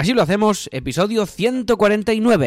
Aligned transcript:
Así 0.00 0.14
lo 0.14 0.22
hacemos, 0.22 0.70
episodio 0.72 1.26
149. 1.26 2.46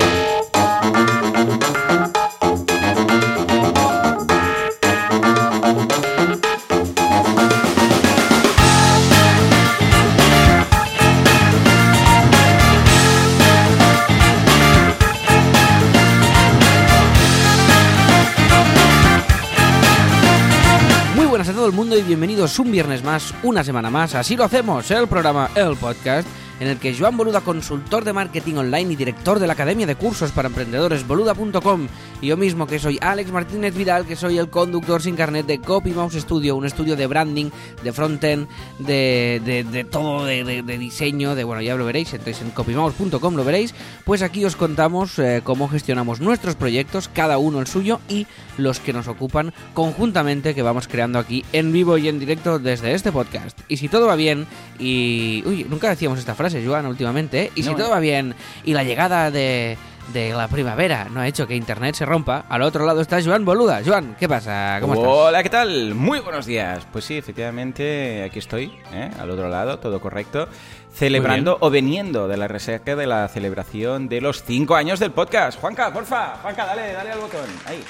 Muy 21.15 21.27
buenas 21.27 21.47
a 21.49 21.53
todo 21.53 21.67
el 21.67 21.73
mundo 21.73 21.95
y 21.95 22.01
bienvenidos 22.01 22.57
un 22.57 22.71
viernes 22.71 23.03
más, 23.03 23.31
una 23.43 23.63
semana 23.63 23.91
más. 23.91 24.15
Así 24.15 24.35
lo 24.35 24.43
hacemos, 24.43 24.89
el 24.89 25.07
programa, 25.07 25.51
el 25.53 25.75
podcast, 25.77 26.27
en 26.63 26.69
el 26.69 26.77
que 26.77 26.95
Joan 26.97 27.17
Boluda, 27.17 27.41
consultor 27.41 28.05
de 28.05 28.13
marketing 28.13 28.55
online 28.55 28.93
y 28.93 28.95
director 28.95 29.37
de 29.37 29.47
la 29.47 29.53
Academia 29.53 29.85
de 29.85 29.97
Cursos 29.97 30.31
para 30.31 30.47
Emprendedores 30.47 31.05
boluda.com, 31.05 31.87
y 32.21 32.27
yo 32.27 32.37
mismo 32.37 32.67
que 32.67 32.79
soy 32.79 32.97
Alex 33.01 33.33
Martínez 33.33 33.75
Vidal, 33.75 34.05
que 34.05 34.15
soy 34.15 34.37
el 34.37 34.49
conductor 34.49 35.01
sin 35.01 35.17
carnet 35.17 35.45
de 35.45 35.59
Copy 35.59 35.91
Mouse 35.91 36.13
Studio, 36.13 36.55
un 36.55 36.65
estudio 36.65 36.95
de 36.95 37.05
branding, 37.05 37.49
de 37.83 37.91
frontend, 37.91 38.47
de, 38.79 39.41
de, 39.43 39.65
de 39.65 39.83
todo, 39.83 40.23
de, 40.23 40.63
diseño, 40.77 41.35
de 41.35 41.43
bueno, 41.43 41.61
ya 41.61 41.75
lo 41.75 41.85
veréis, 41.85 42.13
entonces 42.13 42.41
en 42.41 42.51
copymouse.com 42.51 43.35
lo 43.35 43.43
veréis, 43.43 43.75
pues 44.05 44.21
aquí 44.21 44.45
os 44.45 44.55
contamos 44.55 45.19
eh, 45.19 45.41
cómo 45.43 45.67
gestionamos 45.67 46.21
nuestros 46.21 46.55
proyectos, 46.55 47.09
cada 47.09 47.39
uno 47.39 47.59
el 47.59 47.67
suyo 47.67 47.99
y 48.07 48.25
los 48.57 48.79
que 48.79 48.93
nos 48.93 49.09
ocupan 49.09 49.53
conjuntamente 49.73 50.55
que 50.55 50.61
vamos 50.61 50.87
creando 50.87 51.19
aquí 51.19 51.43
en 51.51 51.73
vivo 51.73 51.97
y 51.97 52.07
en 52.07 52.19
directo 52.19 52.57
desde 52.57 52.93
este 52.93 53.11
podcast. 53.11 53.59
Y 53.67 53.75
si 53.75 53.89
todo 53.89 54.07
va 54.07 54.15
bien 54.15 54.47
y... 54.79 55.43
Uy, 55.45 55.65
nunca 55.69 55.89
decíamos 55.89 56.19
esta 56.19 56.35
frase, 56.35 56.52
Joan, 56.65 56.85
últimamente, 56.85 57.43
¿eh? 57.43 57.51
Y 57.55 57.63
si 57.63 57.69
No, 57.69 57.75
todo 57.75 57.87
eh. 57.87 57.91
va 57.91 57.99
bien 57.99 58.35
y 58.63 58.73
la 58.73 58.83
llegada 58.83 59.31
de... 59.31 59.77
De 60.11 60.33
la 60.33 60.49
primavera 60.49 61.07
no 61.09 61.21
ha 61.21 61.27
hecho 61.29 61.47
que 61.47 61.55
internet 61.55 61.95
se 61.95 62.05
rompa. 62.05 62.43
Al 62.49 62.61
otro 62.63 62.85
lado 62.85 62.99
está 62.99 63.23
Joan 63.23 63.45
Boluda. 63.45 63.81
Joan, 63.85 64.17
¿qué 64.19 64.27
pasa? 64.27 64.79
¿Cómo 64.81 64.95
estás? 64.95 65.07
Hola, 65.09 65.41
¿qué 65.41 65.49
tal? 65.49 65.95
Muy 65.95 66.19
buenos 66.19 66.45
días. 66.45 66.85
Pues 66.91 67.05
sí, 67.05 67.15
efectivamente, 67.17 68.21
aquí 68.21 68.39
estoy, 68.39 68.77
¿eh? 68.91 69.09
al 69.17 69.29
otro 69.29 69.47
lado, 69.47 69.79
todo 69.79 70.01
correcto, 70.01 70.49
celebrando 70.93 71.57
o 71.61 71.69
veniendo 71.69 72.27
de 72.27 72.35
la 72.35 72.49
resaca 72.49 72.97
de 72.97 73.07
la 73.07 73.25
celebración 73.29 74.09
de 74.09 74.19
los 74.19 74.43
cinco 74.43 74.75
años 74.75 74.99
del 74.99 75.11
podcast. 75.11 75.57
Juanca, 75.57 75.93
porfa, 75.93 76.35
Juanca, 76.41 76.65
dale, 76.65 76.91
dale 76.91 77.11
al 77.13 77.19
botón. 77.19 77.45
Ahí. 77.65 77.81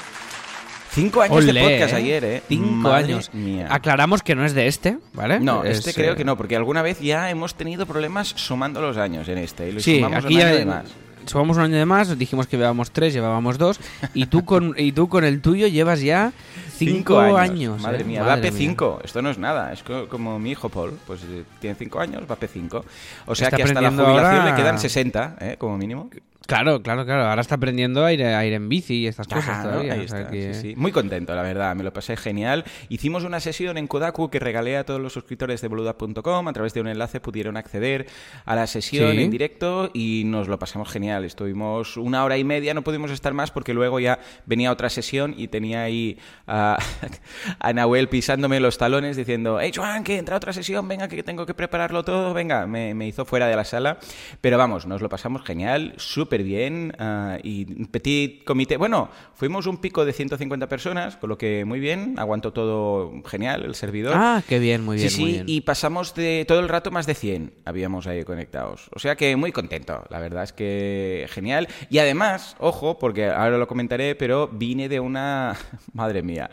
Cinco 0.93 1.21
años 1.21 1.45
de 1.45 1.53
podcast 1.53 1.93
¿eh? 1.93 1.95
ayer, 1.95 2.23
¿eh? 2.23 2.43
Cinco 2.47 2.65
Madre 2.89 3.03
años. 3.05 3.33
mía. 3.33 3.67
Aclaramos 3.71 4.21
que 4.21 4.35
no 4.35 4.45
es 4.45 4.53
de 4.53 4.67
este, 4.67 4.97
¿vale? 5.13 5.39
No, 5.39 5.63
Es, 5.63 5.79
este 5.79 5.93
creo 5.93 6.13
eh, 6.13 6.15
que 6.15 6.23
no, 6.23 6.37
porque 6.37 6.55
alguna 6.55 6.81
vez 6.81 6.99
ya 6.99 7.29
hemos 7.29 7.55
tenido 7.55 7.85
problemas 7.85 8.27
sumando 8.35 8.79
los 8.81 8.97
años 8.97 9.27
en 9.27 9.39
este. 9.39 9.69
Y 9.69 9.71
lo 9.71 9.79
Sí, 9.79 9.95
sumamos 9.97 10.25
aquí 10.25 10.35
un 10.35 10.39
ya 10.39 10.47
año 10.49 10.57
de 10.57 10.65
más. 10.65 10.85
sumamos 11.25 11.57
un 11.57 11.63
año 11.63 11.77
de 11.77 11.85
más, 11.85 12.17
dijimos 12.17 12.45
que 12.47 12.57
llevábamos 12.57 12.91
tres, 12.91 13.13
llevábamos 13.13 13.57
dos, 13.57 13.79
y 14.13 14.27
tú 14.27 14.45
con, 14.45 14.75
y 14.77 14.91
tú 14.91 15.09
con 15.09 15.23
el 15.23 15.41
tuyo 15.41 15.65
llevas 15.67 16.01
ya 16.01 16.31
cinco, 16.77 17.19
años. 17.19 17.81
Madre 17.81 18.01
¿eh? 18.01 18.03
mía, 18.05 18.23
Madre 18.23 18.51
va 18.51 18.55
P5. 18.57 18.99
Esto 19.03 19.21
no 19.23 19.29
es 19.31 19.37
nada. 19.39 19.73
Es 19.73 19.81
co- 19.83 20.07
como 20.07 20.37
mi 20.37 20.51
hijo 20.51 20.69
Paul. 20.69 20.97
Pues 21.07 21.21
eh, 21.23 21.43
tiene 21.59 21.75
cinco 21.75 21.99
años, 22.01 22.21
va 22.29 22.37
P5. 22.37 22.83
O 23.25 23.33
sea 23.35 23.47
Está 23.47 23.57
que 23.57 23.63
hasta 23.63 23.81
la 23.81 23.89
jubilación 23.89 24.15
ahora- 24.41 24.45
le 24.51 24.55
quedan 24.55 24.77
60, 24.77 25.37
¿eh? 25.41 25.55
como 25.57 25.75
mínimo. 25.77 26.09
Claro, 26.45 26.81
claro, 26.83 27.05
claro. 27.05 27.23
Ahora 27.23 27.41
está 27.41 27.55
aprendiendo 27.55 28.03
a 28.03 28.11
ir, 28.11 28.21
a 28.23 28.45
ir 28.45 28.51
en 28.53 28.67
bici 28.67 28.95
y 28.95 29.07
estas 29.07 29.27
cosas 29.27 29.63
todavía. 29.63 29.93
Ahí 29.93 30.01
o 30.05 30.07
sea 30.09 30.19
está, 30.19 30.31
que- 30.31 30.53
sí, 30.53 30.61
sí. 30.71 30.75
Muy 30.75 30.91
contento, 30.91 31.33
la 31.35 31.41
verdad, 31.41 31.73
me 31.75 31.83
lo 31.83 31.93
pasé 31.93 32.17
genial. 32.17 32.65
Hicimos 32.89 33.23
una 33.23 33.39
sesión 33.39 33.77
en 33.77 33.87
Kodaku 33.87 34.29
que 34.29 34.39
regalé 34.39 34.75
a 34.75 34.85
todos 34.85 34.99
los 34.99 35.13
suscriptores 35.13 35.61
de 35.61 35.69
boluda.com. 35.69 36.47
A 36.47 36.53
través 36.53 36.73
de 36.73 36.81
un 36.81 36.87
enlace 36.87 37.21
pudieron 37.21 37.55
acceder 37.55 38.07
a 38.45 38.55
la 38.55 38.67
sesión 38.67 39.13
Sí. 39.13 39.21
en 39.23 39.31
directo 39.31 39.89
y 39.93 40.23
nos 40.25 40.49
lo 40.49 40.59
pasamos 40.59 40.89
genial. 40.91 41.23
Estuvimos 41.23 41.95
una 41.95 42.25
hora 42.25 42.37
y 42.37 42.43
media, 42.43 42.73
no 42.73 42.83
pudimos 42.83 43.09
estar 43.11 43.33
más 43.33 43.49
porque 43.51 43.73
luego 43.73 44.01
ya 44.01 44.19
venía 44.45 44.71
otra 44.71 44.89
sesión 44.89 45.33
y 45.37 45.47
tenía 45.47 45.83
ahí 45.83 46.17
a, 46.45 46.77
a 47.59 47.73
Nahuel 47.73 48.09
pisándome 48.09 48.59
los 48.59 48.77
talones 48.77 49.15
diciendo, 49.15 49.59
hey 49.61 49.71
Joan, 49.73 50.03
que 50.03 50.17
entra 50.17 50.35
otra 50.35 50.51
sesión, 50.51 50.89
venga, 50.89 51.07
que 51.07 51.23
tengo 51.23 51.45
que 51.45 51.53
prepararlo 51.53 52.03
todo, 52.03 52.33
venga, 52.33 52.67
me, 52.67 52.93
me 52.93 53.07
hizo 53.07 53.23
fuera 53.23 53.47
de 53.47 53.55
la 53.55 53.63
sala. 53.63 53.97
Pero 54.41 54.57
vamos, 54.57 54.85
nos 54.85 55.01
lo 55.01 55.07
pasamos 55.07 55.43
genial, 55.45 55.93
súper 55.97 56.32
bien 56.41 56.95
ah, 56.97 57.37
y 57.43 57.71
un 57.79 57.85
petit 57.85 58.43
comité. 58.45 58.77
Bueno, 58.77 59.09
fuimos 59.35 59.67
un 59.67 59.77
pico 59.77 60.05
de 60.05 60.13
150 60.13 60.67
personas, 60.67 61.17
con 61.17 61.29
lo 61.29 61.37
que 61.37 61.65
muy 61.65 61.79
bien, 61.79 62.15
aguantó 62.17 62.53
todo 62.53 63.11
genial 63.27 63.65
el 63.65 63.75
servidor. 63.75 64.13
Ah, 64.15 64.41
qué 64.47 64.57
bien, 64.57 64.83
muy 64.83 64.97
bien, 64.97 65.09
sí, 65.11 65.21
muy 65.21 65.29
sí, 65.29 65.33
bien. 65.35 65.45
y 65.49 65.61
pasamos 65.61 66.15
de 66.15 66.45
todo 66.47 66.61
el 66.61 66.69
rato 66.69 66.89
más 66.89 67.05
de 67.05 67.13
100 67.13 67.53
habíamos 67.65 68.07
ahí 68.07 68.23
conectados. 68.23 68.89
O 68.95 68.99
sea 68.99 69.15
que 69.15 69.35
muy 69.35 69.51
contento, 69.51 70.03
la 70.09 70.19
verdad 70.19 70.43
es 70.45 70.53
que 70.53 71.27
genial. 71.29 71.67
Y 71.91 71.99
además, 71.99 72.55
ojo, 72.59 72.97
porque 72.97 73.27
ahora 73.27 73.57
lo 73.57 73.67
comentaré, 73.67 74.15
pero 74.15 74.47
vine 74.47 74.87
de 74.89 75.01
una, 75.01 75.55
madre 75.93 76.23
mía, 76.23 76.49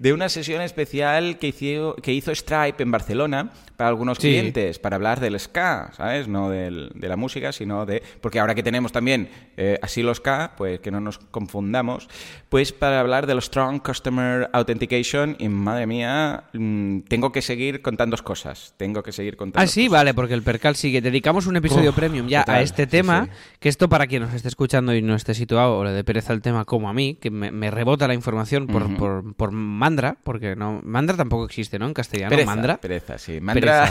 de 0.00 0.12
una 0.12 0.28
sesión 0.28 0.60
especial 0.62 1.38
que 1.38 1.46
hizo, 1.48 1.94
que 2.02 2.12
hizo 2.12 2.34
Stripe 2.34 2.82
en 2.82 2.90
Barcelona 2.90 3.52
para 3.76 3.88
algunos 3.88 4.18
Sí. 4.18 4.28
clientes, 4.28 4.78
para 4.78 4.96
hablar 4.96 5.20
del 5.20 5.38
ska, 5.38 5.92
¿sabes? 5.96 6.26
No 6.28 6.50
del- 6.50 6.90
de 6.94 7.08
la 7.08 7.16
música, 7.16 7.52
sino 7.52 7.86
de... 7.86 8.02
Porque 8.20 8.40
ahora 8.40 8.54
que 8.54 8.62
tenemos 8.62 8.90
también 8.92 9.21
eh, 9.56 9.78
así 9.82 10.02
los 10.02 10.18
ska, 10.18 10.52
pues 10.56 10.80
que 10.80 10.90
no 10.90 11.00
nos 11.00 11.18
confundamos, 11.18 12.08
pues 12.48 12.72
para 12.72 13.00
hablar 13.00 13.26
del 13.26 13.42
Strong 13.42 13.82
Customer 13.82 14.48
Authentication, 14.52 15.36
y 15.38 15.48
madre 15.48 15.86
mía, 15.86 16.44
mm, 16.52 17.00
tengo 17.08 17.32
que 17.32 17.42
seguir 17.42 17.82
contando 17.82 18.16
cosas, 18.22 18.74
tengo 18.76 19.02
que 19.02 19.12
seguir 19.12 19.36
contando 19.36 19.62
Ah, 19.62 19.66
sí, 19.66 19.86
cosas. 19.86 19.92
vale, 20.00 20.14
porque 20.14 20.34
el 20.34 20.42
percal 20.42 20.76
sigue. 20.76 21.00
Dedicamos 21.00 21.46
un 21.46 21.56
episodio 21.56 21.90
Uf, 21.90 21.96
premium 21.96 22.28
ya 22.28 22.40
total, 22.44 22.56
a 22.56 22.62
este 22.62 22.86
tema, 22.86 23.24
sí. 23.26 23.30
que 23.60 23.68
esto 23.68 23.88
para 23.88 24.06
quien 24.06 24.22
nos 24.22 24.32
esté 24.34 24.48
escuchando 24.48 24.94
y 24.94 25.02
no 25.02 25.14
esté 25.14 25.34
situado 25.34 25.78
o 25.78 25.84
le 25.84 25.90
dé 25.90 26.04
pereza 26.04 26.32
el 26.32 26.40
tema 26.42 26.64
como 26.64 26.88
a 26.88 26.92
mí, 26.92 27.16
que 27.20 27.30
me, 27.30 27.50
me 27.50 27.70
rebota 27.70 28.06
la 28.08 28.14
información 28.14 28.66
por, 28.66 28.82
Ujú. 28.84 28.96
por, 28.96 29.34
por 29.34 29.50
mandra, 29.52 30.16
porque 30.22 30.56
no 30.56 30.80
mandra 30.84 31.16
tampoco 31.16 31.44
existe, 31.46 31.78
¿no? 31.78 31.86
En 31.86 31.94
castellano, 31.94 32.30
Pereza, 32.30 32.46
mandra. 32.46 32.76
pereza, 32.78 33.18
sí. 33.18 33.40
Mandra 33.40 33.88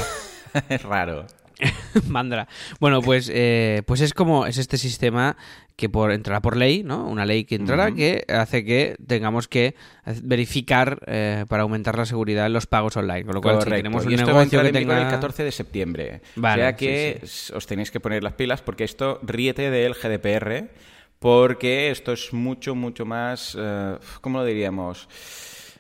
Pereza. 0.54 0.66
es 0.76 0.84
raro. 0.84 1.26
Mandra. 2.08 2.48
Bueno, 2.80 3.02
pues, 3.02 3.30
eh, 3.34 3.84
pues 3.86 4.02
es 4.02 4.14
como 4.14 4.46
es 4.46 4.58
este 4.58 4.78
sistema 4.78 5.38
que 5.76 5.90
por 5.90 6.12
entrará 6.12 6.42
por 6.42 6.58
ley, 6.58 6.84
¿no? 6.84 7.08
Una 7.08 7.26
ley 7.26 7.44
que 7.44 7.56
entrará 7.56 7.92
que 7.92 8.24
hace 8.30 8.64
que 8.64 8.96
tengamos 9.08 9.48
que 9.48 9.76
verificar 10.22 11.00
eh, 11.08 11.46
para 11.48 11.64
aumentar 11.64 11.98
la 11.98 12.06
seguridad 12.06 12.46
en 12.46 12.54
los 12.54 12.68
pagos 12.68 12.98
online. 12.98 13.26
Con 13.26 13.36
lo 13.36 13.42
cual, 13.42 13.62
si 13.62 13.70
tenemos 13.70 14.06
un 14.06 14.12
y 14.12 14.16
esto 14.16 14.28
va 14.28 14.42
a 14.42 14.46
negocio 14.46 14.62
que 14.62 14.68
en 14.68 14.74
vigor 14.74 14.96
tenga... 14.96 15.06
el 15.08 15.12
14 15.12 15.44
de 15.44 15.52
septiembre. 15.52 16.22
Vale, 16.36 16.62
o 16.62 16.66
sea 16.66 16.78
sí, 16.78 16.86
que 16.86 17.22
os 17.56 17.66
tenéis 17.66 17.90
que 17.90 18.00
poner 18.00 18.24
las 18.24 18.34
pilas 18.34 18.62
porque 18.62 18.84
esto 18.84 19.20
ríete 19.24 19.72
del 19.72 19.94
GDPR 19.94 20.70
porque 21.18 21.92
esto 21.92 22.14
es 22.14 22.34
mucho, 22.34 22.76
mucho 22.76 23.06
más... 23.06 23.56
eh, 23.60 23.98
¿Cómo 24.22 24.40
lo 24.40 24.46
diríamos? 24.46 25.08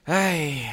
Ay... 0.06 0.66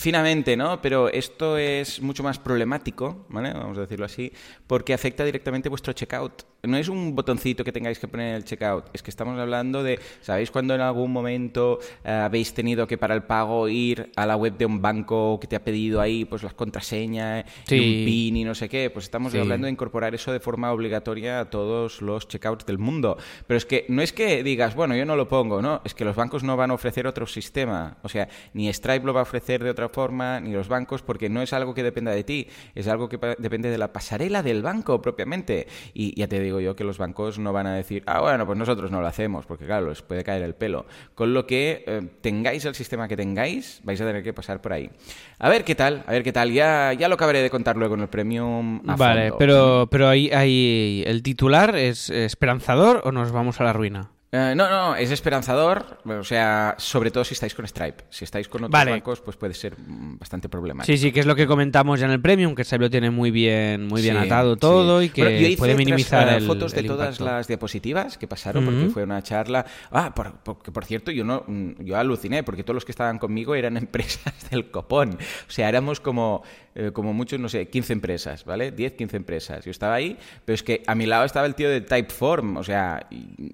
Finamente, 0.00 0.56
¿no? 0.56 0.80
Pero 0.80 1.10
esto 1.10 1.58
es 1.58 2.00
mucho 2.00 2.22
más 2.22 2.38
problemático, 2.38 3.26
¿vale? 3.28 3.52
Vamos 3.52 3.76
a 3.76 3.82
decirlo 3.82 4.06
así, 4.06 4.32
porque 4.66 4.94
afecta 4.94 5.26
directamente 5.26 5.68
vuestro 5.68 5.92
checkout. 5.92 6.49
No 6.62 6.76
es 6.76 6.88
un 6.88 7.16
botoncito 7.16 7.64
que 7.64 7.72
tengáis 7.72 7.98
que 7.98 8.06
poner 8.06 8.28
en 8.30 8.34
el 8.36 8.44
checkout, 8.44 8.84
es 8.92 9.02
que 9.02 9.10
estamos 9.10 9.38
hablando 9.38 9.82
de, 9.82 9.98
¿sabéis 10.20 10.50
cuando 10.50 10.74
en 10.74 10.82
algún 10.82 11.10
momento 11.10 11.78
eh, 12.04 12.10
habéis 12.10 12.52
tenido 12.52 12.86
que 12.86 12.98
para 12.98 13.14
el 13.14 13.22
pago 13.22 13.66
ir 13.68 14.10
a 14.14 14.26
la 14.26 14.36
web 14.36 14.58
de 14.58 14.66
un 14.66 14.82
banco 14.82 15.38
que 15.40 15.46
te 15.46 15.56
ha 15.56 15.64
pedido 15.64 16.02
ahí 16.02 16.26
pues 16.26 16.42
las 16.42 16.52
contraseñas, 16.52 17.46
y 17.66 17.68
Sí. 17.68 17.78
un 17.78 18.04
PIN 18.04 18.36
y 18.36 18.44
no 18.44 18.54
sé 18.54 18.68
qué? 18.68 18.90
Pues 18.90 19.06
estamos 19.06 19.32
Sí. 19.32 19.38
hablando 19.38 19.66
de 19.66 19.72
incorporar 19.72 20.14
eso 20.14 20.32
de 20.32 20.40
forma 20.40 20.70
obligatoria 20.70 21.40
a 21.40 21.44
todos 21.48 22.02
los 22.02 22.28
checkouts 22.28 22.66
del 22.66 22.76
mundo. 22.78 23.16
Pero 23.46 23.56
es 23.56 23.64
que 23.64 23.86
no 23.88 24.02
es 24.02 24.12
que 24.12 24.42
digas, 24.42 24.74
bueno, 24.74 24.94
yo 24.94 25.06
no 25.06 25.16
lo 25.16 25.28
pongo, 25.28 25.62
¿no? 25.62 25.80
Es 25.84 25.94
que 25.94 26.04
los 26.04 26.14
bancos 26.14 26.42
no 26.42 26.58
van 26.58 26.70
a 26.72 26.74
ofrecer 26.74 27.06
otro 27.06 27.26
sistema. 27.26 27.96
O 28.02 28.08
sea, 28.10 28.28
ni 28.52 28.70
Stripe 28.70 29.06
lo 29.06 29.14
va 29.14 29.20
a 29.20 29.22
ofrecer 29.22 29.64
de 29.64 29.70
otra 29.70 29.88
forma, 29.88 30.40
ni 30.40 30.52
los 30.52 30.68
bancos, 30.68 31.00
porque 31.00 31.30
no 31.30 31.40
es 31.40 31.54
algo 31.54 31.72
que 31.72 31.82
dependa 31.82 32.10
de 32.12 32.22
ti, 32.24 32.48
es 32.74 32.86
algo 32.86 33.08
que 33.08 33.18
depende 33.38 33.70
de 33.70 33.78
la 33.78 33.92
pasarela 33.94 34.42
del 34.42 34.60
banco 34.62 35.00
propiamente. 35.00 35.66
Y 35.94 36.14
ya 36.18 36.28
te 36.28 36.38
digo 36.40 36.49
yo 36.58 36.74
que 36.74 36.82
los 36.82 36.98
bancos 36.98 37.38
no 37.38 37.52
van 37.52 37.68
a 37.68 37.74
decir, 37.74 38.02
ah, 38.06 38.20
bueno, 38.20 38.46
pues 38.46 38.58
nosotros 38.58 38.90
no 38.90 39.00
lo 39.00 39.06
hacemos, 39.06 39.46
porque 39.46 39.66
claro, 39.66 39.88
les 39.90 40.02
puede 40.02 40.24
caer 40.24 40.42
el 40.42 40.54
pelo. 40.54 40.86
Con 41.14 41.32
lo 41.34 41.46
que 41.46 41.84
eh, 41.86 42.02
tengáis 42.20 42.64
el 42.64 42.74
sistema 42.74 43.06
que 43.06 43.16
tengáis, 43.16 43.80
vais 43.84 44.00
a 44.00 44.06
tener 44.06 44.24
que 44.24 44.32
pasar 44.32 44.60
por 44.60 44.72
ahí. 44.72 44.90
A 45.38 45.48
ver 45.48 45.62
qué 45.62 45.74
tal, 45.74 46.02
a 46.06 46.10
ver 46.12 46.24
qué 46.24 46.32
tal. 46.32 46.50
Ya, 46.50 46.92
ya 46.94 47.08
lo 47.08 47.14
acabaré 47.14 47.42
de 47.42 47.50
contar 47.50 47.76
luego 47.76 47.94
en 47.94 48.00
el 48.00 48.08
premium. 48.08 48.80
a 48.88 48.96
Vale, 48.96 49.28
fondo. 49.28 49.38
pero, 49.38 49.88
pero 49.90 50.08
ahí, 50.08 50.30
ahí 50.30 51.04
el 51.06 51.22
titular 51.22 51.76
es 51.76 52.10
esperanzador 52.10 53.02
o 53.04 53.12
nos 53.12 53.30
vamos 53.30 53.60
a 53.60 53.64
la 53.64 53.72
ruina. 53.72 54.10
Eh, 54.32 54.54
no, 54.56 54.70
no, 54.70 54.94
es 54.94 55.10
esperanzador, 55.10 55.98
o 56.04 56.22
sea, 56.22 56.76
sobre 56.78 57.10
todo 57.10 57.24
si 57.24 57.34
estáis 57.34 57.52
con 57.52 57.66
Stripe. 57.66 58.04
Si 58.10 58.24
estáis 58.24 58.46
con 58.46 58.60
otros 58.62 58.70
Vale. 58.70 58.92
bancos, 58.92 59.20
pues 59.20 59.36
puede 59.36 59.54
ser 59.54 59.76
mm, 59.76 60.18
bastante 60.18 60.48
problemático. 60.48 60.86
Sí, 60.86 60.98
sí, 60.98 61.10
que 61.10 61.18
es 61.18 61.26
lo 61.26 61.34
que 61.34 61.48
comentamos 61.48 61.98
ya 61.98 62.06
en 62.06 62.12
el 62.12 62.20
Premium, 62.20 62.54
que 62.54 62.62
Stripe 62.62 62.84
lo 62.84 62.90
tiene 62.90 63.10
muy 63.10 63.32
bien, 63.32 63.88
muy 63.88 64.00
bien 64.02 64.16
Sí, 64.16 64.26
atado 64.26 64.54
sí. 64.54 64.60
todo 64.60 65.02
y 65.02 65.08
que 65.08 65.22
Bueno, 65.22 65.36
yo 65.40 65.46
hice 65.48 65.56
puede 65.58 65.74
minimizar 65.74 66.28
eh, 66.28 66.36
el 66.36 66.46
fotos 66.46 66.72
de 66.72 66.80
el 66.80 66.86
todas 66.86 67.08
impacto. 67.18 67.24
las 67.24 67.48
diapositivas 67.48 68.18
que 68.18 68.28
pasaron 68.28 68.64
porque 68.64 68.86
fue 68.90 69.02
una 69.02 69.20
charla. 69.20 69.66
Ah, 69.90 70.14
por, 70.14 70.34
porque 70.44 70.70
por 70.70 70.84
cierto, 70.84 71.10
yo 71.10 71.24
no, 71.24 71.42
mm, 71.48 71.82
yo 71.82 71.96
aluciné 71.96 72.44
porque 72.44 72.62
todos 72.62 72.76
los 72.76 72.84
que 72.84 72.92
estaban 72.92 73.18
conmigo 73.18 73.56
eran 73.56 73.76
empresas 73.78 74.48
del 74.48 74.70
copón. 74.70 75.18
O 75.48 75.50
sea, 75.50 75.68
éramos 75.68 75.98
como, 75.98 76.44
eh, 76.76 76.92
como 76.92 77.12
muchos, 77.12 77.40
no 77.40 77.48
sé, 77.48 77.68
15 77.68 77.92
empresas, 77.94 78.44
¿vale? 78.44 78.70
10, 78.70 78.92
15 78.92 79.16
empresas. 79.16 79.64
Yo 79.64 79.72
estaba 79.72 79.94
ahí, 79.94 80.16
pero 80.44 80.54
es 80.54 80.62
que 80.62 80.84
a 80.86 80.94
mi 80.94 81.06
lado 81.06 81.24
estaba 81.24 81.46
el 81.46 81.56
tío 81.56 81.68
de 81.68 81.80
Typeform, 81.80 82.58
o 82.58 82.62
sea, 82.62 83.08
y- 83.10 83.50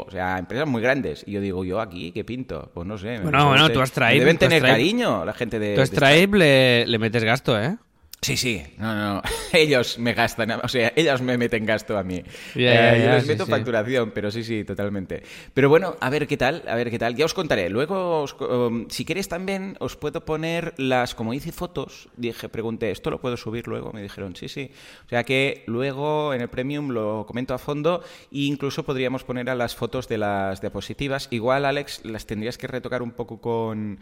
o 0.00 0.10
sea, 0.10 0.38
empresas 0.38 0.66
muy 0.68 0.82
grandes. 0.82 1.22
Y 1.26 1.32
yo 1.32 1.40
digo, 1.40 1.64
yo 1.64 1.80
aquí, 1.80 2.12
¿qué 2.12 2.24
pinto? 2.24 2.70
Pues 2.74 2.86
no 2.86 2.98
sé. 2.98 3.18
Bueno, 3.20 3.48
bueno, 3.48 3.70
tú 3.70 3.80
a 3.80 3.84
Stripe- 3.86 4.18
Deben 4.18 4.38
tener 4.38 4.62
cariño 4.62 5.24
la 5.24 5.32
gente 5.32 5.58
de. 5.58 5.74
Tú 5.74 5.80
de 5.80 5.86
Stripe 5.86 6.36
le, 6.38 6.86
le 6.86 6.98
metes 6.98 7.22
gasto, 7.24 7.60
¿eh? 7.60 7.76
Sí, 8.24 8.36
sí, 8.36 8.62
no, 8.78 8.94
no, 8.94 9.22
ellos 9.52 9.98
me 9.98 10.14
gastan, 10.14 10.52
o 10.62 10.68
sea, 10.68 10.92
ellos 10.94 11.20
me 11.22 11.36
meten 11.36 11.66
gasto 11.66 11.98
a 11.98 12.04
mí. 12.04 12.22
Eh, 12.54 13.02
yo 13.04 13.10
les 13.10 13.26
meto 13.26 13.44
sí. 13.46 13.50
facturación, 13.50 14.12
pero 14.12 14.30
sí, 14.30 14.44
sí, 14.44 14.62
totalmente. 14.62 15.24
Pero 15.52 15.68
bueno, 15.68 15.96
a 15.98 16.08
ver 16.08 16.28
qué 16.28 16.36
tal, 16.36 16.62
a 16.68 16.76
ver 16.76 16.88
qué 16.88 17.00
tal. 17.00 17.16
Ya 17.16 17.24
os 17.24 17.34
contaré. 17.34 17.68
Luego, 17.68 18.22
os 18.22 18.36
um, 18.38 18.88
si 18.88 19.04
queréis 19.04 19.26
también, 19.26 19.76
os 19.80 19.96
puedo 19.96 20.24
poner 20.24 20.72
las, 20.76 21.16
como 21.16 21.34
hice 21.34 21.50
fotos, 21.50 22.10
dije, 22.16 22.48
pregunté, 22.48 22.92
¿esto 22.92 23.10
lo 23.10 23.20
puedo 23.20 23.36
subir 23.36 23.66
luego? 23.66 23.92
Me 23.92 24.02
dijeron, 24.02 24.36
sí, 24.36 24.46
sí. 24.46 24.70
O 25.04 25.08
sea 25.08 25.24
que 25.24 25.64
luego 25.66 26.32
en 26.32 26.42
el 26.42 26.48
Premium 26.48 26.90
lo 26.90 27.26
comento 27.26 27.54
a 27.54 27.58
fondo 27.58 28.04
e 28.30 28.42
incluso 28.42 28.84
podríamos 28.84 29.24
poner 29.24 29.50
a 29.50 29.56
las 29.56 29.74
fotos 29.74 30.06
de 30.06 30.18
las 30.18 30.60
diapositivas. 30.60 31.26
Igual, 31.32 31.64
Alex, 31.64 32.04
las 32.04 32.24
tendrías 32.24 32.56
que 32.56 32.68
retocar 32.68 33.02
un 33.02 33.10
poco 33.10 33.40
con, 33.40 33.98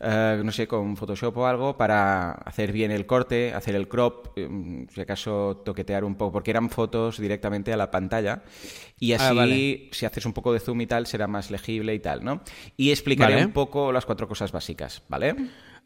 eh, 0.00 0.40
no 0.44 0.52
sé, 0.52 0.66
con 0.66 0.96
Photoshop 0.96 1.36
o 1.38 1.46
algo 1.46 1.76
para 1.76 2.32
hacer 2.32 2.72
bien 2.72 2.90
el 2.90 3.06
corte, 3.06 3.52
hacer 3.54 3.74
el 3.74 3.88
crop, 3.88 4.28
eh, 4.36 4.86
si 4.92 5.00
acaso 5.00 5.62
toquetear 5.64 6.04
un 6.04 6.14
poco, 6.16 6.32
porque 6.32 6.50
eran 6.50 6.70
fotos 6.70 7.18
directamente 7.18 7.72
a 7.72 7.76
la 7.76 7.90
pantalla 7.90 8.42
y 8.98 9.12
así 9.12 9.24
Ah, 9.26 9.32
vale. 9.32 9.88
si 9.92 10.06
haces 10.06 10.26
un 10.26 10.32
poco 10.32 10.52
de 10.52 10.60
zoom 10.60 10.80
y 10.82 10.86
tal 10.86 11.06
será 11.06 11.26
más 11.26 11.50
legible 11.50 11.94
y 11.94 11.98
tal, 12.00 12.24
¿no? 12.24 12.42
Y 12.76 12.90
explicaré 12.90 13.34
Vale. 13.34 13.46
un 13.46 13.52
poco 13.52 13.92
las 13.92 14.06
cuatro 14.06 14.28
cosas 14.28 14.52
básicas, 14.52 15.02
¿vale? 15.08 15.34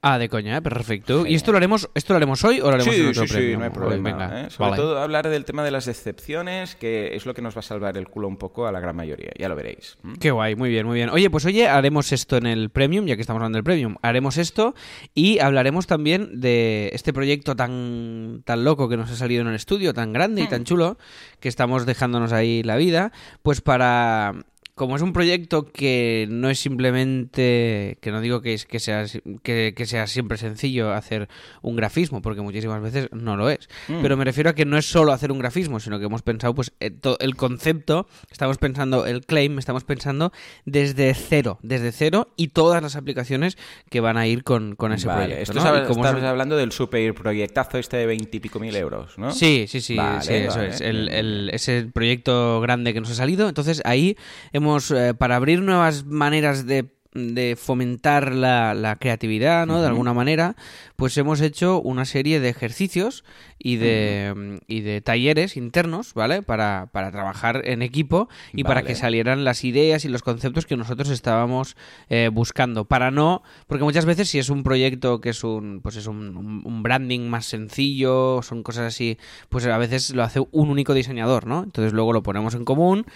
Ah, 0.00 0.16
de 0.18 0.28
coña, 0.28 0.56
¿eh? 0.56 0.62
perfecto. 0.62 1.26
¿Y 1.26 1.34
esto 1.34 1.50
lo 1.50 1.58
haremos, 1.58 1.90
esto 1.94 2.12
lo 2.12 2.18
haremos 2.18 2.44
hoy 2.44 2.60
o 2.60 2.68
lo 2.68 2.74
haremos 2.76 2.94
en 2.94 3.00
Sí, 3.02 3.06
otro 3.08 3.22
sí, 3.22 3.28
sí, 3.28 3.34
Premium? 3.34 3.58
no 3.58 3.64
hay 3.64 3.70
problema. 3.70 4.10
Venga, 4.10 4.40
¿eh? 4.42 4.50
Sobre 4.50 4.70
vale. 4.70 4.82
todo 4.82 4.98
hablar 5.00 5.28
del 5.28 5.44
tema 5.44 5.64
de 5.64 5.72
las 5.72 5.88
excepciones, 5.88 6.76
que 6.76 7.16
es 7.16 7.26
lo 7.26 7.34
que 7.34 7.42
nos 7.42 7.56
va 7.56 7.60
a 7.60 7.62
salvar 7.62 7.96
el 7.98 8.06
culo 8.08 8.28
un 8.28 8.36
poco 8.36 8.66
a 8.68 8.72
la 8.72 8.78
gran 8.78 8.94
mayoría, 8.94 9.32
ya 9.36 9.48
lo 9.48 9.56
veréis. 9.56 9.98
¿m? 10.04 10.14
Qué 10.20 10.30
guay, 10.30 10.54
muy 10.54 10.70
bien, 10.70 10.86
muy 10.86 10.94
bien. 10.94 11.10
Oye, 11.10 11.30
pues 11.30 11.44
oye, 11.46 11.66
haremos 11.66 12.12
esto 12.12 12.36
en 12.36 12.46
el 12.46 12.70
Premium, 12.70 13.06
ya 13.06 13.16
que 13.16 13.22
estamos 13.22 13.40
hablando 13.40 13.56
del 13.56 13.64
Premium. 13.64 13.96
Haremos 14.02 14.36
esto 14.38 14.74
y 15.14 15.40
hablaremos 15.40 15.88
también 15.88 16.40
de 16.40 16.90
este 16.92 17.12
proyecto 17.12 17.56
tan, 17.56 18.42
tan 18.44 18.62
loco 18.62 18.88
que 18.88 18.96
nos 18.96 19.10
ha 19.10 19.16
salido 19.16 19.42
en 19.42 19.48
el 19.48 19.54
estudio, 19.56 19.94
tan 19.94 20.12
grande 20.12 20.42
y 20.42 20.46
tan 20.46 20.62
chulo, 20.64 20.96
que 21.40 21.48
estamos 21.48 21.86
dejándonos 21.86 22.32
ahí 22.32 22.62
la 22.62 22.76
vida, 22.76 23.10
pues 23.42 23.60
para... 23.60 24.34
Como 24.78 24.96
es 24.96 25.02
un 25.02 25.12
proyecto 25.12 25.66
que 25.70 26.26
no 26.30 26.48
es 26.48 26.58
simplemente, 26.58 27.98
que 28.00 28.10
no 28.10 28.20
digo 28.20 28.40
que, 28.40 28.54
es, 28.54 28.64
que, 28.66 28.78
sea, 28.78 29.04
que, 29.42 29.74
que 29.76 29.86
sea 29.86 30.06
siempre 30.06 30.38
sencillo 30.38 30.92
hacer 30.92 31.28
un 31.62 31.76
grafismo, 31.76 32.22
porque 32.22 32.40
muchísimas 32.40 32.80
veces 32.80 33.08
no 33.12 33.36
lo 33.36 33.50
es, 33.50 33.68
Mm. 33.88 34.02
pero 34.02 34.16
me 34.16 34.24
refiero 34.24 34.50
a 34.50 34.54
que 34.54 34.64
no 34.64 34.76
es 34.78 34.86
solo 34.86 35.12
hacer 35.12 35.32
un 35.32 35.38
grafismo, 35.38 35.80
sino 35.80 35.98
que 35.98 36.04
hemos 36.06 36.22
pensado 36.22 36.54
pues 36.54 36.72
eh, 36.80 36.90
el 37.20 37.36
concepto, 37.36 38.06
estamos 38.30 38.58
pensando 38.58 39.06
el 39.06 39.24
claim, 39.26 39.58
estamos 39.58 39.84
pensando 39.84 40.32
desde 40.64 41.12
cero, 41.14 41.58
desde 41.62 41.90
cero 41.92 42.28
y 42.36 42.48
todas 42.48 42.82
las 42.82 42.96
aplicaciones 42.96 43.56
que 43.90 44.00
van 44.00 44.16
a 44.16 44.26
ir 44.26 44.44
con, 44.44 44.76
con 44.76 44.92
ese 44.92 45.06
Vale, 45.06 45.20
proyecto. 45.34 45.42
esto 45.42 45.58
estamos 45.58 46.18
es- 46.22 46.24
hablando 46.24 46.56
del 46.56 46.72
super 46.72 47.14
proyectazo 47.14 47.78
este 47.78 47.96
de 47.96 48.06
veintipico 48.06 48.60
mil 48.60 48.74
euros, 48.76 49.18
¿no? 49.18 49.32
Sí, 49.32 49.66
sí, 49.68 49.80
sí, 49.80 49.96
Vale, 49.96 50.22
sí, 50.22 50.32
eso 50.34 50.62
es. 50.62 50.80
El, 50.80 51.08
el- 51.08 51.50
ese 51.52 51.88
proyecto 51.92 52.60
grande 52.60 52.92
que 52.92 53.00
nos 53.00 53.10
ha 53.10 53.14
salido. 53.14 53.48
Entonces 53.48 53.80
ahí 53.84 54.16
hemos, 54.52 54.67
eh, 54.90 55.14
para 55.14 55.36
abrir 55.36 55.62
nuevas 55.62 56.04
maneras 56.04 56.66
de, 56.66 56.86
de 57.14 57.56
fomentar 57.56 58.32
la, 58.34 58.74
la 58.74 58.96
creatividad, 58.96 59.66
¿no? 59.66 59.80
De 59.80 59.88
alguna 59.88 60.12
manera, 60.14 60.56
pues 60.94 61.16
hemos 61.16 61.40
hecho 61.40 61.80
una 61.80 62.04
serie 62.04 62.38
de 62.38 62.48
ejercicios 62.50 63.24
y 63.58 63.76
de, 63.76 64.60
y 64.68 64.82
de 64.82 65.00
talleres 65.00 65.56
internos, 65.56 66.14
¿vale? 66.14 66.42
Para, 66.42 66.90
para 66.92 67.10
trabajar 67.10 67.62
en 67.64 67.82
equipo 67.82 68.28
y 68.52 68.62
para 68.62 68.82
que 68.82 68.94
salieran 69.00 69.42
las 69.42 69.64
ideas 69.64 70.04
y 70.04 70.08
los 70.08 70.22
conceptos 70.22 70.66
que 70.66 70.76
nosotros 70.76 71.08
estábamos 71.10 71.76
eh, 72.08 72.30
buscando. 72.32 72.84
Para 72.84 73.10
no, 73.10 73.42
porque 73.66 73.82
muchas 73.84 74.04
veces 74.04 74.28
si 74.28 74.38
es 74.38 74.48
un 74.50 74.62
proyecto 74.62 75.20
que 75.20 75.30
es 75.30 75.42
un, 75.42 75.80
pues 75.82 75.96
es 75.96 76.06
un- 76.06 76.62
un 76.64 76.82
branding 76.84 77.28
más 77.28 77.46
sencillo, 77.46 78.42
son 78.42 78.62
cosas 78.62 78.84
así, 78.94 79.18
pues 79.48 79.66
a 79.66 79.78
veces 79.78 80.14
lo 80.14 80.22
hace 80.22 80.40
un 80.52 80.68
único 80.70 80.94
diseñador, 80.94 81.46
¿no? 81.46 81.64
Entonces 81.64 81.92
luego 81.94 82.12
lo 82.12 82.22
ponemos 82.22 82.54
en 82.54 82.64
común. 82.64 83.06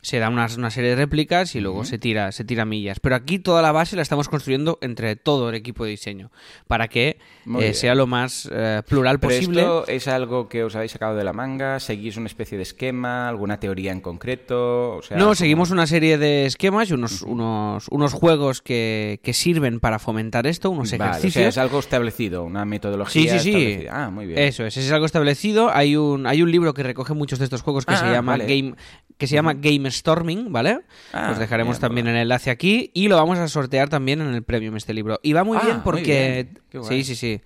Se 0.00 0.18
da 0.20 0.28
unas- 0.28 0.56
una, 0.56 0.70
serie 0.70 0.90
de 0.90 0.96
réplicas 0.96 1.54
y 1.56 1.60
luego 1.60 1.84
se 1.84 1.98
tira 1.98 2.30
se 2.32 2.44
tira 2.44 2.64
millas. 2.64 3.00
Pero 3.00 3.16
aquí 3.16 3.38
toda 3.40 3.62
la 3.62 3.72
base 3.72 3.96
la 3.96 4.02
estamos 4.02 4.28
construyendo 4.28 4.78
entre 4.80 5.16
todo 5.16 5.48
el 5.48 5.56
equipo 5.56 5.84
de 5.84 5.90
diseño 5.90 6.30
para 6.68 6.86
que 6.88 7.18
eh, 7.58 7.74
sea 7.74 7.94
lo 7.96 8.06
más 8.06 8.48
eh, 8.52 8.82
plural 8.88 9.18
Pero 9.18 9.32
posible. 9.34 9.60
esto 9.62 9.86
es 9.88 10.06
algo 10.08 10.48
que 10.48 10.62
os 10.62 10.76
habéis 10.76 10.92
sacado 10.92 11.16
de 11.16 11.24
la 11.24 11.32
manga, 11.32 11.80
seguís 11.80 12.16
una 12.16 12.26
especie 12.26 12.56
de 12.56 12.62
esquema, 12.62 13.28
alguna 13.28 13.58
teoría 13.58 13.90
en 13.90 14.00
concreto, 14.00 14.96
o 14.96 15.02
sea, 15.02 15.16
No, 15.16 15.24
como- 15.24 15.34
seguimos 15.34 15.70
una 15.72 15.86
serie 15.86 16.16
de 16.16 16.46
esquemas 16.46 16.90
y 16.90 16.94
unos, 16.94 17.22
unos, 17.22 17.86
unos 17.90 18.12
juegos 18.12 18.62
que, 18.62 19.20
que 19.24 19.32
sirven 19.32 19.80
para 19.80 19.98
fomentar 19.98 20.46
esto, 20.46 20.70
unos 20.70 20.90
Vale, 20.92 21.02
o 21.02 21.06
ejercicios. 21.06 21.32
sea, 21.34 21.48
es 21.48 21.58
algo 21.58 21.80
establecido, 21.80 22.44
una 22.44 22.62
Sí, 22.62 22.68
metodología 22.68 23.32
sí, 23.32 23.38
sí. 23.40 23.48
establecida. 23.50 24.04
Ah, 24.06 24.10
muy 24.10 24.26
bien. 24.26 24.38
Eso 24.38 24.64
es, 24.64 24.76
es 24.76 24.92
algo 24.92 25.06
establecido. 25.06 25.70
Hay 25.72 25.96
un, 25.96 26.26
hay 26.26 26.42
un 26.42 26.50
libro 26.52 26.72
que 26.72 26.82
recoge 26.84 27.14
muchos 27.14 27.38
de 27.40 27.46
estos 27.46 27.62
juegos 27.62 27.84
que 27.84 27.94
Ah, 27.94 27.98
se 27.98 28.06
llama 28.10 28.32
vale. 28.32 28.46
Game 28.46 28.74
que 29.18 29.26
se 29.26 29.34
llama 29.34 29.54
Game 29.54 29.90
Storming, 29.90 30.50
¿vale? 30.52 30.80
Ah, 31.12 31.30
Os 31.32 31.38
dejaremos 31.38 31.76
bien, 31.76 31.80
también 31.80 32.06
el 32.06 32.16
enlace 32.16 32.50
aquí 32.50 32.90
y 32.94 33.08
lo 33.08 33.16
vamos 33.16 33.38
a 33.38 33.48
sortear 33.48 33.88
también 33.88 34.20
en 34.20 34.32
el 34.32 34.42
premium 34.44 34.76
este 34.76 34.94
libro. 34.94 35.18
Y 35.22 35.32
va 35.34 35.44
muy 35.44 35.58
Ah, 35.58 35.62
bien 35.64 35.74
muy 35.76 35.84
porque 35.84 36.48
bien. 36.72 36.84
Sí, 36.84 37.04
sí, 37.04 37.14
sí. 37.16 37.40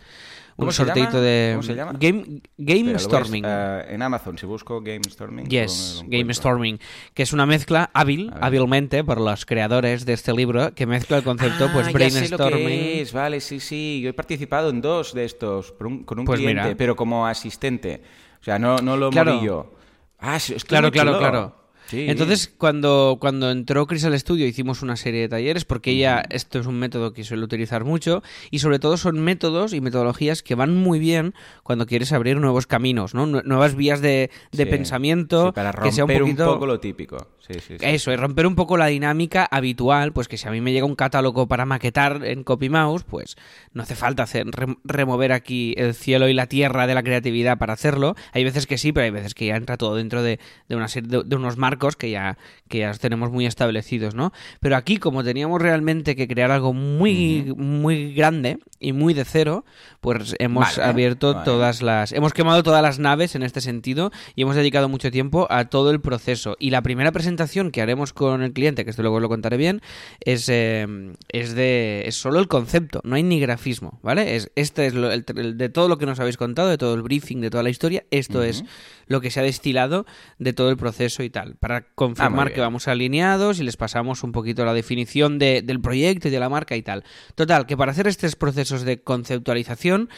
¿Cómo 0.54 0.68
Un 0.68 0.72
se 0.74 0.84
sorteito 0.84 1.12
llama? 1.12 1.20
de 1.24 1.50
¿Cómo 1.54 1.62
se 1.62 1.74
llama? 1.74 1.92
Game 1.98 2.42
Game 2.58 2.98
Storming. 2.98 3.42
eh, 3.46 3.86
en 3.88 4.02
Amazon, 4.02 4.36
si 4.36 4.44
busco 4.44 4.82
Game 4.82 5.00
Storming. 5.08 5.46
Yes, 5.46 5.94
¿cómo 5.96 6.10
me 6.10 6.16
lo 6.18 6.20
Game? 6.24 6.34
Storming, 6.34 6.78
que 7.14 7.22
es 7.22 7.32
una 7.32 7.46
mezcla 7.46 7.90
hábil, 7.94 8.30
hábilmente 8.38 9.02
por 9.02 9.18
los 9.18 9.46
creadores 9.46 10.04
de 10.04 10.12
este 10.12 10.34
libro, 10.34 10.74
que 10.74 10.84
mezcla 10.86 11.16
el 11.16 11.24
concepto 11.24 11.64
Ah, 11.64 11.70
pues 11.72 11.86
ya 11.86 11.92
sé 11.92 12.28
lo 12.28 12.36
brainstorming. 12.36 12.66
que 12.68 13.00
es, 13.00 13.12
vale, 13.14 13.40
sí, 13.40 13.60
sí. 13.60 14.02
Yo 14.04 14.10
he 14.10 14.12
participado 14.12 14.68
en 14.68 14.82
dos 14.82 15.14
de 15.14 15.24
estos 15.24 15.72
un- 15.80 16.04
con 16.04 16.18
un 16.18 16.26
Pues 16.26 16.38
cliente, 16.38 16.62
mira. 16.64 16.76
pero 16.76 16.96
como 16.96 17.26
asistente. 17.26 18.02
O 18.38 18.44
sea, 18.44 18.58
no, 18.58 18.76
no 18.76 18.98
lo 18.98 19.08
Claro. 19.08 19.34
moví 19.36 19.46
yo. 19.46 19.72
Ah, 20.20 20.38
Claro, 20.66 20.90
claro, 20.92 21.12
chulo. 21.12 21.18
claro. 21.18 21.61
Sí. 21.92 22.06
Entonces, 22.08 22.52
cuando, 22.56 23.18
cuando 23.20 23.50
entró 23.50 23.86
Chris 23.86 24.04
al 24.06 24.14
estudio, 24.14 24.46
hicimos 24.46 24.80
una 24.80 24.96
serie 24.96 25.20
de 25.20 25.28
talleres, 25.28 25.66
porque 25.66 25.90
ella, 25.90 26.22
esto 26.30 26.58
es 26.58 26.66
un 26.66 26.78
método 26.78 27.12
que 27.12 27.22
suele 27.22 27.44
utilizar 27.44 27.84
mucho, 27.84 28.22
y 28.50 28.60
sobre 28.60 28.78
todo 28.78 28.96
son 28.96 29.20
métodos 29.20 29.74
y 29.74 29.82
metodologías 29.82 30.42
que 30.42 30.54
van 30.54 30.74
muy 30.74 30.98
bien 30.98 31.34
cuando 31.62 31.84
quieres 31.86 32.10
abrir 32.12 32.38
nuevos 32.38 32.66
caminos, 32.66 33.14
¿no? 33.14 33.26
Nue- 33.26 33.44
Nuevas 33.44 33.74
vías 33.74 34.00
de, 34.00 34.30
de 34.52 34.64
Sí, 34.64 34.70
pensamiento, 34.70 35.48
sí, 35.48 35.52
para 35.52 35.70
que 35.72 35.92
sea 35.92 36.04
un 36.04 36.08
romper 36.10 36.22
poquito... 36.22 36.44
poco 36.54 36.66
lo 36.66 36.80
típico. 36.80 37.28
Sí, 37.46 37.54
sí, 37.54 37.74
sí. 37.78 37.84
Eso, 37.84 38.10
es 38.12 38.18
romper 38.20 38.46
un 38.46 38.54
poco 38.54 38.76
la 38.76 38.86
dinámica 38.86 39.44
habitual, 39.50 40.12
pues 40.12 40.28
que 40.28 40.38
si 40.38 40.46
a 40.48 40.50
mí 40.52 40.60
me 40.60 40.72
llega 40.72 40.86
un 40.86 40.94
catálogo 40.94 41.48
para 41.48 41.66
maquetar 41.66 42.24
en 42.24 42.44
CopyMouse, 42.44 43.02
pues 43.04 43.36
no 43.74 43.82
hace 43.82 43.96
falta 43.96 44.22
hacer, 44.22 44.46
rem- 44.46 44.78
remover 44.84 45.32
aquí 45.32 45.74
el 45.76 45.92
cielo 45.94 46.28
y 46.28 46.34
la 46.34 46.46
tierra 46.46 46.86
de 46.86 46.94
la 46.94 47.02
creatividad 47.02 47.58
para 47.58 47.72
hacerlo. 47.72 48.14
Hay 48.32 48.44
veces 48.44 48.66
que 48.68 48.78
sí, 48.78 48.92
pero 48.92 49.04
hay 49.04 49.10
veces 49.10 49.34
que 49.34 49.46
ya 49.46 49.56
entra 49.56 49.76
todo 49.76 49.96
dentro 49.96 50.22
de, 50.22 50.38
de 50.68 50.76
una 50.76 50.86
serie 50.88 51.08
de, 51.10 51.22
de 51.24 51.36
unos 51.36 51.56
marcos 51.56 51.81
que 51.90 52.10
ya, 52.10 52.38
que 52.68 52.78
ya 52.78 52.92
tenemos 52.94 53.30
muy 53.30 53.46
establecidos, 53.46 54.14
¿no? 54.14 54.32
Pero 54.60 54.76
aquí, 54.76 54.96
como 54.98 55.22
teníamos 55.24 55.60
realmente 55.60 56.14
que 56.16 56.28
crear 56.28 56.50
algo 56.50 56.72
muy, 56.72 57.52
muy 57.56 58.14
grande 58.14 58.58
y 58.80 58.92
muy 58.92 59.14
de 59.14 59.24
cero, 59.24 59.64
pues 60.00 60.34
hemos 60.38 60.76
Vale, 60.78 60.88
abierto 60.90 61.32
vale. 61.34 61.44
todas 61.44 61.82
las. 61.82 62.12
Hemos 62.12 62.32
quemado 62.32 62.62
todas 62.62 62.82
las 62.82 62.98
naves 62.98 63.34
en 63.34 63.42
este 63.42 63.60
sentido 63.60 64.10
y 64.34 64.42
hemos 64.42 64.56
dedicado 64.56 64.88
mucho 64.88 65.10
tiempo 65.10 65.46
a 65.50 65.66
todo 65.66 65.90
el 65.90 66.00
proceso. 66.00 66.56
Y 66.58 66.70
la 66.70 66.82
primera 66.82 67.12
presentación 67.12 67.70
que 67.70 67.82
haremos 67.82 68.12
con 68.12 68.42
el 68.42 68.52
cliente, 68.52 68.84
que 68.84 68.90
esto 68.90 69.02
luego 69.02 69.20
lo 69.20 69.28
contaré 69.28 69.56
bien, 69.56 69.80
es, 70.20 70.48
eh, 70.48 70.86
es 71.28 71.54
de 71.54 72.02
es 72.06 72.14
solo 72.16 72.38
el 72.40 72.48
concepto, 72.48 73.00
no 73.04 73.16
hay 73.16 73.22
ni 73.22 73.38
grafismo, 73.40 73.98
¿vale? 74.02 74.36
Es, 74.36 74.50
este 74.56 74.86
es 74.86 74.94
lo, 74.94 75.12
el- 75.12 75.24
el- 75.36 75.56
de 75.58 75.68
todo 75.68 75.88
lo 75.88 75.98
que 75.98 76.06
nos 76.06 76.18
habéis 76.20 76.36
contado, 76.36 76.68
de 76.68 76.78
todo 76.78 76.94
el 76.94 77.02
briefing, 77.02 77.40
de 77.40 77.50
toda 77.50 77.62
la 77.62 77.70
historia, 77.70 78.04
esto 78.10 78.42
es 78.42 78.64
lo 79.06 79.20
que 79.20 79.30
se 79.30 79.40
ha 79.40 79.42
destilado 79.42 80.06
de 80.38 80.52
todo 80.52 80.70
el 80.70 80.76
proceso 80.76 81.22
y 81.22 81.30
tal. 81.30 81.56
Para 81.62 81.82
confirmar 81.94 82.48
bien. 82.48 82.54
que 82.56 82.60
vamos 82.60 82.88
alineados 82.88 83.60
y 83.60 83.62
les 83.62 83.76
pasamos 83.76 84.24
un 84.24 84.32
poquito 84.32 84.64
la 84.64 84.74
definición 84.74 85.38
de- 85.38 85.62
del 85.62 85.80
proyecto 85.80 86.26
y 86.26 86.32
de 86.32 86.40
la 86.40 86.48
marca 86.48 86.74
y 86.74 86.82
tal. 86.82 87.04
Total, 87.36 87.66
que 87.66 87.76
para 87.76 87.92
hacer 87.92 88.08
estos 88.08 88.34
procesos 88.34 88.82
de 88.82 89.00
conceptualización, 89.00 90.08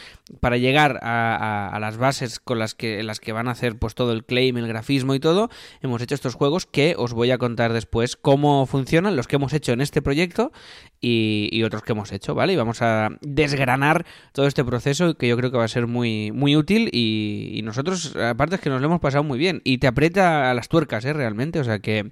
para 0.41 0.57
llegar 0.57 0.99
a, 1.03 1.37
a- 1.37 1.69
a 1.69 1.81
las 1.81 1.99
bases 1.99 2.41
con 2.41 2.59
las 2.59 2.75
que, 2.75 2.99
en 3.01 3.07
las 3.07 3.21
que 3.21 3.33
van 3.33 3.49
a 3.49 3.51
hacer 3.51 3.79
pues 3.79 3.95
todo 3.95 4.13
el 4.13 4.25
claim, 4.25 4.57
el 4.57 4.67
grafismo 4.67 5.15
y 5.15 5.21
todo, 5.21 5.51
hemos 5.83 6.01
hecho 6.01 6.15
estos 6.15 6.35
juegos 6.35 6.65
que 6.65 6.95
os 6.97 7.13
voy 7.13 7.31
a 7.31 7.37
contar 7.37 7.75
después 7.75 8.17
cómo 8.17 8.65
funcionan, 8.65 9.15
los 9.15 9.27
que 9.29 9.37
hemos 9.37 9.53
hecho 9.53 9.73
en 9.73 9.83
este 9.83 10.01
proyecto 10.01 10.51
y, 10.99 11.51
y 11.53 11.63
otros 11.65 11.83
que 11.83 11.93
hemos 11.93 12.11
hecho, 12.13 12.35
¿vale? 12.35 12.55
Y 12.55 12.57
vamos 12.57 12.81
a 12.81 13.11
desgranar 13.21 14.07
todo 14.33 14.47
este 14.47 14.65
proceso 14.65 15.15
que 15.19 15.29
yo 15.29 15.37
creo 15.37 15.51
que 15.51 15.59
va 15.59 15.65
a 15.65 15.69
ser 15.69 15.87
muy, 15.87 16.33
muy 16.33 16.57
útil 16.57 16.89
y, 16.91 17.51
y 17.53 17.61
nosotros, 17.61 18.17
aparte 18.17 18.55
es 18.55 18.61
que 18.63 18.71
nos 18.71 18.81
lo 18.81 18.87
hemos 18.87 19.01
pasado 19.01 19.23
muy 19.25 19.39
bien 19.39 19.61
y 19.65 19.77
te 19.77 19.87
aprieta 19.87 20.51
a 20.51 20.55
las 20.55 20.69
tuercas, 20.69 21.05
¿eh? 21.05 21.13
Realmente, 21.13 21.34
o 21.61 21.65
sea 21.65 21.79
que 21.81 22.11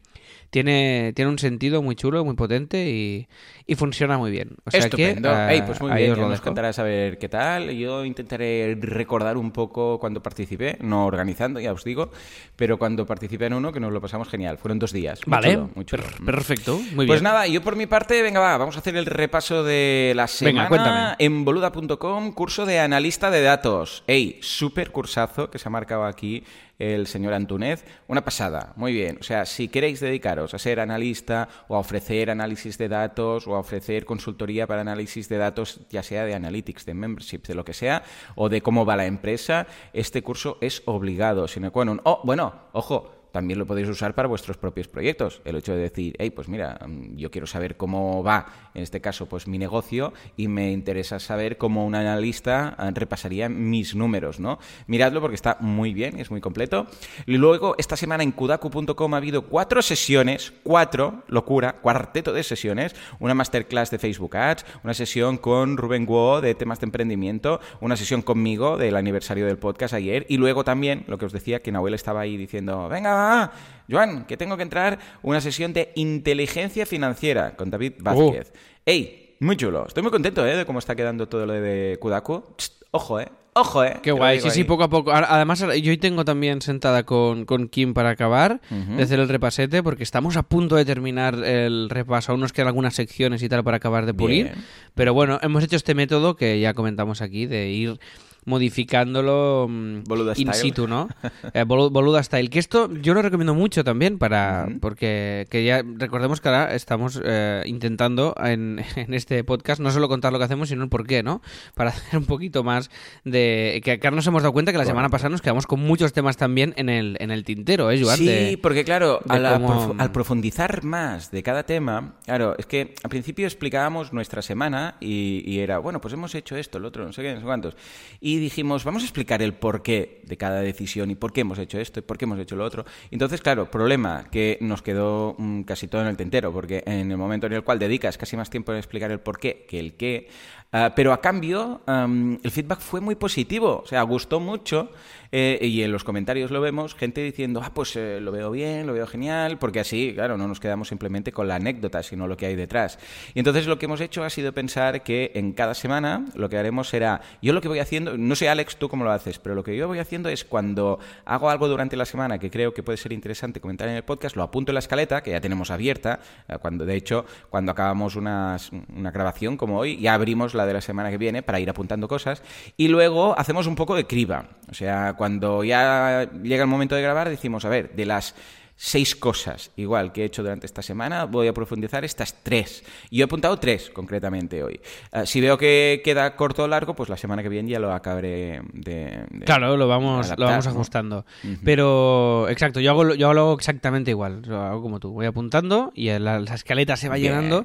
tiene, 0.50 1.12
tiene 1.14 1.30
un 1.30 1.38
sentido 1.38 1.80
muy 1.82 1.96
chulo, 1.96 2.24
muy 2.26 2.34
potente 2.34 2.90
y, 2.90 3.26
y 3.66 3.74
funciona 3.74 4.18
muy 4.18 4.30
bien. 4.30 4.50
O 4.64 4.70
sea 4.70 4.80
Estupendo. 4.80 5.30
que, 5.30 5.34
ah, 5.34 5.52
Ey, 5.54 5.62
pues 5.62 5.80
muy 5.80 5.92
bien, 5.92 6.14
ya 6.14 6.26
nos 6.26 6.40
contarás 6.42 6.78
a 6.78 6.82
ver 6.82 7.16
qué 7.18 7.28
tal. 7.30 7.70
Yo 7.70 8.04
intentaré 8.04 8.76
recordar 8.78 9.38
un 9.38 9.50
poco 9.50 9.98
cuando 9.98 10.22
participé, 10.22 10.76
no 10.82 11.06
organizando, 11.06 11.58
ya 11.58 11.72
os 11.72 11.84
digo, 11.84 12.10
pero 12.56 12.78
cuando 12.78 13.06
participé 13.06 13.46
en 13.46 13.54
uno 13.54 13.72
que 13.72 13.80
nos 13.80 13.92
lo 13.92 14.00
pasamos 14.02 14.28
genial. 14.28 14.58
Fueron 14.58 14.78
dos 14.78 14.92
días. 14.92 15.20
Muy 15.26 15.30
Vale, 15.32 15.54
chulo, 15.54 15.70
muy 15.74 15.84
chulo. 15.86 16.02
per- 16.02 16.24
perfecto, 16.26 16.76
muy 16.94 17.06
Pues 17.06 17.20
bien. 17.20 17.24
nada, 17.32 17.46
yo 17.46 17.62
por 17.62 17.76
mi 17.76 17.86
parte, 17.86 18.20
venga, 18.20 18.40
va, 18.40 18.58
vamos 18.58 18.76
a 18.76 18.80
hacer 18.80 18.94
el 18.96 19.06
repaso 19.06 19.64
de 19.64 20.12
la 20.14 20.26
semana 20.26 20.68
cuéntame. 20.68 21.14
en 21.18 21.44
boluda.com, 21.46 22.32
curso 22.32 22.66
de 22.66 22.78
analista 22.78 23.30
de 23.30 23.40
datos. 23.42 24.04
Ey, 24.06 24.38
súper 24.42 24.90
cursazo 24.90 25.50
que 25.50 25.58
se 25.58 25.68
ha 25.68 25.70
marcado 25.70 26.04
aquí 26.04 26.44
el 26.82 27.06
señor 27.06 27.32
Antúnez. 27.32 27.84
Una 28.08 28.24
pasada, 28.24 28.72
muy 28.74 28.92
bien. 28.92 29.18
O 29.20 29.22
sea, 29.22 29.46
si 29.46 29.68
queréis 29.68 30.00
dedicaros 30.00 30.52
a 30.52 30.58
ser 30.58 30.80
analista 30.80 31.48
o 31.68 31.76
a 31.76 31.78
ofrecer 31.78 32.28
análisis 32.28 32.76
de 32.76 32.88
datos 32.88 33.46
o 33.46 33.54
a 33.54 33.60
ofrecer 33.60 34.04
consultoría 34.04 34.66
para 34.66 34.80
análisis 34.80 35.28
de 35.28 35.38
datos, 35.38 35.80
ya 35.90 36.02
sea 36.02 36.24
de 36.24 36.34
analytics, 36.34 36.84
de 36.84 36.94
membership, 36.94 37.42
de 37.46 37.54
lo 37.54 37.64
que 37.64 37.72
sea, 37.72 38.02
o 38.34 38.48
de 38.48 38.62
cómo 38.62 38.84
va 38.84 38.96
la 38.96 39.06
empresa, 39.06 39.68
este 39.92 40.22
curso 40.22 40.58
es 40.60 40.82
obligado, 40.86 41.46
sine 41.46 41.70
qua. 41.70 41.82
Oh, 42.04 42.20
bueno, 42.24 42.54
ojo, 42.72 43.21
también 43.32 43.58
lo 43.58 43.66
podéis 43.66 43.88
usar 43.88 44.14
para 44.14 44.28
vuestros 44.28 44.56
propios 44.56 44.88
proyectos. 44.88 45.40
El 45.44 45.56
hecho 45.56 45.72
de 45.72 45.80
decir, 45.80 46.14
hey, 46.18 46.30
pues 46.30 46.48
mira, 46.48 46.78
mm, 46.86 47.16
yo 47.16 47.30
quiero 47.30 47.46
saber 47.46 47.76
cómo 47.76 48.22
va, 48.22 48.46
en 48.74 48.82
este 48.82 49.00
caso, 49.00 49.26
pues 49.26 49.48
mi 49.48 49.58
negocio 49.58 50.12
y 50.36 50.48
me 50.48 50.70
interesa 50.70 51.18
saber 51.18 51.56
cómo 51.56 51.84
un 51.86 51.94
analista 51.94 52.76
eh, 52.78 52.90
repasaría 52.94 53.48
mis 53.48 53.94
números, 53.94 54.38
¿no? 54.38 54.58
Miradlo 54.86 55.20
porque 55.20 55.34
está 55.34 55.56
muy 55.60 55.94
bien, 55.94 56.20
es 56.20 56.30
muy 56.30 56.40
completo. 56.40 56.86
Y 57.26 57.36
luego, 57.38 57.74
esta 57.78 57.96
semana 57.96 58.22
en 58.22 58.32
kudaku.com 58.32 59.14
ha 59.14 59.16
habido 59.16 59.46
cuatro 59.46 59.82
sesiones, 59.82 60.52
cuatro, 60.62 61.24
locura, 61.28 61.76
cuarteto 61.80 62.32
de 62.32 62.42
sesiones, 62.42 62.94
una 63.18 63.34
masterclass 63.34 63.90
de 63.90 63.98
Facebook 63.98 64.36
Ads, 64.36 64.66
una 64.84 64.94
sesión 64.94 65.38
con 65.38 65.76
Rubén 65.76 66.04
Guo 66.04 66.40
de 66.40 66.54
temas 66.54 66.80
de 66.80 66.86
emprendimiento, 66.86 67.60
una 67.80 67.96
sesión 67.96 68.22
conmigo 68.22 68.76
del 68.76 68.96
aniversario 68.96 69.46
del 69.46 69.58
podcast 69.58 69.94
ayer 69.94 70.26
y 70.28 70.36
luego 70.36 70.64
también, 70.64 71.04
lo 71.06 71.16
que 71.16 71.26
os 71.26 71.32
decía, 71.32 71.62
que 71.62 71.72
Nahuel 71.72 71.94
estaba 71.94 72.20
ahí 72.20 72.36
diciendo, 72.36 72.88
venga, 72.88 73.21
va, 73.22 73.52
Joan, 73.90 74.24
que 74.24 74.36
tengo 74.36 74.56
que 74.56 74.62
entrar 74.62 74.98
una 75.22 75.40
sesión 75.40 75.72
de 75.72 75.92
inteligencia 75.94 76.86
financiera 76.86 77.56
con 77.56 77.70
David 77.70 77.94
Vázquez. 78.00 78.52
¡Ey! 78.84 79.36
Muy 79.40 79.56
chulo. 79.56 79.86
Estoy 79.88 80.02
muy 80.02 80.12
contento, 80.12 80.46
¿eh? 80.46 80.56
De 80.56 80.64
cómo 80.64 80.78
está 80.78 80.94
quedando 80.94 81.28
todo 81.28 81.46
lo 81.46 81.52
de 81.52 81.98
Kudaku. 82.00 82.44
Tst, 82.56 82.84
ojo, 82.92 83.18
¿eh? 83.20 83.28
Ojo, 83.54 83.84
¿eh? 83.84 83.98
Qué 84.02 84.12
guay, 84.12 84.40
sí, 84.40 84.50
sí, 84.50 84.64
poco 84.64 84.84
a 84.84 84.88
poco. 84.88 85.12
Además, 85.12 85.58
yo 85.58 85.68
hoy 85.68 85.98
tengo 85.98 86.24
también 86.24 86.62
sentada 86.62 87.02
con, 87.02 87.44
con 87.44 87.68
Kim 87.68 87.92
para 87.92 88.08
acabar 88.08 88.62
de 88.70 89.02
hacer 89.02 89.20
el 89.20 89.28
repasete, 89.28 89.82
porque 89.82 90.04
estamos 90.04 90.36
a 90.38 90.42
punto 90.42 90.76
de 90.76 90.86
terminar 90.86 91.34
el 91.34 91.90
repaso. 91.90 92.32
Aún 92.32 92.40
nos 92.40 92.52
quedan 92.52 92.68
algunas 92.68 92.94
secciones 92.94 93.42
y 93.42 93.48
tal 93.50 93.62
para 93.62 93.76
acabar 93.76 94.06
de 94.06 94.14
pulir. 94.14 94.44
Bien. 94.44 94.64
Pero 94.94 95.12
bueno, 95.12 95.38
hemos 95.42 95.62
hecho 95.64 95.76
este 95.76 95.94
método 95.94 96.34
que 96.34 96.60
ya 96.60 96.72
comentamos 96.72 97.20
aquí, 97.20 97.44
de 97.44 97.68
ir 97.68 98.00
modificándolo 98.44 99.66
mm, 99.68 100.04
Boluda 100.04 100.32
in 100.36 100.48
style. 100.48 100.54
situ, 100.62 100.86
¿no? 100.88 101.08
Eh, 101.54 101.64
bolu- 101.64 101.90
boluda 101.90 102.22
style. 102.22 102.48
Que 102.50 102.58
esto 102.58 102.90
yo 103.02 103.14
lo 103.14 103.22
recomiendo 103.22 103.54
mucho 103.54 103.84
también 103.84 104.18
para 104.18 104.68
porque 104.80 105.46
que 105.50 105.64
ya 105.64 105.82
recordemos 105.96 106.40
que 106.40 106.48
ahora 106.48 106.74
estamos 106.74 107.20
eh, 107.24 107.62
intentando 107.66 108.34
en, 108.42 108.82
en 108.96 109.14
este 109.14 109.44
podcast 109.44 109.80
no 109.80 109.90
solo 109.90 110.08
contar 110.08 110.32
lo 110.32 110.38
que 110.38 110.44
hacemos, 110.44 110.68
sino 110.68 110.82
el 110.84 110.88
por 110.88 111.06
qué, 111.06 111.22
¿no? 111.22 111.42
Para 111.74 111.90
hacer 111.90 112.18
un 112.18 112.26
poquito 112.26 112.62
más 112.64 112.90
de... 113.24 113.80
Que 113.84 113.92
acá 113.92 114.10
nos 114.10 114.26
hemos 114.26 114.42
dado 114.42 114.52
cuenta 114.52 114.72
que 114.72 114.78
la 114.78 114.84
semana 114.84 115.08
pasada 115.08 115.30
nos 115.30 115.42
quedamos 115.42 115.66
con 115.66 115.80
muchos 115.80 116.12
temas 116.12 116.36
también 116.36 116.72
en 116.76 116.88
el, 116.88 117.16
en 117.20 117.30
el 117.30 117.44
tintero, 117.44 117.90
¿eh, 117.90 118.00
Joan? 118.02 118.16
Sí, 118.18 118.26
De- 118.26 118.58
porque 118.62 118.84
claro, 118.84 119.20
al, 119.28 119.42
cómo- 119.54 119.68
profu- 119.94 119.96
al 120.00 120.12
profundizar 120.12 120.84
más 120.84 121.30
de 121.30 121.42
cada 121.42 121.64
tema, 121.64 122.14
claro, 122.24 122.54
es 122.58 122.66
que 122.66 122.94
al 123.02 123.10
principio 123.10 123.46
explicábamos 123.46 124.12
nuestra 124.12 124.42
semana 124.42 124.96
y, 125.00 125.42
y 125.46 125.58
era, 125.60 125.78
bueno, 125.78 126.00
pues 126.00 126.14
hemos 126.14 126.34
hecho 126.34 126.56
esto, 126.56 126.78
el 126.78 126.84
otro, 126.84 127.04
no 127.04 127.12
sé 127.12 127.22
qué, 127.22 127.34
no 127.34 127.40
sé 127.40 127.44
cuántos. 127.46 127.76
Y 128.20 128.31
dijimos, 128.38 128.84
vamos 128.84 129.02
a 129.02 129.06
explicar 129.06 129.42
el 129.42 129.54
porqué 129.54 130.20
de 130.24 130.36
cada 130.36 130.60
decisión 130.60 131.10
y 131.10 131.14
por 131.14 131.32
qué 131.32 131.42
hemos 131.42 131.58
hecho 131.58 131.78
esto 131.78 132.00
y 132.00 132.02
por 132.02 132.18
qué 132.18 132.24
hemos 132.24 132.38
hecho 132.38 132.56
lo 132.56 132.64
otro. 132.64 132.84
Entonces, 133.10 133.40
claro, 133.40 133.70
problema 133.70 134.26
que 134.30 134.58
nos 134.60 134.82
quedó 134.82 135.34
mm, 135.38 135.62
casi 135.62 135.88
todo 135.88 136.02
en 136.02 136.08
el 136.08 136.16
tintero, 136.16 136.52
porque 136.52 136.82
en 136.86 137.10
el 137.10 137.16
momento 137.16 137.46
en 137.46 137.54
el 137.54 137.64
cual 137.64 137.78
dedicas 137.78 138.18
casi 138.18 138.36
más 138.36 138.50
tiempo 138.50 138.72
en 138.72 138.78
explicar 138.78 139.10
el 139.10 139.20
porqué 139.20 139.66
que 139.68 139.78
el 139.80 139.94
qué, 139.94 140.28
ah, 140.72 140.92
pero 140.94 141.12
a 141.12 141.20
cambio 141.20 141.82
am, 141.86 142.38
el 142.42 142.50
feedback 142.50 142.80
fue 142.80 143.00
muy 143.00 143.14
positivo, 143.14 143.82
o 143.84 143.86
sea, 143.86 144.02
gustó 144.02 144.40
mucho 144.40 144.90
eh, 145.34 145.58
y 145.62 145.82
en 145.82 145.90
los 145.90 146.04
comentarios 146.04 146.50
lo 146.50 146.60
vemos, 146.60 146.94
gente 146.94 147.22
diciendo, 147.22 147.62
ah, 147.64 147.72
pues 147.72 147.96
eh, 147.96 148.20
lo 148.20 148.32
veo 148.32 148.50
bien, 148.50 148.86
lo 148.86 148.92
veo 148.92 149.06
genial, 149.06 149.58
porque 149.58 149.80
así, 149.80 150.12
claro, 150.14 150.36
no 150.36 150.46
nos 150.46 150.60
quedamos 150.60 150.88
simplemente 150.88 151.32
con 151.32 151.48
la 151.48 151.54
anécdota, 151.54 152.02
sino 152.02 152.26
lo 152.26 152.36
que 152.36 152.46
hay 152.46 152.54
detrás. 152.54 152.98
Y 153.34 153.38
entonces 153.38 153.66
lo 153.66 153.78
que 153.78 153.86
hemos 153.86 154.02
hecho 154.02 154.24
ha 154.24 154.30
sido 154.30 154.52
pensar 154.52 155.02
que 155.02 155.32
en 155.34 155.52
cada 155.52 155.72
semana 155.72 156.26
lo 156.34 156.50
que 156.50 156.58
haremos 156.58 156.90
será, 156.90 157.22
yo 157.40 157.54
lo 157.54 157.62
que 157.62 157.68
voy 157.68 157.78
haciendo, 157.78 158.18
no 158.28 158.34
sé 158.34 158.48
Alex, 158.48 158.76
tú 158.76 158.88
cómo 158.88 159.04
lo 159.04 159.10
haces, 159.10 159.38
pero 159.38 159.54
lo 159.54 159.62
que 159.62 159.76
yo 159.76 159.88
voy 159.88 159.98
haciendo 159.98 160.28
es 160.28 160.44
cuando 160.44 160.98
hago 161.24 161.50
algo 161.50 161.68
durante 161.68 161.96
la 161.96 162.04
semana 162.04 162.38
que 162.38 162.50
creo 162.50 162.72
que 162.72 162.82
puede 162.82 162.96
ser 162.98 163.12
interesante 163.12 163.60
comentar 163.60 163.88
en 163.88 163.96
el 163.96 164.04
podcast, 164.04 164.36
lo 164.36 164.42
apunto 164.42 164.70
en 164.70 164.74
la 164.74 164.80
escaleta, 164.80 165.22
que 165.22 165.32
ya 165.32 165.40
tenemos 165.40 165.70
abierta, 165.70 166.20
eh, 166.48 166.56
cuando 166.60 166.84
de 166.84 166.96
hecho, 166.96 167.24
cuando 167.50 167.72
acabamos 167.72 168.16
una, 168.16 168.56
una 168.94 169.10
grabación 169.10 169.56
como 169.56 169.78
hoy, 169.78 169.98
ya 169.98 170.14
abrimos 170.14 170.54
la 170.54 170.66
de 170.66 170.74
la 170.74 170.80
semana 170.80 171.10
que 171.10 171.18
viene 171.18 171.42
para 171.42 171.60
ir 171.60 171.68
apuntando 171.68 172.08
cosas, 172.08 172.42
y 172.76 172.88
luego 172.88 173.38
hacemos 173.38 173.66
un 173.66 173.76
poco 173.76 173.94
de 173.94 174.06
criba, 174.06 174.46
o 174.70 174.74
sea, 174.74 175.14
cuando 175.14 175.64
ya 175.64 176.30
llega 176.42 176.62
el 176.62 176.70
momento 176.70 176.94
de 176.94 177.02
grabar, 177.02 177.28
decimos, 177.28 177.64
a 177.64 177.68
ver, 177.68 177.94
de 177.94 178.06
las 178.06 178.34
seis 178.76 179.14
cosas, 179.14 179.70
igual 179.76 180.12
que 180.12 180.22
he 180.22 180.24
hecho 180.24 180.42
durante 180.42 180.66
esta 180.66 180.82
semana, 180.82 181.24
voy 181.24 181.46
a 181.46 181.52
profundizar 181.54 182.04
estas 182.04 182.34
tres. 182.42 182.82
Y 183.10 183.18
yo 183.18 183.24
he 183.24 183.26
apuntado 183.26 183.56
tres, 183.58 183.90
concretamente, 183.90 184.62
hoy. 184.64 184.80
Eh, 185.12 185.24
si 185.26 185.40
veo 185.40 185.56
que 185.56 186.00
queda 186.04 186.34
corto 186.34 186.64
o 186.64 186.68
largo, 186.68 186.94
pues 186.94 187.08
la 187.08 187.16
semana 187.16 187.42
que 187.42 187.48
viene 187.48 187.70
ya 187.70 187.78
lo 187.78 187.92
acabaré 187.92 188.60
de... 188.72 189.24
de- 189.30 189.44
Claro, 189.44 189.76
lo 189.76 189.86
vamos, 189.86 190.26
adaptar, 190.26 190.38
lo 190.40 190.46
vamos 190.46 190.66
¿no? 190.66 190.70
ajustando. 190.72 191.26
Pero, 191.64 192.48
exacto, 192.48 192.80
yo 192.80 192.90
hago, 192.90 193.04
lo- 193.04 193.14
yo 193.14 193.30
hago 193.30 193.54
exactamente 193.54 194.10
igual. 194.10 194.42
Yo 194.42 194.60
hago 194.60 194.82
como 194.82 194.98
tú. 195.00 195.12
Voy 195.12 195.26
apuntando 195.26 195.92
y 195.94 196.08
la, 196.18 196.40
la 196.40 196.54
escaleta 196.54 196.96
se 196.96 197.08
va 197.08 197.16
Bien. 197.16 197.32
llenando 197.34 197.64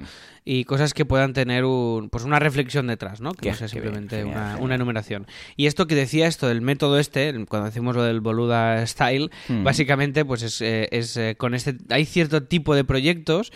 y 0.50 0.64
cosas 0.64 0.94
que 0.94 1.04
puedan 1.04 1.34
tener 1.34 1.66
un, 1.66 2.10
pues 2.10 2.24
una 2.24 2.40
reflexión 2.40 2.88
detrás, 2.88 3.20
¿no? 3.20 3.34
Que 3.34 3.50
no 3.50 3.56
sea 3.56 3.68
bien, 3.68 3.84
simplemente 3.84 4.18
genial, 4.24 4.58
una, 4.62 4.76
enumeración. 4.76 5.28
Y 5.58 5.66
esto 5.66 5.88
que 5.88 5.96
decía 5.96 6.28
esto 6.28 6.48
del 6.48 6.62
método 6.62 7.00
este, 7.00 7.34
cuando 7.50 7.66
decimos 7.66 7.96
lo 7.96 8.04
del 8.04 8.22
boluda 8.22 8.86
style, 8.88 9.30
Hmm. 9.48 9.64
básicamente, 9.64 10.26
pues 10.26 10.42
es, 10.44 10.62
eh, 10.62 10.88
es 10.92 11.18
eh, 11.18 11.36
con 11.38 11.54
este. 11.54 11.76
Hay 11.90 12.06
cierto 12.06 12.44
tipo 12.44 12.76
de 12.76 12.84
proyectos 12.84 13.52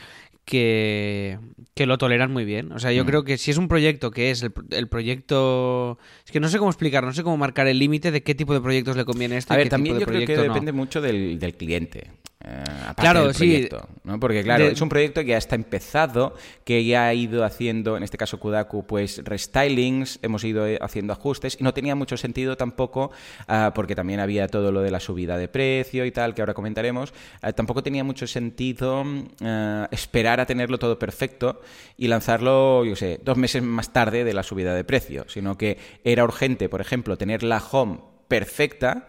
que, 0.45 1.37
que 1.73 1.85
lo 1.85 1.97
toleran 1.97 2.31
muy 2.31 2.45
bien. 2.45 2.71
O 2.71 2.79
sea, 2.79 2.91
yo 2.91 3.05
creo 3.05 3.23
que 3.23 3.37
si 3.37 3.51
es 3.51 3.57
un 3.57 3.67
proyecto 3.67 4.11
que 4.11 4.31
es 4.31 4.41
el, 4.43 4.51
pro- 4.51 4.65
el 4.71 4.87
proyecto... 4.87 5.97
Es 6.25 6.31
que 6.31 6.39
no 6.39 6.49
sé 6.49 6.57
cómo 6.57 6.69
explicar, 6.71 7.03
no 7.03 7.13
sé 7.13 7.23
cómo 7.23 7.37
marcar 7.37 7.67
el 7.67 7.79
límite 7.79 8.11
de 8.11 8.23
qué 8.23 8.35
tipo 8.35 8.53
de 8.53 8.61
proyectos 8.61 8.97
le 8.97 9.05
conviene 9.05 9.37
esto 9.37 9.53
A 9.53 9.55
y 9.55 9.59
ver, 9.59 9.65
qué 9.67 9.69
también 9.71 9.97
tipo 9.97 10.11
de 10.11 10.19
yo 10.19 10.25
creo 10.25 10.27
que 10.27 10.47
no. 10.47 10.53
depende 10.53 10.71
mucho 10.71 11.01
del, 11.01 11.39
del 11.39 11.55
cliente. 11.55 12.11
eh, 12.43 12.63
aparte 12.81 13.01
Claro, 13.01 13.23
del 13.25 13.33
sí. 13.35 13.37
proyecto, 13.39 13.87
¿no? 14.03 14.19
Porque 14.19 14.43
claro, 14.43 14.65
De- 14.65 14.71
es 14.73 14.81
un 14.81 14.89
proyecto 14.89 15.21
que 15.21 15.27
ya 15.27 15.37
está 15.37 15.55
empezado, 15.55 16.35
que 16.65 16.83
ya 16.85 17.05
ha 17.07 17.13
ido 17.13 17.43
haciendo, 17.45 17.95
en 17.97 18.03
este 18.03 18.17
caso 18.17 18.39
Kudaku, 18.39 18.85
pues 18.87 19.21
restylings, 19.23 20.19
hemos 20.23 20.43
ido 20.43 20.65
eh, 20.67 20.77
haciendo 20.81 21.13
ajustes 21.13 21.55
y 21.59 21.63
no 21.63 21.73
tenía 21.73 21.93
mucho 21.95 22.17
sentido 22.17 22.57
tampoco, 22.57 23.11
ah, 23.47 23.71
porque 23.75 23.93
también 23.95 24.19
había 24.19 24.47
todo 24.47 24.71
lo 24.71 24.81
de 24.81 24.89
la 24.91 24.99
subida 24.99 25.37
de 25.37 25.47
precio 25.47 26.03
y 26.05 26.11
tal, 26.11 26.33
que 26.33 26.41
ahora 26.41 26.53
comentaremos, 26.55 27.13
ah, 27.41 27.53
tampoco 27.53 27.83
tenía 27.83 28.03
mucho 28.03 28.25
sentido 28.27 29.03
mm, 29.03 29.23
ah, 29.43 29.87
esperar 30.31 30.39
a 30.39 30.45
tenerlo 30.45 30.77
todo 30.77 30.97
perfecto 30.97 31.61
y 31.97 32.07
lanzarlo, 32.07 32.85
yo 32.85 32.95
sé, 32.95 33.19
dos 33.23 33.37
meses 33.37 33.61
más 33.61 33.91
tarde 33.91 34.23
de 34.23 34.33
la 34.33 34.43
subida 34.43 34.73
de 34.73 34.83
precio, 34.83 35.25
sino 35.27 35.57
que 35.57 35.77
era 36.03 36.23
urgente, 36.23 36.69
por 36.69 36.79
ejemplo, 36.79 37.17
tener 37.17 37.43
la 37.43 37.57
home 37.57 37.99
perfecta 38.27 39.07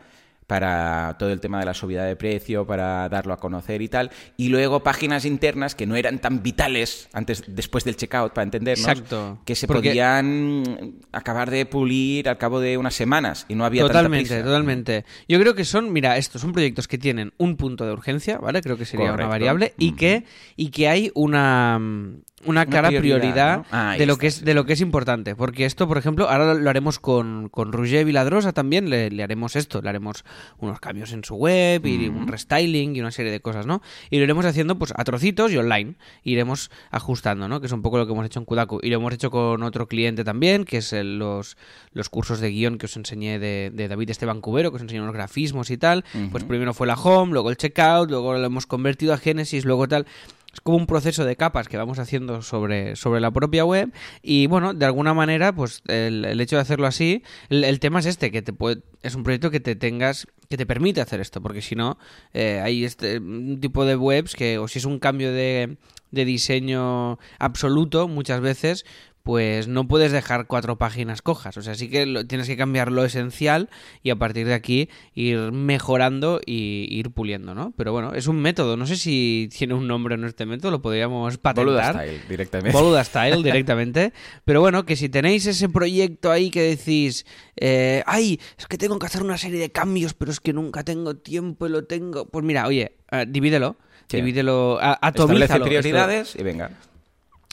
para 0.53 1.17
todo 1.19 1.33
el 1.33 1.41
tema 1.41 1.61
de 1.61 1.65
la 1.65 1.73
subida 1.73 2.05
de 2.05 2.15
precio, 2.15 2.67
para 2.67 3.09
darlo 3.09 3.33
a 3.33 3.39
conocer 3.39 3.81
y 3.81 3.89
tal. 3.89 4.11
Y 4.37 4.51
luego 4.51 4.83
páginas 4.83 5.25
internas 5.25 5.75
que 5.75 5.87
no 5.87 5.97
eran 5.97 6.19
tan 6.19 6.43
vitales 6.43 7.09
antes, 7.15 7.43
después 7.47 7.85
del 7.85 7.97
checkout, 7.97 8.35
para 8.35 8.43
entendernos, 8.45 8.87
Exacto. 8.87 9.39
que 9.47 9.55
se 9.55 9.67
Porque- 9.67 9.89
podían 9.89 10.99
acabar 11.11 11.51
de 11.51 11.65
pulir 11.65 12.29
al 12.29 12.37
cabo 12.37 12.61
de 12.61 12.77
unas 12.77 12.93
semanas 12.93 13.47
y 13.49 13.55
no 13.55 13.65
había 13.65 13.81
Totalmente, 13.81 14.29
tanta 14.29 14.35
prisa. 14.43 14.45
totalmente. 14.45 15.05
Yo 15.27 15.41
creo 15.41 15.55
que 15.55 15.65
son, 15.65 15.91
mira, 15.91 16.19
estos 16.19 16.43
son 16.43 16.53
proyectos 16.53 16.87
que 16.87 16.99
tienen 16.99 17.33
un 17.39 17.57
punto 17.57 17.87
de 17.87 17.93
urgencia, 17.95 18.37
¿vale? 18.37 18.61
Creo 18.61 18.77
que 18.77 18.85
sería 18.85 19.11
una 19.15 19.27
variable 19.27 19.73
y 19.79 19.93
que 19.93 20.25
y 20.55 20.69
que 20.69 20.87
hay 20.89 21.11
una 21.15 21.79
mm, 21.79 22.17
una 22.45 22.67
clara 22.67 22.89
prioridad, 22.89 23.19
prioridad, 23.21 23.57
¿no? 23.59 23.65
Ah, 23.71 23.95
de 23.97 24.05
lo 24.05 24.15
está, 24.15 24.21
que 24.21 24.27
es 24.27 24.35
sí. 24.35 24.45
de 24.45 24.55
lo 24.55 24.67
que 24.67 24.73
es 24.73 24.81
importante, 24.81 25.37
porque 25.37 25.65
esto, 25.65 25.87
por 25.87 25.97
ejemplo, 25.97 26.29
ahora 26.29 26.55
lo 26.55 26.69
haremos 26.71 26.99
con 26.99 27.49
con 27.49 27.73
Roger 27.73 28.05
Viladrosa 28.05 28.53
también, 28.53 28.91
le, 28.91 29.11
le 29.11 29.23
haremos 29.23 29.55
esto, 29.55 29.81
le 29.81 29.89
haremos 29.89 30.25
unos 30.59 30.81
cambios 30.81 31.13
en 31.13 31.25
su 31.25 31.35
web 31.37 31.85
y 31.87 32.09
un 32.09 32.27
restyling 32.29 32.97
y 32.97 33.01
una 33.01 33.11
serie 33.11 33.31
de 33.33 33.41
cosas, 33.41 33.67
¿no? 33.67 33.83
Y 34.11 34.19
lo 34.19 34.25
iremos 34.25 34.45
haciendo 34.45 34.79
pues 34.79 34.93
a 34.97 35.05
trocitos 35.05 35.53
y 35.53 35.57
online, 35.57 35.95
iremos 36.25 36.71
ajustando, 36.91 37.49
¿no? 37.49 37.61
Que 37.61 37.67
es 37.67 37.73
un 37.73 37.83
poco 37.83 37.99
lo 37.99 38.07
que 38.07 38.13
hemos 38.13 38.27
hecho 38.27 38.39
en 38.39 38.45
Kudaku 38.45 38.81
y 38.83 38.89
lo 38.91 38.97
hemos 38.97 39.13
hecho 39.13 39.31
con 39.31 39.63
otro 39.63 39.87
cliente 39.89 40.25
también, 40.25 40.65
que 40.65 40.79
es 40.79 40.93
el- 40.93 41.19
los 41.19 41.57
los 41.95 42.09
cursos 42.09 42.41
de 42.41 42.51
guion 42.51 42.79
que 42.79 42.87
os 42.87 42.97
enseñé 42.97 43.39
de, 43.39 43.71
de 43.73 43.87
David 43.89 44.11
Esteban 44.11 44.41
Cubero, 44.41 44.71
que 44.71 44.77
os 44.77 44.83
enseñó 44.83 45.05
los 45.05 45.15
grafismos 45.15 45.71
y 45.71 45.77
tal. 45.77 46.05
Pues 46.31 46.45
primero 46.45 46.73
fue 46.75 46.87
la 46.87 46.95
home, 46.95 47.33
luego 47.33 47.51
el 47.51 47.57
checkout, 47.57 48.09
luego 48.11 48.33
lo 48.33 48.45
hemos 48.45 48.67
convertido 48.67 49.13
a 49.13 49.19
Genesis, 49.19 49.65
luego 49.65 49.87
tal. 49.89 50.07
Es 50.53 50.61
como 50.61 50.77
un 50.77 50.87
proceso 50.87 51.25
de 51.25 51.37
capas 51.37 51.69
que 51.69 51.79
vamos 51.79 51.99
haciendo 51.99 52.43
sobre, 52.43 52.95
sobre 52.97 53.21
la 53.21 53.31
propia 53.31 53.65
web 53.65 53.91
y 54.23 54.47
bueno, 54.49 54.75
de 54.75 54.85
alguna 54.85 55.15
manera, 55.15 55.55
pues 55.55 55.83
el, 55.89 56.25
el 56.27 56.41
hecho 56.41 56.57
de 56.57 56.63
hacerlo 56.63 56.87
así, 56.87 57.23
el, 57.49 57.81
tema 57.81 58.01
es 58.01 58.07
este, 58.07 58.31
que 58.31 58.43
te 58.43 58.53
puede, 58.53 58.83
es 59.03 59.15
un 59.15 59.23
proyecto 59.23 59.51
que 59.51 59.61
te 59.61 59.77
tengas, 59.77 60.27
que 60.51 60.59
te 60.59 60.67
permite 60.67 61.01
hacer 61.01 61.21
esto, 61.21 61.41
porque 61.41 61.63
si 61.63 61.75
no, 61.75 61.99
eh, 62.35 62.61
hay 62.63 62.85
este 62.85 63.19
un 63.19 63.61
tipo 63.61 63.87
de 63.87 63.97
webs 63.97 64.35
que, 64.35 64.59
o 64.59 64.69
si 64.69 64.79
es 64.79 64.85
un 64.85 64.99
cambio 64.99 65.33
de, 65.33 65.79
de 66.11 66.25
diseño 66.27 67.19
absoluto, 67.39 68.07
muchas 68.07 68.41
veces, 68.41 68.85
pues 69.23 69.69
no 69.69 69.87
puedes 69.87 70.11
dejar 70.13 70.47
cuatro 70.47 70.79
páginas 70.79 71.23
cojas. 71.23 71.57
O 71.57 71.63
sea, 71.63 71.75
sí 71.75 71.89
que 71.89 72.07
lo- 72.07 72.27
tienes 72.27 72.47
que 72.49 72.57
cambiar 72.57 72.91
lo 72.91 73.05
esencial 73.05 73.71
y 74.03 74.11
a 74.11 74.17
partir 74.17 74.47
de 74.47 74.55
aquí 74.55 74.89
ir 75.15 75.53
mejorando 75.53 76.41
y 76.45 76.87
ir 76.91 77.11
puliendo, 77.11 77.55
¿no? 77.55 77.73
Pero 77.77 77.93
bueno, 77.93 78.15
es 78.15 78.27
un 78.27 78.41
método. 78.41 78.77
No 78.77 78.87
sé 78.87 78.97
si 78.97 79.49
tiene 79.57 79.75
un 79.75 79.87
nombre 79.87 80.15
en 80.17 80.25
este 80.25 80.47
método, 80.47 80.71
lo 80.73 80.83
podríamos 80.83 81.41
Boluda 81.41 81.43
patentar. 81.83 81.95
Style, 81.95 82.21
directamente. 82.29 82.79
Boluda 82.79 83.05
Style 83.05 83.43
directamente. 83.43 84.13
Pero 84.45 84.61
bueno, 84.61 84.85
que 84.85 84.97
si 84.97 85.09
tenéis 85.09 85.47
ese 85.47 85.69
proyecto 85.69 86.31
ahí 86.31 86.51
que 86.51 86.63
decís, 86.63 87.25
eh, 87.57 88.03
ay, 88.07 88.41
es 88.59 88.67
que 88.67 88.79
tengo 88.79 88.99
que 88.99 89.07
hacer 89.07 89.23
una 89.23 89.39
serie 89.39 89.61
de 89.61 89.71
cambios, 89.71 90.15
pero 90.15 90.31
es 90.33 90.41
que 90.41 90.53
nunca 90.53 90.83
tengo 90.85 91.15
tiempo 91.17 91.67
y 91.67 91.71
lo 91.71 91.85
tengo. 91.85 92.27
Pues 92.27 92.45
mira, 92.45 92.67
oye, 92.67 92.97
eh, 93.11 93.25
divídelo. 93.29 93.77
Sí. 94.09 94.17
Divídelo, 94.17 94.75
Establece 94.81 94.99
atomízalo. 95.03 95.65
prioridades 95.65 96.37
y 96.37 96.43
venga. 96.43 96.71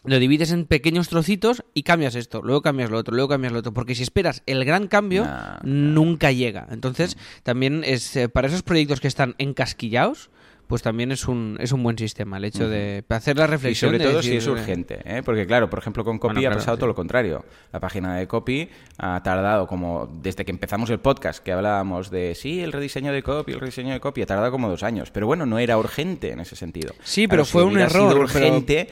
Lo 0.05 0.17
divides 0.17 0.51
en 0.51 0.65
pequeños 0.65 1.09
trocitos 1.09 1.63
y 1.73 1.83
cambias 1.83 2.15
esto, 2.15 2.41
luego 2.41 2.61
cambias 2.61 2.89
lo 2.89 2.97
otro, 2.97 3.13
luego 3.13 3.29
cambias 3.29 3.51
lo 3.51 3.59
otro. 3.59 3.73
Porque 3.73 3.95
si 3.95 4.03
esperas 4.03 4.43
el 4.45 4.63
gran 4.63 4.87
cambio, 4.87 5.25
Nah, 5.25 5.59
nunca 5.63 6.31
llega. 6.31 6.67
Entonces, 6.71 7.17
también 7.43 7.83
es 7.83 8.15
eh, 8.15 8.29
para 8.29 8.47
esos 8.47 8.63
proyectos 8.63 9.01
que 9.01 9.09
están 9.09 9.35
encasquillados, 9.37 10.29
pues 10.69 10.83
también 10.83 11.11
es 11.11 11.27
un, 11.27 11.57
es 11.59 11.71
un 11.71 11.81
buen 11.81 11.97
sistema 11.97 12.37
el 12.37 12.45
hecho 12.45 12.69
de 12.69 13.03
hacer 13.09 13.35
la 13.35 13.45
Y 13.45 13.47
reflexión. 13.47 13.89
sobre 13.89 14.03
de 14.05 14.11
todo 14.11 14.21
si 14.21 14.37
es 14.37 14.45
urgente, 14.45 14.99
¿eh? 15.03 15.23
porque 15.25 15.47
claro, 15.47 15.67
por 15.67 15.79
ejemplo 15.79 16.05
con 16.05 16.19
Copy 16.19 16.35
Bueno, 16.35 16.51
ha 16.51 16.53
pasado 16.53 16.77
sí. 16.77 16.79
todo 16.79 16.87
lo 16.89 16.93
contrario. 16.93 17.43
La 17.73 17.79
página 17.79 18.15
de 18.17 18.27
Copy 18.27 18.69
ha 18.99 19.21
tardado 19.23 19.65
como, 19.65 20.07
desde 20.21 20.45
que 20.45 20.51
empezamos 20.51 20.91
el 20.91 20.99
podcast, 20.99 21.43
que 21.43 21.51
hablábamos 21.53 22.11
de, 22.11 22.35
sí, 22.35 22.61
el 22.61 22.71
rediseño 22.71 23.11
de 23.11 23.23
Copy, 23.23 23.53
el 23.53 23.59
rediseño 23.59 23.93
de 23.93 23.99
Copy, 23.99 24.21
ha 24.21 24.27
tardado 24.27 24.51
como 24.51 24.69
dos 24.69 24.83
años. 24.83 25.09
Pero 25.09 25.25
bueno, 25.25 25.47
no 25.47 25.57
era 25.57 25.75
urgente 25.75 26.31
en 26.31 26.39
ese 26.39 26.55
sentido. 26.55 26.93
Sí, 27.03 27.27
pero 27.27 27.45
fue 27.45 27.63
un 27.63 27.79
error, 27.79 27.91
sido 27.91 28.09
pero- 28.09 28.21
urgente, 28.21 28.89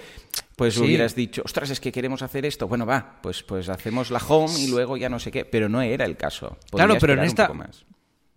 pues 0.56 0.74
Sí. 0.74 0.82
hubieras 0.82 1.14
dicho, 1.14 1.44
ostras, 1.46 1.70
es 1.70 1.80
que 1.80 1.92
queremos 1.92 2.24
hacer 2.24 2.44
esto. 2.48 2.68
Bueno, 2.68 2.88
va, 2.88 3.20
pues, 3.22 3.44
pues 3.44 3.70
hacemos 3.70 4.10
la 4.10 4.18
home 4.28 4.52
y 4.60 4.68
luego 4.72 4.98
ya 4.98 5.10
no 5.10 5.20
sé 5.20 5.30
qué. 5.30 5.46
Pero 5.46 5.70
no 5.70 5.80
era 5.84 6.06
el 6.06 6.18
caso. 6.18 6.58
Podría 6.72 6.88
Claro, 6.88 7.00
pero 7.00 7.14
en 7.14 7.20
esta- 7.20 7.46
poco 7.48 7.60
más. 7.60 7.86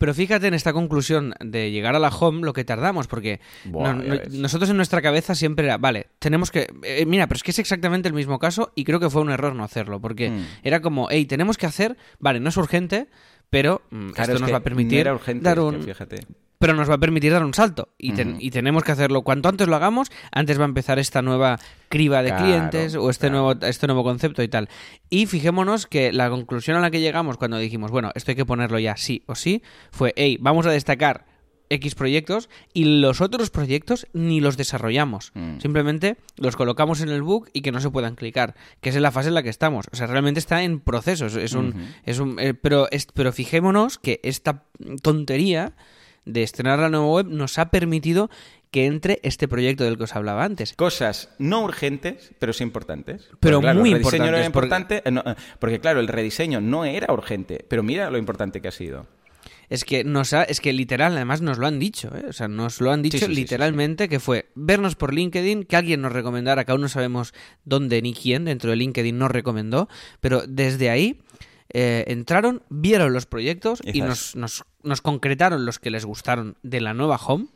Pero 0.00 0.14
fíjate 0.14 0.46
en 0.46 0.54
esta 0.54 0.72
conclusión 0.72 1.34
de 1.40 1.70
llegar 1.70 1.94
a 1.94 1.98
la 1.98 2.08
home 2.08 2.40
lo 2.42 2.54
que 2.54 2.64
tardamos, 2.64 3.06
porque 3.06 3.38
Buah, 3.66 3.92
no- 3.92 4.02
ya 4.02 4.08
no- 4.14 4.18
ves. 4.20 4.32
nosotros 4.32 4.70
en 4.70 4.76
nuestra 4.78 5.02
cabeza 5.02 5.34
siempre 5.34 5.66
era, 5.66 5.76
vale, 5.76 6.06
tenemos 6.18 6.50
que... 6.50 6.68
eh, 6.84 7.04
mira, 7.04 7.26
pero 7.26 7.36
es 7.36 7.42
que 7.42 7.50
es 7.50 7.58
exactamente 7.58 8.08
el 8.08 8.14
mismo 8.14 8.38
caso 8.38 8.72
y 8.74 8.84
creo 8.84 8.98
que 8.98 9.10
fue 9.10 9.20
un 9.20 9.30
error 9.30 9.54
no 9.54 9.62
hacerlo, 9.62 10.00
porque 10.00 10.30
Mm. 10.30 10.44
era 10.62 10.80
como, 10.80 11.08
hey, 11.10 11.26
tenemos 11.26 11.58
que 11.58 11.66
hacer, 11.66 11.98
vale, 12.18 12.40
no 12.40 12.48
es 12.48 12.56
urgente, 12.56 13.08
pero 13.50 13.82
mm, 13.90 14.08
Claro, 14.12 14.22
esto 14.22 14.34
es 14.36 14.40
nos 14.40 14.52
va 14.52 14.56
a 14.56 14.62
permitir 14.62 14.94
no 14.94 15.00
era 15.02 15.14
urgente, 15.14 15.44
dar 15.44 15.58
es 15.58 15.64
que 15.64 15.76
un... 15.76 15.82
fíjate. 15.84 16.16
Pero 16.60 16.74
nos 16.74 16.90
va 16.90 16.94
a 16.94 16.98
permitir 16.98 17.32
dar 17.32 17.42
un 17.42 17.54
salto 17.54 17.88
y, 17.96 18.12
ten- 18.12 18.36
y 18.38 18.50
tenemos 18.50 18.84
que 18.84 18.92
hacerlo 18.92 19.22
cuanto 19.22 19.48
antes 19.48 19.66
lo 19.66 19.74
hagamos 19.76 20.12
antes 20.30 20.58
va 20.60 20.64
a 20.64 20.68
empezar 20.68 20.98
esta 20.98 21.22
nueva 21.22 21.58
criba 21.88 22.22
de 22.22 22.28
Claro, 22.28 22.44
clientes 22.44 22.94
o 22.96 23.08
este 23.08 23.28
claro. 23.28 23.44
nuevo 23.44 23.66
este 23.66 23.86
nuevo 23.86 24.04
concepto 24.04 24.42
y 24.42 24.48
tal 24.48 24.68
y 25.08 25.24
fijémonos 25.24 25.86
que 25.86 26.12
la 26.12 26.28
conclusión 26.28 26.76
a 26.76 26.80
la 26.80 26.90
que 26.90 27.00
llegamos 27.00 27.38
cuando 27.38 27.56
dijimos 27.56 27.90
bueno 27.90 28.10
esto 28.14 28.30
hay 28.32 28.36
que 28.36 28.44
ponerlo 28.44 28.78
ya 28.78 28.96
sí 28.98 29.22
o 29.26 29.34
sí 29.34 29.62
fue 29.90 30.12
hey 30.16 30.36
vamos 30.38 30.66
a 30.66 30.70
destacar 30.70 31.24
X 31.72 31.94
proyectos 31.94 32.50
y 32.74 33.00
los 33.00 33.20
otros 33.20 33.48
proyectos 33.50 34.08
ni 34.12 34.40
los 34.40 34.56
desarrollamos. 34.56 35.30
Mm. 35.34 35.60
Simplemente 35.60 36.16
los 36.36 36.56
colocamos 36.56 37.00
en 37.00 37.10
el 37.10 37.22
book 37.22 37.48
y 37.52 37.60
que 37.62 37.70
no 37.70 37.78
se 37.78 37.90
puedan 37.90 38.16
clicar, 38.16 38.56
que 38.80 38.88
es 38.90 38.96
en 38.96 39.02
la 39.02 39.12
fase 39.12 39.28
en 39.28 39.34
la 39.34 39.44
que 39.44 39.50
estamos. 39.50 39.86
O 39.92 39.94
sea, 39.96 40.08
realmente 40.08 40.40
está 40.40 40.64
en 40.64 40.80
proceso. 40.80 41.26
Es, 41.26 41.36
es 41.36 41.52
un, 41.52 41.86
es 42.04 42.18
un, 42.18 42.40
eh, 42.40 42.54
pero, 42.54 42.88
es- 42.90 43.06
pero 43.14 43.30
fijémonos 43.32 44.00
que 44.00 44.18
esta 44.24 44.64
tontería 45.00 45.74
de 46.24 46.42
estrenar 46.42 46.78
la 46.78 46.88
nueva 46.88 47.06
web 47.06 47.26
nos 47.26 47.58
ha 47.58 47.70
permitido 47.70 48.30
que 48.70 48.86
entre 48.86 49.20
este 49.22 49.48
proyecto 49.48 49.84
del 49.84 49.96
que 49.96 50.04
os 50.04 50.14
hablaba 50.14 50.44
antes. 50.44 50.74
Cosas 50.74 51.30
no 51.38 51.62
urgentes, 51.64 52.32
pero 52.38 52.52
sí 52.52 52.62
importantes. 52.62 53.28
Pero 53.40 53.56
Porque, 53.56 53.64
claro, 53.64 53.80
muy 53.80 53.92
el 53.92 53.96
rediseño 53.96 54.30
no 54.30 54.36
era 54.36 54.46
importantes, 54.46 54.98
importante, 54.98 55.08
eh, 55.08 55.12
no, 55.12 55.32
eh, 55.32 55.44
porque 55.58 55.80
claro, 55.80 56.00
el 56.00 56.08
rediseño 56.08 56.60
no 56.60 56.84
era 56.84 57.12
urgente, 57.12 57.64
pero 57.68 57.82
mira 57.82 58.10
lo 58.10 58.18
importante 58.18 58.60
que 58.60 58.68
ha 58.68 58.72
sido. 58.72 59.06
Es 59.68 59.84
que 59.84 60.02
nos 60.02 60.32
ha, 60.32 60.42
es 60.42 60.60
que 60.60 60.72
literal, 60.72 61.14
además 61.14 61.42
nos 61.42 61.58
lo 61.58 61.66
han 61.66 61.78
dicho, 61.78 62.10
¿eh? 62.16 62.26
o 62.28 62.32
sea, 62.32 62.48
nos 62.48 62.80
lo 62.80 62.90
han 62.90 63.02
dicho 63.02 63.18
sí, 63.18 63.26
sí, 63.26 63.34
sí, 63.34 63.40
literalmente 63.40 64.08
que 64.08 64.18
fue 64.18 64.50
vernos 64.56 64.96
por 64.96 65.14
LinkedIn, 65.14 65.62
que 65.62 65.76
alguien 65.76 66.00
nos 66.00 66.12
recomendara, 66.12 66.64
que 66.64 66.72
aún 66.72 66.80
no 66.80 66.88
sabemos 66.88 67.34
dónde 67.64 68.02
ni 68.02 68.12
quién 68.12 68.44
dentro 68.44 68.70
de 68.70 68.76
LinkedIn 68.76 69.16
nos 69.16 69.30
recomendó, 69.30 69.88
pero 70.20 70.42
desde 70.46 70.90
ahí 70.90 71.20
eh, 71.72 72.04
entraron, 72.08 72.62
vieron 72.68 73.12
los 73.12 73.26
proyectos 73.26 73.80
y 73.84 74.00
nos, 74.00 74.36
nos, 74.36 74.64
nos 74.82 75.00
concretaron 75.00 75.64
los 75.64 75.78
que 75.78 75.90
les 75.90 76.04
gustaron 76.04 76.56
de 76.62 76.80
la 76.80 76.94
nueva 76.94 77.16
home 77.16 77.46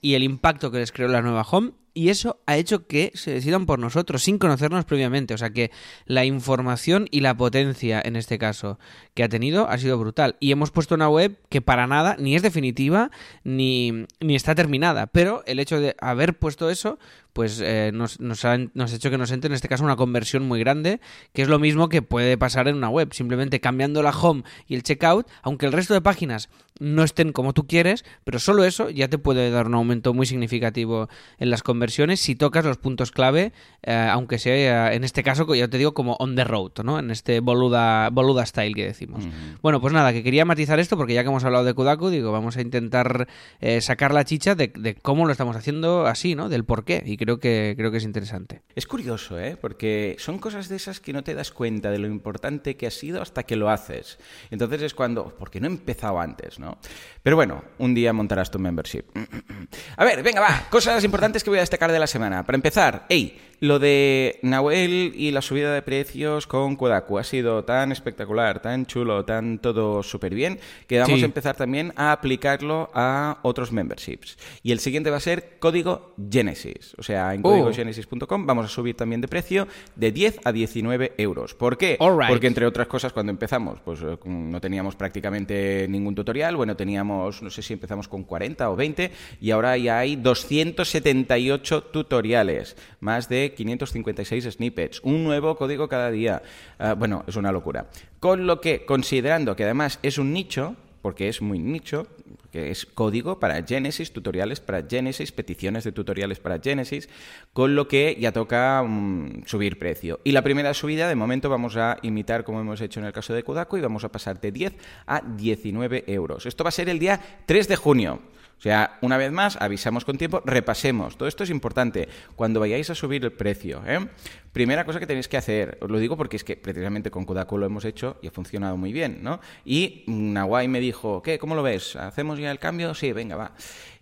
y 0.00 0.14
el 0.14 0.22
impacto 0.22 0.70
que 0.70 0.78
les 0.78 0.92
creó 0.92 1.08
la 1.08 1.22
nueva 1.22 1.42
home 1.42 1.72
y 1.94 2.08
eso 2.08 2.40
ha 2.46 2.56
hecho 2.56 2.88
que 2.88 3.12
se 3.14 3.30
decidan 3.30 3.66
por 3.66 3.78
nosotros 3.78 4.24
sin 4.24 4.38
conocernos 4.38 4.84
previamente. 4.84 5.32
O 5.32 5.38
sea 5.38 5.50
que 5.50 5.70
la 6.06 6.24
información 6.24 7.06
y 7.10 7.20
la 7.20 7.36
potencia 7.36 8.02
en 8.04 8.16
este 8.16 8.36
caso 8.36 8.78
que 9.14 9.22
ha 9.22 9.28
tenido 9.28 9.68
ha 9.70 9.78
sido 9.78 9.96
brutal. 9.96 10.36
Y 10.40 10.50
hemos 10.50 10.72
puesto 10.72 10.96
una 10.96 11.08
web 11.08 11.38
que 11.48 11.62
para 11.62 11.86
nada 11.86 12.16
ni 12.18 12.34
es 12.34 12.42
definitiva 12.42 13.12
ni, 13.44 14.06
ni 14.20 14.34
está 14.34 14.56
terminada. 14.56 15.06
Pero 15.06 15.44
el 15.46 15.60
hecho 15.60 15.80
de 15.80 15.94
haber 16.00 16.36
puesto 16.36 16.68
eso 16.68 16.98
pues 17.34 17.60
eh, 17.60 17.90
nos, 17.92 18.20
nos, 18.20 18.44
ha, 18.44 18.56
nos 18.72 18.92
ha 18.92 18.96
hecho 18.96 19.10
que 19.10 19.18
nos 19.18 19.32
entre 19.32 19.48
en 19.48 19.54
este 19.54 19.68
caso 19.68 19.84
una 19.84 19.96
conversión 19.96 20.44
muy 20.44 20.60
grande, 20.60 21.00
que 21.34 21.42
es 21.42 21.48
lo 21.48 21.58
mismo 21.58 21.88
que 21.88 22.00
puede 22.00 22.38
pasar 22.38 22.68
en 22.68 22.76
una 22.76 22.88
web, 22.88 23.12
simplemente 23.12 23.60
cambiando 23.60 24.02
la 24.02 24.10
home 24.10 24.44
y 24.68 24.76
el 24.76 24.84
checkout, 24.84 25.26
aunque 25.42 25.66
el 25.66 25.72
resto 25.72 25.92
de 25.92 26.00
páginas 26.00 26.48
no 26.80 27.04
estén 27.04 27.32
como 27.32 27.52
tú 27.52 27.66
quieres, 27.66 28.04
pero 28.24 28.38
solo 28.38 28.64
eso 28.64 28.90
ya 28.90 29.08
te 29.08 29.18
puede 29.18 29.50
dar 29.50 29.66
un 29.66 29.74
aumento 29.74 30.12
muy 30.12 30.26
significativo 30.26 31.08
en 31.38 31.50
las 31.50 31.62
conversiones 31.62 32.20
si 32.20 32.34
tocas 32.34 32.64
los 32.64 32.78
puntos 32.78 33.12
clave, 33.12 33.52
eh, 33.82 34.08
aunque 34.10 34.38
sea 34.38 34.92
en 34.92 35.04
este 35.04 35.22
caso, 35.22 35.52
ya 35.54 35.68
te 35.68 35.78
digo, 35.78 35.94
como 35.94 36.14
on 36.18 36.36
the 36.36 36.44
road, 36.44 36.72
¿no? 36.82 36.98
En 36.98 37.10
este 37.10 37.40
boluda, 37.40 38.10
boluda 38.10 38.46
style 38.46 38.74
que 38.74 38.86
decimos. 38.86 39.24
Bueno, 39.60 39.80
pues 39.80 39.92
nada, 39.92 40.12
que 40.12 40.22
quería 40.22 40.44
matizar 40.44 40.78
esto 40.78 40.96
porque 40.96 41.14
ya 41.14 41.22
que 41.22 41.28
hemos 41.28 41.44
hablado 41.44 41.64
de 41.64 41.74
Kudaku, 41.74 42.10
digo, 42.10 42.32
vamos 42.32 42.56
a 42.56 42.60
intentar 42.60 43.28
eh, 43.60 43.80
sacar 43.80 44.14
la 44.14 44.24
chicha 44.24 44.54
de, 44.54 44.68
de 44.68 44.94
cómo 44.94 45.26
lo 45.26 45.32
estamos 45.32 45.56
haciendo 45.56 46.06
así, 46.06 46.34
¿no? 46.34 46.48
Del 46.48 46.64
por 46.64 46.84
qué. 46.84 47.02
Y 47.04 47.16
creo 47.24 47.40
que, 47.40 47.74
creo 47.76 47.90
que 47.90 47.96
es 47.96 48.04
interesante. 48.04 48.60
Es 48.74 48.86
curioso, 48.86 49.40
¿eh? 49.40 49.56
Porque 49.58 50.16
son 50.18 50.38
cosas 50.38 50.68
de 50.68 50.76
esas 50.76 51.00
que 51.00 51.12
no 51.14 51.24
te 51.24 51.34
das 51.34 51.50
cuenta 51.50 51.90
de 51.90 51.98
lo 51.98 52.06
importante 52.06 52.76
que 52.76 52.86
ha 52.86 52.90
sido 52.90 53.22
hasta 53.22 53.44
que 53.44 53.56
lo 53.56 53.70
haces. 53.70 54.18
Entonces 54.50 54.82
es 54.82 54.94
cuando, 54.94 55.34
porque 55.38 55.60
no 55.60 55.66
he 55.66 55.70
empezado 55.70 56.20
antes, 56.20 56.58
¿no? 56.58 56.78
Pero 57.22 57.36
bueno, 57.36 57.64
un 57.78 57.94
día 57.94 58.12
montarás 58.12 58.50
tu 58.50 58.58
membership. 58.58 59.04
A 59.96 60.04
ver, 60.04 60.22
venga, 60.22 60.40
va, 60.40 60.66
cosas 60.70 61.02
importantes 61.04 61.42
que 61.42 61.50
voy 61.50 61.58
a 61.58 61.62
destacar 61.62 61.90
de 61.90 61.98
la 61.98 62.06
semana. 62.06 62.44
Para 62.44 62.56
empezar, 62.56 63.06
hey, 63.08 63.40
lo 63.60 63.78
de 63.78 64.40
Nahuel 64.42 65.12
y 65.14 65.30
la 65.30 65.40
subida 65.40 65.72
de 65.72 65.80
precios 65.80 66.46
con 66.46 66.76
Kodaku 66.76 67.18
ha 67.18 67.24
sido 67.24 67.64
tan 67.64 67.92
espectacular, 67.92 68.60
tan 68.60 68.84
chulo, 68.84 69.24
tan 69.24 69.58
todo 69.58 70.02
súper 70.02 70.34
bien, 70.34 70.58
que 70.86 70.98
vamos 70.98 71.18
Sí. 71.18 71.22
a 71.22 71.26
empezar 71.26 71.56
también 71.56 71.92
a 71.96 72.12
aplicarlo 72.12 72.90
a 72.92 73.38
otros 73.42 73.72
memberships. 73.72 74.36
Y 74.62 74.72
el 74.72 74.80
siguiente 74.80 75.10
va 75.10 75.16
a 75.16 75.20
ser 75.20 75.58
código 75.60 76.14
Genesis. 76.30 76.94
O 76.98 77.02
sea, 77.02 77.13
sea, 77.14 77.34
en 77.34 77.40
Oh. 77.40 77.50
códigogenesis.com 77.50 78.46
vamos 78.46 78.64
a 78.66 78.68
subir 78.68 78.96
también 78.96 79.20
de 79.20 79.28
precio 79.28 79.68
de 79.94 80.10
10 80.10 80.40
a 80.44 80.52
19 80.52 81.12
euros. 81.18 81.54
¿Por 81.54 81.76
qué? 81.76 81.96
Right. 82.00 82.28
Porque 82.28 82.46
entre 82.46 82.66
otras 82.66 82.86
cosas, 82.88 83.12
cuando 83.12 83.30
empezamos, 83.30 83.78
pues 83.84 84.00
eh, 84.02 84.18
no 84.24 84.60
teníamos 84.60 84.96
prácticamente 84.96 85.86
ningún 85.88 86.14
tutorial. 86.14 86.56
Bueno, 86.56 86.76
teníamos, 86.76 87.42
no 87.42 87.50
sé 87.50 87.62
si 87.62 87.72
empezamos 87.74 88.08
con 88.08 88.24
40 88.24 88.70
o 88.70 88.76
20, 88.76 89.10
y 89.40 89.50
ahora 89.50 89.76
ya 89.76 89.98
hay 89.98 90.16
278 90.16 91.82
tutoriales, 91.84 92.76
más 93.00 93.28
de 93.28 93.52
556 93.54 94.44
snippets, 94.44 95.00
un 95.02 95.24
nuevo 95.24 95.56
código 95.56 95.88
cada 95.88 96.10
día. 96.10 96.42
Ah, 96.78 96.94
bueno, 96.94 97.24
es 97.26 97.36
una 97.36 97.52
locura. 97.52 97.86
Con 98.20 98.46
lo 98.46 98.60
que, 98.60 98.84
considerando 98.84 99.54
que 99.54 99.64
además 99.64 99.98
es 100.02 100.18
un 100.18 100.32
nicho, 100.32 100.76
porque 101.02 101.28
es 101.28 101.42
muy 101.42 101.58
nicho, 101.58 102.06
que 102.54 102.70
es 102.70 102.86
código 102.86 103.40
para 103.40 103.64
Genesis, 103.64 104.12
tutoriales 104.12 104.60
para 104.60 104.86
Genesis, 104.88 105.32
peticiones 105.32 105.82
de 105.82 105.90
tutoriales 105.90 106.38
para 106.38 106.60
Genesis, 106.60 107.08
con 107.52 107.74
lo 107.74 107.88
que 107.88 108.16
ya 108.20 108.30
toca 108.30 108.80
mm, 108.80 109.42
subir 109.44 109.76
precio. 109.76 110.20
Y 110.22 110.30
la 110.30 110.42
primera 110.42 110.72
subida, 110.72 111.08
de 111.08 111.16
momento, 111.16 111.50
vamos 111.50 111.76
a 111.76 111.98
imitar 112.02 112.44
como 112.44 112.60
hemos 112.60 112.80
hecho 112.80 113.00
en 113.00 113.06
el 113.06 113.12
caso 113.12 113.34
de 113.34 113.42
Kodaku 113.42 113.78
y 113.78 113.80
vamos 113.80 114.04
a 114.04 114.12
pasar 114.12 114.40
de 114.40 114.52
10 114.52 114.72
a 115.04 115.20
19 115.20 116.04
euros. 116.06 116.46
Esto 116.46 116.62
va 116.62 116.68
a 116.68 116.70
ser 116.70 116.88
el 116.88 117.00
día 117.00 117.20
3 117.44 117.66
de 117.66 117.74
junio. 117.74 118.20
O 118.58 118.62
sea, 118.64 118.98
una 119.02 119.16
vez 119.16 119.30
más, 119.30 119.56
avisamos 119.60 120.04
con 120.04 120.16
tiempo, 120.16 120.42
repasemos. 120.44 121.18
Todo 121.18 121.28
esto 121.28 121.44
es 121.44 121.50
importante 121.50 122.08
cuando 122.34 122.60
vayáis 122.60 122.88
a 122.90 122.94
subir 122.94 123.24
el 123.24 123.32
precio. 123.32 123.82
¿eh? 123.86 124.06
Primera 124.52 124.84
cosa 124.84 125.00
que 125.00 125.06
tenéis 125.06 125.28
que 125.28 125.36
hacer, 125.36 125.78
os 125.80 125.90
lo 125.90 125.98
digo 125.98 126.16
porque 126.16 126.36
es 126.36 126.44
que 126.44 126.56
precisamente 126.56 127.10
con 127.10 127.26
Kodaku 127.26 127.58
lo 127.58 127.66
hemos 127.66 127.84
hecho 127.84 128.16
y 128.22 128.28
ha 128.28 128.30
funcionado 128.30 128.76
muy 128.76 128.92
bien, 128.92 129.18
¿no? 129.22 129.40
Y 129.64 130.04
Nawai 130.06 130.68
me 130.68 130.80
dijo, 130.80 131.22
¿qué? 131.22 131.38
¿Cómo 131.38 131.54
lo 131.54 131.62
ves? 131.62 131.96
¿Hacemos 131.96 132.38
ya 132.38 132.50
el 132.50 132.58
cambio? 132.58 132.94
Sí, 132.94 133.12
venga, 133.12 133.36
va. 133.36 133.52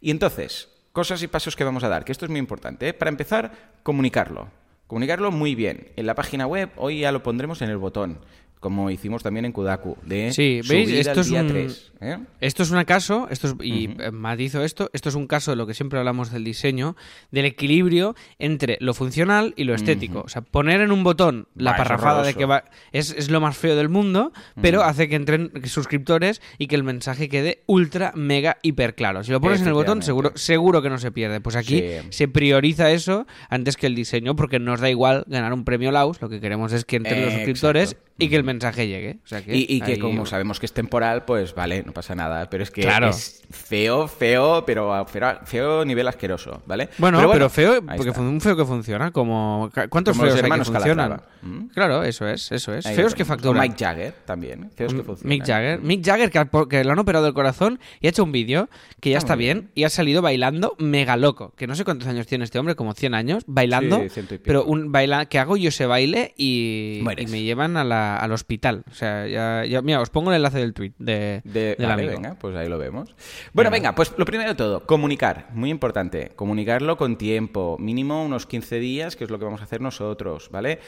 Y 0.01 0.11
entonces, 0.11 0.69
cosas 0.93 1.23
y 1.23 1.29
pasos 1.29 1.57
que 1.57 1.65
vamos 1.65 1.85
a 1.85 1.89
dar, 1.89 2.05
que 2.05 2.13
esto 2.13 2.27
es 2.27 2.31
muy 2.31 2.39
importante. 2.39 2.89
¿eh? 2.89 2.95
Para 2.95 3.09
empezar, 3.09 3.53
comunicarlo. 3.83 4.49
Comunicarlo 4.87 5.31
muy 5.31 5.55
bien. 5.55 5.89
En 5.97 6.05
la 6.05 6.15
página 6.15 6.47
web, 6.47 6.71
hoy 6.77 7.01
ya 7.01 7.13
lo 7.13 7.23
pondremos 7.23 7.63
en 7.63 7.71
el 7.71 7.79
botón 7.79 8.19
como 8.63 8.89
hicimos 8.91 9.23
también 9.23 9.45
en 9.45 9.53
Kudaku, 9.53 9.99
de 10.07 10.33
Sí, 10.33 10.61
¿veis? 10.67 10.89
subir 10.89 11.01
Esto 11.01 11.11
al 11.11 11.19
es 11.19 11.27
día 11.29 11.41
un- 11.43 11.49
3. 11.49 11.93
¿eh? 12.01 12.19
Esto 12.41 12.63
es 12.63 12.71
un 12.71 12.83
caso, 12.85 13.27
esto 13.31 13.49
es, 13.49 13.55
y 13.63 13.91
eh, 14.01 14.11
matizo 14.11 14.63
esto, 14.65 14.89
esto 14.95 15.09
es 15.11 15.15
un 15.17 15.27
caso 15.27 15.51
de 15.51 15.57
lo 15.57 15.67
que 15.67 15.75
siempre 15.75 15.99
hablamos 15.99 16.31
del 16.33 16.45
diseño, 16.45 16.97
del 17.31 17.45
equilibrio 17.45 18.15
entre 18.39 18.79
lo 18.81 18.95
funcional 18.95 19.53
y 19.57 19.65
lo 19.65 19.75
estético. 19.75 20.23
O 20.25 20.29
sea, 20.29 20.41
poner 20.43 20.81
en 20.81 20.93
un 20.93 21.03
botón 21.05 21.49
la 21.57 21.77
parrafada 21.77 22.23
de 22.23 22.35
que 22.35 22.45
va, 22.47 22.65
es, 22.93 23.11
es 23.19 23.31
lo 23.31 23.41
más 23.41 23.57
feo 23.57 23.77
del 23.77 23.89
mundo, 23.89 24.33
pero 24.63 24.83
hace 24.85 25.09
que 25.09 25.17
entren 25.17 25.51
suscriptores 25.65 26.41
y 26.57 26.69
que 26.69 26.77
el 26.77 26.85
mensaje 26.85 27.29
quede 27.29 27.63
ultra, 27.67 28.13
mega, 28.15 28.59
hiper 28.63 28.95
claro. 28.95 29.25
Si 29.25 29.33
lo 29.33 29.41
pones 29.41 29.61
en 29.61 29.67
el 29.67 29.75
botón, 29.75 30.03
seguro, 30.03 30.33
seguro 30.37 30.83
que 30.83 30.89
no 30.91 30.99
se 30.99 31.11
pierde. 31.11 31.41
Pues 31.41 31.57
aquí 31.57 31.81
Sí. 31.81 32.07
se 32.11 32.29
prioriza 32.29 32.91
eso 32.93 33.27
antes 33.49 33.77
que 33.77 33.87
el 33.89 33.95
diseño, 33.97 34.37
porque 34.37 34.59
nos 34.61 34.81
da 34.81 34.89
igual 34.89 35.25
ganar 35.27 35.53
un 35.53 35.65
premio 35.65 35.91
Laus, 35.91 36.21
lo 36.23 36.29
que 36.29 36.41
queremos 36.41 36.73
es 36.73 36.85
que 36.85 36.97
entren 36.97 37.25
los 37.25 37.33
suscriptores 37.35 37.93
exacto. 37.93 38.12
Y 38.19 38.29
que 38.29 38.37
el 38.37 38.45
mensaje 38.45 38.87
llegue. 38.87 39.19
O 39.25 39.27
sea 39.27 39.45
que 39.45 39.57
Y, 39.57 39.67
y 39.69 39.81
que 39.81 39.93
ahí- 39.93 39.99
como 39.99 40.27
sabemos 40.27 40.61
que 40.61 40.67
es 40.67 40.73
temporal, 40.73 41.25
pues 41.25 41.55
vale, 41.55 41.83
no 41.85 41.93
pasa 41.93 42.15
nada. 42.15 42.49
Pero 42.51 42.63
es 42.63 42.71
que 42.71 42.83
Claro. 42.83 43.09
es 43.09 43.43
feo, 43.51 44.07
feo, 44.09 44.65
pero 44.67 45.05
feo, 45.07 45.39
feo 45.45 45.85
nivel 45.85 46.07
asqueroso, 46.09 46.63
¿vale? 46.67 46.89
Bueno, 46.99 47.19
pero, 47.33 47.49
feo, 47.51 47.83
porque 47.85 48.11
está. 48.11 48.21
un 48.21 48.41
feo 48.41 48.57
que 48.57 48.65
funciona, 48.65 49.11
como 49.11 49.71
¿cuántos 49.89 50.17
Como 50.17 50.27
los 50.27 50.35
feos 50.41 50.45
hay 50.45 50.59
que 50.59 50.65
funcionan? 50.65 51.09
Calatrava. 51.09 51.32
¿Mm? 51.43 51.69
Claro, 51.69 52.05
eso 52.05 52.27
es, 52.29 52.53
eso 52.53 52.73
es. 52.75 52.87
Ahí 52.87 52.95
feos 52.95 53.15
que 53.15 53.25
facturan. 53.25 53.61
Mike 53.63 53.77
Jagger 53.85 54.15
también, 54.25 54.71
feos 54.77 54.95
que 54.95 55.03
funcionan. 55.03 55.29
Mick 55.37 55.45
Jagger, 55.47 55.81
Mick 55.81 56.05
Jagger 56.05 56.31
que, 56.31 56.49
que 56.69 56.85
le 56.85 56.91
han 56.91 56.99
operado 56.99 57.27
el 57.27 57.35
corazón 57.35 57.81
y 58.01 58.07
ha 58.07 58.11
hecho 58.11 58.23
un 58.25 58.33
vídeo 58.33 58.69
que 59.01 59.11
ya 59.11 59.17
Ah, 59.17 59.19
está 59.19 59.35
bien, 59.37 59.71
y 59.75 59.85
ha 59.85 59.91
salido 59.91 60.23
bailando 60.23 60.77
mega 60.79 61.17
loco, 61.17 61.53
que 61.57 61.67
no 61.67 61.75
sé 61.75 61.85
cuántos 61.85 62.07
años 62.09 62.27
tiene 62.27 62.45
este 62.45 62.59
hombre, 62.59 62.77
como 62.77 62.95
100 62.95 63.15
años, 63.15 63.43
bailando, 63.47 64.01
Sí, 64.03 64.09
ciento 64.11 64.35
y 64.35 64.39
pico. 64.39 64.47
pero 64.47 64.65
un 64.65 64.93
baila 64.93 65.27
que 65.27 65.39
hago 65.39 65.57
yo 65.57 65.69
ese 65.71 65.87
baile 65.87 66.33
y, 66.37 67.03
me 67.29 67.43
llevan 67.43 67.77
a 67.77 67.85
la- 67.85 68.17
al 68.17 68.33
hospital. 68.33 68.85
O 68.91 68.95
sea, 68.95 69.27
ya, 69.27 69.65
ya- 69.65 69.83
mira, 69.83 70.01
os 70.01 70.11
pongo 70.11 70.31
el 70.31 70.37
enlace 70.37 70.59
del 70.59 70.73
tweet 70.75 70.93
de, 70.99 71.41
De, 71.45 71.75
del 71.77 71.87
vale, 71.89 72.05
amigo. 72.05 72.13
venga, 72.13 72.37
pues 72.39 72.55
ahí 72.57 72.69
lo 72.69 72.79
vemos. 72.79 73.15
Bueno, 73.53 73.71
venga, 73.71 73.95
pues 73.95 74.13
lo 74.17 74.25
primero 74.25 74.51
de 74.51 74.57
todo, 74.57 74.87
comunicar, 74.87 75.49
muy 75.53 75.71
importante, 75.71 76.31
comunicarlo 76.37 76.97
con 76.97 77.17
tiempo, 77.17 77.77
mínimo 77.81 78.25
unos 78.25 78.47
15 78.47 78.79
días, 78.79 79.17
que 79.17 79.25
es 79.25 79.31
lo 79.31 79.39
que 79.39 79.45
vamos 79.45 79.61
a 79.61 79.65
hacer 79.65 79.81
nosotros, 79.81 80.49
¿vale? 80.51 80.79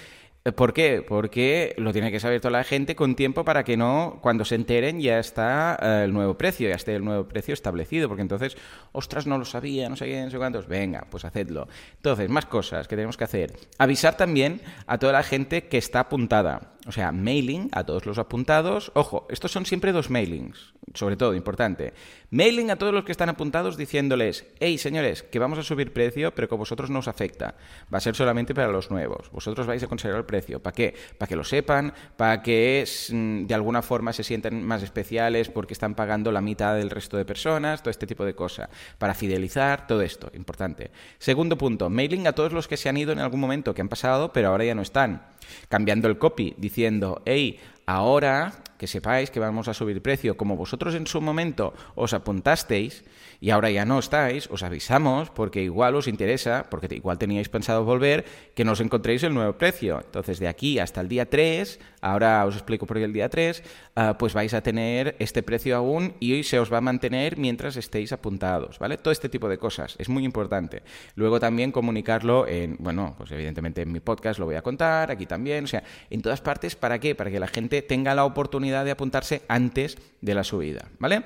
Eh, 0.46 0.52
¿Por 0.52 0.74
qué? 0.74 1.02
Porque 1.06 1.74
lo 1.78 1.90
tiene 1.94 2.10
que 2.12 2.20
saber 2.20 2.38
toda 2.38 2.52
la 2.52 2.64
gente 2.64 2.94
con 2.94 3.14
tiempo 3.14 3.46
para 3.46 3.64
que 3.64 3.78
no, 3.78 4.18
cuando 4.20 4.44
se 4.44 4.56
enteren, 4.56 5.00
ya 5.00 5.18
está 5.18 5.78
eh, 5.80 6.02
el 6.04 6.12
nuevo 6.12 6.36
precio, 6.36 6.68
ya 6.68 6.74
esté 6.74 6.94
el 6.96 7.02
nuevo 7.02 7.26
precio 7.26 7.54
establecido, 7.54 8.08
porque 8.08 8.20
entonces, 8.20 8.54
ostras, 8.92 9.26
no 9.26 9.38
lo 9.38 9.46
sabía, 9.46 9.88
no 9.88 9.96
sé 9.96 10.04
qué, 10.04 10.22
no 10.22 10.30
sé 10.30 10.36
cuántos, 10.36 10.68
venga, 10.68 11.06
pues 11.08 11.24
hacedlo. 11.24 11.66
Entonces, 11.96 12.28
más 12.28 12.44
cosas 12.44 12.86
que 12.86 12.94
tenemos 12.94 13.16
que 13.16 13.24
hacer. 13.24 13.56
Avisar 13.78 14.18
también 14.18 14.60
a 14.86 14.98
toda 14.98 15.14
la 15.14 15.22
gente 15.22 15.66
que 15.66 15.78
está 15.78 16.00
apuntada. 16.00 16.73
O 16.86 16.92
sea, 16.92 17.12
mailing 17.12 17.70
a 17.72 17.84
todos 17.84 18.04
los 18.04 18.18
apuntados. 18.18 18.92
Ojo, 18.94 19.26
estos 19.30 19.52
son 19.52 19.64
siempre 19.64 19.92
dos 19.92 20.10
mailings, 20.10 20.74
sobre 20.92 21.16
todo, 21.16 21.34
importante. 21.34 21.94
Mailing 22.30 22.70
a 22.70 22.76
todos 22.76 22.92
los 22.92 23.04
que 23.04 23.12
están 23.12 23.28
apuntados 23.28 23.76
diciéndoles, 23.76 24.44
hey 24.60 24.76
señores, 24.76 25.22
que 25.22 25.38
vamos 25.38 25.58
a 25.58 25.62
subir 25.62 25.92
precio, 25.92 26.34
pero 26.34 26.48
que 26.48 26.54
a 26.54 26.58
vosotros 26.58 26.90
no 26.90 26.98
os 26.98 27.08
afecta. 27.08 27.54
Va 27.92 27.98
a 27.98 28.00
ser 28.00 28.14
solamente 28.14 28.54
para 28.54 28.68
los 28.68 28.90
nuevos. 28.90 29.30
Vosotros 29.30 29.66
vais 29.66 29.82
a 29.82 29.86
considerar 29.86 30.18
el 30.18 30.26
precio. 30.26 30.60
¿Para 30.60 30.74
qué? 30.74 30.94
Para 31.16 31.28
que 31.28 31.36
lo 31.36 31.44
sepan, 31.44 31.94
para 32.16 32.42
que 32.42 32.84
mm, 33.10 33.46
de 33.46 33.54
alguna 33.54 33.82
forma 33.82 34.12
se 34.12 34.24
sientan 34.24 34.62
más 34.62 34.82
especiales 34.82 35.48
porque 35.48 35.72
están 35.72 35.94
pagando 35.94 36.32
la 36.32 36.40
mitad 36.40 36.74
del 36.74 36.90
resto 36.90 37.16
de 37.16 37.24
personas, 37.24 37.82
todo 37.82 37.90
este 37.90 38.06
tipo 38.06 38.24
de 38.24 38.34
cosas. 38.34 38.68
Para 38.98 39.14
fidelizar, 39.14 39.86
todo 39.86 40.02
esto, 40.02 40.30
importante. 40.34 40.90
Segundo 41.18 41.56
punto, 41.56 41.88
mailing 41.88 42.26
a 42.26 42.32
todos 42.32 42.52
los 42.52 42.68
que 42.68 42.76
se 42.76 42.88
han 42.88 42.96
ido 42.96 43.12
en 43.12 43.20
algún 43.20 43.40
momento, 43.40 43.74
que 43.74 43.80
han 43.80 43.88
pasado, 43.88 44.32
pero 44.32 44.48
ahora 44.48 44.64
ya 44.64 44.74
no 44.74 44.82
están. 44.82 45.33
Cambiando 45.68 46.08
el 46.08 46.18
copy, 46.18 46.54
diciendo, 46.56 47.22
hey, 47.24 47.58
ahora 47.86 48.52
que 48.78 48.86
sepáis 48.86 49.30
que 49.30 49.40
vamos 49.40 49.68
a 49.68 49.74
subir 49.74 50.02
precio, 50.02 50.36
como 50.36 50.56
vosotros 50.56 50.94
en 50.94 51.06
su 51.06 51.20
momento 51.20 51.74
os 51.94 52.12
apuntasteis 52.12 53.04
y 53.44 53.50
ahora 53.50 53.70
ya 53.70 53.84
no 53.84 53.98
estáis, 53.98 54.48
os 54.50 54.62
avisamos 54.62 55.28
porque 55.28 55.62
igual 55.62 55.94
os 55.96 56.08
interesa, 56.08 56.64
porque 56.70 56.88
igual 56.94 57.18
teníais 57.18 57.50
pensado 57.50 57.84
volver, 57.84 58.24
que 58.54 58.64
no 58.64 58.72
os 58.72 58.80
encontréis 58.80 59.22
el 59.22 59.34
nuevo 59.34 59.52
precio. 59.58 60.00
Entonces, 60.02 60.38
de 60.38 60.48
aquí 60.48 60.78
hasta 60.78 61.02
el 61.02 61.08
día 61.08 61.28
3, 61.28 61.78
ahora 62.00 62.46
os 62.46 62.54
explico 62.54 62.86
por 62.86 62.96
qué 62.96 63.04
el 63.04 63.12
día 63.12 63.28
3, 63.28 63.62
ah, 63.96 64.16
pues 64.16 64.32
vais 64.32 64.54
a 64.54 64.62
tener 64.62 65.14
este 65.18 65.42
precio 65.42 65.76
aún 65.76 66.14
y 66.20 66.32
hoy 66.32 66.42
se 66.42 66.58
os 66.58 66.72
va 66.72 66.78
a 66.78 66.80
mantener 66.80 67.36
mientras 67.36 67.76
estéis 67.76 68.14
apuntados, 68.14 68.78
¿vale? 68.78 68.96
Todo 68.96 69.12
este 69.12 69.28
tipo 69.28 69.50
de 69.50 69.58
cosas, 69.58 69.94
es 69.98 70.08
muy 70.08 70.24
importante. 70.24 70.82
Luego 71.14 71.38
también 71.38 71.70
comunicarlo 71.70 72.48
en, 72.48 72.78
bueno, 72.78 73.14
pues 73.18 73.30
evidentemente 73.30 73.82
en 73.82 73.92
mi 73.92 74.00
podcast 74.00 74.40
lo 74.40 74.46
voy 74.46 74.54
a 74.54 74.62
contar, 74.62 75.10
aquí 75.10 75.26
también, 75.26 75.64
o 75.64 75.66
sea, 75.66 75.82
en 76.08 76.22
todas 76.22 76.40
partes, 76.40 76.76
¿para 76.76 76.98
qué? 76.98 77.14
Para 77.14 77.30
que 77.30 77.38
la 77.38 77.48
gente 77.48 77.82
tenga 77.82 78.14
la 78.14 78.24
oportunidad 78.24 78.86
de 78.86 78.92
apuntarse 78.92 79.42
antes 79.48 79.98
de 80.22 80.34
la 80.34 80.44
subida, 80.44 80.88
¿vale? 80.98 81.24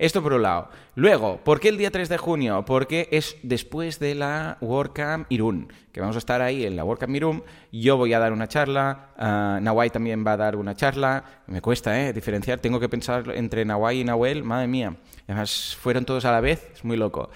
Esto 0.00 0.22
por 0.22 0.32
un 0.32 0.40
lado. 0.40 0.70
Luego, 0.94 1.44
¿por 1.44 1.60
qué 1.60 1.68
el 1.68 1.76
día 1.76 1.90
3 1.90 2.08
de 2.08 2.16
junio? 2.16 2.64
Porque 2.64 3.06
es 3.12 3.36
después 3.42 3.98
de 3.98 4.14
la 4.14 4.56
WordCamp 4.62 5.30
Irún, 5.30 5.70
que 5.92 6.00
vamos 6.00 6.16
a 6.16 6.20
estar 6.20 6.40
ahí 6.40 6.64
en 6.64 6.74
la 6.74 6.84
WordCamp 6.84 7.14
Irún. 7.14 7.44
Yo 7.70 7.98
voy 7.98 8.14
a 8.14 8.18
dar 8.18 8.32
una 8.32 8.48
charla, 8.48 9.10
ah, 9.18 9.58
Nawai 9.60 9.90
también 9.90 10.26
va 10.26 10.32
a 10.32 10.36
dar 10.38 10.56
una 10.56 10.74
charla. 10.74 11.42
Me 11.48 11.60
cuesta, 11.60 12.00
¿eh? 12.00 12.14
Diferenciar. 12.14 12.60
Tengo 12.60 12.80
que 12.80 12.88
pensar 12.88 13.30
entre 13.34 13.66
Nawai 13.66 14.00
y 14.00 14.04
Nahuel, 14.04 14.42
madre 14.42 14.68
mía. 14.68 14.96
Además, 15.28 15.76
fueron 15.78 16.06
todos 16.06 16.24
a 16.24 16.32
la 16.32 16.40
vez, 16.40 16.70
es 16.72 16.82
muy 16.82 16.96
loco. 16.96 17.28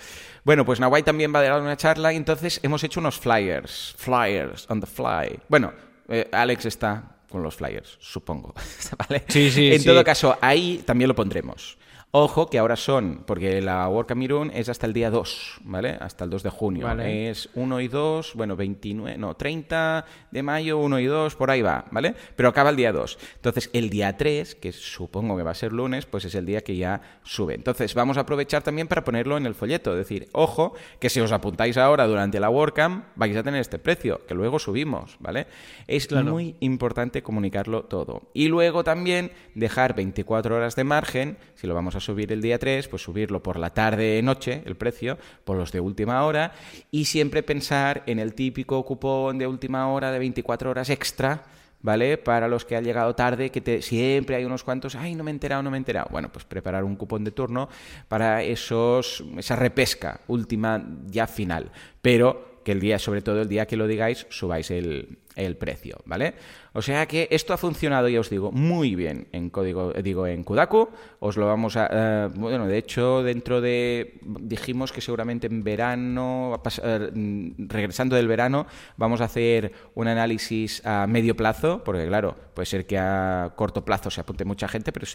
Bueno, 0.42 0.64
pues 0.64 0.80
Nawai 0.80 1.02
también 1.02 1.34
va 1.34 1.40
a 1.40 1.42
dar 1.42 1.60
una 1.60 1.76
charla 1.76 2.14
y 2.14 2.16
entonces 2.16 2.60
hemos 2.62 2.82
hecho 2.82 2.98
unos 2.98 3.18
flyers. 3.18 3.94
Flyers 3.98 4.70
on 4.70 4.80
the 4.80 4.86
fly. 4.86 5.38
Bueno, 5.50 5.70
eh, 6.08 6.30
Alex 6.32 6.64
está 6.64 7.16
con 7.28 7.42
los 7.42 7.56
flyers, 7.56 7.98
supongo. 8.00 8.54
¿Vale? 8.98 9.24
Sí, 9.28 9.50
sí, 9.50 9.70
En 9.70 9.80
sí. 9.80 9.86
todo 9.86 10.02
caso, 10.02 10.38
ahí 10.40 10.82
también 10.86 11.08
lo 11.08 11.14
pondremos. 11.14 11.76
Ojo 12.16 12.48
que 12.48 12.60
ahora 12.60 12.76
son, 12.76 13.24
porque 13.26 13.60
la 13.60 13.88
WordCamp 13.88 14.22
Irún 14.22 14.52
es 14.54 14.68
hasta 14.68 14.86
el 14.86 14.92
día 14.92 15.10
2, 15.10 15.62
¿vale? 15.64 15.98
Hasta 16.00 16.22
el 16.22 16.30
2 16.30 16.44
de 16.44 16.50
junio. 16.50 16.86
Vale. 16.86 17.28
Es 17.28 17.48
1 17.56 17.80
y 17.80 17.88
2, 17.88 18.34
bueno, 18.36 18.54
29, 18.54 19.18
no, 19.18 19.34
30 19.34 20.04
de 20.30 20.42
mayo, 20.44 20.78
1 20.78 21.00
y 21.00 21.06
2, 21.06 21.34
por 21.34 21.50
ahí 21.50 21.60
va, 21.60 21.86
¿vale? 21.90 22.14
Pero 22.36 22.50
acaba 22.50 22.70
el 22.70 22.76
día 22.76 22.92
2. 22.92 23.18
Entonces, 23.34 23.68
el 23.72 23.90
día 23.90 24.16
3, 24.16 24.54
que 24.54 24.70
supongo 24.70 25.36
que 25.36 25.42
va 25.42 25.50
a 25.50 25.54
ser 25.54 25.72
lunes, 25.72 26.06
pues 26.06 26.24
es 26.24 26.36
el 26.36 26.46
día 26.46 26.60
que 26.60 26.76
ya 26.76 27.00
sube. 27.24 27.56
Entonces, 27.56 27.92
vamos 27.96 28.16
a 28.16 28.20
aprovechar 28.20 28.62
también 28.62 28.86
para 28.86 29.02
ponerlo 29.02 29.36
en 29.36 29.46
el 29.46 29.56
folleto. 29.56 29.90
Es 29.90 29.98
decir, 29.98 30.28
ojo, 30.30 30.74
que 31.00 31.10
si 31.10 31.18
os 31.18 31.32
apuntáis 31.32 31.76
ahora 31.78 32.06
durante 32.06 32.38
la 32.38 32.48
WordCamp, 32.48 33.06
vais 33.16 33.36
a 33.36 33.42
tener 33.42 33.60
este 33.60 33.80
precio, 33.80 34.24
que 34.24 34.36
luego 34.36 34.60
subimos, 34.60 35.16
¿vale? 35.18 35.48
Es 35.88 36.12
muy 36.12 36.54
importante 36.60 37.24
comunicarlo 37.24 37.86
todo. 37.86 38.30
Y 38.34 38.46
luego 38.46 38.84
también 38.84 39.32
dejar 39.56 39.96
24 39.96 40.54
horas 40.54 40.76
de 40.76 40.84
margen, 40.84 41.38
si 41.56 41.66
lo 41.66 41.74
vamos 41.74 41.96
a 41.96 42.03
subir 42.04 42.32
el 42.32 42.42
día 42.42 42.58
3, 42.58 42.88
pues 42.88 43.02
subirlo 43.02 43.42
por 43.42 43.58
la 43.58 43.70
tarde-noche, 43.70 44.62
el 44.64 44.76
precio, 44.76 45.18
por 45.44 45.56
los 45.56 45.72
de 45.72 45.80
última 45.80 46.24
hora, 46.24 46.52
y 46.90 47.06
siempre 47.06 47.42
pensar 47.42 48.02
en 48.06 48.18
el 48.18 48.34
típico 48.34 48.84
cupón 48.84 49.38
de 49.38 49.46
última 49.46 49.88
hora 49.88 50.12
de 50.12 50.18
24 50.18 50.70
horas 50.70 50.90
extra, 50.90 51.44
¿vale? 51.80 52.16
Para 52.16 52.48
los 52.48 52.64
que 52.64 52.76
han 52.76 52.84
llegado 52.84 53.14
tarde, 53.14 53.50
que 53.50 53.82
siempre 53.82 54.36
hay 54.36 54.44
unos 54.44 54.64
cuantos, 54.64 54.94
ay, 54.94 55.14
no 55.14 55.22
me 55.22 55.30
he 55.30 55.34
enterado, 55.34 55.62
no 55.62 55.70
me 55.70 55.76
he 55.76 55.78
enterado. 55.78 56.08
Bueno, 56.10 56.32
pues 56.32 56.44
preparar 56.44 56.82
un 56.82 56.96
cupón 56.96 57.24
de 57.24 57.30
turno 57.30 57.68
para 58.08 58.42
esos, 58.42 59.22
esa 59.36 59.54
repesca 59.54 60.20
última 60.28 60.82
ya 61.06 61.26
final. 61.26 61.70
Pero 62.00 62.54
que 62.64 62.72
el 62.72 62.80
día, 62.80 62.98
sobre 62.98 63.20
todo 63.20 63.42
el 63.42 63.48
día 63.48 63.66
que 63.66 63.76
lo 63.76 63.86
digáis, 63.86 64.26
subáis 64.30 64.70
el, 64.70 65.18
el 65.36 65.56
precio, 65.56 65.98
¿vale? 66.06 66.34
O 66.74 66.82
sea 66.82 67.06
que 67.06 67.28
esto 67.30 67.54
ha 67.54 67.56
funcionado, 67.56 68.08
ya 68.08 68.18
os 68.18 68.28
digo, 68.28 68.50
muy 68.50 68.96
bien 68.96 69.28
en 69.30 69.48
código, 69.48 69.92
digo, 69.92 70.26
en 70.26 70.42
Kudaku. 70.42 70.88
Os 71.20 71.36
lo 71.36 71.46
vamos 71.46 71.76
a. 71.76 71.88
eh, 71.90 72.28
bueno, 72.34 72.66
de 72.66 72.78
hecho, 72.78 73.22
dentro 73.22 73.60
de. 73.60 74.18
Dijimos 74.22 74.90
que 74.90 75.00
seguramente 75.00 75.46
en 75.46 75.62
verano, 75.62 76.60
eh, 76.82 77.10
mm, 77.14 77.68
regresando 77.68 78.16
del 78.16 78.26
verano, 78.26 78.66
vamos 78.96 79.20
a 79.20 79.26
hacer 79.26 79.72
un 79.94 80.08
análisis 80.08 80.84
a 80.84 81.06
medio 81.06 81.36
plazo, 81.36 81.82
porque 81.84 82.08
claro, 82.08 82.34
puede 82.54 82.66
ser 82.66 82.86
que 82.86 82.98
a 82.98 83.52
corto 83.54 83.84
plazo 83.84 84.10
se 84.10 84.20
apunte 84.20 84.44
mucha 84.44 84.66
gente, 84.66 84.90
pero 84.90 85.06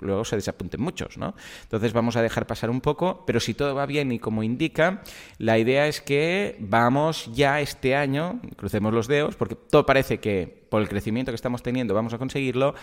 luego 0.00 0.24
se 0.24 0.36
desapunten 0.36 0.80
muchos, 0.80 1.18
¿no? 1.18 1.34
Entonces 1.62 1.92
vamos 1.92 2.16
a 2.16 2.22
dejar 2.22 2.46
pasar 2.46 2.70
un 2.70 2.80
poco, 2.80 3.24
pero 3.26 3.40
si 3.40 3.54
todo 3.54 3.74
va 3.74 3.86
bien 3.86 4.12
y 4.12 4.20
como 4.20 4.44
indica, 4.44 5.02
la 5.38 5.58
idea 5.58 5.88
es 5.88 6.00
que 6.00 6.56
vamos 6.60 7.28
ya 7.34 7.60
este 7.60 7.96
año, 7.96 8.40
crucemos 8.56 8.94
los 8.94 9.08
dedos, 9.08 9.34
porque 9.34 9.56
todo 9.56 9.84
parece 9.84 10.18
que 10.18 10.67
por 10.68 10.82
el 10.82 10.88
crecimiento 10.88 11.32
que 11.32 11.36
estamos 11.36 11.62
teniendo 11.62 11.94
vamos 11.94 12.14
a 12.14 12.18
conseguirlo, 12.18 12.74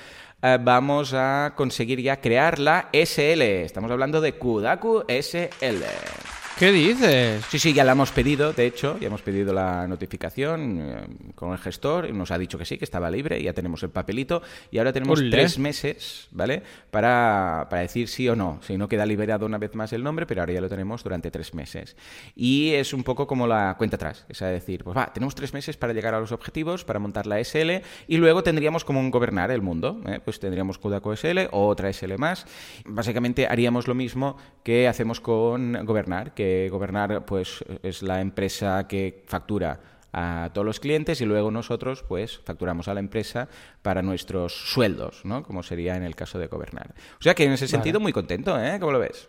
eh, 0.41 0.57
vamos 0.61 1.13
a 1.13 1.53
conseguir 1.55 2.01
ya 2.01 2.21
crear 2.21 2.59
la 2.59 2.89
SL. 2.91 3.41
Estamos 3.41 3.91
hablando 3.91 4.21
de 4.21 4.33
Kudaku 4.33 5.03
SL. 5.07 6.44
¿Qué 6.57 6.71
dices? 6.71 7.43
Sí, 7.49 7.59
sí, 7.59 7.73
ya 7.73 7.83
la 7.83 7.91
hemos 7.91 8.11
pedido, 8.11 8.53
de 8.53 8.65
hecho, 8.65 8.97
ya 8.97 9.07
hemos 9.07 9.21
pedido 9.21 9.53
la 9.53 9.87
notificación 9.89 10.79
eh, 10.79 11.33
con 11.35 11.51
el 11.51 11.57
gestor 11.57 12.07
y 12.07 12.13
nos 12.13 12.31
ha 12.31 12.37
dicho 12.37 12.57
que 12.57 12.63
sí, 12.63 12.77
que 12.77 12.85
estaba 12.85 13.11
libre, 13.11 13.43
ya 13.43 13.51
tenemos 13.51 13.83
el 13.83 13.89
papelito 13.89 14.41
y 14.71 14.77
ahora 14.77 14.93
tenemos 14.93 15.19
Olé. 15.19 15.31
tres 15.31 15.59
meses, 15.59 16.29
¿vale? 16.31 16.63
Para, 16.91 17.67
para 17.69 17.81
decir 17.81 18.07
sí 18.07 18.29
o 18.29 18.37
no. 18.37 18.59
Si 18.61 18.77
no 18.77 18.87
queda 18.87 19.05
liberado 19.05 19.45
una 19.45 19.57
vez 19.57 19.75
más 19.75 19.91
el 19.91 20.01
nombre, 20.01 20.25
pero 20.25 20.41
ahora 20.41 20.53
ya 20.53 20.61
lo 20.61 20.69
tenemos 20.69 21.03
durante 21.03 21.29
tres 21.29 21.53
meses. 21.53 21.97
Y 22.37 22.71
es 22.71 22.93
un 22.93 23.03
poco 23.03 23.27
como 23.27 23.47
la 23.47 23.75
cuenta 23.77 23.97
atrás, 23.97 24.25
es 24.29 24.39
decir, 24.39 24.85
pues 24.85 24.95
va, 24.95 25.11
tenemos 25.11 25.35
tres 25.35 25.53
meses 25.53 25.75
para 25.75 25.91
llegar 25.91 26.13
a 26.13 26.21
los 26.21 26.31
objetivos, 26.31 26.85
para 26.85 26.99
montar 26.99 27.27
la 27.27 27.43
SL 27.43 27.81
y 28.07 28.15
luego 28.15 28.43
tendríamos 28.43 28.85
como 28.85 29.01
un 29.01 29.11
gobernar 29.11 29.51
el 29.51 29.61
mundo, 29.61 29.99
¿eh? 30.07 30.21
pues 30.23 30.39
tendríamos 30.39 30.77
Kodako 30.77 31.17
SL 31.17 31.49
o 31.51 31.67
otra 31.67 31.91
SL 31.91 32.17
más. 32.17 32.45
Básicamente 32.85 33.45
haríamos 33.45 33.89
lo 33.89 33.93
mismo 33.93 34.37
que 34.63 34.87
hacemos 34.87 35.19
con 35.19 35.85
Gobernar, 35.85 36.33
que 36.33 36.44
Gobernar 36.71 37.25
pues 37.25 37.63
es 37.83 38.01
la 38.01 38.21
empresa 38.21 38.87
que 38.87 39.23
factura 39.27 39.79
a 40.17 40.49
todos 40.53 40.65
los 40.65 40.79
clientes 40.79 41.19
y 41.19 41.25
luego 41.25 41.51
nosotros 41.51 42.03
pues 42.07 42.39
facturamos 42.39 42.87
a 42.87 42.93
la 42.93 43.01
empresa 43.01 43.49
para 43.81 44.01
nuestros 44.01 44.53
sueldos, 44.53 45.25
¿no? 45.25 45.43
Como 45.43 45.61
sería 45.61 45.97
en 45.97 46.03
el 46.03 46.15
caso 46.15 46.39
de 46.39 46.47
Gobernar. 46.47 46.95
O 47.19 47.23
sea 47.23 47.35
que 47.35 47.43
en 47.43 47.51
ese 47.51 47.67
sentido 47.67 47.99
muy 47.99 48.13
contento, 48.13 48.57
¿eh? 48.57 48.77
¿Cómo 48.79 48.93
lo 48.93 48.99
ves? 48.99 49.27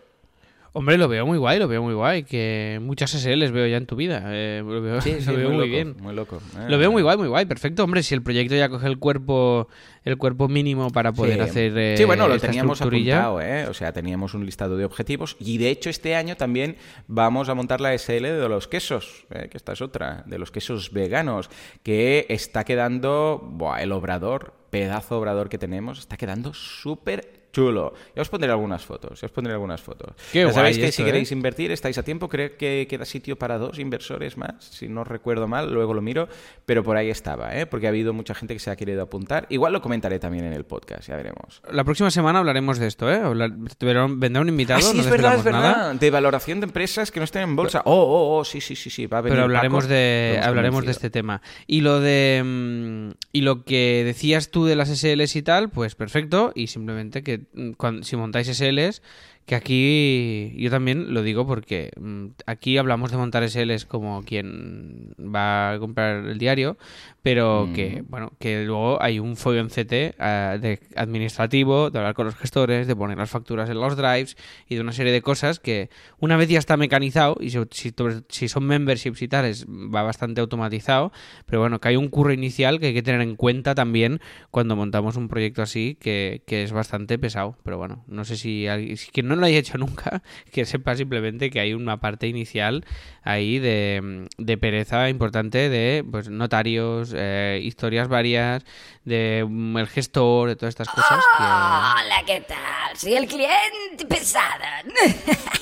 Hombre, 0.78 0.98
lo 0.98 1.08
veo 1.08 1.24
muy 1.24 1.38
guay, 1.38 1.58
lo 1.58 1.68
veo 1.68 1.82
muy 1.82 1.94
guay. 1.94 2.24
Que 2.24 2.78
muchas 2.82 3.10
SLs 3.12 3.50
veo 3.50 3.66
ya 3.66 3.78
en 3.78 3.86
tu 3.86 3.96
vida. 3.96 4.22
eh, 4.26 4.62
lo 4.62 4.82
veo, 4.82 4.96
lo 5.26 5.36
veo 5.36 5.48
muy, 5.48 5.56
loco, 5.56 5.66
bien. 5.70 5.96
Muy 6.00 6.14
loco. 6.14 6.36
¿eh? 6.58 6.66
Lo 6.68 6.76
veo 6.76 6.92
muy 6.92 7.00
guay, 7.02 7.16
muy 7.16 7.28
guay. 7.28 7.46
Perfecto, 7.46 7.82
hombre. 7.82 8.02
Si 8.02 8.12
el 8.14 8.22
proyecto 8.22 8.54
ya 8.54 8.68
coge 8.68 8.86
el 8.86 8.98
cuerpo, 8.98 9.68
el 10.04 10.18
cuerpo 10.18 10.48
mínimo 10.48 10.90
para 10.90 11.12
poder 11.12 11.36
Sí. 11.36 11.40
hacer. 11.40 11.72
eh, 11.78 11.94
sí, 11.96 12.04
bueno, 12.04 12.28
lo 12.28 12.38
teníamos 12.38 12.82
apuntado, 12.82 13.40
¿eh? 13.40 13.66
O 13.68 13.72
sea, 13.72 13.94
teníamos 13.94 14.34
un 14.34 14.44
listado 14.44 14.76
de 14.76 14.84
objetivos 14.84 15.38
y 15.40 15.56
de 15.56 15.70
hecho 15.70 15.88
este 15.88 16.14
año 16.14 16.36
también 16.36 16.76
vamos 17.06 17.48
a 17.48 17.54
montar 17.54 17.80
la 17.80 17.94
SL 17.94 18.24
de 18.38 18.48
los 18.48 18.68
quesos, 18.68 19.24
que 19.30 19.56
esta 19.56 19.72
es 19.72 19.80
otra, 19.80 20.24
de 20.26 20.38
los 20.38 20.50
quesos 20.50 20.92
veganos, 20.92 21.48
que 21.84 22.26
está 22.28 22.64
quedando, 22.64 23.40
buah, 23.42 23.80
el 23.82 23.92
obrador, 23.92 24.52
pedazo 24.68 25.18
obrador 25.18 25.48
que 25.48 25.56
tenemos, 25.56 25.98
está 25.98 26.18
quedando 26.18 26.52
súper 26.52 27.45
chulo. 27.56 27.94
Ya 28.14 28.20
os 28.20 28.28
pondré 28.28 28.50
algunas 28.50 28.84
fotos, 28.84 29.18
ya 29.18 29.26
os 29.26 29.32
pondré 29.32 29.54
algunas 29.54 29.80
fotos. 29.80 30.12
Qué 30.30 30.40
ya 30.40 30.44
guay 30.44 30.54
sabéis 30.54 30.76
que 30.76 30.84
esto, 30.88 30.96
si 30.96 31.02
¿eh? 31.02 31.06
queréis 31.06 31.32
invertir, 31.32 31.72
estáis 31.72 31.96
a 31.96 32.02
tiempo, 32.02 32.28
creo 32.28 32.56
que 32.58 32.86
queda 32.86 33.06
sitio 33.06 33.38
para 33.38 33.56
dos 33.56 33.78
inversores 33.78 34.36
más, 34.36 34.62
si 34.62 34.88
no 34.88 35.04
recuerdo 35.04 35.48
mal, 35.48 35.72
luego 35.72 35.94
lo 35.94 36.02
miro, 36.02 36.28
pero 36.66 36.84
por 36.84 36.98
ahí 36.98 37.08
estaba, 37.08 37.56
¿eh? 37.56 37.64
porque 37.64 37.86
ha 37.86 37.88
habido 37.88 38.12
mucha 38.12 38.34
gente 38.34 38.52
que 38.52 38.60
se 38.60 38.70
ha 38.70 38.76
querido 38.76 39.02
apuntar. 39.02 39.46
Igual 39.48 39.72
lo 39.72 39.80
comentaré 39.80 40.18
también 40.18 40.44
en 40.44 40.52
el 40.52 40.64
podcast, 40.64 41.08
ya 41.08 41.16
veremos. 41.16 41.62
La 41.70 41.82
próxima 41.84 42.10
semana 42.10 42.40
hablaremos 42.40 42.78
de 42.78 42.88
esto, 42.88 43.10
¿eh? 43.10 43.20
Vendrá 43.20 44.40
un 44.42 44.48
invitado. 44.50 44.80
Ah, 44.80 44.82
sí, 44.82 44.94
no 44.94 45.02
es 45.02 45.10
verdad, 45.10 45.36
es 45.36 45.44
verdad. 45.44 45.60
nada, 45.60 45.94
De 45.94 46.10
valoración 46.10 46.60
de 46.60 46.66
empresas 46.66 47.10
que 47.10 47.20
no 47.20 47.24
estén 47.24 47.42
en 47.42 47.56
bolsa. 47.56 47.80
Oh, 47.86 47.94
oh, 47.94 48.38
oh, 48.38 48.44
sí, 48.44 48.60
sí, 48.60 48.76
sí, 48.76 48.90
sí. 48.90 49.06
Va 49.06 49.18
a 49.18 49.20
venir 49.22 49.36
pero 49.36 49.44
hablaremos 49.44 49.84
Paco, 49.84 49.94
de 49.94 50.40
hablaremos 50.42 50.84
de 50.84 50.90
este 50.90 51.08
tema. 51.08 51.40
Y 51.66 51.80
lo 51.80 52.00
de 52.00 52.42
mm, 52.44 53.10
y 53.32 53.40
lo 53.40 53.64
que 53.64 54.02
decías 54.04 54.50
tú 54.50 54.66
de 54.66 54.76
las 54.76 54.90
SLs 54.90 55.36
y 55.36 55.42
tal, 55.42 55.70
pues 55.70 55.94
perfecto. 55.94 56.52
Y 56.54 56.66
simplemente 56.66 57.22
que 57.22 57.45
mm, 57.54 57.72
cuando, 57.72 58.02
si 58.02 58.16
montáis 58.16 58.48
SLs, 58.48 59.02
que 59.46 59.54
aquí 59.54 60.52
yo 60.56 60.70
también 60.70 61.14
lo 61.14 61.22
digo 61.22 61.46
porque 61.46 61.92
mm, 61.98 62.26
aquí 62.46 62.78
hablamos 62.78 63.12
de 63.12 63.16
montar 63.16 63.48
SLs 63.48 63.84
como 63.86 64.24
quien 64.24 65.14
va 65.18 65.72
a 65.72 65.78
comprar 65.78 66.26
el 66.26 66.36
diario, 66.38 66.76
pero 67.22 67.68
que 67.72 68.02
bueno 68.08 68.32
que 68.40 68.64
luego 68.64 69.00
hay 69.00 69.20
un 69.20 69.36
follón 69.36 69.68
CT 69.68 70.16
ah, 70.18 70.58
de 70.60 70.80
administrativo, 70.96 71.90
de 71.90 71.98
hablar 72.00 72.14
con 72.14 72.26
los 72.26 72.34
gestores, 72.34 72.88
de 72.88 72.96
poner 72.96 73.18
las 73.18 73.30
facturas 73.30 73.70
en 73.70 73.78
los 73.78 73.96
drives 73.96 74.36
y 74.68 74.74
de 74.74 74.80
una 74.80 74.92
serie 74.92 75.12
de 75.12 75.22
cosas 75.22 75.60
que 75.60 75.90
una 76.18 76.36
vez 76.36 76.48
ya 76.48 76.58
está 76.58 76.76
mecanizado 76.76 77.36
y 77.40 77.50
si, 77.50 77.58
si, 77.70 77.94
si 78.28 78.48
son 78.48 78.66
memberships 78.66 79.22
y 79.22 79.28
tales 79.28 79.64
va 79.66 80.02
bastante 80.02 80.40
automatizado, 80.40 81.12
pero 81.46 81.60
bueno 81.60 81.78
que 81.78 81.86
hay 81.86 81.96
un 81.96 82.08
curro 82.08 82.32
inicial 82.32 82.80
que 82.80 82.86
hay 82.86 82.94
que 82.94 83.02
tener 83.02 83.20
en 83.20 83.36
cuenta 83.36 83.76
también 83.76 84.20
cuando 84.50 84.74
montamos 84.74 85.14
un 85.16 85.28
proyecto 85.28 85.62
así 85.62 85.96
que, 86.00 86.42
que 86.48 86.64
es 86.64 86.72
bastante 86.72 87.16
pesado, 87.16 87.35
pero 87.62 87.76
bueno 87.78 88.04
no 88.06 88.24
sé 88.24 88.36
si, 88.36 88.66
alguien- 88.66 88.96
si 88.96 89.10
quien 89.10 89.28
no 89.28 89.36
lo 89.36 89.44
haya 89.46 89.58
hecho 89.58 89.76
nunca 89.86 90.22
que 90.52 90.64
sepa 90.64 90.96
simplemente 90.96 91.50
que 91.50 91.60
hay 91.60 91.74
una 91.74 91.98
parte 92.00 92.26
inicial 92.26 92.84
ahí 93.22 93.58
de, 93.58 94.26
pereza 94.56 95.08
importante 95.08 95.68
de 95.68 96.04
pues 96.10 96.28
notarios, 96.28 97.12
eh, 97.14 97.60
historias 97.62 98.08
varias, 98.08 98.64
de 99.04 99.44
mm, 99.48 99.76
el 99.78 99.86
gestor, 99.88 100.48
de 100.48 100.56
todas 100.56 100.72
estas 100.72 100.88
cosas. 100.88 101.22
Hola, 101.38 102.22
¿qué 102.26 102.40
tal? 102.42 102.96
Soy 102.96 103.14
el 103.14 103.26
cliente 103.26 104.06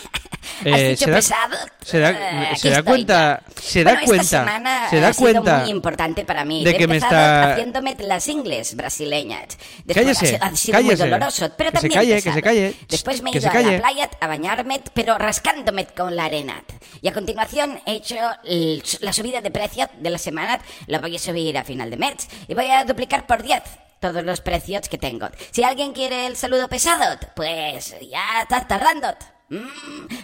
pesado. 0.65 0.75
¿Has 0.75 0.81
Eh, 0.81 0.89
dicho 0.91 1.05
se 1.05 1.11
da- 1.11 1.17
pesado? 1.17 1.57
se 1.85 1.99
da- 2.01 2.11
Eh, 2.53 2.57
se 2.57 2.71
da 2.71 2.83
cuenta- 2.83 3.43
se 3.63 3.85
da 3.85 3.93
Bueno, 3.93 4.07
cuenta- 4.07 4.23
Esta 4.25 4.39
semana 4.45 4.91
se 4.91 5.01
da 5.01 5.09
ha 5.09 5.13
sido 5.13 5.25
cuenta 5.33 5.59
muy 5.61 5.71
importante 5.71 6.25
para 6.25 6.45
mí. 6.45 6.65
de 6.65 6.77
que 6.77 6.87
me 6.89 6.97
está- 6.97 7.53
haciéndome 7.53 7.97
las 8.01 8.27
ingles 8.29 8.75
brasileñas. 8.75 9.57
Después 9.85 10.19
Cállese, 10.19 10.37
ha 10.41 10.47
sido, 10.49 10.57
sido 10.57 10.79
muy 10.81 10.85
cállese. 10.91 11.05
doloroso, 11.11 11.51
pero 11.57 11.71
Que 11.71 11.77
se 11.77 11.89
también 11.89 12.01
calle, 12.01 12.23
que 12.23 12.33
se 12.33 12.43
calle. 12.43 12.75
Después 12.89 13.23
me 13.23 13.31
he 13.31 13.33
ido 13.33 13.43
se 13.43 13.49
a 13.49 13.63
la 13.63 13.79
playa 13.79 14.11
a 14.21 14.27
bañarme, 14.27 14.81
pero 14.95 15.19
rascándome 15.19 15.87
con 15.87 16.17
la 16.17 16.25
arena. 16.25 16.63
Y 17.03 17.09
a 17.09 17.13
continuación 17.13 17.81
he 17.87 17.95
hecho 17.97 18.17
la 19.01 19.13
subida 19.13 19.41
de 19.41 19.51
precio 19.51 19.89
de 19.99 20.11
la 20.11 20.19
semana. 20.19 20.61
La 20.87 20.99
voy 20.99 21.17
a 21.17 21.19
subir 21.19 21.57
a 21.59 21.65
final 21.65 21.91
de 21.91 21.97
mes. 21.97 22.15
Y 22.49 22.55
voy 22.55 22.71
a 22.71 22.85
duplicar 22.85 23.27
por 23.27 23.43
10 23.43 23.63
todos 24.01 24.23
los 24.25 24.41
precios 24.41 24.89
que 24.89 24.99
tengo. 24.99 25.29
Si 25.51 25.63
alguien 25.65 25.93
quiere 25.93 26.27
el 26.27 26.37
saludo 26.37 26.69
pesado, 26.69 27.19
pues 27.35 27.95
ya 28.11 28.43
está 28.43 28.67
tardando. 28.67 29.09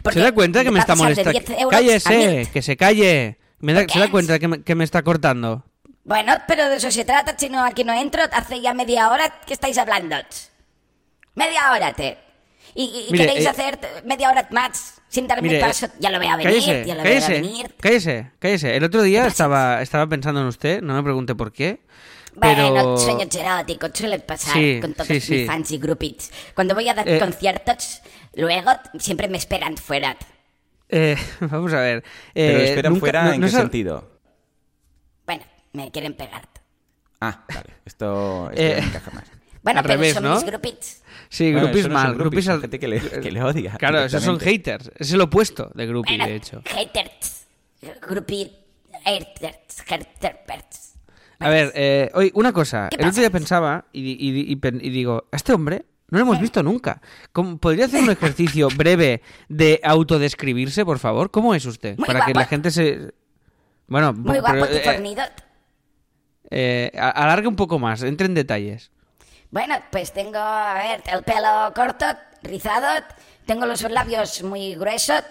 Porque 0.02 0.18
¿Se 0.18 0.24
da 0.24 0.32
cuenta 0.32 0.62
que 0.64 0.70
me 0.70 0.78
está 0.80 0.94
molestando? 0.94 1.30
10 1.32 1.50
euros 1.50 1.72
a 1.72 1.76
Cállese, 1.76 2.16
1000. 2.36 2.48
que 2.50 2.62
se 2.62 2.76
calle. 2.76 3.38
Me 3.60 3.72
da- 3.74 3.82
¿Por 3.82 3.90
¿Se 3.92 3.98
da 3.98 4.10
cuenta 4.10 4.38
que 4.38 4.48
me, 4.48 4.62
que 4.62 4.74
me 4.74 4.84
está 4.84 5.02
cortando? 5.02 5.64
Bueno, 6.04 6.32
pero 6.48 6.68
de 6.68 6.76
eso 6.76 6.90
se 6.90 7.04
trata, 7.04 7.36
si 7.38 7.48
no 7.50 7.62
aquí 7.64 7.84
no 7.84 7.92
entro, 7.92 8.22
hace 8.32 8.60
ya 8.60 8.72
media 8.74 9.10
hora 9.10 9.40
que 9.46 9.52
estáis 9.52 9.76
hablando. 9.78 10.16
Media 11.34 11.72
hora, 11.72 11.92
te. 11.92 12.18
Y, 12.74 12.84
y- 13.08 13.12
Mire, 13.12 13.26
queréis 13.26 13.46
eh, 13.46 13.48
hacer 13.48 13.78
media 14.04 14.30
hora 14.30 14.46
más 14.50 15.00
sin 15.08 15.26
darme 15.26 15.48
Mire, 15.48 15.60
paso. 15.60 15.88
Ya 15.98 16.10
lo 16.10 16.18
veo 16.20 16.30
a 16.30 16.36
venir, 16.36 16.52
cállese, 16.52 16.84
ya 16.86 16.94
lo 16.94 17.02
cállese, 17.02 17.28
veo 17.32 17.38
a 17.38 17.42
venir. 17.42 17.74
cállese, 17.80 18.30
cállese. 18.38 18.76
El 18.76 18.84
otro 18.84 19.02
día 19.02 19.26
estaba, 19.26 19.82
estaba 19.82 20.06
pensando 20.06 20.40
en 20.40 20.46
usted, 20.46 20.80
no 20.82 20.94
me 20.94 21.02
pregunte 21.02 21.34
por 21.34 21.52
qué, 21.52 21.80
pero... 22.40 22.70
Bueno, 22.70 22.96
sueño 22.96 23.26
erótico, 23.32 23.88
suele 23.92 24.20
pasar 24.20 24.54
Sí, 24.54 24.78
con 24.80 24.94
todos 24.94 25.08
sí, 25.08 25.14
mis 25.14 25.24
sí. 25.24 25.44
fans 25.46 25.70
y 25.72 25.78
groupies. 25.78 26.30
Cuando 26.54 26.74
voy 26.76 26.88
a 26.88 26.94
dar 26.94 27.08
Eh. 27.08 27.18
conciertos, 27.18 28.02
luego 28.34 28.70
siempre 28.98 29.28
me 29.28 29.38
esperan 29.38 29.76
fuera. 29.76 30.16
Eh, 30.88 31.16
vamos 31.40 31.72
a 31.72 31.80
ver. 31.80 31.98
eh, 31.98 32.02
Pero 32.34 32.58
esperan 32.60 32.92
nunca- 32.92 33.00
fuera, 33.00 33.24
no- 33.24 33.32
¿en 33.32 33.40
no 33.40 33.46
qué 33.46 33.52
sab- 33.52 33.60
sentido? 33.60 34.10
Bueno, 35.26 35.42
me 35.72 35.90
quieren 35.90 36.14
pegar. 36.14 36.48
Ah, 37.20 37.44
vale. 37.48 37.70
Esto, 37.84 38.50
esto 38.50 38.62
Eh, 38.62 38.78
no 38.80 38.86
encaja 38.88 39.10
más. 39.12 39.24
Bueno, 39.62 39.80
Al 39.80 39.84
pero 39.84 39.94
revés, 39.96 40.14
son 40.14 40.22
¿no? 40.22 40.34
mis 40.36 40.44
groupies. 40.44 41.02
Sí, 41.28 41.52
Bueno, 41.52 41.66
groupies 41.66 41.88
mal, 41.90 42.14
groupies, 42.16 42.48
al- 42.48 42.62
gente 42.62 42.78
que 42.78 42.88
le, 42.88 42.98
que 42.98 43.30
le 43.30 43.42
odia. 43.42 43.72
Claro, 43.78 44.00
esos 44.02 44.22
son 44.24 44.40
haters. 44.40 44.90
Es 44.96 45.12
el 45.12 45.20
opuesto 45.20 45.70
de 45.74 45.86
groupie, 45.86 46.16
Bueno, 46.16 46.30
de 46.30 46.36
hecho. 46.36 46.62
haters, 46.64 47.46
groupie, 48.08 48.50
haters, 49.04 49.82
haters. 49.86 50.94
A 51.40 51.50
ver, 51.50 51.72
eh, 51.74 52.10
oye, 52.14 52.30
una 52.34 52.52
cosa. 52.54 52.88
¿Qué 52.90 52.96
El 53.02 53.08
otro 53.08 53.20
día 53.20 53.30
pensaba 53.30 53.84
y, 53.92 54.00
y- 54.12 54.50
y 54.50 54.56
pen- 54.56 54.80
y 54.82 54.88
digo, 54.88 55.28
a 55.30 55.36
este 55.36 55.52
hombre 55.52 55.84
no 56.10 56.18
lo 56.18 56.24
hemos 56.24 56.40
visto 56.40 56.62
nunca. 56.62 57.00
¿Cómo- 57.32 57.58
¿Podría 57.58 57.86
hacer 57.86 58.02
un 58.02 58.10
ejercicio 58.10 58.68
breve 58.76 59.22
de 59.48 59.80
autodescribirse, 59.82 60.84
por 60.84 60.98
favor? 60.98 61.30
¿Cómo 61.30 61.54
es 61.54 61.64
usted? 61.66 61.96
Muy 61.98 62.06
Para 62.06 62.24
que 62.26 62.34
la 62.34 62.46
gente 62.46 62.70
se... 62.70 63.12
Bueno, 63.86 64.12
Muy 64.12 64.32
pero, 64.32 64.40
guapo 64.42 64.72
y 64.72 64.76
eh, 64.76 65.30
eh, 66.50 66.92
a- 66.98 67.10
alargue 67.10 67.48
un 67.48 67.56
poco 67.56 67.78
más, 67.78 68.02
entre 68.02 68.26
en 68.26 68.34
detalles. 68.34 68.90
Bueno, 69.50 69.74
pues 69.90 70.12
tengo, 70.12 70.38
a 70.38 70.74
ver, 70.74 71.02
el 71.12 71.22
pelo 71.24 71.72
corto, 71.74 72.06
rizado, 72.42 72.86
tengo 73.46 73.66
los 73.66 73.82
labios 73.90 74.42
muy 74.42 74.74
gruesos, 74.74 75.22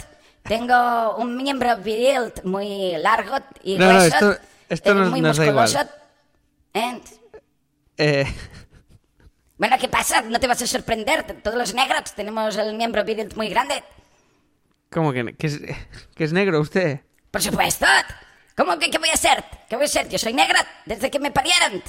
Tengo 0.44 1.16
un 1.18 1.36
miembro 1.36 1.76
viril 1.78 2.32
muy 2.46 2.94
largo 2.98 3.36
y 3.62 3.78
No, 3.78 3.86
no, 3.92 4.00
grueso. 4.00 4.32
esto- 4.32 4.42
esto 4.70 4.92
eh, 4.92 4.96
nos- 4.96 5.10
muy 5.12 5.22
nos 5.22 5.38
da 5.38 5.46
igual. 5.46 5.70
¿Eh? 7.98 8.26
Bueno, 9.60 9.76
¿qué 9.80 9.88
pasa? 9.90 10.22
No 10.22 10.40
te 10.40 10.48
vas 10.48 10.62
a 10.62 10.68
sorprender. 10.68 11.24
Todos 11.44 11.58
los 11.58 11.74
negros 11.76 12.16
tenemos 12.16 12.56
el 12.58 12.74
miembro 12.76 13.04
viril 13.04 13.30
muy 13.36 13.50
grande. 13.50 13.84
¿Cómo 14.90 15.12
que, 15.14 15.36
que 15.36 15.48
es, 15.48 15.60
que 16.16 16.24
es 16.24 16.34
negro 16.34 16.60
usted? 16.62 17.02
Por 17.30 17.42
supuesto. 17.42 17.86
¿Cómo 18.56 18.80
que 18.80 18.90
qué 18.90 18.98
voy 18.98 19.10
a 19.10 19.18
ser? 19.18 19.44
¿Qué 19.70 19.76
voy 19.76 19.86
a 19.86 19.90
ser? 19.90 20.10
Yo 20.10 20.18
soy 20.18 20.34
negra 20.34 20.66
desde 20.86 21.12
que 21.12 21.20
me 21.20 21.30
parieron. 21.32 21.84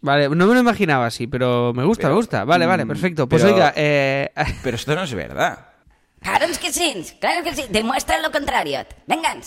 Vale, 0.00 0.28
no 0.28 0.46
me 0.46 0.54
lo 0.54 0.60
imaginaba 0.60 1.06
así, 1.06 1.26
pero 1.26 1.72
me 1.72 1.84
gusta, 1.84 2.02
Pero, 2.02 2.14
me 2.14 2.16
gusta. 2.16 2.44
Vale, 2.44 2.66
vale, 2.66 2.84
mm, 2.84 2.88
perfecto. 2.88 3.28
Pues 3.28 3.42
pero- 3.42 3.54
oiga, 3.54 3.72
eh, 3.76 4.30
Pero 4.62 4.76
esto 4.76 4.94
no 4.94 5.04
es 5.04 5.14
verdad. 5.14 5.68
Claro 6.20 6.46
que 6.60 6.72
sí, 6.72 7.06
claro 7.20 7.44
que 7.44 7.54
sí. 7.54 7.66
Demuestra 7.70 8.18
lo 8.20 8.30
contrario. 8.32 8.84
Vengan. 9.06 9.40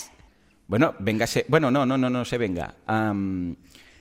Bueno, 0.66 0.94
véngase. 0.98 1.44
Bueno, 1.48 1.70
no, 1.70 1.84
no, 1.84 1.98
no, 1.98 2.08
no 2.08 2.24
se 2.24 2.38
venga. 2.38 2.74
Am, 2.86 3.54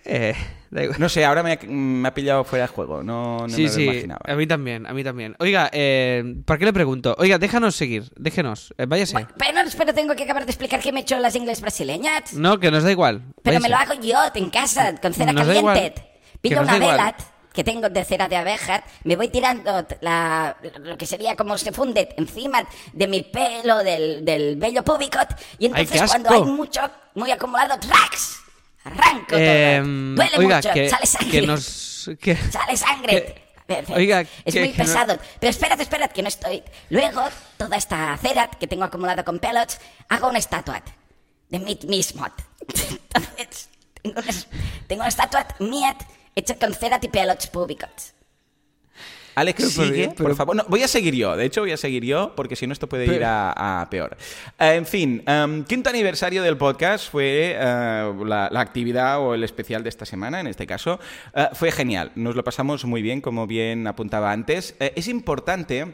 eh, 0.09 0.35
da 0.69 0.83
igual. 0.83 0.99
no 0.99 1.09
sé, 1.09 1.23
ahora 1.25 1.43
me 1.43 1.53
ha, 1.53 1.59
me 1.67 2.07
ha 2.07 2.13
pillado 2.13 2.43
fuera 2.43 2.65
de 2.65 2.73
juego. 2.73 3.03
No, 3.03 3.47
no 3.47 3.49
sí, 3.49 3.63
me 3.63 3.67
lo 3.67 3.73
sí, 3.73 3.83
imaginaba. 3.83 4.21
a 4.25 4.35
mí 4.35 4.47
también, 4.47 4.85
a 4.85 4.93
mí 4.93 5.03
también. 5.03 5.35
Oiga, 5.39 5.69
eh, 5.71 6.35
¿para 6.45 6.57
qué 6.57 6.65
le 6.65 6.73
pregunto? 6.73 7.15
Oiga, 7.17 7.37
déjanos 7.37 7.75
seguir, 7.75 8.11
déjenos, 8.15 8.73
eh, 8.77 8.85
váyase. 8.87 9.13
Bueno, 9.13 9.29
pero, 9.37 9.69
pero 9.77 9.93
tengo 9.93 10.15
que 10.15 10.23
acabar 10.23 10.45
de 10.45 10.51
explicar 10.51 10.79
que 10.79 10.91
me 10.91 10.99
he 10.99 11.03
hecho 11.03 11.17
las 11.19 11.35
ingles 11.35 11.61
brasileñas. 11.61 12.33
No, 12.33 12.59
que 12.59 12.71
nos 12.71 12.83
da 12.83 12.91
igual. 12.91 13.21
Pero 13.43 13.59
me 13.59 13.69
lo 13.69 13.77
hago 13.77 13.93
yo 13.95 14.17
en 14.33 14.49
casa, 14.49 14.95
con 15.01 15.13
cera 15.13 15.31
Nos 15.31 15.47
caliente. 15.47 16.03
Pido 16.41 16.61
una 16.61 16.79
vela 16.79 17.15
que 17.53 17.63
tengo 17.63 17.89
de 17.89 18.05
cera 18.05 18.27
de 18.27 18.37
abeja, 18.37 18.83
me 19.03 19.15
voy 19.15 19.27
tirando 19.27 19.85
la, 20.01 20.55
lo 20.79 20.97
que 20.97 21.05
sería 21.05 21.35
como 21.35 21.57
se 21.57 21.71
funde 21.71 22.07
encima 22.15 22.63
de 22.93 23.07
mi 23.07 23.23
pelo, 23.23 23.79
del, 23.79 24.23
del 24.23 24.55
vello 24.55 24.83
púbico, 24.83 25.17
y 25.57 25.65
¡Ay, 25.65 25.71
entonces 25.81 26.01
qué 26.01 26.07
cuando 26.07 26.29
hay 26.29 26.43
mucho, 26.43 26.81
muy 27.15 27.31
acumulado, 27.31 27.77
¡trax! 27.79 28.39
Arranco 28.91 29.35
Eh, 29.37 29.79
todo. 29.81 30.15
Duele 30.15 30.37
oiga, 30.37 30.55
mucho, 30.57 30.71
que, 30.73 30.89
sale 30.89 31.05
sangre. 31.05 31.31
que 31.31 31.47
nos... 31.47 32.11
que- 32.21 32.35
Sale 32.51 32.77
sangre. 32.77 33.35
que- 33.67 33.93
oiga, 33.93 34.21
es 34.45 34.55
muy 34.55 34.71
que 34.71 34.77
no- 34.77 34.83
pesado. 34.83 35.19
Pero 35.39 35.49
esperad, 35.51 35.79
esperad, 35.79 36.11
que 36.11 36.21
no 36.21 36.27
estoy. 36.27 36.63
Luego, 36.89 37.21
toda 37.57 37.77
esta 37.77 38.17
cera 38.17 38.49
que 38.49 38.67
tengo 38.67 38.83
acumulada 38.83 39.23
con 39.23 39.39
pelos, 39.39 39.77
hago 40.09 40.29
una 40.29 40.39
estatua 40.39 40.81
de 41.49 41.59
mí 41.59 41.77
mismo. 41.87 42.25
Entonces, 43.13 43.69
tengo 44.01 44.19
una, 44.19 44.31
tengo 44.87 45.01
una 45.01 45.09
estatua 45.09 45.45
mía 45.59 45.95
hecha 46.35 46.55
con 46.55 46.73
cera 46.73 46.99
y 47.01 47.07
pelos 47.09 47.47
públicos. 47.47 48.13
Alex, 49.39 49.57
Pero, 49.75 49.87
sigue, 49.89 50.09
pero- 50.15 50.29
por 50.29 50.35
favor. 50.35 50.55
No, 50.55 50.65
voy 50.67 50.83
a 50.83 50.87
seguir 50.87 51.15
yo. 51.15 51.35
De 51.35 51.45
hecho, 51.45 51.61
voy 51.61 51.71
a 51.71 51.77
seguir 51.77 52.03
yo, 52.05 52.33
porque 52.35 52.55
si 52.55 52.67
no, 52.67 52.73
esto 52.73 52.87
puede 52.87 53.05
ir 53.05 53.23
a, 53.23 53.81
a 53.81 53.89
peor. 53.89 54.17
Eh, 54.59 54.75
en 54.75 54.85
fin, 54.85 55.23
em, 55.25 55.63
quinto 55.63 55.89
aniversario 55.89 56.43
del 56.43 56.57
podcast 56.57 57.09
fue 57.11 57.55
eh, 57.59 58.13
la, 58.25 58.49
la 58.51 58.59
actividad 58.61 59.19
o 59.19 59.33
el 59.33 59.43
especial 59.43 59.83
de 59.83 59.89
esta 59.89 60.05
semana, 60.05 60.39
en 60.39 60.47
este 60.47 60.67
caso. 60.67 60.99
Eh, 61.35 61.47
fue 61.53 61.71
genial. 61.71 62.11
Nos 62.15 62.35
lo 62.35 62.43
pasamos 62.43 62.85
muy 62.85 63.01
bien, 63.01 63.21
como 63.21 63.47
bien 63.47 63.87
apuntaba 63.87 64.31
antes. 64.31 64.75
Eh, 64.79 64.93
es 64.95 65.07
importante. 65.07 65.93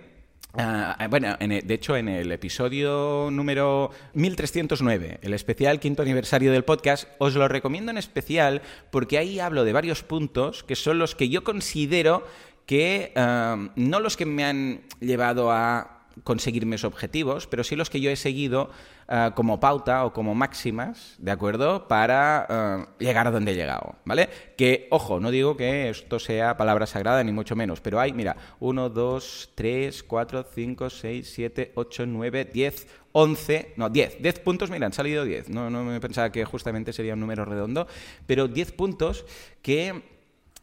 Ah, 0.58 1.08
bueno, 1.10 1.36
en 1.42 1.52
el- 1.52 1.68
de 1.68 1.74
hecho, 1.74 1.98
en 1.98 2.08
el 2.08 2.32
episodio 2.32 3.28
número 3.30 3.92
1309, 4.14 5.20
el 5.22 5.34
especial 5.34 5.82
quinto 5.82 6.02
aniversario 6.02 6.52
del 6.54 6.64
podcast, 6.64 7.10
os 7.18 7.36
lo 7.36 7.48
recomiendo 7.50 7.92
en 7.92 7.98
especial 7.98 8.62
porque 8.90 9.18
ahí 9.18 9.40
hablo 9.42 9.66
de 9.66 9.74
varios 9.74 10.02
puntos 10.04 10.64
que 10.64 10.76
son 10.78 10.98
los 10.98 11.14
que 11.14 11.28
yo 11.28 11.44
considero 11.44 12.26
que 12.66 13.12
ah, 13.16 13.70
no 13.76 14.00
los 14.00 14.18
que 14.18 14.26
me 14.26 14.46
han 14.46 14.82
llevado 15.00 15.52
a 15.52 15.96
conseguir 16.24 16.66
mis 16.66 16.84
objetivos, 16.84 17.48
pero 17.48 17.64
sí 17.64 17.76
los 17.76 17.90
que 17.90 18.00
yo 18.00 18.10
he 18.10 18.16
seguido 18.16 18.70
ah, 19.08 19.34
como 19.36 19.60
pauta 19.60 20.06
o 20.06 20.14
como 20.14 20.34
máximas, 20.34 21.16
¿de 21.18 21.32
acuerdo? 21.32 21.88
Para 21.88 22.46
ah, 22.48 22.88
llegar 23.00 23.28
a 23.28 23.32
donde 23.32 23.52
he 23.52 23.56
llegado, 23.56 23.96
¿vale? 24.06 24.30
Que, 24.58 24.88
ojo, 24.92 25.20
no 25.20 25.32
digo 25.32 25.58
que 25.58 25.90
esto 25.90 26.20
sea 26.20 26.58
palabra 26.58 26.86
sagrada, 26.86 27.24
ni 27.24 27.32
mucho 27.32 27.56
menos, 27.56 27.82
pero 27.82 28.00
hay, 28.00 28.14
mira, 28.14 28.36
1, 28.60 28.90
2, 28.90 29.52
3, 29.56 30.04
4, 30.04 30.46
5, 30.54 30.90
6, 30.90 31.32
7, 31.34 31.72
8, 31.76 32.06
9, 32.06 32.46
10, 32.54 32.88
11, 33.12 33.74
no, 33.78 33.90
10, 33.90 34.22
10 34.22 34.40
puntos, 34.40 34.70
mira, 34.70 34.86
han 34.86 34.94
salido 34.94 35.26
10, 35.26 35.50
no, 35.50 35.70
no 35.70 35.84
me 35.84 36.00
pensaba 36.00 36.32
que 36.32 36.46
justamente 36.46 36.94
sería 36.94 37.14
un 37.14 37.20
número 37.20 37.46
redondo, 37.46 37.88
pero 38.26 38.48
10 38.48 38.72
puntos 38.72 39.26
que 39.62 40.02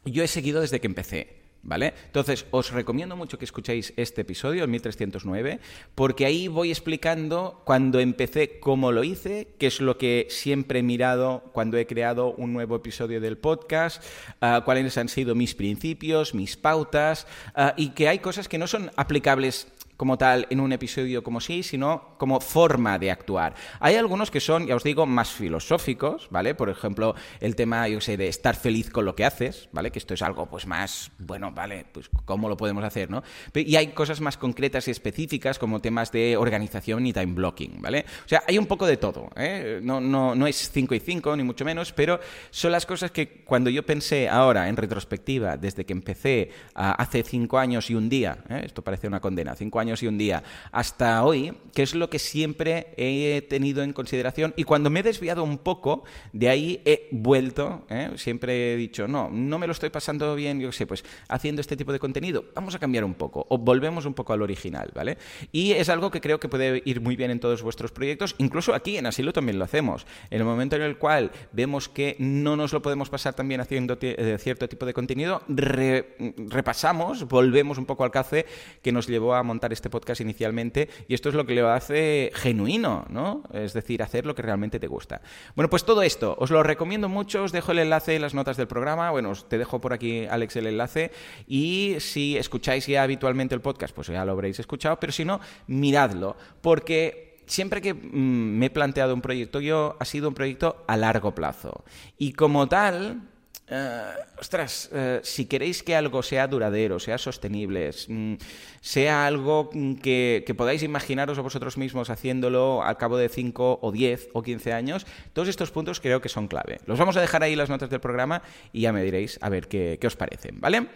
yo 0.05 0.23
he 0.23 0.27
seguido 0.27 0.61
desde 0.61 0.81
que 0.81 0.87
empecé. 0.87 1.32
¿Vale? 1.65 1.93
Entonces, 2.07 2.45
os 2.51 2.71
recomiendo 2.71 3.15
mucho 3.15 3.37
que 3.37 3.45
escuchéis 3.45 3.93
este 3.95 4.21
episodio, 4.21 4.65
el 4.65 4.69
1309, 4.69 5.61
porque 5.95 6.25
ahí 6.25 6.49
voy 6.49 6.69
explicando 6.69 7.61
cuando 7.63 8.01
empecé 8.01 8.59
cómo 8.59 8.91
lo 8.91 9.05
hice, 9.05 9.47
qué 9.57 9.67
es 9.67 9.79
lo 9.79 9.97
que 9.97 10.27
siempre 10.29 10.79
he 10.79 10.83
mirado 10.83 11.41
cuando 11.53 11.77
he 11.77 11.87
creado 11.87 12.33
un 12.33 12.51
nuevo 12.51 12.75
episodio 12.75 13.21
del 13.21 13.37
podcast, 13.37 14.03
ah, 14.41 14.63
cuáles 14.65 14.97
han 14.97 15.07
sido 15.07 15.35
mis 15.35 15.55
principios, 15.55 16.33
mis 16.33 16.57
pautas, 16.57 17.27
ah, 17.55 17.73
y 17.77 17.91
que 17.91 18.09
hay 18.09 18.19
cosas 18.19 18.49
que 18.49 18.57
no 18.57 18.67
son 18.67 18.91
aplicables 18.97 19.67
como 19.97 20.17
tal 20.17 20.47
en 20.49 20.59
un 20.59 20.71
episodio 20.73 21.23
como 21.23 21.39
sí, 21.39 21.63
sino 21.63 22.15
como 22.17 22.39
forma 22.39 22.97
de 22.99 23.11
actuar. 23.11 23.55
Hay 23.79 23.95
algunos 23.95 24.31
que 24.31 24.39
son, 24.39 24.67
ya 24.67 24.75
os 24.75 24.83
digo, 24.83 25.05
más 25.05 25.31
filosóficos, 25.31 26.27
¿vale? 26.31 26.55
Por 26.55 26.69
ejemplo, 26.69 27.15
el 27.39 27.55
tema, 27.55 27.87
yo 27.87 28.01
sé, 28.01 28.17
de 28.17 28.27
estar 28.27 28.55
feliz 28.55 28.89
con 28.89 29.05
lo 29.05 29.15
que 29.15 29.25
haces, 29.25 29.69
¿vale? 29.71 29.91
Que 29.91 29.99
esto 29.99 30.13
es 30.13 30.21
algo, 30.21 30.47
pues, 30.47 30.65
más, 30.65 31.11
bueno, 31.19 31.51
¿vale? 31.51 31.85
Pues, 31.91 32.09
¿cómo 32.25 32.49
lo 32.49 32.57
podemos 32.57 32.83
hacer, 32.83 33.09
no? 33.09 33.23
Y 33.53 33.75
hay 33.75 33.87
cosas 33.87 34.21
más 34.21 34.37
concretas 34.37 34.87
y 34.87 34.91
específicas 34.91 35.59
como 35.59 35.79
temas 35.79 36.11
de 36.11 36.37
organización 36.37 37.05
y 37.05 37.13
time 37.13 37.33
blocking, 37.33 37.81
¿vale? 37.81 38.05
O 38.25 38.27
sea, 38.27 38.43
hay 38.47 38.57
un 38.57 38.65
poco 38.65 38.85
de 38.85 38.97
todo, 38.97 39.29
¿eh? 39.35 39.79
No, 39.81 40.01
no, 40.01 40.35
no 40.35 40.47
es 40.47 40.71
5 40.71 40.95
y 40.95 40.99
5, 40.99 41.35
ni 41.37 41.43
mucho 41.43 41.65
menos, 41.65 41.93
pero 41.93 42.19
son 42.49 42.71
las 42.71 42.85
cosas 42.85 43.11
que 43.11 43.43
cuando 43.43 43.69
yo 43.69 43.85
pensé 43.85 44.29
ahora, 44.29 44.67
en 44.69 44.77
retrospectiva, 44.77 45.57
desde 45.57 45.85
que 45.85 45.93
empecé 45.93 46.51
hace 46.73 47.23
5 47.23 47.57
años 47.57 47.89
y 47.89 47.95
un 47.95 48.09
día, 48.09 48.39
¿eh? 48.49 48.61
esto 48.65 48.81
parece 48.81 49.07
una 49.07 49.19
condena, 49.19 49.55
5 49.55 49.79
años 49.79 49.82
y 49.83 50.07
un 50.07 50.17
día, 50.17 50.43
hasta 50.71 51.23
hoy, 51.23 51.53
que 51.73 51.83
es 51.83 51.93
lo 51.93 52.09
que 52.09 52.19
siempre 52.19 52.93
he 52.95 53.41
tenido 53.41 53.83
en 53.83 53.91
consideración 53.91 54.53
y 54.55 54.63
cuando 54.63 54.89
me 54.89 55.01
he 55.01 55.03
desviado 55.03 55.43
un 55.43 55.57
poco, 55.57 56.03
de 56.31 56.47
ahí 56.49 56.81
he 56.85 57.09
vuelto, 57.11 57.85
¿eh? 57.89 58.11
siempre 58.15 58.73
he 58.73 58.77
dicho, 58.77 59.07
no, 59.07 59.29
no 59.29 59.59
me 59.59 59.67
lo 59.67 59.73
estoy 59.73 59.89
pasando 59.89 60.33
bien, 60.35 60.59
yo 60.59 60.69
qué 60.69 60.75
sé, 60.77 60.87
pues 60.87 61.03
haciendo 61.27 61.59
este 61.59 61.75
tipo 61.75 61.91
de 61.91 61.99
contenido, 61.99 62.45
vamos 62.55 62.75
a 62.75 62.79
cambiar 62.79 63.03
un 63.03 63.13
poco 63.15 63.45
o 63.49 63.57
volvemos 63.57 64.05
un 64.05 64.13
poco 64.13 64.31
al 64.31 64.41
original, 64.41 64.89
¿vale? 64.95 65.17
Y 65.51 65.71
es 65.73 65.89
algo 65.89 66.09
que 66.11 66.21
creo 66.21 66.39
que 66.39 66.47
puede 66.47 66.81
ir 66.85 67.01
muy 67.01 67.15
bien 67.17 67.31
en 67.31 67.39
todos 67.41 67.61
vuestros 67.61 67.91
proyectos, 67.91 68.35
incluso 68.37 68.73
aquí 68.73 68.97
en 68.97 69.05
Asilo 69.05 69.33
también 69.33 69.59
lo 69.59 69.65
hacemos. 69.65 70.05
En 70.29 70.39
el 70.39 70.45
momento 70.45 70.77
en 70.77 70.83
el 70.83 70.97
cual 70.97 71.31
vemos 71.51 71.89
que 71.89 72.15
no 72.19 72.55
nos 72.55 72.71
lo 72.71 72.81
podemos 72.81 73.09
pasar 73.09 73.33
tan 73.33 73.47
bien 73.47 73.59
haciendo 73.59 73.97
eh, 74.01 74.37
cierto 74.39 74.69
tipo 74.69 74.85
de 74.85 74.93
contenido, 74.93 75.41
re- 75.49 76.15
repasamos, 76.49 77.27
volvemos 77.27 77.77
un 77.77 77.85
poco 77.85 78.03
al 78.03 78.11
café 78.11 78.45
que 78.81 78.91
nos 78.91 79.07
llevó 79.07 79.33
a 79.33 79.43
montar 79.43 79.72
este 79.73 79.89
podcast 79.89 80.21
inicialmente 80.21 80.89
y 81.07 81.13
esto 81.13 81.29
es 81.29 81.35
lo 81.35 81.45
que 81.45 81.55
lo 81.55 81.69
hace 81.69 82.31
genuino, 82.33 83.05
¿no? 83.09 83.43
Es 83.53 83.73
decir, 83.73 84.01
hacer 84.01 84.25
lo 84.25 84.35
que 84.35 84.41
realmente 84.41 84.79
te 84.79 84.87
gusta. 84.87 85.21
Bueno, 85.55 85.69
pues 85.69 85.83
todo 85.83 86.01
esto 86.01 86.35
os 86.39 86.51
lo 86.51 86.63
recomiendo 86.63 87.09
mucho, 87.09 87.43
os 87.43 87.51
dejo 87.51 87.71
el 87.71 87.79
enlace 87.79 88.15
en 88.15 88.21
las 88.21 88.33
notas 88.33 88.57
del 88.57 88.67
programa, 88.67 89.11
bueno, 89.11 89.33
te 89.47 89.57
dejo 89.57 89.81
por 89.81 89.93
aquí, 89.93 90.25
Alex, 90.25 90.55
el 90.55 90.67
enlace 90.67 91.11
y 91.47 91.95
si 91.99 92.37
escucháis 92.37 92.87
ya 92.87 93.03
habitualmente 93.03 93.55
el 93.55 93.61
podcast, 93.61 93.93
pues 93.93 94.07
ya 94.07 94.23
lo 94.25 94.31
habréis 94.33 94.59
escuchado, 94.59 94.99
pero 94.99 95.11
si 95.11 95.25
no, 95.25 95.39
miradlo, 95.67 96.35
porque 96.61 97.41
siempre 97.45 97.81
que 97.81 97.93
mm, 97.93 98.57
me 98.57 98.67
he 98.67 98.69
planteado 98.69 99.13
un 99.13 99.21
proyecto 99.21 99.59
yo, 99.59 99.95
ha 99.99 100.05
sido 100.05 100.29
un 100.29 100.33
proyecto 100.33 100.83
a 100.87 100.97
largo 100.97 101.35
plazo. 101.35 101.83
Y 102.17 102.33
como 102.33 102.67
tal, 102.67 103.32
eh, 103.75 104.13
ostras, 104.39 104.89
eh, 104.93 105.19
si 105.23 105.45
queréis 105.47 105.81
que 105.81 105.95
algo 105.95 106.21
sea 106.21 106.47
duradero, 106.47 106.99
sea 106.99 107.17
sostenible, 107.17 107.89
mm, 108.07 108.35
sea 108.81 109.25
algo 109.25 109.71
mm, 109.73 109.95
que, 109.95 110.53
podáis 110.55 110.83
imaginaros 110.83 111.39
a 111.39 111.41
vosotros 111.41 111.75
mismos 111.75 112.11
haciéndolo 112.11 112.83
al 112.83 112.97
cabo 112.97 113.17
de 113.17 113.29
5 113.29 113.79
o 113.81 113.91
10 113.91 114.29
o 114.33 114.43
15 114.43 114.73
años, 114.73 115.07
todos 115.33 115.47
estos 115.47 115.71
puntos 115.71 115.99
creo 115.99 116.21
que 116.21 116.29
son 116.29 116.47
clave. 116.47 116.81
Los 116.85 116.99
vamos 116.99 117.17
a 117.17 117.21
dejar 117.21 117.41
ahí 117.41 117.55
las 117.55 117.69
notas 117.69 117.89
del 117.89 117.99
programa 117.99 118.43
y 118.71 118.81
ya 118.81 118.93
me 118.93 119.01
diréis 119.01 119.39
a 119.41 119.49
ver 119.49 119.67
qué, 119.67 119.97
qué 119.99 120.05
os 120.05 120.15
parecen, 120.15 120.61
¿vale? 120.61 120.87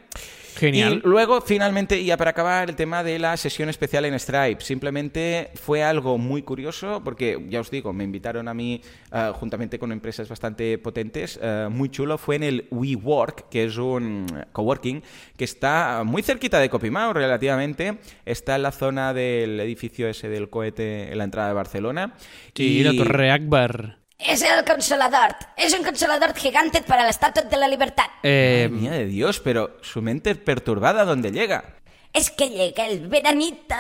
Genial. 0.58 1.02
Y 1.04 1.08
luego, 1.08 1.42
finalmente, 1.42 2.04
ya 2.04 2.18
para 2.18 2.32
acabar, 2.32 2.70
el 2.70 2.76
tema 2.76 3.04
de 3.04 3.20
la 3.20 3.38
sesión 3.38 3.70
especial 3.70 4.06
en 4.06 4.20
Stripe. 4.20 4.62
Simplemente 4.64 5.52
fue 5.56 5.84
algo 5.84 6.18
muy 6.18 6.42
curioso, 6.42 7.02
porque 7.04 7.44
ya 7.50 7.60
os 7.62 7.70
digo, 7.70 7.94
me 7.94 8.04
invitaron 8.04 8.48
a 8.48 8.54
mí, 8.54 8.82
eh, 9.12 9.32
juntamente 9.36 9.78
con 9.78 9.92
empresas 9.92 10.28
bastante 10.28 10.78
potentes, 10.78 11.40
eh, 11.42 11.68
muy 11.70 11.90
chulo. 11.90 12.18
Fue 12.18 12.36
en 12.38 12.44
el 12.44 12.68
WeWork, 12.72 13.50
que 13.50 13.66
es 13.66 13.78
un 13.78 14.26
coworking 14.52 15.04
que 15.38 15.44
está 15.44 16.04
muy 16.06 16.24
cerquita 16.24 16.60
de 16.60 16.70
Copimao, 16.70 17.14
relativamente. 17.14 17.98
Está 18.26 18.56
en 18.56 18.64
la 18.64 18.72
zona 18.72 19.14
del 19.14 19.60
edificio 19.60 20.08
ese 20.08 20.30
del 20.30 20.50
cohete 20.50 21.12
en 21.12 21.18
la 21.18 21.24
entrada 21.24 21.50
de 21.50 21.54
Barcelona. 21.54 22.14
Sí, 22.56 22.80
Y- 22.80 22.84
la 22.84 22.94
Torre 22.94 23.32
Akbar. 23.32 23.98
Es 24.18 24.42
el 24.42 24.66
consolador. 24.66 25.36
Es 25.56 25.74
un 25.78 25.84
consolador 25.84 26.34
gigante 26.36 26.82
para 26.82 27.04
la 27.04 27.10
estatua 27.10 27.44
de 27.44 27.58
la 27.58 27.68
libertad. 27.68 28.06
Eh, 28.24 28.68
mía 28.72 28.92
de 28.92 29.06
Dios, 29.06 29.40
pero 29.40 29.78
su 29.82 30.02
mente 30.02 30.32
es 30.32 30.38
perturbada 30.38 31.06
donde 31.06 31.32
llega. 31.32 31.76
Es 32.14 32.32
que 32.32 32.50
llega 32.50 32.88
el 32.88 33.08
veranito 33.08 33.76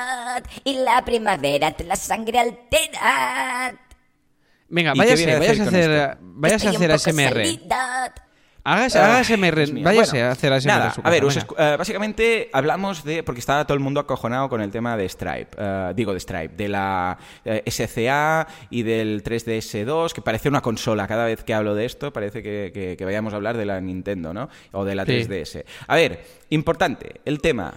y 0.63 0.75
la 0.75 1.03
primavera 1.03 1.71
te 1.71 1.83
la 1.83 1.95
sangre 1.95 2.39
altera. 2.39 3.73
Venga, 4.69 4.91
¿Y 4.91 4.93
qué 4.93 4.99
váyase, 4.99 5.15
viene 5.15 5.33
a 5.33 5.39
váyase 5.39 5.61
a 5.61 5.65
hacer 5.65 6.17
váyase 6.21 6.67
a 6.67 6.69
hacer 6.71 6.91
ASMR. 6.91 7.33
salida. 7.33 8.13
Hágase, 8.69 8.99
Ah, 8.99 9.05
hágase 9.13 9.37
Dios 9.37 9.71
mío. 9.71 9.83
váyase 9.85 10.11
Bueno, 10.17 10.27
a 10.27 10.31
hacer 10.31 10.51
ASMR. 10.51 10.67
Nada, 10.67 10.93
a 11.01 11.09
ver, 11.09 11.23
os 11.23 11.37
eh, 11.37 11.75
básicamente 11.77 12.49
hablamos 12.51 13.03
de. 13.05 13.23
Porque 13.23 13.39
estaba 13.39 13.65
todo 13.65 13.75
el 13.75 13.79
mundo 13.79 13.99
acojonado 14.01 14.49
con 14.49 14.59
el 14.61 14.71
tema 14.71 14.97
de 14.97 15.07
Stripe. 15.07 15.47
eh, 15.57 15.93
digo, 15.95 16.13
de 16.13 16.19
Stripe, 16.19 16.55
de 16.57 16.67
la 16.67 17.17
eh, 17.45 17.63
SCA 17.65 18.45
y 18.69 18.83
del 18.83 19.23
3DS2, 19.23 20.11
que 20.11 20.21
parece 20.21 20.49
una 20.49 20.59
consola. 20.61 21.07
Cada 21.07 21.25
vez 21.25 21.43
que 21.45 21.53
hablo 21.53 21.75
de 21.75 21.85
esto, 21.85 22.11
parece 22.11 22.43
que, 22.43 22.71
que- 22.73 22.97
que 22.97 23.05
vayamos 23.05 23.31
a 23.31 23.37
hablar 23.37 23.55
de 23.55 23.65
la 23.65 23.79
Nintendo, 23.79 24.33
¿no? 24.33 24.49
O 24.73 24.83
de 24.83 24.95
la 24.95 25.05
Sí. 25.05 25.11
3DS. 25.11 25.63
A 25.87 25.95
ver, 25.95 26.19
importante, 26.49 27.21
el 27.23 27.39
tema. 27.39 27.73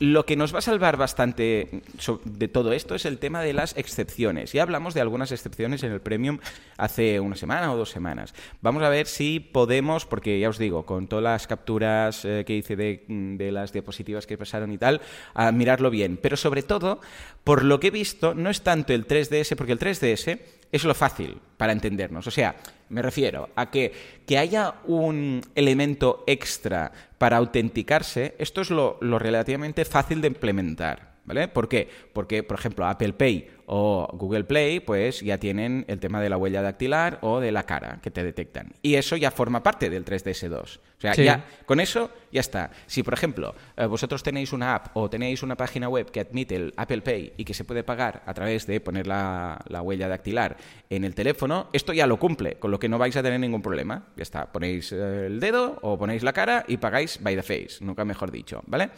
Lo 0.00 0.24
que 0.24 0.34
nos 0.34 0.54
va 0.54 0.60
a 0.60 0.62
salvar 0.62 0.96
bastante 0.96 1.82
de 2.24 2.48
todo 2.48 2.72
esto 2.72 2.94
es 2.94 3.04
el 3.04 3.18
tema 3.18 3.42
de 3.42 3.52
las 3.52 3.76
excepciones. 3.76 4.52
Ya 4.52 4.62
hablamos 4.62 4.94
de 4.94 5.02
algunas 5.02 5.30
excepciones 5.30 5.82
en 5.82 5.92
el 5.92 6.00
Premium 6.00 6.38
hace 6.78 7.20
una 7.20 7.36
semana 7.36 7.70
o 7.70 7.76
dos 7.76 7.90
semanas. 7.90 8.34
Vamos 8.62 8.82
a 8.82 8.88
ver 8.88 9.06
si 9.06 9.40
podemos, 9.40 10.06
porque 10.06 10.40
ya 10.40 10.48
os 10.48 10.56
digo, 10.56 10.86
con 10.86 11.06
todas 11.06 11.24
las 11.24 11.46
capturas 11.46 12.24
eh, 12.24 12.44
que 12.46 12.56
hice 12.56 12.76
de, 12.76 13.04
de 13.08 13.52
las 13.52 13.74
diapositivas 13.74 14.26
que 14.26 14.38
pasaron 14.38 14.72
y 14.72 14.78
tal, 14.78 15.02
a 15.34 15.52
mirarlo 15.52 15.90
bien. 15.90 16.16
Pero 16.16 16.38
sobre 16.38 16.62
todo, 16.62 17.02
por 17.44 17.62
lo 17.62 17.78
que 17.78 17.88
he 17.88 17.90
visto, 17.90 18.32
no 18.34 18.48
es 18.48 18.62
tanto 18.62 18.94
el 18.94 19.06
3DS, 19.06 19.54
porque 19.54 19.72
el 19.72 19.78
3DS 19.78 20.40
es 20.72 20.84
lo 20.84 20.94
fácil 20.94 21.36
para 21.58 21.72
entendernos. 21.72 22.26
O 22.26 22.30
sea, 22.30 22.56
me 22.90 23.02
refiero 23.02 23.48
a 23.56 23.70
que, 23.70 23.92
que 24.26 24.38
haya 24.38 24.74
un 24.84 25.40
elemento 25.54 26.24
extra 26.26 26.92
para 27.18 27.38
autenticarse, 27.38 28.34
esto 28.38 28.60
es 28.60 28.70
lo, 28.70 28.98
lo 29.00 29.18
relativamente 29.18 29.84
fácil 29.84 30.20
de 30.20 30.28
implementar. 30.28 31.09
¿Vale? 31.24 31.48
¿Por 31.48 31.68
qué? 31.68 31.88
Porque, 32.12 32.42
por 32.42 32.58
ejemplo, 32.58 32.86
Apple 32.86 33.12
Pay 33.12 33.48
o 33.66 34.08
Google 34.14 34.42
Play, 34.44 34.80
pues 34.80 35.20
ya 35.20 35.38
tienen 35.38 35.84
el 35.86 36.00
tema 36.00 36.20
de 36.20 36.28
la 36.28 36.36
huella 36.36 36.60
dactilar 36.60 37.18
o 37.22 37.38
de 37.38 37.52
la 37.52 37.64
cara 37.66 38.00
que 38.02 38.10
te 38.10 38.24
detectan. 38.24 38.72
Y 38.82 38.94
eso 38.96 39.16
ya 39.16 39.30
forma 39.30 39.62
parte 39.62 39.90
del 39.90 40.04
3DS2. 40.04 40.78
O 40.78 41.00
sea, 41.00 41.14
Sí. 41.14 41.22
ya 41.24 41.44
con 41.66 41.78
eso 41.78 42.10
ya 42.32 42.40
está. 42.40 42.70
Si, 42.86 43.02
por 43.04 43.14
ejemplo, 43.14 43.54
eh, 43.76 43.86
vosotros 43.86 44.22
tenéis 44.24 44.52
una 44.52 44.74
app 44.74 44.96
o 44.96 45.08
tenéis 45.08 45.42
una 45.44 45.56
página 45.56 45.88
web 45.88 46.10
que 46.10 46.20
admite 46.20 46.56
el 46.56 46.74
Apple 46.76 47.02
Pay 47.02 47.34
y 47.36 47.44
que 47.44 47.54
se 47.54 47.64
puede 47.64 47.84
pagar 47.84 48.22
a 48.26 48.34
través 48.34 48.66
de 48.66 48.80
poner 48.80 49.06
la, 49.06 49.60
la 49.68 49.82
huella 49.82 50.08
dactilar 50.08 50.56
en 50.88 51.04
el 51.04 51.14
teléfono, 51.14 51.68
esto 51.72 51.92
ya 51.92 52.06
lo 52.08 52.18
cumple, 52.18 52.56
con 52.56 52.70
lo 52.72 52.78
que 52.80 52.88
no 52.88 52.98
vais 52.98 53.16
a 53.16 53.22
tener 53.22 53.38
ningún 53.38 53.62
problema. 53.62 54.08
Ya 54.16 54.22
está, 54.22 54.50
ponéis 54.50 54.90
eh, 54.90 55.26
el 55.26 55.38
dedo 55.38 55.78
o 55.82 55.96
ponéis 55.96 56.24
la 56.24 56.32
cara 56.32 56.64
y 56.66 56.78
pagáis 56.78 57.22
by 57.22 57.36
the 57.36 57.42
face, 57.42 57.84
nunca 57.84 58.04
mejor 58.04 58.32
dicho, 58.32 58.62
¿vale? 58.66 58.90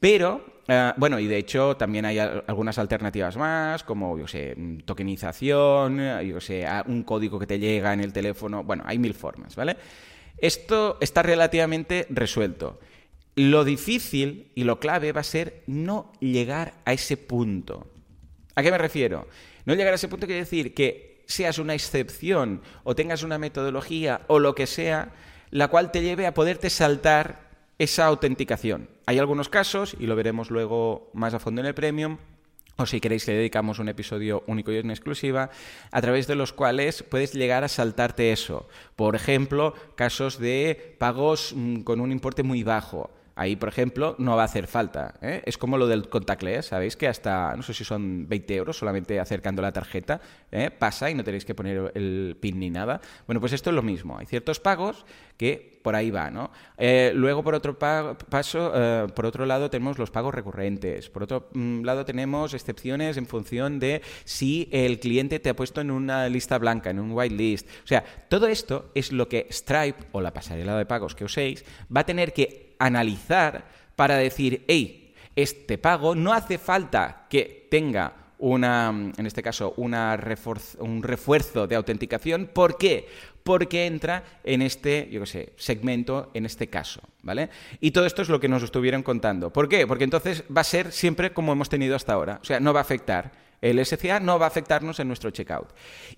Pero, 0.00 0.44
eh, 0.68 0.92
bueno, 0.96 1.18
y 1.18 1.26
de 1.26 1.38
hecho 1.38 1.76
también 1.76 2.04
hay 2.04 2.18
al- 2.18 2.44
algunas 2.46 2.78
alternativas 2.78 3.36
más, 3.36 3.82
como, 3.82 4.18
yo 4.18 4.26
sé, 4.28 4.54
mm, 4.56 4.78
tokenización, 4.80 6.00
eh, 6.00 6.26
yo 6.26 6.40
sé, 6.40 6.66
un 6.86 7.02
código 7.02 7.38
que 7.38 7.46
te 7.46 7.58
llega 7.58 7.92
en 7.92 8.00
el 8.00 8.12
teléfono. 8.12 8.62
Bueno, 8.64 8.84
hay 8.86 8.98
mil 8.98 9.14
formas, 9.14 9.56
¿vale? 9.56 9.76
Esto 10.38 10.98
está 11.00 11.22
relativamente 11.22 12.06
resuelto. 12.10 12.78
Lo 13.34 13.64
difícil 13.64 14.52
y 14.54 14.64
lo 14.64 14.78
clave 14.80 15.12
va 15.12 15.20
a 15.20 15.24
ser 15.24 15.62
no 15.66 16.12
llegar 16.20 16.74
a 16.84 16.92
ese 16.92 17.16
punto. 17.16 17.86
¿A 18.54 18.62
qué 18.62 18.70
me 18.70 18.78
refiero? 18.78 19.26
No 19.64 19.74
llegar 19.74 19.92
a 19.92 19.96
ese 19.96 20.08
punto 20.08 20.26
quiere 20.26 20.40
decir 20.42 20.74
que 20.74 21.22
seas 21.26 21.58
una 21.58 21.74
excepción 21.74 22.62
o 22.84 22.94
tengas 22.94 23.22
una 23.22 23.38
metodología 23.38 24.22
o 24.28 24.38
lo 24.38 24.54
que 24.54 24.66
sea, 24.66 25.10
la 25.50 25.68
cual 25.68 25.92
te 25.92 26.02
lleve 26.02 26.26
a 26.26 26.34
poderte 26.34 26.70
saltar 26.70 27.47
esa 27.78 28.06
autenticación. 28.06 28.88
Hay 29.06 29.18
algunos 29.18 29.48
casos, 29.48 29.96
y 29.98 30.06
lo 30.06 30.16
veremos 30.16 30.50
luego 30.50 31.10
más 31.14 31.34
a 31.34 31.38
fondo 31.38 31.60
en 31.60 31.66
el 31.66 31.74
Premium, 31.74 32.18
o 32.76 32.86
si 32.86 33.00
queréis 33.00 33.26
le 33.26 33.34
dedicamos 33.34 33.80
un 33.80 33.88
episodio 33.88 34.44
único 34.46 34.70
y 34.70 34.76
en 34.76 34.90
exclusiva, 34.90 35.50
a 35.90 36.00
través 36.00 36.28
de 36.28 36.36
los 36.36 36.52
cuales 36.52 37.02
puedes 37.02 37.32
llegar 37.32 37.64
a 37.64 37.68
saltarte 37.68 38.30
eso. 38.30 38.68
Por 38.94 39.16
ejemplo, 39.16 39.74
casos 39.96 40.38
de 40.38 40.96
pagos 40.98 41.52
mm, 41.56 41.80
con 41.80 42.00
un 42.00 42.12
importe 42.12 42.44
muy 42.44 42.62
bajo. 42.62 43.10
Ahí, 43.38 43.54
por 43.56 43.68
ejemplo, 43.68 44.16
no 44.18 44.34
va 44.36 44.42
a 44.42 44.46
hacer 44.46 44.66
falta. 44.66 45.14
¿eh? 45.22 45.42
Es 45.46 45.56
como 45.56 45.78
lo 45.78 45.86
del 45.86 46.08
contactless, 46.08 46.66
¿sabéis? 46.66 46.96
Que 46.96 47.06
hasta, 47.06 47.54
no 47.56 47.62
sé 47.62 47.72
si 47.72 47.84
son 47.84 48.28
20 48.28 48.54
euros 48.56 48.76
solamente 48.76 49.20
acercando 49.20 49.62
la 49.62 49.72
tarjeta, 49.72 50.20
¿eh? 50.50 50.70
pasa 50.70 51.08
y 51.08 51.14
no 51.14 51.22
tenéis 51.22 51.44
que 51.44 51.54
poner 51.54 51.92
el 51.94 52.36
PIN 52.40 52.58
ni 52.58 52.68
nada. 52.70 53.00
Bueno, 53.26 53.40
pues 53.40 53.52
esto 53.52 53.70
es 53.70 53.76
lo 53.76 53.82
mismo. 53.82 54.18
Hay 54.18 54.26
ciertos 54.26 54.58
pagos 54.58 55.06
que 55.36 55.78
por 55.84 55.94
ahí 55.94 56.10
va, 56.10 56.30
¿no? 56.30 56.50
Eh, 56.76 57.12
luego, 57.14 57.44
por 57.44 57.54
otro 57.54 57.78
pa- 57.78 58.18
paso, 58.18 58.72
por 59.14 59.24
otro 59.24 59.46
lado, 59.46 59.70
tenemos 59.70 59.96
los 59.98 60.10
pagos 60.10 60.34
recurrentes. 60.34 61.08
Por 61.08 61.22
otro 61.22 61.48
mm, 61.54 61.82
lado, 61.84 62.04
tenemos 62.04 62.52
excepciones 62.54 63.16
en 63.16 63.26
función 63.26 63.78
de 63.78 64.02
si 64.24 64.68
el 64.72 64.98
cliente 64.98 65.38
te 65.38 65.48
ha 65.50 65.56
puesto 65.56 65.80
en 65.80 65.92
una 65.92 66.28
lista 66.28 66.58
blanca, 66.58 66.90
en 66.90 66.98
un 66.98 67.12
whitelist. 67.12 67.68
O 67.84 67.86
sea, 67.86 68.04
todo 68.28 68.48
esto 68.48 68.90
es 68.94 69.12
lo 69.12 69.28
que 69.28 69.46
Stripe 69.50 70.06
o 70.12 70.20
la 70.20 70.32
pasarela 70.34 70.76
de 70.76 70.84
pagos 70.86 71.14
que 71.14 71.24
uséis 71.24 71.64
va 71.96 72.00
a 72.00 72.06
tener 72.06 72.32
que 72.32 72.67
analizar 72.78 73.64
para 73.96 74.16
decir, 74.16 74.64
hey, 74.68 75.14
este 75.36 75.78
pago 75.78 76.14
no 76.14 76.32
hace 76.32 76.58
falta 76.58 77.26
que 77.28 77.66
tenga 77.70 78.12
una, 78.38 78.88
en 79.16 79.26
este 79.26 79.42
caso, 79.42 79.74
una 79.76 80.18
un 80.78 81.02
refuerzo 81.02 81.66
de 81.66 81.76
autenticación. 81.76 82.50
¿Por 82.52 82.78
qué? 82.78 83.08
Porque 83.42 83.86
entra 83.86 84.24
en 84.44 84.62
este, 84.62 85.08
yo 85.10 85.20
qué 85.20 85.26
sé, 85.26 85.52
segmento, 85.56 86.30
en 86.34 86.46
este 86.46 86.68
caso, 86.68 87.00
¿vale? 87.22 87.50
Y 87.80 87.90
todo 87.90 88.06
esto 88.06 88.22
es 88.22 88.28
lo 88.28 88.40
que 88.40 88.48
nos 88.48 88.62
estuvieron 88.62 89.02
contando. 89.02 89.52
¿Por 89.52 89.68
qué? 89.68 89.86
Porque 89.86 90.04
entonces 90.04 90.44
va 90.54 90.60
a 90.60 90.64
ser 90.64 90.92
siempre 90.92 91.32
como 91.32 91.52
hemos 91.52 91.68
tenido 91.68 91.96
hasta 91.96 92.12
ahora. 92.12 92.38
O 92.42 92.44
sea, 92.44 92.60
no 92.60 92.72
va 92.72 92.80
a 92.80 92.82
afectar. 92.82 93.47
El 93.60 93.84
SCA 93.84 94.20
no 94.20 94.38
va 94.38 94.46
a 94.46 94.48
afectarnos 94.48 95.00
en 95.00 95.08
nuestro 95.08 95.30
checkout. 95.30 95.68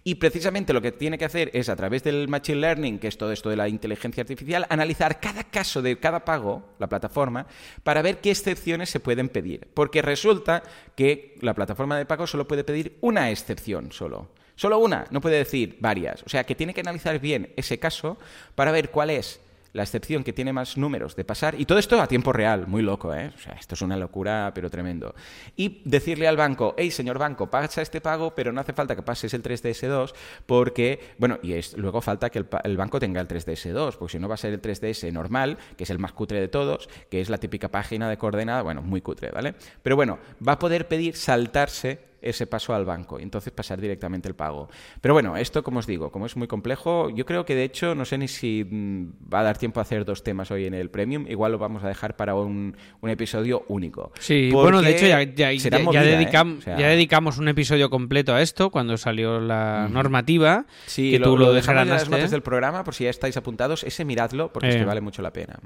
Y 0.05 0.17
precisamente 0.17 0.73
lo 0.73 0.83
que 0.83 0.93
tiene 0.93 1.19
que 1.19 1.25
hacer 1.25 1.51
es, 1.55 1.69
a 1.69 1.77
través 1.77 2.03
del 2.03 2.29
Machine 2.29 2.61
Learning, 2.61 2.99
que 2.99 3.09
es 3.09 3.17
todo 3.17 3.33
esto 3.33 3.49
de 3.51 3.57
la 3.57 3.69
inteligencia 3.69 4.23
artificial, 4.23 4.67
analizar 4.69 5.21
cada 5.21 5.45
caso 5.45 5.83
de 5.83 5.99
cada 5.99 6.25
pago, 6.25 6.63
la 6.79 6.89
plataforma, 6.89 7.47
para 7.83 8.03
ver 8.03 8.19
qué 8.21 8.31
excepciones 8.31 8.91
se 8.91 9.01
pueden 9.01 9.29
pedir. 9.29 9.69
Porque 9.75 10.03
resulta 10.03 10.63
que 10.95 11.37
la 11.41 11.55
plataforma 11.55 11.97
de 11.97 12.07
pago 12.07 12.27
solo 12.27 12.47
puede 12.47 12.65
pedir 12.65 12.99
una 13.01 13.31
excepción 13.31 13.93
solo. 13.93 14.29
Solo 14.57 14.79
una, 14.79 15.07
no 15.11 15.23
puede 15.23 15.39
decir 15.39 15.79
varias. 15.81 16.23
O 16.25 16.29
sea, 16.29 16.45
que 16.45 16.55
tiene 16.55 16.75
que 16.75 16.83
analizar 16.83 17.19
bien 17.19 17.53
ese 17.57 17.79
caso 17.79 18.19
para 18.55 18.73
ver 18.73 18.91
cuál 18.91 19.09
es 19.09 19.41
la 19.73 19.83
excepción 19.83 20.25
que 20.25 20.33
tiene 20.33 20.53
más 20.53 20.77
números 20.77 21.17
de 21.17 21.25
pasar, 21.25 21.59
y 21.59 21.65
todo 21.65 21.79
esto 21.79 22.01
a 22.01 22.07
tiempo 22.07 22.33
real, 22.33 22.67
muy 22.67 22.83
loco, 22.83 23.15
¿eh? 23.15 23.33
O 23.35 23.39
sea, 23.39 23.55
esto 23.55 23.75
es 23.75 23.83
una 23.83 23.97
locura, 23.97 24.53
pero 24.55 24.71
tremendo. 24.71 25.15
Y 25.57 25.83
decirle 25.85 26.27
al 26.29 26.37
banco, 26.37 26.75
hey, 26.77 26.91
señor 26.91 27.19
banco, 27.19 27.51
pasa 27.51 27.83
este 27.83 28.01
pago, 28.01 28.35
pero 28.35 28.53
no 28.53 28.61
hace 28.61 28.73
falta 28.73 28.97
que 28.97 29.03
pases 29.03 29.33
el 29.35 29.43
3DS2, 29.43 30.13
porque, 30.47 31.15
bueno, 31.19 31.39
y 31.43 31.53
es, 31.53 31.77
luego 31.77 32.01
falta 32.01 32.31
que 32.31 32.41
el, 32.41 32.49
el 32.65 32.77
banco 32.77 32.99
tenga 32.99 33.21
el 33.21 33.29
3DS2, 33.29 33.97
porque 33.97 34.13
si 34.13 34.19
no 34.19 34.29
va 34.29 34.35
a 34.35 34.39
ser 34.39 34.53
el 34.53 34.63
3DS 34.63 35.13
normal, 35.13 35.59
que 35.77 35.85
es 35.85 35.91
el 35.91 35.99
más 35.99 36.13
cutre 36.13 36.41
de 36.41 36.49
todos, 36.49 36.89
que 37.11 37.21
es 37.21 37.31
la 37.31 37.39
típica 37.39 37.69
página 37.69 38.09
de 38.09 38.19
coordenada, 38.19 38.63
bueno, 38.63 38.83
muy 38.83 39.01
cutre, 39.01 39.31
¿vale? 39.31 39.55
Pero 39.83 39.97
bueno, 39.97 40.19
va 40.47 40.53
a 40.53 40.59
poder 40.59 40.89
pedir 40.89 41.17
saltarse 41.17 42.10
ese 42.23 42.47
paso 42.47 42.75
al 42.75 42.85
banco 42.85 43.19
y 43.19 43.23
entonces 43.23 43.53
pasar 43.53 43.81
directamente 43.81 44.29
el 44.29 44.35
pago. 44.35 44.69
Pero 45.01 45.15
bueno, 45.15 45.37
esto 45.37 45.63
como 45.63 45.79
os 45.79 45.87
digo, 45.87 46.11
como 46.11 46.27
es 46.27 46.37
muy 46.37 46.47
complejo, 46.49 47.11
yo 47.11 47.25
creo 47.27 47.45
que 47.45 47.55
de 47.55 47.65
hecho 47.65 47.95
no 47.95 48.05
sé 48.05 48.19
ni 48.19 48.29
si 48.29 48.65
mm, 48.69 49.33
va 49.33 49.41
a 49.41 49.43
dar 49.45 49.59
tiempo 49.59 49.81
a 49.81 49.83
hacer 49.83 50.05
dos 50.05 50.23
temas 50.23 50.51
hoy 50.51 50.67
en 50.67 50.75
el 50.75 50.91
Premium, 50.91 51.27
igual 51.29 51.53
lo 51.53 51.59
vamos 51.59 51.83
a 51.85 51.89
dejar 51.89 52.17
para 52.17 52.35
un, 52.35 52.77
un 53.01 53.11
episodio 53.11 53.65
único. 53.69 54.13
Sí, 54.19 54.49
Porque 54.53 54.63
bueno, 54.63 54.83
de 54.83 54.91
hecho 54.97 55.07
ya, 55.07 55.23
ya- 55.23 55.53
ya- 55.53 55.71
ya 55.71 55.79
movida, 55.79 56.05
¿eh? 56.05 56.19
dedicam- 56.19 56.59
O 56.59 56.63
sea, 56.63 56.79
ya 56.79 56.89
dedicamos 56.89 57.39
un 57.39 57.49
episodio 57.49 57.91
completo 57.91 58.35
a 58.35 58.43
esto 58.43 58.71
cuando 58.71 58.97
salió 58.97 59.41
la 59.41 59.89
normativa, 59.91 60.67
Sí, 60.87 61.11
que 61.13 61.21
tú 61.21 61.37
lo, 61.37 61.53
dejamos 61.53 61.55
dejarás 61.55 61.83
en 61.85 61.91
las 61.91 62.09
notas 62.11 62.31
del 62.31 62.43
programa 62.43 62.85
por 62.85 62.95
si 62.95 63.05
ya 63.05 63.11
estáis 63.11 63.37
apuntados, 63.37 63.85
ese 63.85 64.05
miradlo 64.05 64.53
porque 64.53 64.69
es 64.69 64.75
Eh. 64.77 64.79
que 64.81 64.85
vale 64.85 65.01
mucho 65.01 65.23
la 65.23 65.33
pena. 65.33 65.59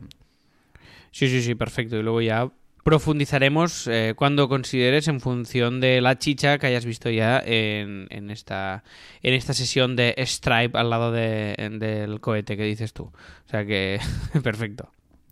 Sí, 1.11 1.28
sí, 1.28 1.42
sí, 1.42 1.55
perfecto. 1.55 1.96
Y 1.96 2.02
luego 2.02 2.20
ya 2.20 2.48
profundizaremos 2.85 3.87
eh, 3.89 4.14
cuando 4.16 4.49
consideres 4.49 5.09
en 5.09 5.20
función 5.20 5.80
de 5.80 6.01
la 6.01 6.18
chicha 6.18 6.59
que 6.59 6.66
hayas 6.68 6.85
visto 6.85 7.11
ya 7.11 7.43
en, 7.45 8.07
en 8.11 8.30
esta 8.30 8.85
en 9.22 9.35
esta 9.35 9.53
sesión 9.55 9.97
de 9.97 10.14
Stripe 10.18 10.78
al 10.78 10.91
lado 10.91 11.11
de- 11.11 11.57
del 11.80 12.20
cohete 12.20 12.57
que 12.57 12.64
dices 12.64 12.93
tú. 12.93 13.05
O 13.05 13.49
sea 13.51 13.64
que 13.66 13.99
perfecto. 14.45 14.91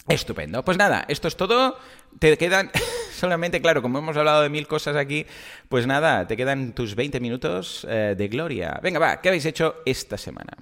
Estupendo. 0.09 0.65
Pues 0.65 0.77
nada, 0.79 1.05
esto 1.09 1.29
es 1.29 1.37
todo. 1.37 1.79
Te 2.19 2.37
quedan 2.37 2.71
solamente, 3.13 3.61
claro, 3.63 3.83
como 3.83 3.99
hemos 4.01 4.17
hablado 4.17 4.43
de 4.43 4.49
mil 4.49 4.67
cosas 4.67 4.97
aquí, 4.97 5.27
pues 5.69 5.87
nada, 5.87 6.27
te 6.27 6.37
quedan 6.37 6.73
tus 6.73 6.97
20 6.97 7.21
minutos 7.21 7.87
eh, 7.89 8.15
de 8.19 8.29
gloria. 8.29 8.81
Venga, 8.83 8.99
va, 8.99 9.21
¿qué 9.21 9.29
habéis 9.29 9.47
hecho 9.47 9.77
esta 9.87 10.19
semana? 10.19 10.53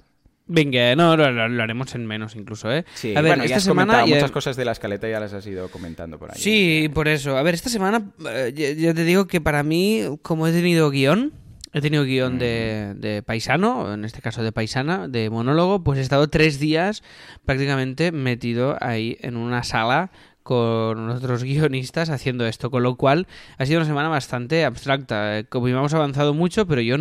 Venga, 0.47 0.95
no, 0.95 1.15
lo, 1.15 1.31
lo- 1.31 1.47
lo 1.47 1.63
haremos 1.63 1.95
en 1.95 2.05
menos 2.05 2.35
incluso, 2.35 2.71
¿eh? 2.71 2.83
Sí, 2.93 3.11
a 3.15 3.21
ver, 3.21 3.31
bueno, 3.31 3.43
ya 3.43 3.45
esta 3.45 3.57
has 3.57 3.63
semana 3.63 3.93
comentado 3.93 4.07
ya- 4.09 4.15
muchas 4.15 4.31
cosas 4.31 4.55
de 4.57 4.65
la 4.65 4.71
escaleta, 4.73 5.07
ya 5.09 5.19
las 5.19 5.33
has 5.33 5.45
ido 5.47 5.69
comentando 5.69 6.19
por 6.19 6.31
ahí. 6.31 6.37
Sí, 6.39 6.89
por 6.93 7.07
eso. 7.07 7.37
A 7.37 7.43
ver, 7.43 7.53
esta 7.53 7.69
semana 7.69 8.11
eh, 8.27 8.51
ya, 8.55 8.71
ya 8.71 8.93
te 8.93 9.03
digo 9.05 9.27
que 9.27 9.39
para 9.39 9.63
mí, 9.63 10.01
como 10.21 10.47
he 10.47 10.51
tenido 10.51 10.89
guion, 10.89 11.31
he 11.73 11.79
tenido 11.79 12.03
guion 12.03 12.37
de, 12.37 12.93
de 12.97 13.23
paisano, 13.23 13.93
en 13.93 14.03
este 14.03 14.21
caso 14.21 14.43
de 14.43 14.51
paisana, 14.51 15.07
de 15.07 15.29
monólogo, 15.29 15.83
pues 15.85 15.99
he 15.99 16.01
estado 16.01 16.27
tres 16.29 16.59
días 16.59 17.01
prácticamente 17.45 18.11
metido 18.11 18.77
ahí 18.81 19.17
en 19.21 19.37
una 19.37 19.63
sala 19.63 20.11
con 20.43 21.09
otros 21.09 21.43
guionistas 21.45 22.09
haciendo 22.09 22.45
esto, 22.45 22.71
con 22.71 22.83
lo 22.83 22.95
cual 22.95 23.27
ha 23.57 23.65
sido 23.65 23.79
una 23.79 23.87
semana 23.87 24.09
bastante 24.09 24.65
abstracta. 24.65 25.43
Como 25.49 25.67
hemos 25.67 25.93
avanzado 25.93 26.33
mucho, 26.33 26.65
pero 26.65 26.81
yo 26.81 26.95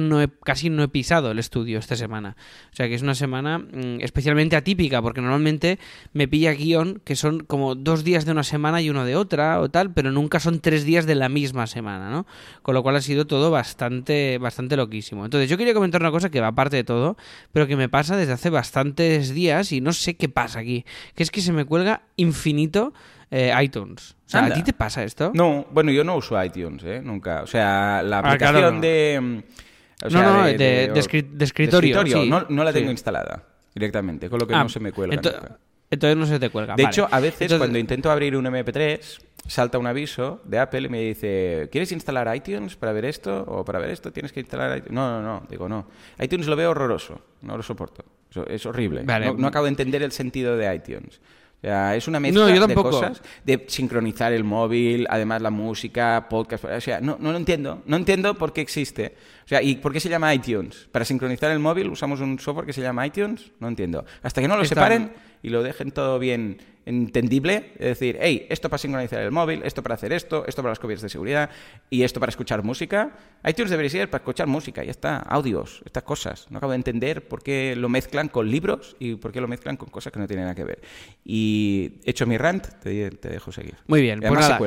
casi 0.44 0.70
no 0.70 0.82
he 0.82 0.88
pisado 0.88 1.30
el 1.30 1.38
estudio 1.38 1.78
esta 1.78 1.96
semana. 1.96 2.36
O 2.72 2.76
sea 2.76 2.88
que 2.88 2.94
es 2.94 3.02
una 3.02 3.14
semana 3.14 3.58
mm, 3.58 4.00
especialmente 4.00 4.56
atípica, 4.56 5.02
porque 5.02 5.20
normalmente 5.20 5.78
me 6.12 6.28
pilla 6.28 6.52
guion 6.52 7.00
que 7.04 7.16
son 7.16 7.40
como 7.40 7.74
dos 7.74 8.04
días 8.04 8.24
de 8.24 8.32
una 8.32 8.44
semana 8.44 8.80
y 8.82 8.90
uno 8.90 9.04
de 9.04 9.16
otra 9.16 9.60
o 9.60 9.68
tal, 9.68 9.92
pero 9.92 10.10
nunca 10.10 10.40
son 10.40 10.60
tres 10.60 10.84
días 10.84 11.06
de 11.06 11.14
la 11.14 11.28
misma 11.28 11.66
semana, 11.66 12.10
¿no? 12.10 12.26
Con 12.62 12.74
lo 12.74 12.82
cual 12.82 12.96
ha 12.96 13.00
sido 13.00 13.26
todo 13.26 13.50
bastante, 13.50 14.38
bastante 14.38 14.76
loquísimo. 14.76 15.24
Entonces 15.24 15.48
yo 15.48 15.56
quería 15.56 15.74
comentar 15.74 16.00
una 16.00 16.10
cosa 16.10 16.30
que 16.30 16.40
va 16.40 16.48
aparte 16.48 16.76
de 16.76 16.84
todo, 16.84 17.16
pero 17.52 17.66
que 17.66 17.76
me 17.76 17.88
pasa 17.88 18.16
desde 18.16 18.32
hace 18.32 18.50
bastantes 18.50 19.34
días 19.34 19.72
y 19.72 19.80
no 19.80 19.92
sé 19.92 20.14
qué 20.14 20.28
pasa 20.28 20.60
aquí, 20.60 20.84
que 21.14 21.22
es 21.22 21.30
que 21.30 21.40
se 21.40 21.52
me 21.52 21.64
cuelga 21.64 22.02
infinito 22.16 22.92
eh, 23.30 23.52
iTunes. 23.62 24.16
O 24.26 24.28
sea, 24.30 24.44
¿a 24.46 24.52
ti 24.52 24.62
te 24.62 24.72
pasa 24.72 25.02
esto? 25.04 25.30
No, 25.34 25.66
bueno, 25.70 25.90
yo 25.90 26.04
no 26.04 26.16
uso 26.16 26.42
iTunes, 26.42 26.82
¿eh? 26.84 27.00
Nunca. 27.02 27.42
O 27.42 27.46
sea, 27.46 28.02
la 28.02 28.18
Ah, 28.18 28.20
aplicación 28.20 28.52
claro, 28.60 28.72
no. 28.72 28.80
de... 28.80 29.42
o 30.02 30.04
No, 30.04 30.10
sea, 30.10 30.22
no, 30.22 30.44
de- 30.46 30.56
de 30.58 30.92
escri- 30.94 31.28
de 31.30 31.44
escritorio, 31.44 32.02
sí. 32.04 32.28
no, 32.28 32.46
no 32.48 32.64
la 32.64 32.72
tengo 32.72 32.86
Sí. 32.86 32.92
instalada 32.92 33.44
directamente, 33.74 34.28
con 34.30 34.38
lo 34.40 34.46
que 34.46 34.54
Ah, 34.54 34.62
no 34.62 34.68
se 34.68 34.80
me 34.80 34.92
cuelga 34.92 35.16
ento- 35.16 35.32
nunca. 35.32 35.58
Entonces 35.92 36.16
no 36.16 36.26
se 36.26 36.38
te 36.38 36.50
cuelga. 36.50 36.76
De 36.76 36.84
vale. 36.84 36.92
hecho, 36.92 37.08
a 37.10 37.18
veces 37.18 37.42
Entonces- 37.42 37.58
cuando 37.58 37.78
intento 37.78 38.10
abrir 38.12 38.36
un 38.36 38.46
MP3, 38.46 39.18
salta 39.48 39.76
un 39.78 39.86
aviso 39.88 40.40
de 40.44 40.58
Apple 40.60 40.82
y 40.82 40.88
me 40.88 41.00
dice, 41.00 41.68
¿quieres 41.72 41.90
instalar 41.90 42.34
iTunes 42.36 42.76
para 42.76 42.92
ver 42.92 43.04
esto? 43.06 43.44
O 43.48 43.64
para 43.64 43.80
ver 43.80 43.90
esto 43.90 44.12
tienes 44.12 44.32
que 44.32 44.38
instalar 44.40 44.78
iTunes. 44.78 44.92
No, 44.92 45.20
no, 45.20 45.22
no, 45.40 45.46
digo 45.50 45.68
no. 45.68 45.88
iTunes 46.20 46.46
lo 46.46 46.54
veo 46.54 46.70
horroroso, 46.70 47.20
no 47.42 47.56
lo 47.56 47.62
soporto. 47.64 48.04
Es 48.46 48.64
horrible. 48.66 49.02
Vale. 49.02 49.26
No, 49.26 49.34
no 49.34 49.48
acabo 49.48 49.64
de 49.64 49.70
entender 49.70 50.02
el 50.04 50.12
sentido 50.12 50.56
de 50.56 50.72
iTunes. 50.72 51.20
O 51.62 51.66
sea, 51.66 51.94
es 51.94 52.08
una 52.08 52.18
mezcla 52.20 52.40
No, 52.48 52.54
yo 52.54 52.66
de 52.66 52.74
cosas, 52.74 53.20
de 53.44 53.66
sincronizar 53.68 54.32
el 54.32 54.44
móvil, 54.44 55.06
además 55.10 55.42
la 55.42 55.50
música, 55.50 56.26
podcast, 56.30 56.64
o 56.64 56.80
sea, 56.80 57.00
no, 57.02 57.18
no 57.20 57.32
lo 57.32 57.36
entiendo. 57.36 57.82
No 57.84 57.96
entiendo 57.96 58.32
por 58.34 58.54
qué 58.54 58.62
existe. 58.62 59.14
O 59.44 59.48
sea, 59.48 59.60
¿y 59.60 59.76
por 59.76 59.92
qué 59.92 60.00
se 60.00 60.08
llama 60.08 60.34
iTunes? 60.34 60.88
¿Para 60.90 61.04
sincronizar 61.04 61.50
el 61.50 61.58
móvil 61.58 61.88
usamos 61.90 62.20
un 62.20 62.38
software 62.38 62.64
que 62.64 62.72
se 62.72 62.80
llama 62.80 63.06
iTunes? 63.06 63.50
No 63.60 63.68
entiendo. 63.68 64.06
Hasta 64.22 64.40
que 64.40 64.48
no 64.48 64.56
lo 64.56 64.62
Está- 64.62 64.76
separen 64.76 65.12
y 65.42 65.50
lo 65.50 65.62
dejen 65.62 65.90
todo 65.90 66.18
bien 66.18 66.62
entendible, 66.90 67.72
es 67.74 67.98
decir, 67.98 68.18
hey, 68.20 68.46
esto 68.50 68.68
para 68.68 68.78
sincronizar 68.78 69.20
el 69.22 69.30
móvil, 69.30 69.62
esto 69.64 69.82
para 69.82 69.94
hacer 69.94 70.12
esto, 70.12 70.44
esto 70.46 70.62
para 70.62 70.72
las 70.72 70.78
copias 70.78 71.00
de 71.00 71.08
seguridad 71.08 71.50
y 71.88 72.02
esto 72.02 72.20
para 72.20 72.30
escuchar 72.30 72.62
música. 72.62 73.12
iTunes 73.46 73.70
debería 73.70 73.90
ser 73.90 74.10
para 74.10 74.22
escuchar 74.22 74.46
música, 74.46 74.84
ya 74.84 74.90
está, 74.90 75.18
audios, 75.18 75.82
estas 75.84 76.02
cosas. 76.02 76.46
No 76.50 76.58
acabo 76.58 76.72
de 76.72 76.76
entender 76.76 77.26
por 77.26 77.42
qué 77.42 77.74
lo 77.76 77.88
mezclan 77.88 78.28
con 78.28 78.50
libros 78.50 78.96
y 78.98 79.14
por 79.14 79.32
qué 79.32 79.40
lo 79.40 79.48
mezclan 79.48 79.76
con 79.76 79.88
cosas 79.88 80.12
que 80.12 80.18
no 80.18 80.26
tienen 80.26 80.44
nada 80.44 80.54
que 80.54 80.64
ver. 80.64 80.80
Y 81.24 82.00
hecho 82.04 82.26
mi 82.26 82.36
rant, 82.36 82.66
te, 82.82 83.10
te 83.10 83.28
dejo 83.28 83.52
seguir. 83.52 83.76
Muy 83.86 84.02
bien, 84.02 84.20
pues 84.20 84.32
nada. 84.32 84.58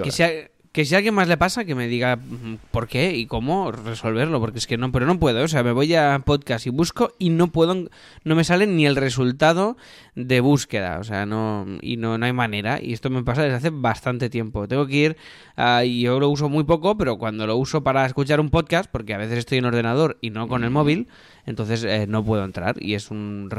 Que 0.73 0.85
si, 0.85 0.95
a, 0.95 0.97
alguien 0.97 1.13
más 1.13 1.27
le 1.27 1.37
pasa, 1.37 1.65
que 1.65 1.75
me 1.75 1.87
diga 1.87 2.15
mm, 2.15 2.57
por 2.71 2.87
qué 2.87 3.15
y 3.15 3.27
cómo 3.27 3.71
resolverlo, 3.71 4.39
porque 4.39 4.57
es 4.57 4.65
que 4.65 4.75
no, 4.75 4.91
pero 4.91 5.05
no 5.05 5.19
puedo, 5.19 5.43
o 5.43 5.47
sea, 5.47 5.61
me 5.61 5.71
voy 5.71 5.93
a 5.93 6.19
podcast 6.25 6.65
y 6.65 6.71
busco 6.71 7.13
y 7.19 7.29
no 7.29 7.51
puedo, 7.51 7.89
no 8.23 8.35
me 8.35 8.43
sale 8.43 8.65
ni 8.65 8.87
el 8.87 8.95
resultado 8.95 9.77
de 10.15 10.41
búsqueda, 10.41 10.97
o 10.97 11.03
sea, 11.03 11.27
no, 11.27 11.67
y 11.81 11.97
no, 11.97 12.17
no 12.17 12.25
hay 12.25 12.33
manera, 12.33 12.79
y 12.81 12.91
esto 12.91 13.11
me 13.11 13.23
pasa 13.23 13.43
desde 13.43 13.57
hace 13.57 13.69
bastante 13.69 14.31
tiempo. 14.31 14.67
Tengo 14.67 14.87
que 14.87 14.95
ir, 14.95 15.17
ah, 15.55 15.85
y 15.85 16.01
yo 16.01 16.19
lo 16.19 16.29
uso 16.29 16.49
muy 16.49 16.63
poco, 16.63 16.97
pero 16.97 17.17
cuando 17.17 17.45
lo 17.45 17.55
uso 17.55 17.83
para 17.83 18.03
escuchar 18.07 18.39
un 18.39 18.49
podcast, 18.49 18.89
porque 18.91 19.13
a 19.13 19.17
veces 19.19 19.37
estoy 19.37 19.59
en 19.59 19.65
ordenador 19.65 20.17
y 20.21 20.31
no 20.31 20.47
con 20.47 20.63
el 20.63 20.71
móvil, 20.71 21.07
entonces 21.45 21.83
eh, 21.83 22.05
no 22.07 22.23
puedo 22.23 22.43
entrar 22.43 22.75
y 22.79 22.93
es 22.93 23.11
un 23.11 23.49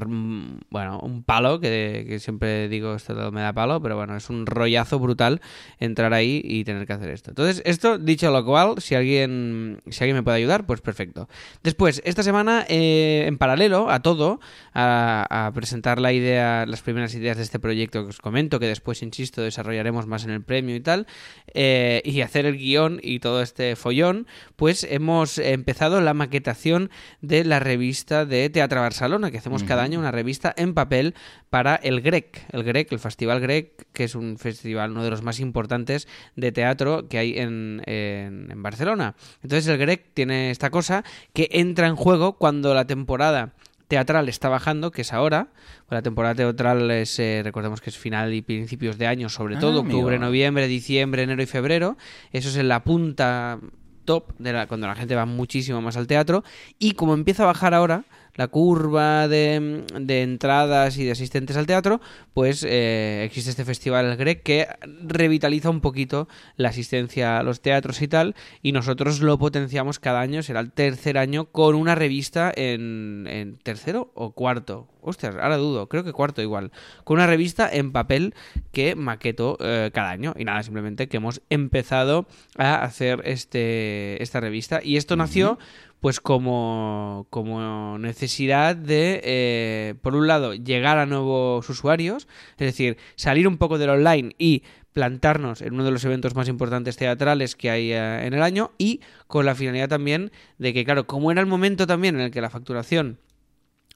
bueno 0.70 1.00
un 1.00 1.22
palo 1.22 1.60
que, 1.60 2.18
siempre 2.20 2.68
digo 2.68 2.94
esto 2.94 3.30
me 3.32 3.42
da 3.42 3.52
palo 3.52 3.80
pero 3.82 3.96
bueno 3.96 4.16
es 4.16 4.30
un 4.30 4.46
rollazo 4.46 4.98
brutal 4.98 5.40
entrar 5.78 6.14
ahí 6.14 6.40
y 6.44 6.64
tener 6.64 6.86
que 6.86 6.92
hacer 6.92 7.10
esto. 7.10 7.30
Entonces 7.30 7.62
esto 7.64 7.98
dicho 7.98 8.30
lo 8.30 8.44
cual 8.44 8.74
si 8.78 8.94
alguien 8.94 9.80
si 9.88 10.04
alguien 10.04 10.16
me 10.16 10.22
puede 10.22 10.38
ayudar 10.38 10.66
pues 10.66 10.80
perfecto. 10.80 11.28
Después 11.62 12.02
esta 12.04 12.22
semana 12.22 12.64
eh, 12.68 13.24
en 13.26 13.38
paralelo 13.38 13.90
a 13.90 14.00
todo 14.00 14.40
a, 14.72 15.46
a 15.46 15.52
presentar 15.52 16.00
la 16.00 16.12
idea 16.12 16.64
las 16.66 16.82
primeras 16.82 17.14
ideas 17.14 17.36
de 17.36 17.42
este 17.42 17.58
proyecto 17.58 18.04
que 18.04 18.10
os 18.10 18.20
comento 18.20 18.58
que 18.58 18.66
después 18.66 19.02
insisto 19.02 19.42
desarrollaremos 19.42 20.06
más 20.06 20.24
en 20.24 20.30
el 20.30 20.42
premio 20.42 20.74
y 20.74 20.80
tal 20.80 21.06
eh, 21.52 22.02
y 22.04 22.20
hacer 22.22 22.46
el 22.46 22.56
guion 22.56 23.00
y 23.02 23.20
todo 23.20 23.42
este 23.42 23.76
follón 23.76 24.26
pues 24.56 24.86
hemos 24.88 25.38
empezado 25.38 26.00
la 26.00 26.14
maquetación 26.14 26.90
de 27.20 27.44
la 27.44 27.60
revista 27.60 27.73
de 27.76 28.50
Teatro 28.50 28.80
Barcelona, 28.80 29.30
que 29.30 29.38
hacemos 29.38 29.64
cada 29.64 29.82
año 29.82 29.98
una 29.98 30.10
revista 30.10 30.54
en 30.56 30.74
papel 30.74 31.14
para 31.50 31.74
el 31.76 32.00
GREC, 32.00 32.46
el 32.52 32.62
GREC, 32.64 32.92
el 32.92 32.98
Festival 32.98 33.40
GREC, 33.40 33.86
que 33.92 34.04
es 34.04 34.14
un 34.14 34.38
festival, 34.38 34.92
uno 34.92 35.04
de 35.04 35.10
los 35.10 35.22
más 35.22 35.40
importantes 35.40 36.08
de 36.36 36.52
teatro 36.52 37.08
que 37.08 37.18
hay 37.18 37.38
en, 37.38 37.82
en- 37.86 38.50
en 38.50 38.62
Barcelona. 38.62 39.14
Entonces 39.42 39.66
el 39.68 39.78
GREC 39.78 40.12
tiene 40.14 40.50
esta 40.50 40.70
cosa 40.70 41.04
que 41.32 41.48
entra 41.52 41.86
en 41.86 41.96
juego 41.96 42.34
cuando 42.38 42.74
la 42.74 42.86
temporada 42.86 43.52
teatral 43.88 44.28
está 44.28 44.48
bajando, 44.48 44.90
que 44.90 45.02
es 45.02 45.12
ahora. 45.12 45.48
La 45.90 46.00
temporada 46.02 46.34
teatral 46.34 46.90
es, 46.90 47.18
eh, 47.18 47.42
recordemos 47.44 47.80
que 47.80 47.90
es 47.90 47.98
final 47.98 48.32
y 48.32 48.40
principios 48.42 48.96
de 48.98 49.06
año, 49.06 49.28
sobre 49.28 49.56
Ah, 49.56 49.60
todo 49.60 49.80
amigo. 49.80 49.98
octubre, 49.98 50.18
noviembre, 50.18 50.66
diciembre, 50.66 51.22
enero 51.22 51.42
y 51.42 51.46
febrero. 51.46 51.96
Eso 52.32 52.48
es 52.48 52.56
en 52.56 52.68
la 52.68 52.82
punta 52.82 53.60
top 54.04 54.32
de 54.38 54.52
la, 54.52 54.66
cuando 54.66 54.86
la 54.86 54.94
gente 54.94 55.14
va 55.14 55.26
muchísimo 55.26 55.80
más 55.80 55.96
al 55.96 56.06
teatro. 56.06 56.44
Y 56.78 56.92
como 56.92 57.14
empieza 57.14 57.42
a 57.44 57.46
bajar 57.46 57.74
ahora 57.74 58.04
la 58.34 58.48
curva 58.48 59.28
de, 59.28 59.84
de 59.98 60.22
entradas 60.22 60.96
y 60.98 61.04
de 61.04 61.12
asistentes 61.12 61.56
al 61.56 61.66
teatro, 61.66 62.00
pues 62.32 62.64
eh, 62.68 63.24
existe 63.24 63.50
este 63.50 63.64
festival 63.64 64.06
el 64.06 64.16
GREC 64.16 64.42
que 64.42 64.68
revitaliza 65.04 65.70
un 65.70 65.80
poquito 65.80 66.28
la 66.56 66.70
asistencia 66.70 67.38
a 67.38 67.42
los 67.42 67.60
teatros 67.60 68.02
y 68.02 68.08
tal, 68.08 68.34
y 68.62 68.72
nosotros 68.72 69.20
lo 69.20 69.38
potenciamos 69.38 69.98
cada 69.98 70.20
año, 70.20 70.42
será 70.42 70.60
el 70.60 70.72
tercer 70.72 71.18
año, 71.18 71.46
con 71.46 71.74
una 71.74 71.94
revista 71.94 72.52
en, 72.54 73.26
en 73.28 73.56
tercero 73.58 74.10
o 74.14 74.32
cuarto. 74.32 74.88
Ostras, 75.06 75.36
ahora 75.36 75.58
dudo, 75.58 75.86
creo 75.86 76.02
que 76.02 76.14
cuarto 76.14 76.40
igual. 76.40 76.72
Con 77.04 77.18
una 77.18 77.26
revista 77.26 77.68
en 77.70 77.92
papel 77.92 78.34
que 78.72 78.94
maqueto 78.94 79.58
eh, 79.60 79.90
cada 79.92 80.10
año. 80.10 80.34
Y 80.38 80.46
nada, 80.46 80.62
simplemente 80.62 81.08
que 81.08 81.18
hemos 81.18 81.42
empezado 81.50 82.26
a 82.56 82.82
hacer 82.82 83.20
este, 83.26 84.22
esta 84.22 84.40
revista. 84.40 84.80
Y 84.82 84.96
esto 84.96 85.14
nació 85.16 85.58
pues 86.04 86.20
como, 86.20 87.26
como 87.30 87.96
necesidad 87.96 88.76
de, 88.76 89.22
eh, 89.24 89.94
por 90.02 90.14
un 90.14 90.26
lado, 90.26 90.52
llegar 90.52 90.98
a 90.98 91.06
nuevos 91.06 91.66
usuarios, 91.70 92.28
es 92.58 92.66
decir, 92.66 92.98
salir 93.16 93.48
un 93.48 93.56
poco 93.56 93.78
del 93.78 93.88
online 93.88 94.34
y 94.36 94.64
plantarnos 94.92 95.62
en 95.62 95.72
uno 95.72 95.82
de 95.82 95.92
los 95.92 96.04
eventos 96.04 96.34
más 96.34 96.48
importantes 96.48 96.98
teatrales 96.98 97.56
que 97.56 97.70
hay 97.70 97.92
eh, 97.92 98.26
en 98.26 98.34
el 98.34 98.42
año 98.42 98.72
y 98.76 99.00
con 99.28 99.46
la 99.46 99.54
finalidad 99.54 99.88
también 99.88 100.30
de 100.58 100.74
que, 100.74 100.84
claro, 100.84 101.06
como 101.06 101.32
era 101.32 101.40
el 101.40 101.46
momento 101.46 101.86
también 101.86 102.16
en 102.16 102.20
el 102.20 102.30
que 102.30 102.42
la 102.42 102.50
facturación 102.50 103.18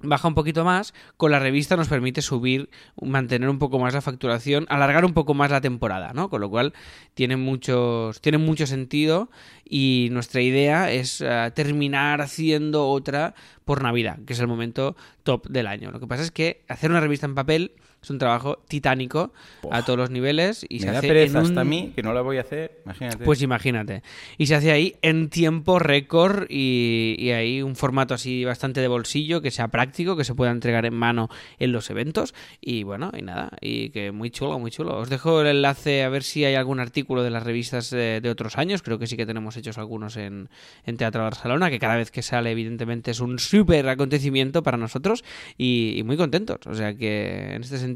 baja 0.01 0.29
un 0.29 0.35
poquito 0.35 0.65
más, 0.65 0.95
con 1.17 1.33
la 1.33 1.39
revista 1.39 1.77
nos 1.77 1.89
permite 1.89 2.23
subir, 2.23 2.71
mantener 3.01 3.49
un 3.49 3.59
poco 3.59 3.79
más 3.79 3.95
la 3.95 4.01
facturación, 4.01 4.67
alargar 4.69 5.05
un 5.05 5.13
poco 5.13 5.35
más 5.35 5.51
la 5.51 5.61
temporada, 5.61 6.13
¿no? 6.15 6.31
Con 6.31 6.41
lo 6.41 6.49
cual 6.49 6.73
tiene 7.15 7.37
muchos, 7.37 8.21
tiene 8.21 8.39
mucho 8.39 8.67
sentido 8.67 9.31
y 9.65 10.09
nuestra 10.13 10.41
idea 10.41 10.91
es 10.91 11.21
eh, 11.21 11.51
terminar 11.55 12.21
haciendo 12.21 12.89
otra 12.89 13.35
por 13.65 13.83
Navidad, 13.83 14.19
que 14.27 14.35
es 14.35 14.41
el 14.41 14.47
momento 14.47 14.97
top 15.25 15.49
del 15.49 15.67
año. 15.67 15.91
Lo 15.91 16.01
que 16.01 16.07
pasa 16.07 16.23
es 16.23 16.31
que 16.31 16.63
hacer 16.69 16.91
una 16.91 17.01
revista 17.01 17.27
en 17.27 17.35
papel 17.35 17.73
es 18.03 18.11
un 18.11 18.19
trabajo 18.19 18.59
titánico 18.69 19.33
a 19.71 19.85
todos 19.85 19.99
los 19.99 20.11
niveles 20.11 20.65
y 20.69 20.77
Me 20.77 20.81
se 20.81 20.87
da 20.93 20.99
hace 20.99 21.09
pereza 21.09 21.41
en 21.41 21.47
hasta 21.47 21.61
a 21.63 21.65
mí, 21.65 21.93
que 21.95 22.03
no 22.03 22.13
la 22.13 22.21
voy 22.23 22.39
a 22.39 22.43
hacer, 22.43 22.81
imagínate. 22.85 23.25
pues 23.25 23.43
imagínate. 23.43 24.03
Y 24.37 24.47
se 24.47 24.55
hace 24.55 24.71
ahí 24.71 24.97
en 25.03 25.31
tiempo 25.31 25.79
récord 25.79 26.47
y, 26.49 27.17
y 27.19 27.31
hay 27.31 27.63
un 27.63 27.77
formato 27.77 28.15
así 28.15 28.45
bastante 28.45 28.81
de 28.81 28.89
bolsillo, 28.89 29.41
que 29.43 29.51
sea 29.51 29.69
práctico, 29.69 30.17
que 30.17 30.25
se 30.25 30.35
pueda 30.35 30.51
entregar 30.51 30.87
en 30.87 30.95
mano 30.95 31.29
en 31.59 31.73
los 31.73 31.91
eventos. 31.91 32.35
Y 32.61 32.83
bueno, 32.83 33.11
y 33.17 33.23
nada, 33.23 33.51
y 33.61 33.91
que 33.91 34.13
muy 34.13 34.31
chulo, 34.31 34.59
muy 34.59 34.71
chulo. 34.71 34.97
Os 34.99 35.09
dejo 35.11 35.41
el 35.41 35.49
enlace 35.49 36.03
a 36.05 36.09
ver 36.09 36.23
si 36.23 36.45
hay 36.45 36.55
algún 36.55 36.81
artículo 36.81 37.23
de 37.23 37.31
las 37.31 37.43
revistas 37.43 37.93
eh, 37.93 38.21
de 38.23 38.31
otros 38.31 38.59
años. 38.59 38.83
Creo 38.83 38.99
que 38.99 39.07
sí 39.07 39.17
que 39.17 39.27
tenemos 39.27 39.57
hechos 39.57 39.79
algunos 39.79 40.17
en, 40.17 40.49
en 40.87 40.97
Teatro 40.97 41.23
Barcelona, 41.23 41.71
que 41.71 41.79
cada 41.79 41.97
vez 41.97 42.11
que 42.11 42.23
sale 42.23 42.51
evidentemente 42.51 43.11
es 43.11 43.21
un 43.21 43.39
súper 43.39 43.89
acontecimiento 43.89 44.63
para 44.63 44.77
nosotros 44.77 45.25
y, 45.57 45.95
y 45.97 46.03
muy 46.03 46.17
contentos. 46.17 46.59
O 46.67 46.75
sea 46.75 46.95
que 46.95 47.55
en 47.55 47.63
este 47.63 47.79
sentido, 47.79 47.88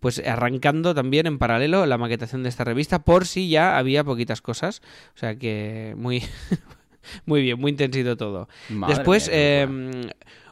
pues 0.00 0.22
arrancando 0.24 0.94
también 0.94 1.26
en 1.26 1.38
paralelo 1.38 1.86
la 1.86 1.98
maquetación 1.98 2.42
de 2.42 2.48
esta 2.48 2.64
revista 2.64 3.00
por 3.00 3.26
si 3.26 3.48
ya 3.48 3.78
había 3.78 4.04
poquitas 4.04 4.40
cosas. 4.40 4.82
O 5.14 5.18
sea 5.18 5.36
que 5.36 5.94
muy... 5.96 6.22
Muy 7.24 7.40
bien, 7.40 7.58
muy 7.58 7.70
intensito 7.70 8.18
todo. 8.18 8.50
Madre 8.68 8.96
Después, 8.96 9.28
mía, 9.28 9.36
eh, 9.38 10.10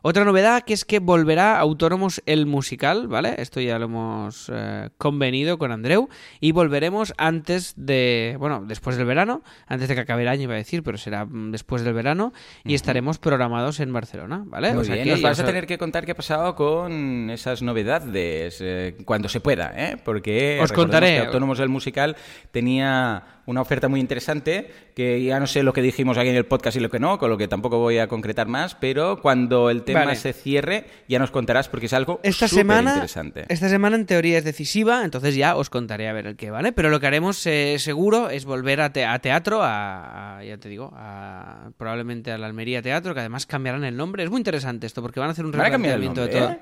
Otra 0.09 0.25
novedad 0.25 0.63
que 0.63 0.73
es 0.73 0.85
que 0.85 1.01
volverá 1.01 1.59
Autónomos 1.59 2.23
el 2.27 2.47
musical, 2.47 3.09
¿vale? 3.09 3.35
Esto 3.39 3.61
ya 3.61 3.77
lo 3.81 3.87
hemos 3.87 4.49
eh, 4.55 4.91
convenido 4.99 5.59
con 5.59 5.73
Andreu 5.73 6.09
y 6.39 6.53
volveremos 6.53 7.13
antes 7.19 7.75
de, 7.77 8.37
bueno, 8.39 8.63
después 8.65 8.97
del 8.99 9.05
verano, 9.05 9.43
antes 9.67 9.89
de 9.89 9.97
que 9.97 10.03
acabe 10.03 10.23
el 10.23 10.29
año 10.29 10.43
iba 10.45 10.55
a 10.55 10.59
decir, 10.59 10.85
pero 10.85 10.97
será 10.97 11.25
mm, 11.25 11.51
después 11.51 11.83
del 11.83 11.93
verano 11.93 12.33
y 12.63 12.75
estaremos 12.75 13.19
programados 13.19 13.81
en 13.81 13.93
Barcelona, 13.93 14.45
¿vale? 14.47 14.75
Muy 14.75 14.83
O 14.83 14.85
sea 14.85 14.95
bien, 14.95 15.07
que 15.07 15.11
nos 15.11 15.23
vas 15.23 15.41
a 15.41 15.45
tener 15.45 15.67
que 15.67 15.77
contar 15.77 16.07
qué 16.07 16.13
ha 16.13 16.17
pasado 16.17 16.55
con 16.55 17.29
esas 17.31 17.63
novedades 17.63 18.59
eh, 18.61 18.97
cuando 19.05 19.29
se 19.29 19.41
pueda, 19.41 19.73
¿eh? 19.77 19.97
Porque 20.05 20.61
Os 20.63 20.71
contaré. 20.71 21.15
que 21.15 21.19
Autónomos 21.27 21.59
del 21.59 21.69
Musical 21.69 22.15
tenía 22.53 23.25
una 23.47 23.61
oferta 23.61 23.89
muy 23.89 24.01
interesante 24.01 24.71
que 24.95 25.23
ya 25.23 25.39
no 25.41 25.47
sé 25.47 25.63
lo 25.63 25.73
que 25.73 25.81
dijimos 25.83 26.19
aquí 26.19 26.29
en 26.29 26.37
el 26.37 26.47
podcast 26.47 26.77
y 26.77 26.81
lo 26.81 26.91
que 26.91 26.99
no, 26.99 27.19
con 27.19 27.31
lo 27.31 27.39
que 27.39 27.49
tampoco 27.49 27.79
voy 27.79 27.99
a 27.99 28.09
concretar 28.09 28.49
más, 28.49 28.75
pero 28.75 29.21
cuando 29.23 29.71
el 29.71 29.83
tema 29.85 30.01
Vale. 30.01 30.17
se 30.17 30.33
cierre 30.33 30.85
ya 31.09 31.19
nos 31.19 31.31
contarás 31.31 31.69
porque 31.69 31.87
es 31.87 31.93
algo 31.93 32.21
Esta 32.23 32.49
semana, 32.49 32.91
interesante. 32.93 33.45
esta 33.49 33.69
semana 33.69 33.97
en 33.97 34.07
teoría 34.07 34.39
es 34.39 34.45
decisiva, 34.45 35.05
entonces 35.05 35.35
ya 35.37 35.57
os 35.57 35.71
contaré 35.71 36.09
a 36.09 36.13
ver 36.13 36.27
el 36.27 36.37
qué, 36.37 36.51
¿vale? 36.51 36.73
Pero 36.73 36.91
lo 36.91 36.99
que 37.01 37.07
haremos 37.07 37.47
eh, 37.47 37.77
seguro 37.79 38.31
es 38.31 38.45
volver 38.45 38.81
a, 38.81 38.93
te- 38.93 39.05
a 39.05 39.19
teatro, 39.21 39.63
a, 39.63 40.39
a- 40.39 40.45
ya 40.45 40.59
te 40.59 40.69
digo, 40.69 40.93
a, 40.97 41.71
probablemente 41.79 42.33
a 42.33 42.39
la 42.39 42.47
Almería 42.47 42.83
Teatro, 42.83 43.15
que 43.15 43.21
además 43.21 43.47
cambiarán 43.47 43.85
el 43.85 43.97
nombre. 43.97 44.25
Es 44.25 44.31
muy 44.31 44.39
interesante 44.39 44.87
esto 44.87 45.03
porque 45.03 45.21
van 45.21 45.29
a 45.29 45.33
hacer 45.33 45.45
un 45.45 45.53
¿Van 45.53 45.61
a 45.67 45.71
cambiar 45.71 45.95
el 45.95 46.01
replanteamiento 46.03 46.39
de 46.39 46.47
todo. 46.47 46.51
eh? 46.53 46.59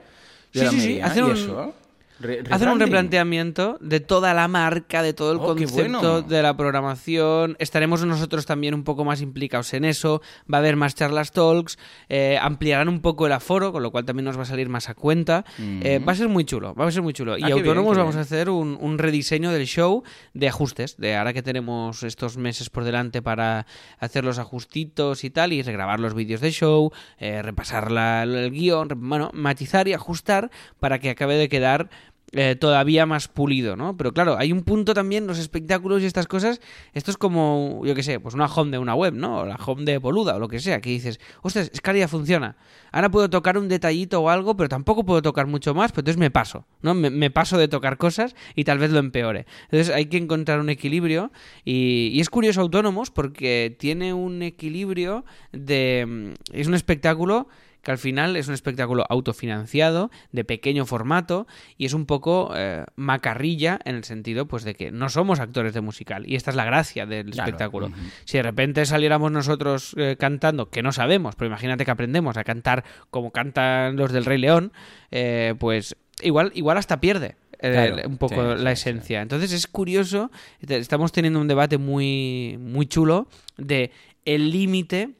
Sí, 0.52 0.60
sí, 0.60 0.66
sí, 0.80 1.00
Almería, 1.00 1.06
hacen 1.06 1.26
¿y 1.26 1.30
un- 1.50 1.72
eso? 2.18 2.26
Re- 2.26 2.42
Hacen 2.50 2.68
un 2.68 2.78
replanteamiento 2.80 3.76
de 3.80 4.00
toda 4.00 4.34
la 4.34 4.48
marca, 4.48 5.02
de 5.02 5.12
todo 5.12 5.32
el 5.32 5.38
Oh, 5.38 5.46
concepto 5.54 5.98
bueno. 6.00 6.22
de 6.22 6.42
la 6.42 6.56
programación. 6.56 7.56
Estaremos 7.58 8.04
nosotros 8.04 8.46
también 8.46 8.74
un 8.74 8.84
poco 8.84 9.04
más 9.04 9.20
implicados 9.20 9.74
en 9.74 9.84
eso. 9.84 10.22
Va 10.52 10.58
a 10.58 10.60
haber 10.60 10.76
más 10.76 10.94
charlas 10.94 11.32
talks. 11.32 11.78
eh, 12.08 12.38
ampliarán 12.40 12.88
un 12.88 13.00
poco 13.00 13.26
el 13.26 13.32
aforo, 13.32 13.72
con 13.72 13.82
lo 13.82 13.90
cual 13.90 14.04
también 14.04 14.24
nos 14.24 14.38
va 14.38 14.42
a 14.42 14.46
salir 14.46 14.68
más 14.68 14.88
a 14.88 14.94
cuenta. 14.94 15.44
Eh, 15.58 15.98
va 16.06 16.12
a 16.12 16.14
ser 16.14 16.28
muy 16.28 16.44
chulo, 16.44 16.74
va 16.74 16.86
a 16.86 16.90
ser 16.90 17.02
muy 17.02 17.12
chulo. 17.12 17.36
y 17.38 17.42
Ah, 17.42 17.46
bien, 17.46 17.58
autónomos 17.58 17.96
vamos 17.96 18.14
bien. 18.14 18.18
a 18.20 18.22
hacer 18.22 18.50
un, 18.50 18.76
un 18.80 18.98
rediseño 18.98 19.50
del 19.50 19.66
show 19.66 20.02
de 20.34 20.48
ajustes. 20.48 20.96
De 20.96 21.16
ahora 21.16 21.32
que 21.32 21.42
tenemos 21.42 22.02
estos 22.02 22.36
meses 22.36 22.70
por 22.70 22.84
delante 22.84 23.22
para 23.22 23.66
hacer 23.98 24.24
los 24.24 24.38
ajustitos 24.38 25.24
y 25.24 25.30
tal, 25.30 25.52
y 25.52 25.62
regrabar 25.62 26.00
los 26.00 26.14
vídeos 26.14 26.40
de 26.40 26.50
show, 26.52 26.92
eh, 27.18 27.42
repasar 27.42 27.90
la- 27.90 28.22
el 28.22 28.50
guion, 28.50 28.90
re- 28.90 28.96
bueno, 28.98 29.30
matizar 29.34 29.88
y 29.88 29.92
ajustar 29.94 30.50
para 30.80 30.98
que 30.98 31.10
acabe 31.10 31.34
de 31.36 31.48
quedar 31.48 31.88
eh, 32.32 32.56
todavía 32.56 33.06
más 33.06 33.28
pulido, 33.28 33.76
¿no? 33.76 33.96
Pero 33.96 34.12
claro, 34.12 34.36
hay 34.36 34.52
un 34.52 34.62
punto 34.62 34.92
también, 34.94 35.26
los 35.26 35.38
espectáculos 35.38 36.02
y 36.02 36.06
estas 36.06 36.26
cosas, 36.26 36.60
esto 36.92 37.10
es 37.10 37.16
como, 37.16 37.82
yo 37.84 37.94
qué 37.94 38.02
sé, 38.02 38.18
pues 38.18 38.34
una 38.34 38.46
home 38.46 38.72
de 38.72 38.78
una 38.78 38.94
web, 38.94 39.14
¿no? 39.14 39.40
O 39.40 39.46
la 39.46 39.56
home 39.56 39.84
de 39.84 39.98
Boluda 39.98 40.34
o 40.36 40.38
lo 40.38 40.48
que 40.48 40.58
sea, 40.58 40.80
que 40.80 40.90
dices, 40.90 41.20
ostras, 41.42 41.70
es 41.72 41.80
que 41.80 41.98
ya 41.98 42.08
funciona. 42.08 42.56
Ahora 42.90 43.10
puedo 43.10 43.30
tocar 43.30 43.56
un 43.58 43.68
detallito 43.68 44.20
o 44.20 44.30
algo, 44.30 44.56
pero 44.56 44.68
tampoco 44.68 45.04
puedo 45.04 45.22
tocar 45.22 45.46
mucho 45.46 45.74
más, 45.74 45.92
pero 45.92 46.00
entonces 46.00 46.18
me 46.18 46.30
paso, 46.30 46.66
¿no? 46.82 46.94
Me, 46.94 47.10
me 47.10 47.30
paso 47.30 47.58
de 47.58 47.68
tocar 47.68 47.98
cosas 47.98 48.34
y 48.54 48.64
tal 48.64 48.78
vez 48.78 48.90
lo 48.90 48.98
empeore. 48.98 49.46
Entonces 49.64 49.94
hay 49.94 50.06
que 50.06 50.16
encontrar 50.16 50.60
un 50.60 50.70
equilibrio 50.70 51.30
y, 51.64 52.10
y 52.12 52.20
es 52.20 52.30
curioso 52.30 52.60
Autónomos 52.60 53.10
porque 53.10 53.76
tiene 53.78 54.12
un 54.12 54.42
equilibrio 54.42 55.24
de... 55.52 56.06
mm, 56.06 56.52
Es 56.52 56.66
un 56.66 56.74
espectáculo 56.74 57.48
que 57.84 57.92
al 57.92 57.98
final 57.98 58.36
es 58.36 58.48
un 58.48 58.54
espectáculo 58.54 59.04
autofinanciado, 59.08 60.10
de 60.32 60.44
pequeño 60.44 60.86
formato, 60.86 61.46
y 61.78 61.86
es 61.86 61.92
un 61.92 62.06
poco 62.06 62.52
eh, 62.56 62.84
macarrilla 62.96 63.78
en 63.84 63.96
el 63.96 64.04
sentido 64.04 64.46
pues 64.46 64.64
de 64.64 64.74
que 64.74 64.90
no 64.90 65.08
somos 65.08 65.40
actores 65.40 65.74
de 65.74 65.80
musical, 65.80 66.24
y 66.26 66.34
esta 66.34 66.50
es 66.50 66.56
la 66.56 66.64
gracia 66.64 67.06
del 67.06 67.30
Claro, 67.30 67.48
espectáculo. 67.48 67.90
Si 68.24 68.36
de 68.38 68.42
repente 68.42 68.84
saliéramos 68.86 69.30
nosotros 69.30 69.94
eh, 69.96 70.16
cantando, 70.18 70.70
que 70.70 70.82
no 70.82 70.92
sabemos, 70.92 71.36
pero 71.36 71.46
imagínate 71.48 71.84
que 71.84 71.90
aprendemos 71.90 72.36
a 72.36 72.44
cantar 72.44 72.84
como 73.10 73.30
cantan 73.30 73.96
los 73.96 74.12
del 74.12 74.24
Rey 74.24 74.38
León, 74.38 74.72
eh, 75.10 75.54
pues 75.58 75.96
igual, 76.22 76.50
igual 76.54 76.78
hasta 76.78 77.00
pierde. 77.00 77.36
Claro, 77.60 77.96
un 78.06 78.18
poco 78.18 78.56
sí, 78.56 78.62
la 78.62 78.74
sí, 78.74 78.82
sí. 78.82 78.90
esencia. 78.90 79.22
Entonces 79.22 79.52
es 79.52 79.66
curioso, 79.66 80.30
estamos 80.60 81.12
teniendo 81.12 81.40
un 81.40 81.48
debate 81.48 81.78
muy, 81.78 82.58
muy 82.60 82.86
chulo 82.86 83.26
de 83.56 83.90
el 84.26 84.50
límite 84.50 85.10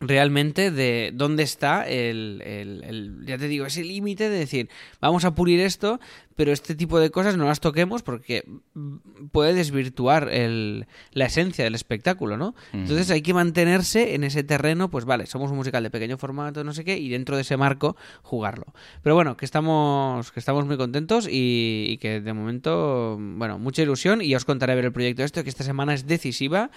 realmente 0.00 0.70
de 0.70 1.10
dónde 1.14 1.42
está 1.42 1.88
el, 1.88 2.42
el- 2.44 2.84
el- 2.84 3.26
ya 3.26 3.36
te 3.38 3.48
digo, 3.48 3.66
ese 3.66 3.82
límite 3.84 4.28
de 4.30 4.38
decir, 4.38 4.68
vamos 5.00 5.24
a 5.24 5.34
pulir 5.34 5.60
esto, 5.60 6.00
pero 6.38 6.52
este 6.52 6.76
tipo 6.76 7.00
de 7.00 7.10
cosas 7.10 7.36
no 7.36 7.46
las 7.46 7.58
toquemos 7.58 8.04
porque 8.04 8.44
mm, 8.74 8.96
puede 9.32 9.54
desvirtuar 9.54 10.28
el- 10.32 10.86
la 11.10 11.24
esencia 11.26 11.64
del 11.64 11.74
espectáculo, 11.74 12.36
¿no? 12.36 12.54
Entonces 12.72 13.10
hay 13.10 13.22
que 13.22 13.34
mantenerse 13.34 14.14
en 14.14 14.22
ese 14.22 14.44
terreno, 14.44 14.88
pues 14.88 15.04
vale, 15.04 15.26
somos 15.26 15.50
un 15.50 15.56
musical 15.56 15.82
de 15.82 15.90
pequeño 15.90 16.16
formato, 16.16 16.62
no 16.62 16.72
sé 16.72 16.84
qué, 16.84 16.96
y 16.96 17.08
dentro 17.08 17.34
de 17.34 17.42
ese 17.42 17.56
marco 17.56 17.96
jugarlo. 18.22 18.66
Pero 19.02 19.16
bueno, 19.16 19.36
que 19.36 19.44
estamos, 19.44 20.30
que 20.30 20.38
estamos 20.38 20.64
muy 20.64 20.76
contentos 20.76 21.26
y, 21.28 21.86
y 21.88 21.98
que 21.98 22.20
de 22.20 22.32
momento, 22.32 23.16
bueno, 23.18 23.58
mucha 23.58 23.82
ilusión 23.82 24.22
y 24.22 24.28
ya 24.28 24.36
os 24.36 24.44
contaré 24.44 24.72
a 24.74 24.76
ver 24.76 24.84
el 24.84 24.92
proyecto 24.92 25.24
esto, 25.24 25.42
que 25.42 25.50
esta 25.50 25.64
semana 25.64 25.92
es 25.92 26.06
decisiva 26.06 26.70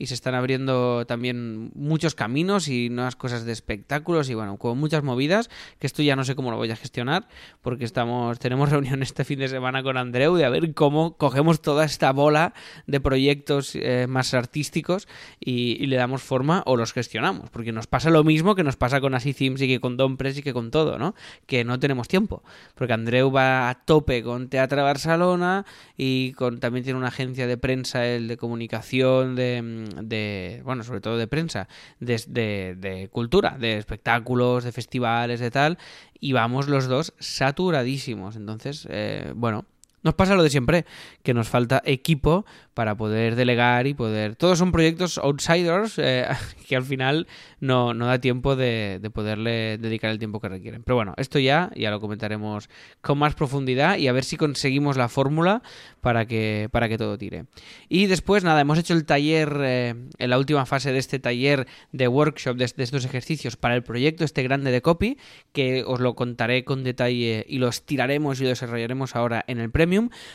y 0.00 0.06
se 0.06 0.14
están 0.14 0.36
abriendo 0.36 1.04
también 1.06 1.72
muchos 1.74 2.14
caminos 2.14 2.68
y 2.68 2.88
nuevas 2.88 3.16
cosas 3.16 3.44
de 3.44 3.50
espectáculos 3.50 4.30
y 4.30 4.34
bueno, 4.34 4.56
con 4.56 4.78
muchas 4.78 5.02
movidas, 5.02 5.50
que 5.80 5.88
esto 5.88 6.04
ya 6.04 6.14
no 6.14 6.22
sé 6.24 6.36
cómo 6.36 6.52
lo 6.52 6.56
voy 6.56 6.70
a 6.70 6.76
gestionar, 6.76 7.26
porque 7.62 7.84
estamos, 7.84 8.38
tenemos 8.38 8.68
reunión 8.70 9.02
este 9.08 9.24
fin 9.24 9.38
de 9.38 9.48
semana 9.48 9.82
con 9.82 9.96
Andreu 9.96 10.34
de 10.36 10.44
a 10.44 10.50
ver 10.50 10.74
cómo 10.74 11.16
cogemos 11.16 11.62
toda 11.62 11.84
esta 11.84 12.12
bola 12.12 12.52
de 12.86 13.00
proyectos 13.00 13.74
eh, 13.74 14.06
más 14.08 14.34
artísticos 14.34 15.08
y, 15.40 15.86
le 15.86 15.96
damos 15.96 16.22
forma 16.22 16.62
o 16.66 16.76
los 16.76 16.92
gestionamos, 16.92 17.48
porque 17.50 17.72
nos 17.72 17.86
pasa 17.86 18.10
lo 18.10 18.22
mismo 18.22 18.54
que 18.54 18.62
nos 18.62 18.76
pasa 18.76 19.00
con 19.00 19.14
Así 19.14 19.32
Themes 19.32 19.62
y 19.62 19.68
que 19.68 19.80
con 19.80 19.96
Don 19.96 20.18
Press 20.18 20.38
y 20.38 20.42
que 20.42 20.52
con 20.52 20.70
todo, 20.70 20.98
¿no? 20.98 21.14
Que 21.46 21.64
no 21.64 21.78
tenemos 21.78 22.06
tiempo, 22.08 22.42
porque 22.74 22.92
Andreu 22.92 23.30
va 23.32 23.70
a 23.70 23.74
tope 23.86 24.22
con 24.22 24.48
Teatro 24.48 24.82
Barcelona 24.84 25.64
y 25.96 26.32
con 26.32 26.60
también 26.60 26.84
tiene 26.84 26.98
una 26.98 27.08
agencia 27.08 27.46
de 27.46 27.56
prensa, 27.56 28.06
el 28.06 28.28
de 28.28 28.36
comunicación, 28.36 29.34
de, 29.34 29.88
de 30.02 30.60
bueno, 30.64 30.82
sobre 30.84 31.00
todo 31.00 31.16
de 31.16 31.26
prensa, 31.26 31.68
de- 32.00 32.74
de 32.76 33.08
cultura, 33.10 33.56
de 33.58 33.78
espectáculos, 33.78 34.64
de 34.64 34.72
festivales, 34.72 35.40
de 35.40 35.50
tal, 35.50 35.78
y 36.20 36.32
vamos 36.32 36.68
los 36.68 36.86
dos 36.88 37.14
saturadísimos. 37.18 38.36
Entonces, 38.36 38.86
eh, 38.98 39.32
bueno, 39.34 39.64
nos 40.02 40.14
pasa 40.14 40.34
lo 40.34 40.42
de 40.42 40.50
siempre, 40.50 40.84
que 41.22 41.34
nos 41.34 41.48
falta 41.48 41.82
equipo 41.84 42.46
para 42.74 42.96
poder 42.96 43.34
delegar 43.34 43.86
y 43.86 43.94
poder... 43.94 44.36
Todos 44.36 44.58
son 44.58 44.70
proyectos 44.70 45.18
outsiders 45.18 45.98
eh, 45.98 46.26
que 46.68 46.76
al 46.76 46.84
final 46.84 47.26
no, 47.60 47.94
no 47.94 48.06
da 48.06 48.20
tiempo 48.20 48.54
de, 48.56 48.98
de 49.02 49.10
poderle 49.10 49.78
dedicar 49.78 50.10
el 50.10 50.18
tiempo 50.18 50.40
que 50.40 50.48
requieren. 50.48 50.82
Pero 50.84 50.96
bueno, 50.96 51.14
esto 51.16 51.38
ya, 51.38 51.70
ya 51.74 51.90
lo 51.90 52.00
comentaremos 52.00 52.70
con 53.00 53.18
más 53.18 53.34
profundidad 53.34 53.98
y 53.98 54.08
a 54.08 54.12
ver 54.12 54.24
si 54.24 54.36
conseguimos 54.36 54.96
la 54.96 55.08
fórmula 55.08 55.62
para 56.00 56.26
que, 56.26 56.68
para 56.70 56.88
que 56.88 56.98
todo 56.98 57.18
tire. 57.18 57.46
Y 57.88 58.06
después, 58.06 58.44
nada, 58.44 58.60
hemos 58.60 58.78
hecho 58.78 58.94
el 58.94 59.04
taller, 59.04 59.56
eh, 59.60 59.94
en 60.18 60.30
la 60.30 60.38
última 60.38 60.64
fase 60.66 60.92
de 60.92 60.98
este 60.98 61.18
taller 61.18 61.66
de 61.92 62.08
workshop, 62.08 62.56
de, 62.56 62.64
estos 62.64 63.04
ejercicios 63.04 63.56
para 63.56 63.74
el 63.74 63.82
proyecto 63.82 64.24
este 64.24 64.42
grande 64.42 64.70
de 64.70 64.82
copy, 64.82 65.18
que 65.52 65.84
os 65.86 66.00
lo 66.00 66.14
contaré 66.14 66.64
con 66.64 66.84
detalle 66.84 67.44
y 67.48 67.58
lo 67.58 67.68
estiraremos 67.68 68.40
y 68.40 68.44
lo 68.44 68.50
desarrollaremos 68.50 69.16
ahora 69.16 69.44
en 69.48 69.58
el 69.58 69.70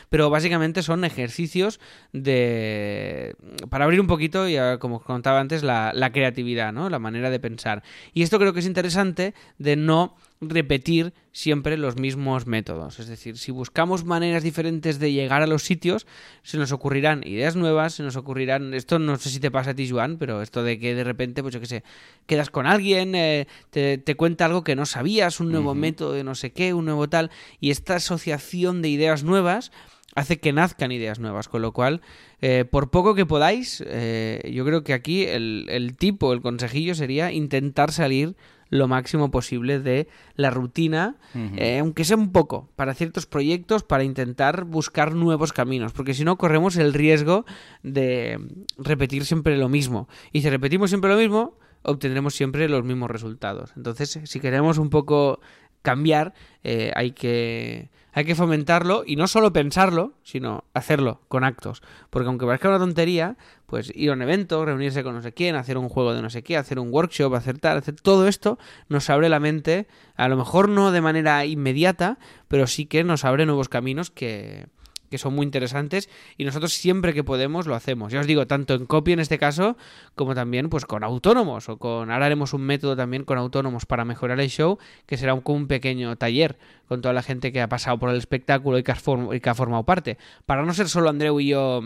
Pero 0.08 0.30
básicamente 0.30 0.82
son 0.82 1.04
ejercicios 1.04 1.80
de 2.12 3.36
para 3.70 3.84
abrir 3.84 4.00
un 4.00 4.06
poquito, 4.06 4.48
ya 4.48 4.78
como 4.78 5.00
contaba 5.00 5.40
antes, 5.40 5.62
la, 5.62 5.92
la 5.94 6.12
creatividad, 6.12 6.72
¿no? 6.72 6.90
La 6.90 6.98
manera 6.98 7.30
de 7.30 7.40
pensar. 7.40 7.82
Y 8.12 8.22
esto 8.22 8.38
creo 8.38 8.52
que 8.52 8.60
es 8.60 8.66
interesante 8.66 9.34
de 9.58 9.76
no 9.76 10.14
repetir 10.40 11.12
siempre 11.32 11.76
los 11.76 11.96
mismos 11.96 12.46
métodos. 12.46 13.00
Es 13.00 13.08
decir, 13.08 13.38
si 13.38 13.50
buscamos 13.50 14.04
maneras 14.04 14.42
diferentes 14.42 14.98
de 14.98 15.12
llegar 15.12 15.42
a 15.42 15.46
los 15.46 15.62
sitios, 15.62 16.06
se 16.42 16.58
nos 16.58 16.72
ocurrirán 16.72 17.26
ideas 17.26 17.56
nuevas, 17.56 17.94
se 17.94 18.02
nos 18.02 18.16
ocurrirán... 18.16 18.74
Esto 18.74 18.98
no 18.98 19.16
sé 19.16 19.30
si 19.30 19.40
te 19.40 19.50
pasa 19.50 19.70
a 19.70 19.74
ti, 19.74 19.88
Joan, 19.88 20.18
pero 20.18 20.42
esto 20.42 20.62
de 20.62 20.78
que 20.78 20.94
de 20.94 21.04
repente, 21.04 21.42
pues 21.42 21.54
yo 21.54 21.60
qué 21.60 21.66
sé, 21.66 21.84
quedas 22.26 22.50
con 22.50 22.66
alguien, 22.66 23.14
eh, 23.14 23.46
te, 23.70 23.98
te 23.98 24.14
cuenta 24.14 24.44
algo 24.44 24.64
que 24.64 24.76
no 24.76 24.86
sabías, 24.86 25.40
un 25.40 25.50
nuevo 25.50 25.74
método 25.74 26.12
de 26.12 26.24
no 26.24 26.34
sé 26.34 26.52
qué, 26.52 26.74
un 26.74 26.84
nuevo 26.84 27.08
tal, 27.08 27.30
y 27.60 27.70
esta 27.70 27.96
asociación 27.96 28.82
de 28.82 28.88
ideas 28.88 29.24
nuevas 29.24 29.72
hace 30.14 30.38
que 30.38 30.52
nazcan 30.52 30.92
ideas 30.92 31.18
nuevas, 31.18 31.48
con 31.48 31.62
lo 31.62 31.72
cual, 31.72 32.00
eh, 32.40 32.64
por 32.64 32.90
poco 32.90 33.14
que 33.14 33.26
podáis, 33.26 33.82
eh, 33.86 34.48
yo 34.52 34.64
creo 34.64 34.84
que 34.84 34.92
aquí 34.92 35.24
el, 35.24 35.66
el 35.68 35.96
tipo, 35.96 36.32
el 36.32 36.40
consejillo 36.40 36.94
sería 36.94 37.32
intentar 37.32 37.90
salir 37.90 38.36
lo 38.74 38.88
máximo 38.88 39.30
posible 39.30 39.78
de 39.78 40.08
la 40.34 40.50
rutina, 40.50 41.14
eh, 41.56 41.78
aunque 41.78 42.04
sea 42.04 42.16
un 42.16 42.32
poco, 42.32 42.68
para 42.74 42.92
ciertos 42.92 43.24
proyectos, 43.24 43.84
para 43.84 44.02
intentar 44.02 44.64
buscar 44.64 45.14
nuevos 45.14 45.52
caminos, 45.52 45.92
porque 45.92 46.12
si 46.12 46.24
no 46.24 46.36
corremos 46.36 46.76
el 46.76 46.92
riesgo 46.92 47.44
de 47.84 48.36
repetir 48.76 49.26
siempre 49.26 49.56
lo 49.56 49.68
mismo. 49.68 50.08
Y 50.32 50.42
si 50.42 50.50
repetimos 50.50 50.90
siempre 50.90 51.08
lo 51.08 51.16
mismo, 51.16 51.56
obtendremos 51.82 52.34
siempre 52.34 52.68
los 52.68 52.82
mismos 52.82 53.12
resultados. 53.12 53.70
Entonces, 53.76 54.18
si 54.24 54.40
queremos 54.40 54.78
un 54.78 54.90
poco 54.90 55.38
cambiar, 55.82 56.34
eh, 56.64 56.90
hay 56.96 57.12
que 57.12 57.90
hay 58.14 58.24
que 58.24 58.36
fomentarlo 58.36 59.02
y 59.04 59.16
no 59.16 59.26
solo 59.26 59.52
pensarlo, 59.52 60.12
sino 60.22 60.64
hacerlo 60.72 61.20
con 61.28 61.42
actos. 61.42 61.82
Porque 62.10 62.28
aunque 62.28 62.46
parezca 62.46 62.68
una 62.68 62.78
tontería, 62.78 63.36
pues 63.66 63.92
ir 63.94 64.10
a 64.10 64.12
un 64.12 64.22
evento, 64.22 64.64
reunirse 64.64 65.02
con 65.02 65.16
no 65.16 65.22
sé 65.22 65.32
quién, 65.32 65.56
hacer 65.56 65.76
un 65.76 65.88
juego 65.88 66.14
de 66.14 66.22
no 66.22 66.30
sé 66.30 66.44
qué, 66.44 66.56
hacer 66.56 66.78
un 66.78 66.92
workshop, 66.92 67.34
hacer 67.34 67.58
tal, 67.58 67.78
hacer 67.78 67.96
todo 67.96 68.28
esto 68.28 68.56
nos 68.88 69.10
abre 69.10 69.28
la 69.28 69.40
mente, 69.40 69.88
a 70.14 70.28
lo 70.28 70.36
mejor 70.36 70.68
no 70.68 70.92
de 70.92 71.00
manera 71.00 71.44
inmediata, 71.44 72.18
pero 72.46 72.68
sí 72.68 72.86
que 72.86 73.02
nos 73.02 73.24
abre 73.24 73.46
nuevos 73.46 73.68
caminos 73.68 74.12
que, 74.12 74.66
que 75.10 75.18
son 75.18 75.34
muy 75.34 75.44
interesantes 75.44 76.08
y 76.36 76.44
nosotros 76.44 76.72
siempre 76.72 77.12
que 77.12 77.24
podemos 77.24 77.66
lo 77.66 77.74
hacemos. 77.74 78.12
Ya 78.12 78.20
os 78.20 78.26
digo, 78.26 78.46
tanto 78.46 78.74
en 78.74 78.86
copy 78.86 79.12
en 79.12 79.20
este 79.20 79.38
caso, 79.38 79.76
como 80.14 80.34
también 80.34 80.68
pues 80.68 80.84
con 80.84 81.04
autónomos 81.04 81.68
o 81.68 81.78
con 81.78 82.10
ahora 82.10 82.26
haremos 82.26 82.52
un 82.52 82.62
método 82.62 82.96
también 82.96 83.24
con 83.24 83.38
autónomos 83.38 83.86
para 83.86 84.04
mejorar 84.04 84.40
el 84.40 84.48
show, 84.48 84.78
que 85.06 85.16
será 85.16 85.34
un, 85.34 85.42
un 85.44 85.66
pequeño 85.66 86.16
taller 86.16 86.58
con 86.88 87.00
toda 87.00 87.14
la 87.14 87.22
gente 87.22 87.52
que 87.52 87.60
ha 87.60 87.68
pasado 87.68 87.98
por 87.98 88.10
el 88.10 88.16
espectáculo 88.16 88.78
y 88.78 88.82
que 88.82 88.92
ha, 88.92 88.98
y 89.32 89.40
que 89.40 89.50
ha 89.50 89.54
formado 89.54 89.84
parte. 89.84 90.18
Para 90.46 90.64
no 90.64 90.74
ser 90.74 90.88
solo 90.88 91.08
Andreu 91.10 91.40
y 91.40 91.48
yo 91.48 91.82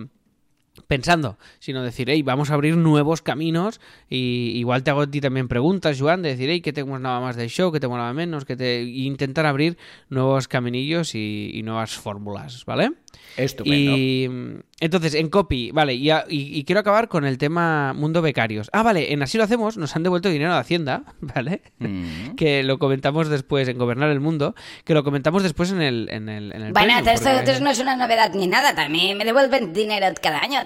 pensando, 0.87 1.39
sino 1.59 1.83
decir, 1.83 2.09
hey, 2.11 2.23
vamos 2.23 2.51
a 2.51 2.55
abrir 2.55 2.77
nuevos 2.77 3.23
caminos 3.23 3.81
y 4.09 4.53
igual 4.57 4.83
te 4.83 4.91
hago 4.91 5.03
a 5.03 5.11
ti 5.11 5.21
también 5.21 5.49
preguntas, 5.49 5.99
Joan, 6.01 6.23
de 6.23 6.31
decir, 6.31 6.49
hey, 6.51 6.61
que 6.61 6.73
tengo 6.73 6.99
nada 6.99 7.21
más 7.21 7.37
del 7.37 7.49
show, 7.49 7.73
que 7.73 7.81
tengo 7.81 7.97
nada 7.97 8.13
menos, 8.13 8.45
que 8.45 8.57
te... 8.57 8.83
Y 8.83 9.07
intentar 9.07 9.47
abrir 9.47 9.79
nuevos 10.09 10.49
caminillos 10.49 11.15
y, 11.15 11.51
y 11.55 11.63
nuevas 11.63 11.97
fórmulas, 11.97 12.65
¿vale? 12.65 12.93
Estupendo. 13.37 13.97
Y 13.97 14.29
entonces, 14.81 15.15
en 15.15 15.29
copy, 15.29 15.73
vale, 15.73 15.95
y, 15.95 16.11
y, 16.11 16.19
y, 16.29 16.65
quiero 16.65 16.81
acabar 16.81 17.09
con 17.09 17.25
el 17.25 17.37
tema 17.37 17.93
mundo 17.95 18.23
becarios. 18.23 18.71
Ah, 18.73 18.85
vale, 18.85 19.13
en 19.13 19.23
así 19.23 19.37
lo 19.37 19.45
hacemos, 19.45 19.77
nos 19.77 19.97
han 19.97 20.05
devuelto 20.05 20.29
dinero 20.29 20.53
de 20.53 20.61
Hacienda, 20.61 21.03
¿vale? 21.21 21.63
Mm. 21.79 22.35
que 22.37 22.63
lo 22.63 22.79
comentamos 22.79 23.29
después 23.29 23.67
en 23.69 23.77
Gobernar 23.77 24.11
el 24.11 24.21
Mundo, 24.21 24.55
que 24.85 24.95
lo 24.95 25.03
comentamos 25.03 25.43
después 25.43 25.73
en 25.73 25.83
el... 25.83 26.09
En 26.11 26.29
el, 26.29 26.53
en 26.53 26.63
el 26.63 26.73
bueno, 26.73 26.95
premium, 26.95 27.09
esto, 27.09 27.29
porque- 27.29 27.51
esto 27.51 27.65
no 27.65 27.71
es 27.71 27.81
una 27.81 27.97
novedad 27.97 28.33
ni 28.35 28.47
nada, 28.47 28.75
también 28.75 29.19
me 29.19 29.25
devuelven 29.25 29.73
dinero 29.73 30.07
cada 30.23 30.39
año. 30.39 30.61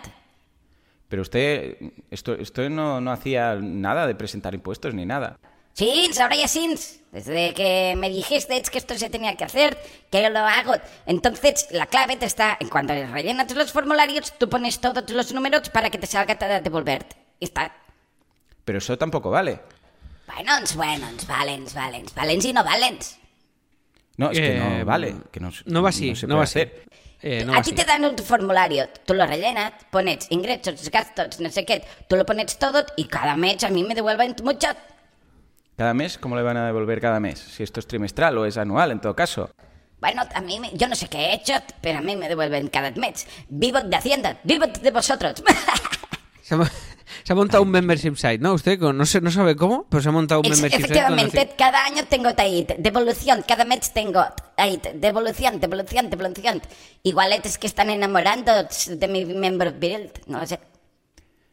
Pero 1.08 1.22
usted, 1.22 1.76
esto, 2.10 2.34
esto 2.34 2.68
no, 2.70 3.00
no 3.00 3.12
hacía 3.12 3.56
nada 3.56 4.06
de 4.06 4.14
presentar 4.14 4.54
impuestos 4.54 4.94
ni 4.94 5.04
nada. 5.06 5.38
Sí, 5.74 6.10
ahora 6.20 6.36
ya 6.36 6.48
sí. 6.48 6.74
Desde 7.12 7.52
que 7.52 7.94
me 7.96 8.08
dijiste 8.08 8.60
que 8.62 8.78
esto 8.78 8.96
se 8.96 9.10
tenía 9.10 9.36
que 9.36 9.44
hacer, 9.44 9.76
que 10.10 10.22
yo 10.22 10.30
lo 10.30 10.38
hago. 10.40 10.74
Entonces, 11.04 11.66
la 11.70 11.86
clave 11.86 12.16
te 12.16 12.24
está 12.26 12.56
en 12.58 12.68
cuando 12.70 12.94
rellenas 12.94 13.50
los 13.54 13.70
formularios, 13.72 14.32
tú 14.38 14.48
pones 14.48 14.80
todos 14.80 15.08
los 15.10 15.32
números 15.34 15.68
para 15.68 15.90
que 15.90 15.98
te 15.98 16.06
salga 16.06 16.36
a 16.40 16.60
devolverte. 16.60 17.16
Y 17.38 17.44
está. 17.46 17.74
Pero 18.64 18.78
eso 18.78 18.96
tampoco 18.96 19.30
vale. 19.30 19.60
Bueno, 20.26 20.52
bueno, 20.76 21.08
ens 21.08 21.26
valents, 21.26 21.74
valents, 21.74 22.14
valents 22.14 22.44
i 22.46 22.52
no 22.54 22.64
valents. 22.64 23.18
No, 24.16 24.30
es 24.30 24.38
que 24.38 24.54
no 24.54 24.76
Eh, 24.78 24.84
vale. 24.84 25.14
Que 25.30 25.40
no, 25.40 25.50
No 25.66 25.82
va 25.82 25.90
así, 25.90 26.14
se 26.16 26.26
no, 26.26 26.34
puede 26.34 26.38
va 26.38 26.44
así. 26.44 26.60
hacer. 26.60 26.84
Eh, 27.20 27.44
no 27.44 27.52
a 27.52 27.56
ti 27.62 27.70
así. 27.70 27.72
te 27.72 27.84
dan 27.84 28.04
un 28.04 28.16
formulario, 28.18 28.88
tú 29.04 29.14
lo 29.14 29.26
rellenas, 29.26 29.72
pones 29.90 30.26
ingresos, 30.30 30.88
gastos, 30.90 31.38
no 31.40 31.50
sé 31.50 31.64
qué, 31.64 31.84
tú 32.08 32.16
lo 32.16 32.24
pones 32.26 32.58
todo 32.58 32.84
y 32.96 33.04
cada 33.04 33.36
mes 33.36 33.62
a 33.64 33.68
mí 33.68 33.84
me 33.84 33.94
devuelven 33.94 34.34
mucho. 34.42 34.68
¿Cada 35.76 35.94
mes? 35.94 36.18
¿Cómo 36.18 36.36
le 36.36 36.42
van 36.42 36.56
a 36.56 36.66
devolver 36.66 37.00
cada 37.00 37.18
mes? 37.20 37.38
Si 37.38 37.62
esto 37.62 37.80
es 37.80 37.86
trimestral 37.86 38.36
o 38.38 38.44
es 38.46 38.56
anual, 38.56 38.90
en 38.92 39.00
todo 39.00 39.16
caso. 39.16 39.50
Bueno, 40.00 40.22
a 40.34 40.40
mí, 40.40 40.58
me- 40.60 40.70
yo 40.74 40.88
no 40.88 40.94
sé 40.96 41.08
qué 41.08 41.18
he 41.18 41.34
hecho, 41.34 41.54
pero 41.80 41.98
a 41.98 42.02
mí 42.02 42.16
me 42.16 42.28
devuelven 42.28 42.68
cada 42.68 42.90
mes. 42.92 43.26
Vivo 43.48 43.80
de 43.80 43.96
Hacienda, 43.96 44.38
vivo 44.44 44.66
de 44.66 44.90
vosotros. 44.90 45.42
Se 46.42 46.54
ha, 46.54 46.58
mo- 46.58 46.66
se 47.22 47.32
ha 47.32 47.36
montado 47.36 47.62
un 47.62 47.70
membership 47.70 48.16
site, 48.16 48.38
¿no? 48.38 48.52
Usted 48.54 48.78
no, 48.80 49.06
sé, 49.06 49.20
no 49.20 49.30
sabe 49.30 49.54
cómo, 49.54 49.86
pero 49.88 50.02
se 50.02 50.08
ha 50.08 50.12
montado 50.12 50.40
un 50.40 50.46
Ex- 50.46 50.56
membership 50.60 50.76
site. 50.88 50.88
con 50.88 51.18
Efectivamente, 51.18 51.54
cada 51.56 51.84
año 51.84 52.04
tengo 52.08 52.30
ahí 52.36 52.66
devolución, 52.78 53.44
cada 53.46 53.64
mes 53.64 53.92
tengo 53.94 54.24
ahí 54.56 54.80
devolución, 54.94 55.60
devolución, 55.60 56.10
devolución. 56.10 56.60
Igual 57.04 57.32
es 57.32 57.58
que 57.58 57.68
están 57.68 57.90
enamorando 57.90 58.52
de 58.88 59.08
mi 59.08 59.24
miembro 59.24 59.72
viril, 59.72 60.10
no 60.26 60.40
lo 60.40 60.46
sé. 60.46 60.58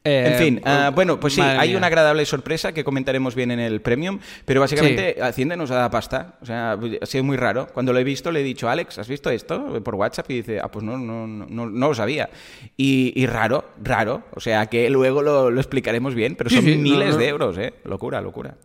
Eh, 0.04 0.30
En 0.32 0.36
fin, 0.36 0.62
ah, 0.64 0.92
bueno, 0.96 1.20
pues 1.20 1.34
sí, 1.34 1.42
hay 1.42 1.70
mía. 1.70 1.78
una 1.78 1.88
agradable 1.88 2.26
sorpresa 2.26 2.72
que 2.72 2.84
comentaremos 2.86 3.36
bien 3.36 3.52
en 3.52 3.60
el 3.60 3.82
Premium, 3.82 4.20
pero 4.46 4.62
básicamente 4.62 5.18
Hacienda 5.22 5.56
nos 5.58 5.70
da 5.70 5.90
pasta. 5.92 6.38
O 6.42 6.46
sea, 6.46 6.78
ha 7.02 7.06
sido 7.06 7.24
muy 7.26 7.36
raro. 7.36 7.68
Cuando 7.74 7.92
lo 7.92 8.00
he 8.00 8.04
visto, 8.06 8.32
le 8.32 8.40
he 8.40 8.44
dicho, 8.44 8.70
Alex, 8.70 8.98
¿has 8.98 9.10
visto 9.10 9.30
esto? 9.30 9.84
Por 9.84 9.96
WhatsApp 9.96 10.32
y 10.32 10.36
dice, 10.36 10.60
ah, 10.62 10.70
pues 10.70 10.86
no, 10.86 10.98
no, 10.98 11.28
no, 11.28 11.66
no, 11.66 11.88
lo 11.88 11.94
sabía. 11.94 12.30
Y, 12.78 13.12
y 13.16 13.26
raro, 13.26 13.66
raro. 13.84 14.24
O 14.36 14.40
sea, 14.40 14.68
que 14.68 14.90
luego 14.90 15.22
lo, 15.22 15.52
lo 15.52 15.60
explicaremos 15.60 16.16
bien, 16.16 16.36
pero 16.36 16.50
son 16.50 16.64
sí, 16.64 16.76
miles 16.78 17.12
no. 17.12 17.18
de 17.18 17.28
euros, 17.28 17.58
¿eh? 17.58 17.74
Locura, 17.84 18.22
locura. 18.22 18.56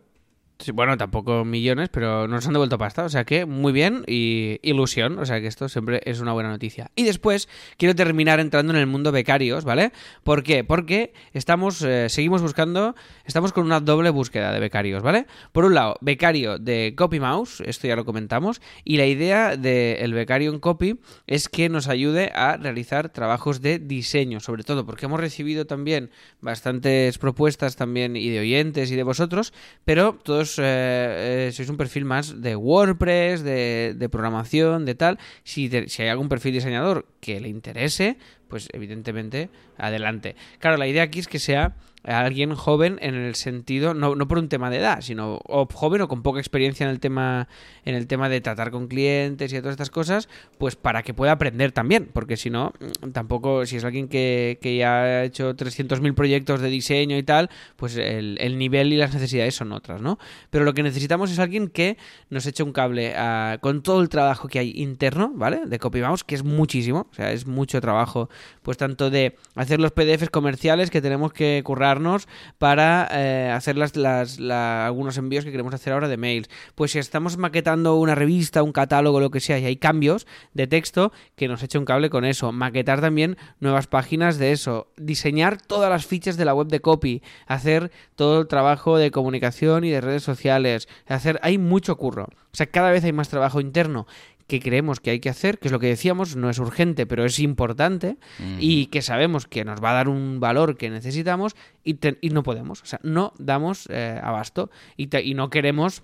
Sí, 0.65 0.73
bueno, 0.73 0.97
tampoco 0.97 1.45
millones, 1.45 1.91
pero 1.91 2.27
nos 2.27 2.47
han 2.47 2.55
devuelto 2.55 2.79
pasta, 2.79 3.05
o 3.05 3.11
sea 3.11 3.25
que 3.25 3.45
muy 3.45 3.71
bien 3.71 4.03
y 4.07 4.61
ilusión, 4.63 5.19
o 5.19 5.27
sea 5.27 5.39
que 5.43 5.47
esto 5.47 5.69
siempre 5.69 6.01
es 6.07 6.21
una 6.21 6.33
buena 6.33 6.49
noticia. 6.49 6.91
Y 6.97 7.03
después 7.03 7.51
quiero 7.77 7.95
terminar 7.95 8.41
entrando 8.41 8.73
en 8.73 8.79
el 8.79 8.87
mundo 8.87 9.13
becarios, 9.13 9.65
¿vale? 9.65 9.93
¿Por 10.23 10.43
qué? 10.43 10.65
Porque 10.65 11.13
estamos, 11.35 11.83
eh, 11.83 12.09
seguimos 12.09 12.41
buscando, 12.41 12.95
estamos 13.27 13.53
con 13.53 13.67
una 13.67 13.81
doble 13.81 14.09
búsqueda 14.09 14.53
de 14.53 14.61
becarios, 14.61 15.03
¿vale? 15.03 15.27
Por 15.53 15.67
un 15.67 15.75
lado, 15.75 15.99
becario 16.01 16.59
de 16.59 16.95
Copy 16.97 17.21
Mouse, 17.21 17.61
esto 17.67 17.87
ya 17.87 17.95
lo 17.95 18.07
comentamos, 18.07 18.63
y 18.85 18.97
la 18.97 19.05
idea 19.05 19.59
del 19.59 20.15
becario 20.15 20.51
en 20.51 20.61
Copy 20.61 20.99
es 21.27 21.51
que 21.51 21.69
nos 21.69 21.89
ayude 21.89 22.33
a 22.35 22.57
realizar 22.57 23.11
trabajos 23.11 23.61
de 23.61 23.79
diseño, 23.79 24.41
sobre 24.41 24.65
todo 24.65 24.87
porque 24.87 25.05
hemos 25.05 25.21
recibido 25.21 25.67
también 25.67 26.09
bastantes 26.41 27.19
propuestas 27.19 27.77
también 27.77 28.17
y 28.17 28.31
de 28.31 28.41
oyentes 28.41 28.91
y 28.91 28.97
de 28.97 29.03
vosotros, 29.03 29.53
pero 29.85 30.19
todos 30.23 30.54
eh, 30.59 31.49
eh, 31.49 31.53
sois 31.53 31.69
un 31.69 31.77
perfil 31.77 32.05
más 32.05 32.41
de 32.43 32.57
WordPress, 32.57 33.43
de, 33.43 34.09
programación, 34.11 34.85
de 34.85 34.95
tal. 34.95 35.19
Si 35.43 35.71
hay 35.73 36.09
algún 36.09 36.29
perfil 36.29 36.53
diseñador 36.53 37.07
que 37.21 37.41
le 37.41 37.49
interese, 37.49 38.19
pues 38.55 38.69
evidentemente 38.73 39.51
adelante. 39.79 40.37
Claro, 40.61 40.77
la 40.77 40.87
idea 40.87 41.03
aquí 41.03 41.19
es 41.19 41.27
que 41.27 41.41
sea 41.41 41.75
alguien 42.05 42.55
joven 42.55 42.99
en 43.01 43.15
el 43.15 43.35
sentido, 43.35 43.95
no, 43.95 44.15
no 44.15 44.29
por 44.29 44.39
un 44.39 44.49
tema 44.49 44.69
de 44.71 44.77
edad, 44.77 45.01
sino 45.01 45.41
joven 45.73 46.03
o 46.03 46.07
con 46.09 46.23
poca 46.23 46.39
experiencia 46.39 46.85
en 46.85 46.91
el 46.91 47.01
tema 47.01 47.49
en 47.87 47.95
el 47.95 48.07
tema 48.07 48.29
de 48.29 48.41
tratar 48.43 48.71
con 48.71 48.89
clientes 48.89 49.51
y 49.51 49.57
de 49.57 49.61
todas 49.63 49.73
estas 49.73 49.91
cosas, 49.91 50.29
pues 50.59 50.77
para 50.77 51.03
que 51.03 51.15
pueda 51.15 51.33
aprender 51.33 51.73
también, 51.73 52.09
porque 52.13 52.37
si 52.37 52.49
no, 52.51 52.73
mm, 53.03 53.11
tampoco, 53.11 53.67
si 53.67 53.77
es 53.77 53.85
alguien 53.85 54.09
que, 54.09 54.59
que 54.63 54.77
ya 54.77 55.03
ha 55.03 55.25
hecho 55.25 55.55
300.000 55.57 56.15
proyectos 56.15 56.61
de 56.61 56.69
diseño 56.69 57.17
y 57.19 57.23
tal, 57.25 57.51
pues 57.77 57.97
el, 57.97 58.37
el 58.41 58.59
nivel 58.59 58.93
y 58.93 58.97
las 58.97 59.13
necesidades 59.15 59.55
son 59.55 59.73
otras, 59.73 60.01
¿no? 60.01 60.19
Pero 60.51 60.65
lo 60.65 60.73
que 60.75 60.83
necesitamos 60.83 61.31
es 61.31 61.39
alguien 61.39 61.69
que 61.69 61.97
nos 62.31 62.47
eche 62.47 62.63
un 62.63 62.73
cable 62.73 63.15
a- 63.17 63.59
con 63.61 63.83
todo 63.83 64.01
el 64.03 64.09
trabajo 64.11 64.47
que 64.49 64.59
hay 64.59 64.73
interno, 64.77 65.33
¿vale? 65.35 65.63
De 65.67 65.79
CopyMouse, 65.79 66.23
que 66.25 66.35
es 66.37 66.45
muchísimo, 66.45 67.09
o 67.11 67.15
sea, 67.15 67.33
es 67.33 67.47
mucho 67.47 67.81
trabajo, 67.81 68.29
pues 68.63 68.77
tanto 68.77 69.11
de 69.11 69.37
hacer 69.55 69.81
los 69.81 69.93
PDFs 69.93 70.31
comerciales 70.31 70.91
que 70.91 71.01
tenemos 71.03 71.33
que 71.33 71.63
currarnos 71.65 72.29
para 72.59 73.09
eh, 73.13 73.51
hacer 73.55 73.77
las, 73.77 73.97
las- 73.97 74.39
la- 74.41 74.87
algunos 74.87 75.17
envíos 75.19 75.45
que 75.45 75.51
queremos 75.51 75.75
hacer 75.75 75.93
ahora 75.93 76.09
de 76.09 76.17
mails. 76.17 76.49
Pues 76.75 76.93
si 76.93 76.99
estamos 76.99 77.37
maquetando 77.37 77.97
una 77.97 78.15
revista, 78.15 78.63
un 78.63 78.73
catálogo, 78.73 79.21
lo 79.21 79.31
que 79.31 79.41
sea, 79.41 79.59
y 79.59 79.65
hay 79.67 79.77
cambios 79.77 80.27
de 80.53 80.67
texto, 80.67 81.13
que 81.37 81.49
nos 81.49 81.63
eche 81.63 81.79
un 81.79 81.85
cable 81.85 82.11
con 82.11 82.25
eso. 82.25 82.53
Maquetar 82.53 83.01
también 83.01 83.37
nuevas 83.61 83.87
páginas 83.87 84.39
de 84.39 84.53
eso. 84.53 84.89
Diseñar 84.97 85.61
todas 85.61 85.91
las 85.91 86.07
fichas 86.07 86.37
de 86.37 86.45
la 86.45 86.55
web 86.55 86.69
de 86.69 86.81
copy. 86.81 87.23
Hacer 87.47 87.91
todo 88.15 88.41
el 88.43 88.49
trabajo 88.49 88.97
de 88.99 89.11
comunicación 89.11 89.85
y 89.85 89.91
de 89.91 90.01
redes 90.01 90.23
sociales. 90.23 90.89
Hacer, 91.07 91.39
hay 91.43 91.59
mucho 91.59 91.97
curro. 91.97 92.25
O 92.25 92.57
sea, 92.57 92.67
cada 92.67 92.91
vez 92.93 93.03
hay 93.05 93.13
más 93.13 93.29
trabajo 93.29 93.61
interno 93.61 94.07
que 94.47 94.61
creemos 94.61 95.01
que 95.01 95.11
hay 95.11 95.21
que 95.21 95.29
hacer, 95.31 95.59
que 95.59 95.69
es 95.69 95.73
lo 95.73 95.79
que 95.81 95.87
decíamos, 95.87 96.37
no 96.37 96.51
es 96.51 96.59
urgente, 96.59 97.07
pero 97.07 97.25
es 97.25 97.39
importante, 97.39 98.17
y 98.61 98.87
que 98.87 99.01
sabemos 99.03 99.47
que 99.47 99.65
nos 99.65 99.83
va 99.83 99.91
a 99.91 99.95
dar 99.95 100.09
un 100.09 100.39
valor 100.41 100.77
que 100.77 100.91
necesitamos 100.91 101.57
y, 101.83 101.95
te- 101.95 102.19
y 102.21 102.29
no 102.31 102.43
podemos. 102.43 102.83
O 102.83 102.87
sea, 102.87 103.01
no 103.03 103.33
damos 103.39 103.87
eh, 103.91 104.21
abasto 104.23 104.71
y, 104.97 105.07
te- 105.07 105.23
y 105.23 105.35
no 105.35 105.49
queremos 105.51 106.03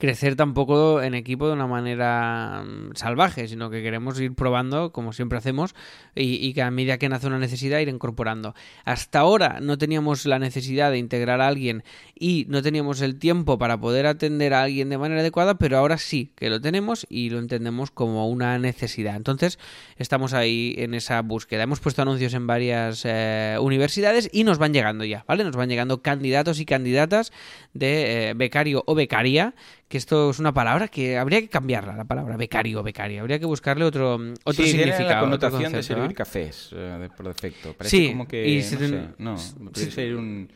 crecer 0.00 0.34
tampoco 0.34 1.02
en 1.02 1.14
equipo 1.14 1.46
de 1.46 1.52
una 1.52 1.68
manera 1.68 2.64
mm, 2.64 2.96
salvaje, 2.96 3.46
sino 3.46 3.70
que 3.70 3.82
queremos 3.82 4.18
ir 4.18 4.34
probando, 4.34 4.90
como 4.92 5.12
siempre 5.12 5.38
hacemos, 5.38 5.74
y, 6.16 6.52
que 6.54 6.62
a 6.62 6.70
medida 6.70 6.98
que 6.98 7.08
nace 7.08 7.28
una 7.28 7.38
necesidad 7.38 7.78
ir 7.78 7.88
incorporando. 7.88 8.54
Hasta 8.84 9.20
ahora 9.20 9.60
no 9.60 9.78
teníamos 9.78 10.26
la 10.26 10.38
necesidad 10.38 10.90
de 10.90 10.98
integrar 10.98 11.40
a 11.40 11.46
alguien 11.46 11.84
y 12.18 12.46
no 12.48 12.62
teníamos 12.62 13.00
el 13.02 13.18
tiempo 13.18 13.58
para 13.58 13.78
poder 13.78 14.06
atender 14.06 14.54
a 14.54 14.62
alguien 14.62 14.88
de 14.88 14.98
manera 14.98 15.20
adecuada, 15.20 15.58
pero 15.58 15.78
ahora 15.78 15.98
sí 15.98 16.32
que 16.34 16.50
lo 16.50 16.60
tenemos 16.60 17.06
y 17.08 17.30
lo 17.30 17.38
entendemos 17.38 17.90
como 17.90 18.28
una 18.28 18.58
necesidad. 18.58 19.16
Entonces 19.16 19.58
estamos 19.96 20.32
ahí 20.32 20.74
en 20.78 20.94
esa 20.94 21.20
búsqueda. 21.20 21.62
Hemos 21.62 21.80
puesto 21.80 22.02
anuncios 22.02 22.32
en 22.32 22.46
varias 22.46 23.02
eh, 23.04 23.56
universidades 23.60 24.30
y 24.32 24.44
nos 24.44 24.56
van 24.56 24.72
llegando 24.72 25.04
ya, 25.04 25.24
¿vale? 25.28 25.44
Nos 25.44 25.56
van 25.56 25.68
llegando 25.68 26.00
candidatos 26.00 26.58
y 26.58 26.64
candidatas 26.64 27.32
de 27.74 28.30
eh, 28.30 28.34
becario 28.34 28.82
o 28.86 28.94
becaria 28.94 29.54
que 29.90 29.98
esto 29.98 30.30
es 30.30 30.38
una 30.38 30.54
palabra 30.54 30.86
que 30.86 31.18
habría 31.18 31.40
que 31.40 31.48
cambiarla, 31.48 31.96
la 31.96 32.04
palabra 32.04 32.36
becario 32.36 32.80
becaria. 32.84 33.20
Habría 33.22 33.40
que 33.40 33.44
buscarle 33.44 33.84
otro, 33.84 34.14
otro 34.44 34.64
sí, 34.64 34.70
significado. 34.70 35.08
la 35.10 35.20
connotación 35.20 35.58
de 35.64 35.78
concepto, 35.78 35.94
servir 35.94 36.10
¿eh? 36.12 36.14
cafés, 36.14 36.70
eh, 36.72 36.76
de- 37.00 37.10
por 37.10 37.26
defecto. 37.26 37.72
Parece 37.74 37.96
Sí, 37.96 38.08
como 38.10 38.28
que, 38.28 38.48
y 38.48 38.56
no 38.58 38.62
se 38.62 38.78
sé, 38.88 39.00
no, 39.18 39.36
puede 39.72 39.90
ser 39.90 40.14
un 40.14 40.48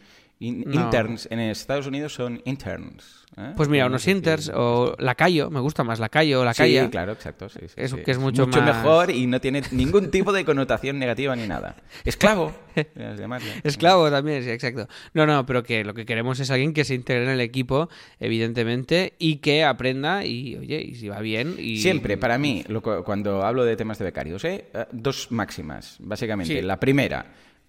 In- 0.46 0.64
No. 0.66 0.80
Interns 0.84 1.28
en 1.30 1.40
Estados 1.40 1.86
Unidos 1.86 2.12
son 2.14 2.40
interns. 2.44 3.24
¿eh? 3.36 3.52
Pues 3.56 3.68
mira, 3.68 3.84
No 3.84 3.90
unos 3.90 4.06
inters 4.06 4.50
o 4.54 4.94
lacayo, 4.98 5.50
me 5.50 5.58
gusta 5.60 5.82
más 5.82 5.98
lacayo 5.98 6.40
o 6.40 6.44
la 6.44 6.54
Sí, 6.54 6.78
claro, 6.90 7.12
exacto. 7.12 7.48
sí, 7.48 7.60
sí, 7.66 7.74
Es- 7.76 7.90
sí. 7.90 7.96
que 8.04 8.10
es 8.12 8.18
mucho 8.18 8.46
más- 8.46 8.62
mejor 8.64 9.10
y 9.10 9.26
no 9.26 9.40
tiene 9.40 9.62
ningún 9.72 10.10
tipo 10.10 10.32
de 10.32 10.44
connotación 10.44 10.98
negativa 10.98 11.34
ni 11.34 11.46
nada. 11.48 11.76
Esclavo. 12.04 12.54
Esclavo 13.64 14.10
también, 14.10 14.42
sí, 14.44 14.50
exacto. 14.50 14.88
No, 15.14 15.26
no, 15.26 15.46
pero 15.46 15.62
que 15.62 15.84
lo 15.84 15.94
que 15.94 16.04
queremos 16.06 16.38
es 16.40 16.50
alguien 16.50 16.72
que 16.74 16.84
se 16.84 16.94
integre 16.94 17.24
en 17.24 17.30
el 17.30 17.40
equipo, 17.40 17.88
evidentemente, 18.20 19.14
y 19.18 19.36
que 19.36 19.64
aprenda 19.64 20.24
y, 20.24 20.56
oye, 20.56 20.80
y 20.82 20.94
si 20.94 21.08
va 21.08 21.20
bien. 21.20 21.54
Y... 21.58 21.78
Siempre, 21.78 22.16
para 22.16 22.38
mí, 22.38 22.64
lo 22.68 22.82
cu- 22.82 23.02
cuando 23.04 23.44
hablo 23.44 23.64
de 23.64 23.76
temas 23.76 23.98
de 23.98 24.04
becarios, 24.04 24.44
¿eh? 24.44 24.66
Eh, 24.74 24.84
dos 24.92 25.30
máximas, 25.30 25.96
básicamente. 26.00 26.62
La 26.62 26.78
primera, 26.80 27.26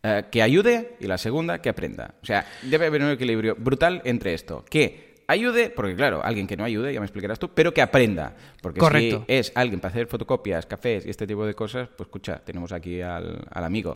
eh, 0.08 0.26
que 0.30 0.44
ayude, 0.44 0.98
y 1.00 1.08
la 1.08 1.18
segunda, 1.18 1.62
que 1.62 1.70
aprenda. 1.70 2.14
O 2.22 2.26
sea, 2.26 2.46
debe 2.62 2.86
haber 2.86 3.02
un 3.02 3.10
equilibrio 3.10 3.56
brutal 3.58 4.02
entre 4.06 4.36
esto. 4.36 4.64
Que 4.70 5.16
ayude, 5.26 5.72
porque 5.72 5.96
claro, 5.96 6.24
alguien 6.24 6.46
que 6.46 6.56
no 6.56 6.64
ayude, 6.64 6.94
ya 6.94 7.00
me 7.00 7.08
explicarás 7.08 7.40
tú, 7.40 7.50
pero 7.50 7.74
que 7.74 7.82
aprenda. 7.82 8.36
Porque 8.62 8.80
Correcto. 8.80 9.26
si 9.28 9.34
es 9.34 9.52
alguien 9.56 9.80
para 9.80 9.92
hacer 9.92 10.06
fotocopias, 10.06 10.68
cafés 10.68 11.08
y 11.08 11.10
este 11.10 11.26
tipo 11.26 11.44
de 11.46 11.56
cosas, 11.56 11.90
pues 11.98 12.08
escucha, 12.08 12.40
tenemos 12.46 12.72
aquí 12.72 13.02
al, 13.02 13.48
al 13.50 13.64
amigo. 13.64 13.96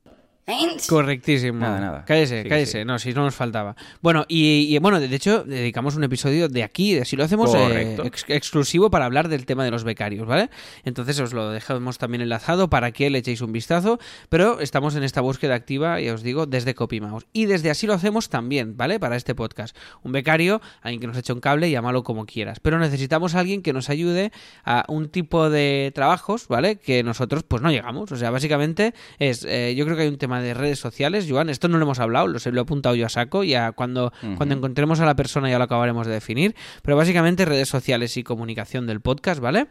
Correctísimo. 0.88 1.60
Nada, 1.60 1.80
nada. 1.80 2.06
Cállese, 2.06 2.44
Sí, 2.44 2.50
cállese. 2.50 2.80
sí. 2.80 2.86
No, 2.86 3.00
si 3.00 3.14
no 3.14 3.24
nos 3.24 3.36
faltaba. 3.36 3.76
Bueno, 4.02 4.26
y, 4.28 4.74
y, 4.74 4.78
bueno, 4.80 5.00
de 5.00 5.14
hecho, 5.16 5.44
dedicamos 5.44 5.96
un 5.96 6.04
episodio 6.04 6.50
de 6.50 6.64
aquí, 6.64 6.94
de 6.94 7.06
si 7.06 7.16
lo 7.16 7.24
hacemos 7.24 7.54
eh, 7.56 7.98
ex- 8.04 8.26
exclusivo 8.28 8.90
para 8.90 9.06
hablar 9.06 9.28
del 9.30 9.46
tema 9.46 9.64
de 9.64 9.72
los 9.72 9.84
becarios, 9.84 10.28
¿vale? 10.28 10.50
Entonces 10.84 11.20
os 11.20 11.34
lo 11.34 11.52
dejamos 11.52 11.98
también 11.98 12.22
enlazado 12.22 12.70
para 12.70 12.92
que 12.92 13.10
le 13.10 13.20
echéis 13.20 13.42
un 13.42 13.52
vistazo, 13.52 14.00
pero 14.30 14.60
estamos 14.60 14.96
en 14.96 15.04
esta 15.04 15.22
búsqueda 15.22 15.56
activa, 15.56 16.00
ya 16.02 16.14
os 16.14 16.24
digo, 16.24 16.46
desde 16.46 16.74
CopyMouse. 16.76 17.26
Y 17.34 17.46
desde 17.46 17.70
así 17.70 17.88
lo 17.88 17.94
hacemos 17.94 18.30
también, 18.30 18.78
¿vale? 18.78 19.00
Para 19.00 19.16
este 19.16 19.36
podcast. 19.36 19.76
Un 20.04 20.12
becario, 20.12 20.62
alguien 20.82 21.02
que 21.02 21.08
nos 21.08 21.18
eche 21.18 21.34
un 21.34 21.40
cable, 21.42 21.70
llámalo 21.70 22.04
como 22.04 22.26
quieras. 22.26 22.60
Pero 22.60 22.80
necesitamos 22.80 23.36
a 23.36 23.40
alguien 23.40 23.62
que 23.62 23.74
nos 23.74 23.90
ayude 23.90 24.32
a 24.66 24.86
un 24.88 25.10
tipo 25.10 25.50
de 25.50 25.92
trabajos, 25.94 26.48
¿vale? 26.48 26.78
Que 26.78 27.04
nosotros 27.04 27.44
pues 27.44 27.62
no 27.62 27.70
llegamos. 27.72 28.12
O 28.12 28.16
sea, 28.16 28.32
básicamente 28.32 28.94
es, 29.20 29.46
eh, 29.48 29.76
yo 29.76 29.86
creo 29.86 29.96
que 29.98 30.04
hay 30.04 30.08
un 30.10 30.18
tema 30.18 30.39
de 30.42 30.54
redes 30.54 30.80
sociales, 30.80 31.28
Joan, 31.30 31.50
esto 31.50 31.68
no 31.68 31.78
lo 31.78 31.84
hemos 31.86 32.00
hablado, 32.00 32.28
lo, 32.28 32.38
he 32.40 32.60
apuntado 32.60 32.96
yo 32.96 33.06
a 33.06 33.10
saco, 33.10 33.44
ya 33.44 33.72
cuando, 33.72 34.12
cuando 34.38 34.56
encontremos 34.56 35.00
a 35.00 35.06
la 35.06 35.16
persona 35.16 35.50
ya 35.50 35.58
lo 35.58 35.64
acabaremos 35.66 36.08
de 36.08 36.14
definir, 36.14 36.56
pero 36.84 36.98
básicamente 36.98 37.46
redes 37.46 37.70
sociales 37.70 38.16
y 38.18 38.24
comunicación 38.24 38.88
del 38.88 39.02
podcast, 39.02 39.40
¿vale? 39.42 39.68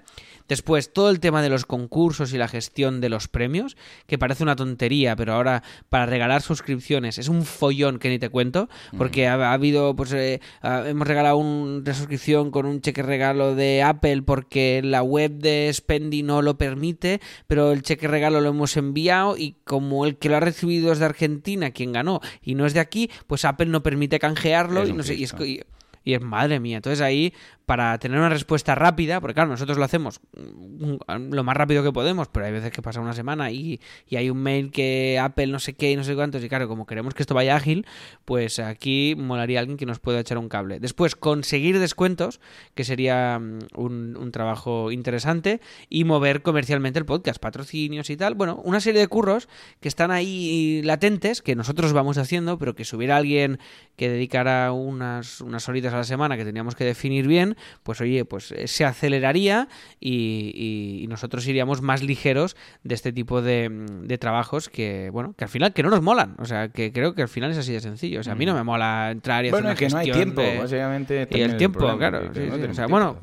Después, 0.49 0.93
todo 0.95 1.11
el 1.11 1.21
tema 1.21 1.43
de 1.43 1.51
los 1.51 1.67
concursos 1.67 2.33
y 2.33 2.39
la 2.39 2.49
gestión 2.49 3.01
de 3.03 3.11
los 3.11 3.29
premios, 3.29 3.77
que 4.07 4.17
parece 4.19 4.43
una 4.43 4.57
tontería, 4.57 5.15
pero 5.15 5.35
ahora 5.35 5.63
para 5.91 6.07
regalar 6.07 6.41
suscripciones 6.41 7.19
es 7.19 7.29
un 7.29 7.45
follón 7.45 7.99
que 7.99 8.09
ni 8.09 8.19
te 8.19 8.31
cuento, 8.31 8.69
porque 8.97 9.27
ha, 9.29 9.35
ha 9.35 9.53
habido, 9.53 9.95
pues 9.95 10.13
eh, 10.13 10.41
ah, 10.63 10.85
hemos 10.87 11.07
regalado 11.07 11.37
un- 11.37 11.83
una 11.85 11.95
suscripción 11.95 12.51
con 12.51 12.65
un 12.65 12.81
cheque 12.81 13.03
regalo 13.03 13.55
de 13.55 13.83
Apple 13.83 14.23
porque 14.23 14.81
la 14.83 15.03
web 15.03 15.33
de 15.33 15.71
Spendy 15.73 16.23
no 16.23 16.41
lo 16.41 16.57
permite, 16.57 17.21
pero 17.47 17.73
el 17.73 17.83
cheque 17.83 18.09
regalo 18.09 18.41
lo 18.41 18.49
hemos 18.49 18.77
enviado 18.79 19.37
y 19.37 19.57
como 19.65 20.07
el 20.07 20.17
que 20.17 20.29
lo 20.31 20.37
ha 20.37 20.41
recibido 20.41 20.58
es 20.93 20.99
de 20.99 21.05
Argentina, 21.05 21.71
quien 21.71 21.93
ganó, 21.93 22.21
y 22.43 22.55
no 22.55 22.67
es 22.67 22.75
de 22.75 22.81
aquí, 22.81 23.11
pues 23.27 23.45
Apple 23.45 23.67
no 23.67 23.83
permite 23.83 24.19
canjearlo 24.19 24.83
Es 24.83 24.89
y 24.91 24.93
no 24.93 25.03
sé, 25.03 25.15
y 25.15 25.25
es, 25.25 25.35
y- 25.45 25.61
y 26.09 26.15
es 26.15 26.23
madre 26.23 26.59
mía. 26.59 26.77
Entonces 26.79 27.03
ahí, 27.03 27.35
para 27.67 27.99
tener 27.99 28.19
una 28.19 28.31
respuesta 28.31 28.75
rápida, 28.75 29.21
porque 29.21 29.35
claro, 29.35 29.51
nosotros 29.51 29.77
lo 29.77 29.85
hacemos 29.85 30.23
mm, 30.33 31.35
lo 31.35 31.45
más 31.45 31.55
rápido 31.55 31.83
que 31.83 31.93
podemos, 31.93 32.29
pero 32.29 32.47
hay 32.47 32.53
veces 32.53 32.71
que 32.71 32.81
pasa 32.81 32.99
una 33.03 33.13
semana 33.13 33.51
y, 33.51 33.79
y 34.09 34.17
hay 34.17 34.31
un 34.31 34.39
mail 34.39 34.71
que 34.71 35.19
Apple 35.21 35.49
no 35.49 35.59
sé 35.59 35.75
qué 35.75 35.91
y 35.91 35.97
no 35.97 36.05
sé 36.05 36.15
cuántos, 36.15 36.43
y 36.43 36.49
claro, 36.49 36.67
como 36.67 36.87
queremos 36.87 37.13
que 37.13 37.23
esto 37.23 37.35
vaya 37.35 37.57
ágil, 37.57 37.85
pues 38.25 38.59
aquí 38.59 39.17
molaría 39.19 39.61
alguien 39.61 39.77
que 39.77 39.85
nos 39.85 39.99
pueda 39.99 40.19
echar 40.21 40.39
un 40.39 40.49
cable. 40.49 40.81
Después, 40.81 41.15
conseguir 41.15 41.79
descuentos, 41.79 42.41
que 42.75 42.85
sería 42.85 43.39
mm, 43.39 43.59
un, 43.75 44.17
un 44.17 44.33
trabajo 44.33 44.91
interesante, 44.91 45.61
y 45.91 46.05
mover 46.05 46.41
comercialmente 46.41 46.99
el 46.99 47.05
podcast, 47.05 47.39
patrocinios 47.39 48.09
y 48.09 48.17
tal. 48.17 48.35
Bueno, 48.35 48.63
una 48.65 48.81
serie 48.81 49.03
de 49.03 49.09
curros 49.09 49.47
que 49.81 49.89
están 49.89 50.11
ahí 50.11 50.81
latentes, 50.85 51.43
que 51.43 51.55
nosotros 51.55 51.93
vamos 51.93 52.17
haciendo, 52.17 52.59
pero 52.59 52.75
que 52.75 52.87
si 52.87 52.97
hubiera 52.97 53.19
alguien 53.19 53.59
que 53.97 54.09
dedicara 54.09 54.73
unas, 54.73 55.43
unas 55.43 55.69
horitas 55.69 55.93
a 55.93 55.98
la 55.99 56.05
semana 56.05 56.37
que 56.37 56.45
teníamos 56.45 56.75
que 56.75 56.85
definir 56.85 57.27
bien, 57.27 57.57
pues 57.83 58.01
oye, 58.01 58.25
pues 58.25 58.53
eh, 58.53 58.67
se 58.69 58.85
aceleraría 58.85 59.69
y, 60.01 60.53
y- 60.55 61.05
y 61.05 61.07
nosotros 61.09 61.47
iríamos 61.47 61.83
más 61.83 62.03
ligeros 62.03 62.57
de 62.83 62.95
este 62.95 63.13
tipo 63.13 63.43
de, 63.43 63.69
mm, 63.69 64.07
de 64.07 64.19
trabajos 64.19 64.69
que, 64.69 65.11
bueno, 65.13 65.35
que 65.37 65.45
al 65.45 65.51
final 65.51 65.73
que 65.73 65.83
no 65.83 65.91
nos 65.91 66.03
molan. 66.03 66.35
O 66.39 66.45
sea, 66.45 66.69
que 66.69 66.93
creo 66.93 67.15
que 67.15 67.23
al 67.23 67.29
final 67.29 67.51
es 67.51 67.59
así 67.59 67.73
de 67.73 67.81
sencillo. 67.81 68.21
O 68.21 68.23
sea, 68.23 68.33
a 68.33 68.37
mí 68.37 68.47
no 68.47 68.55
me 68.55 68.63
mola 68.63 69.11
entrar 69.11 69.45
y 69.45 69.49
hacer 69.49 69.53
Bueno, 69.63 69.69
una 69.69 69.77
que 69.77 69.89
no 69.89 69.99
hay 69.99 70.11
tiempo, 70.11 70.41
de- 70.41 70.59
básicamente. 70.59 71.29
y 71.31 71.41
el 71.41 71.57
tiempo, 71.57 71.79
problema, 71.79 71.99
claro. 71.99 72.33
que 72.33 72.41
sí, 72.41 72.47
no 72.49 72.57
sí. 72.57 72.63
O 72.63 72.75
sea, 72.75 72.87
bueno, 72.87 73.19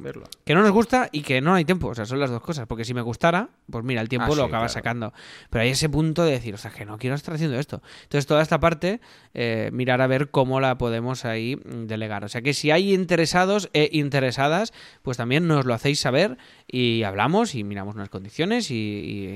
que 0.46 0.54
no 0.54 0.62
nos 0.62 0.72
gusta 0.72 1.10
y 1.12 1.22
que 1.22 1.42
no 1.42 1.54
hay 1.54 1.66
tiempo. 1.66 1.88
O 1.88 1.96
sea, 1.96 2.06
son 2.06 2.20
las 2.20 2.30
dos 2.30 2.42
cosas. 2.42 2.68
Porque 2.68 2.86
si 2.86 2.94
me 2.94 3.02
gustara, 3.02 3.50
pues 3.70 3.84
mira, 3.84 4.02
el 4.02 4.10
tiempo 4.10 4.26
Ah, 4.26 4.30
lo 4.30 4.36
sí, 4.36 4.42
acaba 4.42 4.50
claro. 4.66 4.70
sacando. 4.70 5.14
Pero 5.50 5.64
hay 5.64 5.70
ese 5.70 5.90
punto 5.90 6.24
de 6.24 6.32
decir, 6.32 6.54
o 6.54 6.58
sea, 6.58 6.72
que 6.72 6.86
no 6.86 6.98
quiero 6.98 7.16
estar 7.16 7.34
haciendo 7.36 7.58
esto. 7.60 7.82
Entonces, 8.04 8.26
toda 8.26 8.42
esta 8.42 8.60
parte, 8.60 9.00
eh, 9.36 9.70
mirar 9.74 10.02
a 10.02 10.08
ver 10.08 10.30
cómo 10.30 10.60
la 10.60 10.78
podemos 10.78 11.26
ahí 11.26 11.60
delegar. 11.66 12.24
O 12.24 12.30
sea, 12.30 12.42
que 12.42 12.54
si 12.54 12.72
hay 12.72 12.94
interesados 12.94 13.70
e 13.74 13.90
interesadas, 13.92 14.74
pues 15.04 15.18
también 15.18 15.48
nos 15.48 15.66
lo 15.66 15.74
hacéis 15.74 16.00
saber 16.00 16.38
y 16.68 17.04
hablamos 17.04 17.54
y 17.54 17.64
miramos 17.64 17.96
unas 17.96 18.10
condiciones 18.10 18.72
y, 18.72 18.76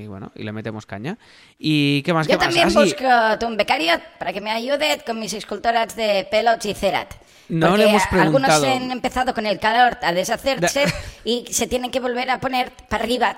y, 0.02 0.06
bueno, 0.06 0.32
y 0.34 0.42
le 0.42 0.52
metemos 0.52 0.86
caña. 0.86 1.18
¿Y 1.58 2.02
qué 2.02 2.12
más? 2.14 2.26
Yo 2.26 2.38
qué 2.38 2.46
más? 2.46 2.54
también 2.54 2.66
Ah, 2.66 2.70
sí. 2.70 2.94
busco 3.36 3.46
un 3.46 3.56
becario 3.56 3.92
para 4.18 4.32
que 4.32 4.40
me 4.40 4.50
ayude 4.50 5.02
con 5.06 5.20
mis 5.20 5.32
esculturas 5.34 5.94
de 5.94 6.26
pelots 6.30 6.66
y 6.66 6.74
cerat. 6.74 7.12
No 7.50 7.68
Porque 7.70 7.82
le 7.84 7.90
hemos 7.90 8.02
algunos 8.12 8.48
preguntado. 8.48 8.66
han 8.84 8.90
empezado 8.92 9.34
con 9.34 9.44
el 9.44 9.58
calor 9.58 9.98
a 10.02 10.12
deshacerse 10.12 10.84
y 11.24 11.44
se 11.50 11.66
tienen 11.66 11.90
que 11.90 11.98
volver 12.00 12.30
a 12.30 12.40
poner 12.40 12.70
para 12.88 13.02
arriba, 13.04 13.36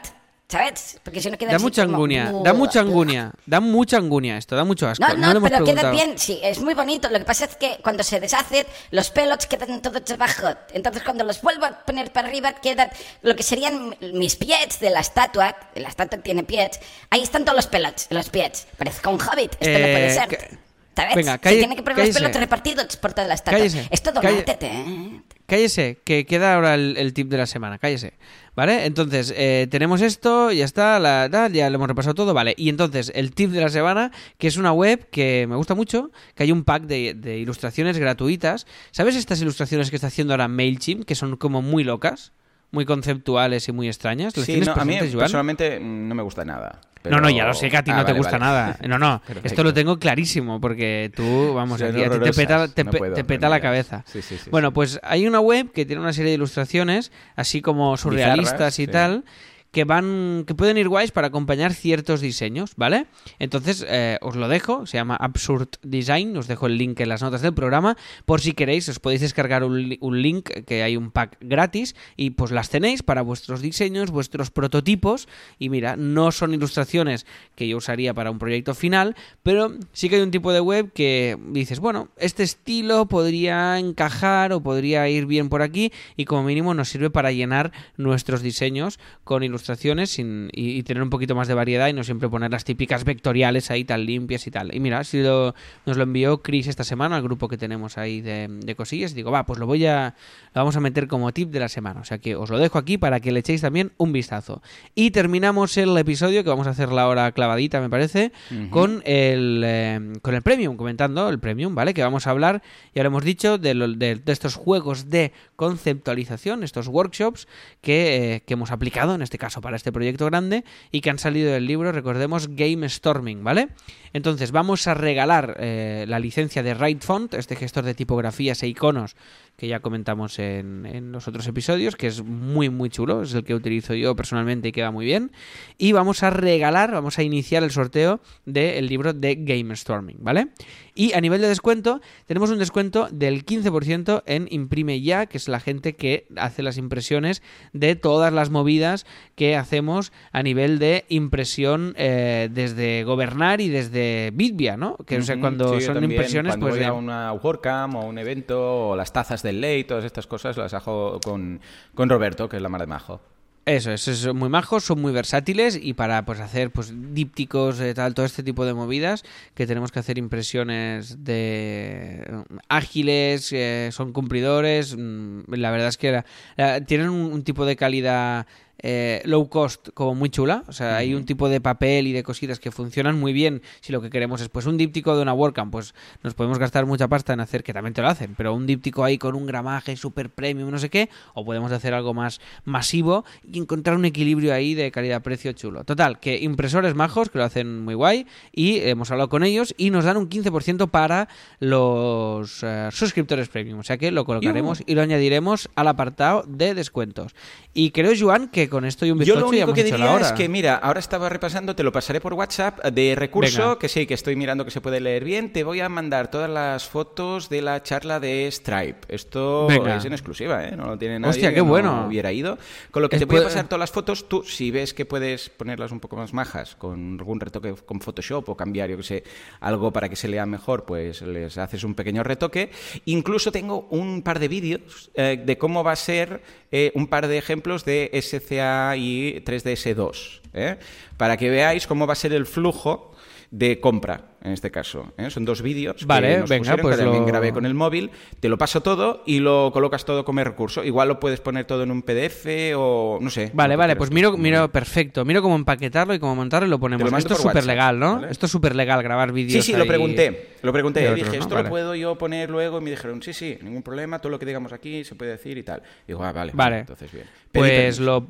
¿sabes? 0.53 1.01
Porque 1.03 1.21
si 1.23 1.31
no 1.31 1.39
queda 1.39 1.53
Da 1.53 1.59
mucha 1.59 1.83
como- 1.85 1.97
angunia, 1.97 2.31
da 2.45 2.53
mucha 2.53 2.81
angunia, 2.81 3.33
da 3.47 3.61
mucha 3.61 3.97
angunia 3.97 4.37
esto, 4.37 4.55
da 4.55 4.65
mucho 4.65 4.87
asco. 4.87 5.03
No, 5.07 5.15
No, 5.17 5.35
no, 5.35 5.41
pero 5.43 5.65
queda 5.65 5.91
bien, 5.91 6.19
sí, 6.19 6.39
es 6.43 6.61
muy 6.61 6.75
bonito. 6.75 7.09
Lo 7.09 7.19
que 7.19 7.25
pasa 7.25 7.47
es 7.47 7.57
que 7.57 7.79
cuando 7.83 8.03
se 8.05 8.21
deshacen, 8.21 8.67
los 8.91 9.11
pelos 9.11 9.47
quedan 9.47 9.81
todos 9.81 10.03
abajo. 10.11 10.49
Entonces, 10.75 11.03
cuando 11.03 11.25
los 11.25 11.41
vuelvo 11.41 11.65
a 11.65 11.71
poner 11.87 12.13
para 12.13 12.29
arriba, 12.29 12.53
quedan 12.53 12.91
lo 13.23 13.35
que 13.35 13.43
serían 13.43 13.97
mis 14.13 14.37
pies 14.37 14.79
de 14.81 14.91
la 14.91 15.01
estatua. 15.01 15.57
La 15.75 15.89
estatua 15.89 16.19
tiene 16.19 16.43
pies. 16.45 16.79
Ahí 17.11 17.23
están 17.23 17.45
todos 17.45 17.57
los 17.57 17.67
pelos, 17.67 18.07
los 18.11 18.29
pies. 18.29 18.67
Parece 18.77 19.09
un 19.09 19.15
hobbit. 19.21 19.53
Esto 19.59 19.79
no 19.79 19.87
Eh, 19.87 19.93
puede 19.95 20.11
ser. 20.15 20.29
ca- 20.29 20.59
¿Sabes? 20.95 21.15
Venga, 21.15 21.41
se 21.43 21.49
tiene 21.57 21.75
que 21.75 21.83
poner 21.83 21.97
los 21.97 22.05
cállese. 22.09 22.19
pelos 22.21 22.37
repartidos 22.37 22.97
por 22.99 23.15
toda 23.15 23.27
la 23.27 23.33
estatua. 23.33 23.59
Cállese, 23.59 23.89
Es 23.91 24.03
todo 24.03 24.21
tete, 24.21 24.67
¿eh? 24.67 25.21
Cállese, 25.47 25.99
que 26.05 26.25
queda 26.25 26.55
ahora 26.55 26.75
el, 26.75 27.13
tip 27.13 27.29
de 27.29 27.37
la 27.37 27.47
semana, 27.47 27.79
cállese. 27.79 28.15
¿Vale? 28.55 28.87
Entonces, 28.87 29.33
eh, 29.37 29.67
tenemos 29.71 30.01
esto, 30.01 30.53
ya 30.53 30.65
está, 30.65 30.99
la, 30.99 31.29
tal, 31.31 31.53
ya 31.53 31.69
lo 31.71 31.77
hemos 31.77 31.89
repasado 31.89 32.15
todo, 32.15 32.35
vale. 32.35 32.55
Y 32.57 32.69
entonces, 32.69 33.13
el 33.15 33.35
tip 33.35 33.51
de 33.51 33.61
la 33.61 33.69
semana, 33.69 34.13
que 34.39 34.49
es 34.49 34.57
una 34.57 34.73
web 34.73 35.09
que 35.11 35.47
me 35.49 35.57
gusta 35.57 35.75
mucho, 35.75 36.11
que 36.35 36.45
hay 36.45 36.53
un 36.53 36.65
pack 36.65 36.85
de, 36.85 37.15
de 37.15 37.39
ilustraciones 37.39 37.99
gratuitas. 37.99 38.67
¿Sabes 38.91 39.17
estas 39.17 39.41
ilustraciones 39.41 39.91
que 39.91 39.97
está 39.97 40.09
haciendo 40.09 40.35
ahora 40.35 40.49
MailChimp, 40.49 41.05
que 41.05 41.15
son 41.15 41.37
como 41.37 41.63
muy 41.63 41.85
locas? 41.85 42.33
Muy 42.73 42.85
conceptuales 42.87 43.69
y 43.69 43.73
muy 43.73 43.87
extrañas. 43.87 44.37
¿Las 44.37 44.47
Sí, 44.47 44.53
tienes 44.53 44.69
no, 44.75 44.75
a 44.81 44.85
mí 44.85 44.97
Joan? 44.99 45.19
personalmente 45.19 45.79
no 45.81 46.15
me 46.15 46.23
gusta 46.23 46.45
nada. 46.45 46.81
No, 47.05 47.11
no, 47.17 47.23
pero- 47.27 47.31
ya 47.31 47.45
lo 47.47 47.53
sé 47.55 47.69
que 47.69 47.77
a 47.77 47.83
ti 47.83 47.91
Ah, 47.91 47.97
no 47.97 48.05
te 48.05 48.13
gusta 48.13 48.39
vale. 48.39 48.45
nada. 48.45 48.79
No, 48.89 48.99
no, 48.99 49.21
Perfecto. 49.27 49.49
esto 49.49 49.65
lo 49.65 49.75
tengo 49.75 49.99
clarísimo 49.99 50.61
porque 50.61 51.11
tú, 51.15 51.53
vamos, 51.53 51.81
Son 51.81 51.89
a 51.91 51.93
ti, 51.93 52.03
a 52.03 52.09
ti 52.11 52.19
te 52.21 52.33
peta, 52.33 52.69
te, 52.69 52.85
no 52.85 52.91
puedo, 52.93 53.13
te 53.15 53.23
no 53.23 53.27
peta 53.27 53.49
la 53.49 53.61
cabeza. 53.61 54.05
Sí, 54.07 54.23
sí, 54.23 54.39
sí, 54.39 54.49
bueno, 54.51 54.73
pues 54.73 55.01
hay 55.03 55.27
una 55.27 55.41
web 55.41 55.71
que 55.73 55.85
tiene 55.85 56.01
una 56.01 56.13
serie 56.13 56.31
de 56.31 56.37
ilustraciones, 56.37 57.11
así 57.37 57.61
como 57.61 57.97
surrealistas 57.97 58.77
Bizarras, 58.77 58.79
y 58.79 58.87
tal, 58.87 59.25
que 59.73 59.85
van, 59.85 60.45
que 60.47 60.55
pueden 60.55 60.77
ir 60.77 60.89
guays 60.89 61.11
para 61.13 61.29
acompañar 61.29 61.73
ciertos 61.73 62.21
diseños, 62.21 62.73
¿vale? 62.77 63.07
Entonces, 63.39 63.85
eh, 63.89 64.19
os 64.21 64.37
lo 64.37 64.47
dejo, 64.49 64.85
se 64.87 64.99
llama 64.99 65.17
Absurd 65.17 65.69
Design, 65.83 66.37
os 66.37 66.47
dejo 66.47 66.67
el 66.67 66.77
link 66.77 67.01
en 67.01 67.09
las 67.09 67.23
notas 67.23 67.41
del 67.41 67.55
programa, 67.55 67.97
por 68.27 68.43
si 68.43 68.53
queréis, 68.53 68.87
os 68.91 68.99
podéis 69.01 69.23
descargar 69.23 69.65
un, 69.65 69.89
li- 69.89 69.99
un 70.03 70.21
link, 70.21 70.51
que 70.67 70.83
hay 70.83 70.99
un 70.99 71.11
pack 71.11 71.39
gratis, 71.41 71.97
y 72.19 72.31
pues 72.31 72.51
las 72.51 72.69
tenéis 72.69 73.03
para 73.03 73.23
vuestros 73.23 73.63
diseños, 73.63 74.11
vuestros 74.11 74.51
prototipos, 74.51 75.27
y 75.59 75.71
mira, 75.71 75.97
no 75.97 76.33
son 76.33 76.53
ilustraciones 76.53 77.25
que 77.55 77.67
yo 77.67 77.79
usaría 77.79 78.13
para 78.13 78.31
un 78.31 78.39
proyecto 78.39 78.75
final, 78.75 79.17
pero 79.43 79.73
sí 79.93 80.11
que 80.11 80.17
hay 80.17 80.23
un 80.23 80.31
tipo 80.31 80.53
de 80.53 80.61
web 80.61 80.93
que 80.93 81.39
dices, 81.49 81.81
bueno, 81.81 82.11
este 82.19 82.43
estilo 82.43 83.07
podría 83.07 83.79
encajar 83.79 84.53
o 84.53 84.63
podría 84.63 85.09
ir 85.09 85.25
bien 85.25 85.49
por 85.49 85.63
aquí, 85.63 85.93
y 86.15 86.27
como 86.27 86.43
mínimo 86.43 86.75
nos 86.75 86.91
sirve 86.91 87.09
para 87.09 87.33
llenar 87.33 87.73
nuestros 87.97 88.43
diseños 88.43 88.99
con 89.25 89.43
ilustraciones 89.43 89.62
ilustraciones 89.63 90.11
sin, 90.11 90.49
y, 90.53 90.71
y 90.79 90.83
tener 90.83 91.03
un 91.03 91.11
poquito 91.11 91.35
más 91.37 91.47
de 91.49 91.55
variedad 91.55 91.87
y 91.89 91.93
no 91.93 92.03
siempre 92.03 92.29
poner 92.29 92.51
las 92.51 92.65
típicas 92.65 93.05
vectoriales 93.05 93.71
ahí 93.71 93.85
tan 93.85 94.05
limpias 94.05 94.47
y 94.47 94.51
tal. 94.51 94.75
Y 94.75 94.81
mira, 94.81 94.99
así 94.99 95.23
lo, 95.23 95.55
nos 95.87 95.97
lo 95.97 96.03
envió 96.03 96.43
Chris 96.43 96.67
esta 96.67 96.85
semana 96.85 97.17
al 97.17 97.23
grupo 97.23 97.47
que 97.49 97.57
tenemos 97.57 97.97
ahí 97.99 98.21
de, 98.21 98.49
de 98.49 98.75
cosillas. 98.75 99.13
Y 99.13 99.15
digo, 99.15 99.31
va, 99.31 99.47
pues 99.47 99.59
lo 99.61 99.67
voy 99.67 99.87
a, 99.87 100.15
lo 100.55 100.61
vamos 100.61 100.77
a 100.77 100.81
meter 100.81 101.07
como 101.07 101.33
tip 101.33 101.51
de 101.51 101.61
la 101.61 101.69
semana. 101.69 102.01
O 102.01 102.05
sea 102.05 102.19
que 102.19 102.35
os 102.35 102.51
lo 102.51 102.59
dejo 102.59 102.79
aquí 102.79 102.99
para 102.99 103.21
que 103.21 103.31
le 103.31 103.41
echéis 103.41 103.61
también 103.61 103.93
un 103.99 104.13
vistazo. 104.13 104.63
Y 104.95 105.13
terminamos 105.13 105.77
el 105.77 105.97
episodio, 105.97 106.43
que 106.43 106.51
vamos 106.51 106.67
a 106.67 106.71
hacer 106.71 106.91
la 106.91 107.07
hora 107.09 107.31
clavadita, 107.33 107.81
me 107.81 107.89
parece, 107.89 108.33
con, 108.71 109.03
el, 109.05 109.63
eh, 109.65 110.13
con 110.23 110.35
el 110.35 110.43
Premium, 110.43 110.77
comentando 110.77 111.29
el 111.29 111.39
Premium, 111.39 111.75
¿vale? 111.75 111.95
Que 111.95 112.03
vamos 112.03 112.27
a 112.27 112.31
hablar, 112.31 112.63
ya 112.95 113.03
lo 113.03 113.09
hemos 113.09 113.25
dicho, 113.25 113.59
de, 113.59 113.75
lo- 113.75 113.89
de- 113.89 114.17
de 114.17 114.33
estos 114.33 114.55
juegos 114.57 115.09
de 115.11 115.33
conceptualización, 115.57 116.63
estos 116.63 116.89
workshops 116.89 117.47
que, 117.81 118.35
eh, 118.35 118.43
que 118.47 118.55
hemos 118.55 118.71
aplicado, 118.71 119.15
en 119.15 119.23
este 119.23 119.39
caso 119.39 119.52
para 119.61 119.77
este 119.77 119.93
proyecto 119.93 120.27
grande, 120.27 120.65
y 120.91 121.01
que 121.01 121.11
han 121.11 121.19
salido 121.19 121.53
del 121.53 121.67
libro, 121.67 121.93
recordemos, 121.93 122.49
Game 122.49 122.89
Storming, 122.89 123.45
¿vale? 123.45 123.69
Entonces 124.13 124.53
vamos 124.53 124.87
a 124.87 124.95
regalar 124.95 125.57
eh, 125.59 126.05
la 126.09 126.19
licencia 126.19 126.63
de 126.63 126.75
Write 126.75 127.05
Font, 127.05 127.35
este 127.35 127.57
gestor 127.57 127.85
de 127.85 127.95
tipografías 127.95 128.63
e 128.63 128.69
iconos 128.69 129.17
que 129.57 129.69
ya 129.69 129.81
comentamos 129.81 130.39
en, 130.39 130.87
en 130.87 131.13
los 131.13 131.29
otros 131.29 131.47
episodios, 131.47 131.95
que 131.97 132.07
es 132.09 132.23
muy 132.25 132.69
muy 132.71 132.91
chulo, 132.91 133.23
es 133.23 133.33
el 133.35 133.45
que 133.45 133.55
utilizo 133.55 133.95
yo 133.95 134.17
personalmente 134.17 134.69
y 134.69 134.73
queda 134.73 134.91
muy 134.91 135.05
bien. 135.07 135.31
Y 135.79 135.93
vamos 135.93 136.23
a 136.23 136.31
regalar, 136.31 136.91
vamos 136.93 137.19
a 137.19 137.23
iniciar 137.23 137.63
el 137.63 137.71
sorteo 137.71 138.21
del 138.45 138.87
libro 138.87 139.13
de 139.13 139.37
Game 139.37 139.75
Storming, 139.77 140.17
¿vale? 140.21 140.49
Y 140.95 141.15
a 141.15 141.21
nivel 141.21 141.41
de 141.41 141.49
descuento, 141.49 142.01
tenemos 142.27 142.51
un 142.51 142.59
descuento 142.59 143.09
del 143.11 143.47
15% 143.47 144.23
en 144.27 144.47
Imprime 144.51 145.01
Ya, 145.01 145.25
que 145.27 145.39
es 145.39 145.49
la 145.49 145.59
gente 145.61 145.95
que 145.95 146.27
hace 146.37 146.63
las 146.63 146.77
impresiones 146.77 147.43
de 147.73 147.97
todas 147.97 148.33
las 148.33 148.51
movidas 148.51 149.07
que 149.35 149.57
hacemos 149.57 150.13
a 150.33 150.43
nivel 150.43 150.79
de 150.79 151.05
impresión 151.09 151.95
eh, 151.97 152.49
desde 152.53 153.05
Gobernar 153.05 153.61
y 153.61 153.69
desde 153.69 154.33
Bitvia, 154.35 154.77
¿no? 154.77 154.97
Que 155.07 155.19
o 155.19 155.23
sea, 155.23 155.39
cuando 155.41 155.79
sí, 155.81 155.87
son 155.87 156.03
impresiones, 156.05 156.53
cuando 156.53 156.67
pues 156.67 156.75
voy 156.75 156.81
de- 156.81 156.87
a 156.87 156.93
una 156.93 157.33
WordCamp 157.33 157.95
o 157.95 158.01
un 158.07 158.19
evento 158.19 158.89
o 158.91 158.97
las 158.97 159.13
tazas 159.13 159.42
del 159.43 159.61
ley, 159.61 159.85
todas 159.85 160.05
estas 160.05 160.27
cosas 160.27 160.57
las 160.57 160.75
hago 160.75 161.21
con, 161.21 161.61
con 161.95 162.09
Roberto, 162.09 162.49
que 162.49 162.57
es 162.57 162.63
la 162.63 162.69
mar 162.69 162.81
de 162.81 162.87
majo. 162.87 163.21
Eso, 163.65 163.93
eso, 163.93 164.13
son 164.17 164.39
muy 164.39 164.49
majos, 164.49 164.83
son 164.83 165.01
muy 165.01 165.13
versátiles 165.13 165.79
y 165.81 165.95
para 165.95 166.25
pues 166.25 166.41
hacer 166.41 166.73
pues 166.73 166.93
dípticos, 167.15 167.79
eh, 167.79 167.95
tal, 167.95 168.13
todo 168.13 168.27
este 168.27 168.43
tipo 168.43 168.65
de 168.65 168.75
movidas 168.75 169.23
que 169.55 169.69
tenemos 169.69 169.93
que 169.93 170.01
hacer 170.01 170.19
impresiones 170.19 171.23
de 171.23 172.25
eh, 172.27 172.45
ágiles, 172.69 173.53
eh, 173.53 173.91
son 173.93 174.13
cumplidores, 174.13 174.97
mm, 174.99 175.43
la 175.55 175.71
verdad 175.71 175.89
es 175.89 175.97
que 175.97 176.25
eh, 176.57 176.81
tienen 176.89 177.11
un 177.11 177.45
tipo 177.45 177.65
de 177.65 177.77
calidad 177.77 178.49
eh, 178.83 179.23
low 179.25 179.49
cost 179.49 179.91
como 179.95 180.15
muy 180.15 180.31
chula, 180.31 180.65
o 180.67 180.73
sea, 180.73 180.97
hay 180.97 181.15
un 181.15 181.25
tipo 181.25 181.49
de 181.49 181.61
papel 181.61 182.07
y 182.07 182.13
de 182.13 182.23
cositas 182.23 182.59
que 182.59 182.71
funcionan 182.71 183.19
muy 183.19 183.33
bien. 183.33 183.63
Si 183.81 183.93
lo 183.93 184.03
que 184.03 184.11
queremos 184.11 184.41
es 184.41 184.49
pues 184.49 184.67
un 184.67 184.77
díptico 184.77 185.17
de 185.17 185.23
una 185.23 185.33
WordCamp, 185.33 185.71
pues 185.71 185.95
nos 186.23 186.35
podemos 186.35 186.59
gastar 186.59 186.87
mucha 186.87 187.09
pasta 187.09 187.33
en 187.33 187.41
hacer, 187.41 187.63
que 187.63 187.73
también 187.73 187.95
te 187.95 188.03
lo 188.03 188.09
hacen, 188.09 188.35
pero 188.37 188.55
un 188.55 188.67
díptico 188.67 189.05
ahí 189.05 189.19
con 189.19 189.35
un 189.35 189.47
gramaje 189.47 189.97
super 189.97 190.31
premium, 190.31 190.71
no 190.71 190.79
sé 190.79 190.91
qué, 190.91 191.09
o 191.35 191.45
podemos 191.45 191.71
hacer 191.73 191.95
algo 191.95 192.15
más 192.15 192.41
masivo 192.65 193.25
y 193.51 193.59
encontrar 193.59 193.97
un 193.97 194.05
equilibrio 194.05 194.53
ahí 194.53 194.75
de 194.75 194.91
calidad-precio 194.91 195.53
chulo. 195.53 195.85
Total, 195.85 196.19
que 196.19 196.39
impresores 196.39 196.95
majos 196.95 197.31
que 197.31 197.39
lo 197.39 197.45
hacen 197.45 197.85
muy 197.85 197.95
guay 197.95 198.27
y 198.53 198.79
hemos 198.81 199.11
hablado 199.11 199.29
con 199.29 199.45
ellos 199.45 199.75
y 199.77 199.91
nos 199.91 200.05
dan 200.05 200.17
un 200.17 200.29
15% 200.29 200.91
para 200.91 201.29
los 201.61 202.63
eh, 202.63 202.89
suscriptores 202.91 203.49
premium, 203.49 203.81
o 203.81 203.83
sea 203.83 203.99
que 203.99 204.11
lo 204.11 204.25
colocaremos 204.25 204.83
y 204.87 204.95
lo 204.95 205.03
añadiremos 205.03 205.71
al 205.75 205.89
apartado 205.89 206.45
de 206.49 206.75
descuentos. 206.75 207.35
Y 207.75 207.91
creo, 207.91 208.13
Joan, 208.19 208.49
que 208.49 208.69
con 208.73 208.85
esto 208.87 209.05
y 209.07 209.11
un 209.11 209.19
Yo 209.19 209.35
bizcocho 209.35 209.41
lo 209.41 209.53
ya 209.53 209.65
único 209.65 209.75
que 209.75 209.85
diría 209.85 210.19
es 210.19 210.33
que, 210.33 210.49
mira, 210.49 210.77
ahora 210.77 210.99
estaba 210.99 211.29
repasando, 211.29 211.77
te 211.77 211.83
lo 211.83 211.93
pasaré 211.93 212.21
por 212.21 212.33
WhatsApp 212.33 212.83
de 212.87 213.15
recurso, 213.15 213.63
Venga. 213.63 213.79
que 213.79 213.89
sí, 213.89 214.07
que 214.07 214.15
estoy 214.15 214.35
mirando 214.35 214.65
que 214.65 214.71
se 214.71 214.81
puede 214.81 214.99
leer 214.99 215.25
bien. 215.25 215.53
Te 215.53 215.63
voy 215.63 215.81
a 215.81 215.89
mandar 215.89 216.31
todas 216.31 216.49
las 216.51 216.89
fotos 216.89 217.49
de 217.51 217.61
la 217.61 217.83
charla 217.83 218.19
de 218.19 218.51
Stripe. 218.51 219.01
Esto 219.09 219.67
Venga. 219.69 219.97
es 219.97 220.05
en 220.07 220.13
exclusiva, 220.15 220.65
¿eh? 220.65 220.75
No 220.75 220.87
lo 220.87 220.99
tiene 220.99 221.21
nadie. 221.21 221.31
Hostia, 221.31 221.51
qué 221.51 221.57
que 221.57 221.61
no 221.61 221.67
bueno. 221.67 222.07
hubiera 222.07 222.33
ido. 222.33 222.59
Con 222.91 223.03
lo 223.03 223.09
que 223.09 223.17
Es 223.17 223.21
te 223.21 223.27
voy 223.27 223.41
a 223.41 223.45
pasar 223.45 223.67
todas 223.67 223.81
las 223.81 223.91
fotos, 223.91 224.29
tú, 224.29 224.43
si 224.43 224.71
ves 224.71 224.95
que 224.95 225.05
puedes 225.05 225.51
ponerlas 225.51 225.93
un 225.93 226.01
poco 226.01 226.17
más 226.17 226.33
majas, 226.33 226.75
con 226.75 227.19
algún 227.21 227.41
retoque 227.41 227.75
con 227.85 228.01
Photoshop 228.01 228.49
o 228.49 228.57
cambiar, 228.57 228.89
yo 228.89 228.97
que 228.97 229.03
sé, 229.03 229.25
algo 229.61 229.93
para 229.93 230.09
que 230.09 230.17
se 230.17 230.29
lea 230.29 230.47
mejor, 230.47 230.85
pues 230.87 231.21
les 231.21 231.59
haces 231.59 231.85
un 231.85 231.95
pequeño 231.95 232.23
retoque. 232.23 232.71
Incluso 233.05 233.53
tengo 233.53 233.87
un 233.91 234.23
par 234.23 234.39
de 234.39 234.49
vídeos 234.49 235.11
eh, 235.15 235.43
de 235.45 235.59
cómo 235.59 235.85
va 235.85 235.93
a 235.93 235.97
ser 235.97 236.41
eh, 236.73 236.91
un 236.95 237.07
par 237.07 237.29
de 237.29 237.39
ejemplos 237.39 237.85
de 237.85 238.11
SCA 238.21 238.97
y 238.97 239.43
3ds2, 239.45 240.41
¿eh? 240.55 240.79
para 241.17 241.37
que 241.37 241.51
veáis 241.51 241.87
cómo 241.87 242.07
va 242.07 242.15
a 242.15 242.17
ser 242.17 242.33
el 242.33 242.47
flujo 242.47 243.12
de 243.53 243.81
compra, 243.81 244.31
en 244.43 244.53
este 244.53 244.71
caso. 244.71 245.13
¿eh? 245.19 245.29
Son 245.29 245.45
dos 245.45 245.61
vídeos 245.61 246.07
Vale, 246.07 246.29
que 246.33 246.39
nos 246.39 246.49
venga, 246.49 246.61
pusieron, 246.63 246.83
pues 246.83 246.97
que 246.97 247.03
también 247.03 247.21
lo- 247.23 247.27
grabé 247.29 247.53
con 247.53 247.67
el 247.67 247.75
móvil, 247.75 248.11
te 248.41 248.49
lo 248.49 248.57
paso 248.57 248.81
todo 248.83 249.23
y 249.27 249.41
lo 249.41 249.71
colocas 249.75 250.07
todo 250.07 250.25
como 250.25 250.43
recurso. 250.43 250.83
Igual 250.83 251.09
lo 251.09 251.21
puedes 251.21 251.41
poner 251.41 251.67
todo 251.67 251.83
en 251.83 251.91
un 251.91 252.01
PDF 252.03 252.47
o 252.75 253.19
no 253.21 253.29
sé. 253.29 253.51
Vale, 253.53 253.77
vale, 253.77 253.95
pues 253.95 254.11
miro, 254.11 254.39
miro 254.39 254.73
perfecto. 254.73 255.27
Miro 255.27 255.43
cómo 255.43 255.55
empaquetarlo 255.55 256.15
y 256.15 256.19
cómo 256.19 256.35
montarlo 256.35 256.67
y 256.67 256.71
lo 256.71 256.81
ponemos. 256.81 257.11
Lo 257.11 257.19
Esto 257.19 257.35
es 257.35 257.41
súper 257.41 257.67
legal, 257.67 257.99
¿no? 257.99 258.15
¿vale? 258.17 258.31
Esto 258.31 258.47
es 258.47 258.53
súper 258.53 258.75
legal, 258.75 259.03
grabar 259.03 259.33
vídeos. 259.33 259.63
Sí, 259.65 259.73
sí, 259.73 259.79
lo 259.79 259.87
pregunté. 259.87 260.53
Lo 260.63 260.73
pregunté. 260.73 261.03
y 261.03 261.05
otros, 261.05 261.17
dije, 261.19 261.37
¿no? 261.37 261.43
esto 261.43 261.55
Vale. 261.55 261.65
lo 261.65 261.69
puedo 261.71 261.95
yo 261.95 262.17
poner 262.17 262.49
luego. 262.49 262.79
Y 262.79 262.81
me 262.81 262.91
dijeron, 262.91 263.23
sí, 263.23 263.35
sí, 263.35 263.59
ningún 263.63 263.83
problema. 263.83 264.19
Todo 264.19 264.31
lo 264.31 264.39
que 264.39 264.47
digamos 264.47 264.73
aquí 264.73 265.05
se 265.05 265.15
puede 265.15 265.33
decir 265.33 265.59
y 265.59 265.63
tal. 265.63 265.83
digo, 266.09 266.25
ah, 266.25 266.33
vale. 266.33 266.53
Vale. 266.55 266.79
Entonces, 266.79 267.13
bien. 267.13 267.27
Pedí 267.53 267.61
Pues 267.69 268.01
lo. 268.01 268.27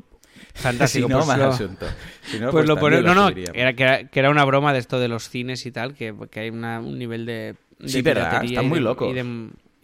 Fantástico. 0.54 1.06
si 1.08 1.12
no, 1.12 1.24
pues 1.24 1.38
lo- 1.38 1.48
asunto. 1.48 1.86
Si 2.24 2.38
no, 2.38 2.50
pues 2.50 2.66
lo 2.66 2.76
pone- 2.76 2.96
también 2.96 3.14
No, 3.16 3.30
no, 3.30 3.36
era, 3.54 3.72
que, 3.74 3.82
era, 3.82 4.04
que 4.08 4.18
era 4.20 4.30
una 4.30 4.44
broma 4.44 4.72
de 4.72 4.78
esto 4.78 4.98
de 5.00 5.08
los 5.08 5.28
cines 5.28 5.64
y 5.66 5.72
tal, 5.72 5.94
que, 5.94 6.14
que 6.30 6.40
hay 6.40 6.50
una- 6.50 6.80
un 6.80 6.98
nivel 6.98 7.26
de. 7.26 7.54
de 7.78 7.88
Sí, 7.88 8.02
verdad, 8.02 8.44
están 8.44 8.68
muy 8.68 8.80
locos. 8.80 9.10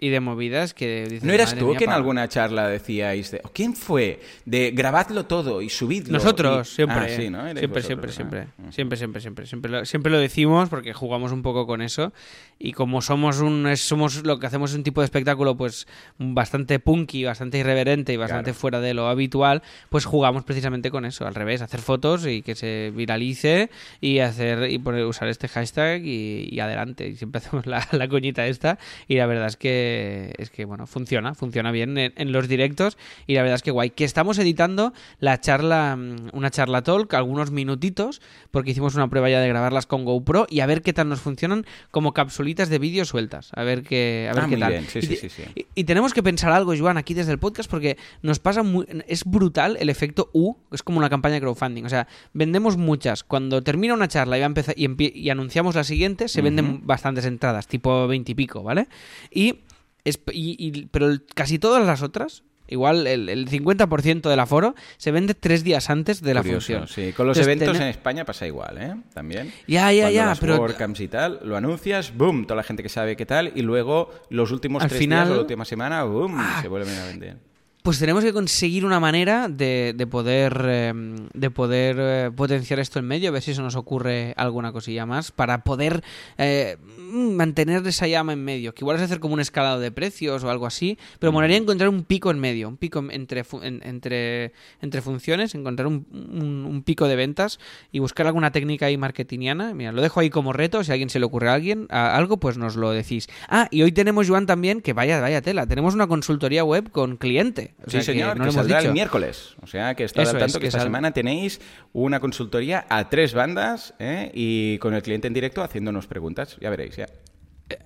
Y 0.00 0.10
de, 0.10 0.20
movidas 0.20 0.74
que 0.74 1.06
dices, 1.06 1.24
¿No 1.24 1.32
eras 1.32 1.48
"Madre 1.50 1.60
tú 1.60 1.66
mía, 1.70 1.78
que 1.78 1.84
en 1.84 1.90
pa". 1.90 1.96
alguna 1.96 2.28
charla 2.28 2.68
decíais 2.68 3.32
de... 3.32 3.40
¿o 3.42 3.48
¿Quién 3.52 3.74
fue? 3.74 4.20
De 4.44 4.70
grabadlo 4.70 5.26
todo 5.26 5.60
y 5.60 5.70
subidlo. 5.70 6.12
Nosotros, 6.12 6.70
y- 6.70 6.74
siempre. 6.76 7.00
Ah, 7.00 7.08
sí, 7.08 7.28
¿no? 7.30 7.40
Erais 7.40 7.58
siempre, 7.58 7.82
vosotros, 7.82 8.14
siempre, 8.14 8.46
siempre, 8.70 8.96
siempre, 8.96 8.96
siempre, 8.96 9.20
siempre, 9.20 9.46
siempre, 9.46 9.70
lo, 9.72 9.84
siempre 9.84 10.12
lo 10.12 10.18
decimos 10.20 10.68
porque 10.68 10.92
jugamos 10.92 11.32
un 11.32 11.42
poco 11.42 11.66
con 11.66 11.82
eso 11.82 12.12
y 12.58 12.72
como 12.72 13.02
somos 13.02 13.40
un, 13.40 13.68
somos 13.76 14.24
lo 14.24 14.38
que 14.38 14.46
hacemos 14.46 14.70
es 14.70 14.76
un 14.76 14.82
tipo 14.82 15.00
de 15.00 15.04
espectáculo 15.04 15.56
pues 15.56 15.86
bastante 16.18 16.78
punky, 16.80 17.24
bastante 17.24 17.58
irreverente 17.58 18.12
y 18.12 18.16
bastante 18.16 18.50
Claro. 18.50 18.58
fuera 18.58 18.80
de 18.80 18.94
lo 18.94 19.08
habitual, 19.08 19.62
pues 19.90 20.04
jugamos 20.04 20.44
precisamente 20.44 20.90
con 20.90 21.04
eso, 21.04 21.26
al 21.26 21.34
revés, 21.34 21.62
hacer 21.62 21.80
fotos 21.80 22.26
y 22.26 22.42
que 22.42 22.54
se 22.54 22.92
viralice 22.94 23.70
y 24.00 24.18
hacer 24.20 24.70
y 24.70 24.78
poner, 24.78 25.04
usar 25.04 25.28
este 25.28 25.48
hashtag 25.48 26.02
y, 26.04 26.48
y 26.50 26.60
adelante. 26.60 27.08
Y 27.08 27.16
siempre 27.16 27.38
hacemos 27.44 27.66
la, 27.66 27.86
la 27.92 28.08
coñita 28.08 28.46
esta 28.46 28.78
y 29.06 29.16
la 29.16 29.26
verdad 29.26 29.46
es 29.46 29.56
que 29.56 30.34
es 30.38 30.50
que 30.50 30.64
bueno, 30.64 30.86
funciona, 30.86 31.34
funciona 31.34 31.70
bien 31.70 31.96
en, 31.98 32.12
en 32.16 32.32
los 32.32 32.48
directos 32.48 32.98
y 33.26 33.34
la 33.34 33.42
verdad 33.42 33.56
es 33.56 33.62
que 33.62 33.70
guay. 33.70 33.90
Que 33.90 34.04
estamos 34.04 34.38
editando 34.38 34.92
la 35.20 35.40
charla, 35.40 35.96
mm, 35.96 36.30
una 36.32 36.50
charla 36.50 36.82
talk, 36.82 37.12
algunos 37.14 37.50
minutitos, 37.50 38.20
porque 38.50 38.70
hicimos 38.72 38.94
una 38.94 39.08
prueba 39.08 39.28
ya 39.30 39.40
de 39.40 39.48
grabarlas 39.48 39.86
con 39.86 40.04
GoPro 40.04 40.46
y 40.50 40.60
a 40.60 40.66
ver 40.66 40.82
qué 40.82 40.92
tal 40.92 41.08
nos 41.08 41.20
funcionan 41.20 41.64
como 41.90 42.12
de 42.54 42.78
vídeo 42.78 43.04
sueltas. 43.04 43.50
A 43.54 43.62
ver 43.62 43.82
qué, 43.82 44.28
a 44.30 44.34
ver 44.34 44.42
Ah, 44.44 44.46
qué 44.48 44.56
muy 44.56 44.60
tal. 44.60 44.72
bien. 44.72 44.86
Sí, 44.88 44.98
y, 44.98 45.02
sí, 45.02 45.08
te- 45.08 45.16
sí, 45.16 45.28
sí. 45.28 45.42
y- 45.54 45.66
y 45.74 45.84
tenemos 45.84 46.12
que 46.14 46.22
pensar 46.22 46.50
algo, 46.52 46.74
Joan, 46.76 46.96
aquí 46.96 47.14
desde 47.14 47.32
el 47.32 47.38
podcast, 47.38 47.70
porque 47.70 47.96
nos 48.22 48.38
pasa 48.38 48.62
muy, 48.62 48.86
es 49.06 49.24
brutal 49.24 49.76
el 49.80 49.90
efecto 49.90 50.30
U, 50.32 50.54
es 50.72 50.82
como 50.82 50.98
una 50.98 51.08
campaña 51.10 51.34
de 51.34 51.40
crowdfunding. 51.40 51.84
O 51.84 51.88
sea, 51.88 52.08
vendemos 52.32 52.76
muchas. 52.76 53.24
Cuando 53.24 53.62
termina 53.62 53.94
una 53.94 54.08
charla 54.08 54.36
y, 54.36 54.40
va 54.40 54.46
a 54.46 54.48
empezar, 54.48 54.74
y, 54.76 55.30
anunciamos 55.30 55.74
la 55.74 55.84
siguiente, 55.84 56.28
se 56.28 56.42
venden 56.42 56.86
bastantes 56.86 57.24
entradas, 57.24 57.66
tipo 57.68 58.06
20 58.08 58.32
y 58.32 58.34
pico, 58.34 58.62
¿vale? 58.62 58.88
Y, 59.30 59.60
es- 60.04 60.20
y- 60.32 60.86
pero 60.90 61.08
casi 61.34 61.58
todas 61.58 61.86
las 61.86 62.02
otras, 62.02 62.42
igual 62.68 63.06
el, 63.06 63.28
el 63.28 63.48
50% 63.48 64.28
del 64.28 64.40
aforo, 64.40 64.74
se 64.96 65.10
vende 65.10 65.34
tres 65.34 65.64
días 65.64 65.90
antes 65.90 66.22
de 66.22 66.34
la 66.34 66.42
Curioso, 66.42 66.72
función. 66.78 66.88
sí. 66.88 67.12
Con 67.12 67.26
los 67.26 67.36
Entonces, 67.38 67.60
eventos 67.62 67.80
en 67.80 67.88
España 67.88 68.24
pasa 68.24 68.46
igual, 68.46 68.78
¿eh? 68.78 68.94
También. 69.12 69.52
Ya, 69.66 69.92
ya, 69.92 70.02
Cuando 70.04 70.14
ya, 70.14 70.26
las 70.26 70.38
pero- 70.40 70.56
WordCamps 70.58 71.00
y 71.00 71.08
tal, 71.08 71.40
lo 71.44 71.56
anuncias, 71.56 72.16
boom, 72.16 72.44
toda 72.44 72.56
la 72.56 72.62
gente 72.62 72.82
que 72.82 72.88
sabe 72.88 73.16
qué 73.16 73.26
tal, 73.26 73.52
y 73.54 73.62
luego 73.62 74.10
los 74.30 74.52
últimos 74.52 74.82
Al 74.82 74.88
tres 74.88 75.00
final- 75.00 75.18
Ah. 75.18 75.22
días 75.24 75.32
o 75.32 75.34
la 75.36 75.40
última 75.42 75.64
semana, 75.64 76.04
boom, 76.04 76.38
se 76.62 76.68
vuelven 76.68 76.94
a 76.98 77.06
vender. 77.06 77.47
Pues 77.82 77.98
tenemos 77.98 78.22
que 78.24 78.32
conseguir 78.32 78.84
una 78.84 79.00
manera 79.00 79.48
de, 79.48 79.94
de 79.96 80.06
poder, 80.06 80.62
eh, 80.66 80.92
de 81.32 81.50
poder 81.50 81.96
eh, 81.98 82.30
potenciar 82.34 82.80
esto 82.80 82.98
en 82.98 83.06
medio, 83.06 83.28
a 83.28 83.32
ver 83.32 83.40
si 83.40 83.54
se 83.54 83.62
nos 83.62 83.76
ocurre 83.76 84.34
alguna 84.36 84.72
cosilla 84.72 85.06
más, 85.06 85.30
para 85.30 85.62
poder 85.62 86.02
eh, 86.36 86.76
mantener 86.98 87.86
esa 87.86 88.06
llama 88.06 88.32
en 88.32 88.44
medio, 88.44 88.74
que 88.74 88.82
igual 88.82 88.96
es 88.96 89.02
hacer 89.02 89.20
como 89.20 89.34
un 89.34 89.40
escalado 89.40 89.80
de 89.80 89.90
precios 89.92 90.44
o 90.44 90.50
algo 90.50 90.66
así, 90.66 90.98
pero 91.18 91.30
mm. 91.30 91.34
molaría 91.34 91.56
encontrar 91.56 91.88
un 91.88 92.02
pico 92.02 92.30
en 92.30 92.40
medio, 92.40 92.68
un 92.68 92.76
pico 92.76 93.02
entre, 93.10 93.44
entre, 93.62 94.52
entre 94.82 95.00
funciones, 95.00 95.54
encontrar 95.54 95.86
un, 95.86 96.82
pico 96.84 97.06
de 97.06 97.16
ventas 97.16 97.58
y 97.92 98.00
buscar 98.00 98.26
alguna 98.26 98.50
técnica 98.52 98.86
ahí 98.86 98.96
marketingiana. 98.96 99.74
Mira, 99.74 99.92
lo 99.92 100.02
dejo 100.02 100.20
ahí 100.20 100.30
como 100.30 100.52
reto, 100.52 100.82
si 100.84 100.90
a 100.90 100.94
alguien 100.94 101.10
se 101.10 101.18
le 101.18 101.26
ocurre 101.26 101.48
a 101.48 101.54
alguien 101.54 101.86
algo, 101.90 102.38
pues 102.38 102.58
nos 102.58 102.76
lo 102.76 102.90
decís. 102.90 103.28
Ah, 103.48 103.68
y 103.70 103.82
hoy 103.82 103.92
tenemos, 103.92 104.28
Joan, 104.28 104.46
también, 104.46 104.80
que 104.80 104.92
vaya, 104.92 105.20
vaya 105.20 105.42
tela, 105.42 105.66
tenemos 105.66 105.94
una 105.94 106.06
consultoría 106.06 106.64
web 106.64 106.90
con 106.90 107.16
cliente. 107.16 107.67
Sí, 107.86 108.02
señor, 108.02 108.34
que, 108.34 108.40
no 108.40 108.52
saldrá 108.52 108.80
el 108.80 108.92
miércoles. 108.92 109.54
O 109.62 109.66
sea, 109.66 109.94
que 109.94 110.04
está 110.04 110.24
tanto 110.24 110.54
que, 110.54 110.60
que 110.60 110.66
esta 110.68 110.80
semana 110.80 111.12
tenéis 111.12 111.60
una 111.92 112.20
consultoría 112.20 112.86
a 112.88 113.08
tres 113.08 113.34
bandas 113.34 113.94
¿eh? 113.98 114.30
y 114.34 114.78
con 114.78 114.94
el 114.94 115.02
cliente 115.02 115.28
en 115.28 115.34
directo 115.34 115.62
haciéndonos 115.62 116.06
preguntas. 116.06 116.56
Ya 116.60 116.70
veréis, 116.70 116.96
ya. 116.96 117.06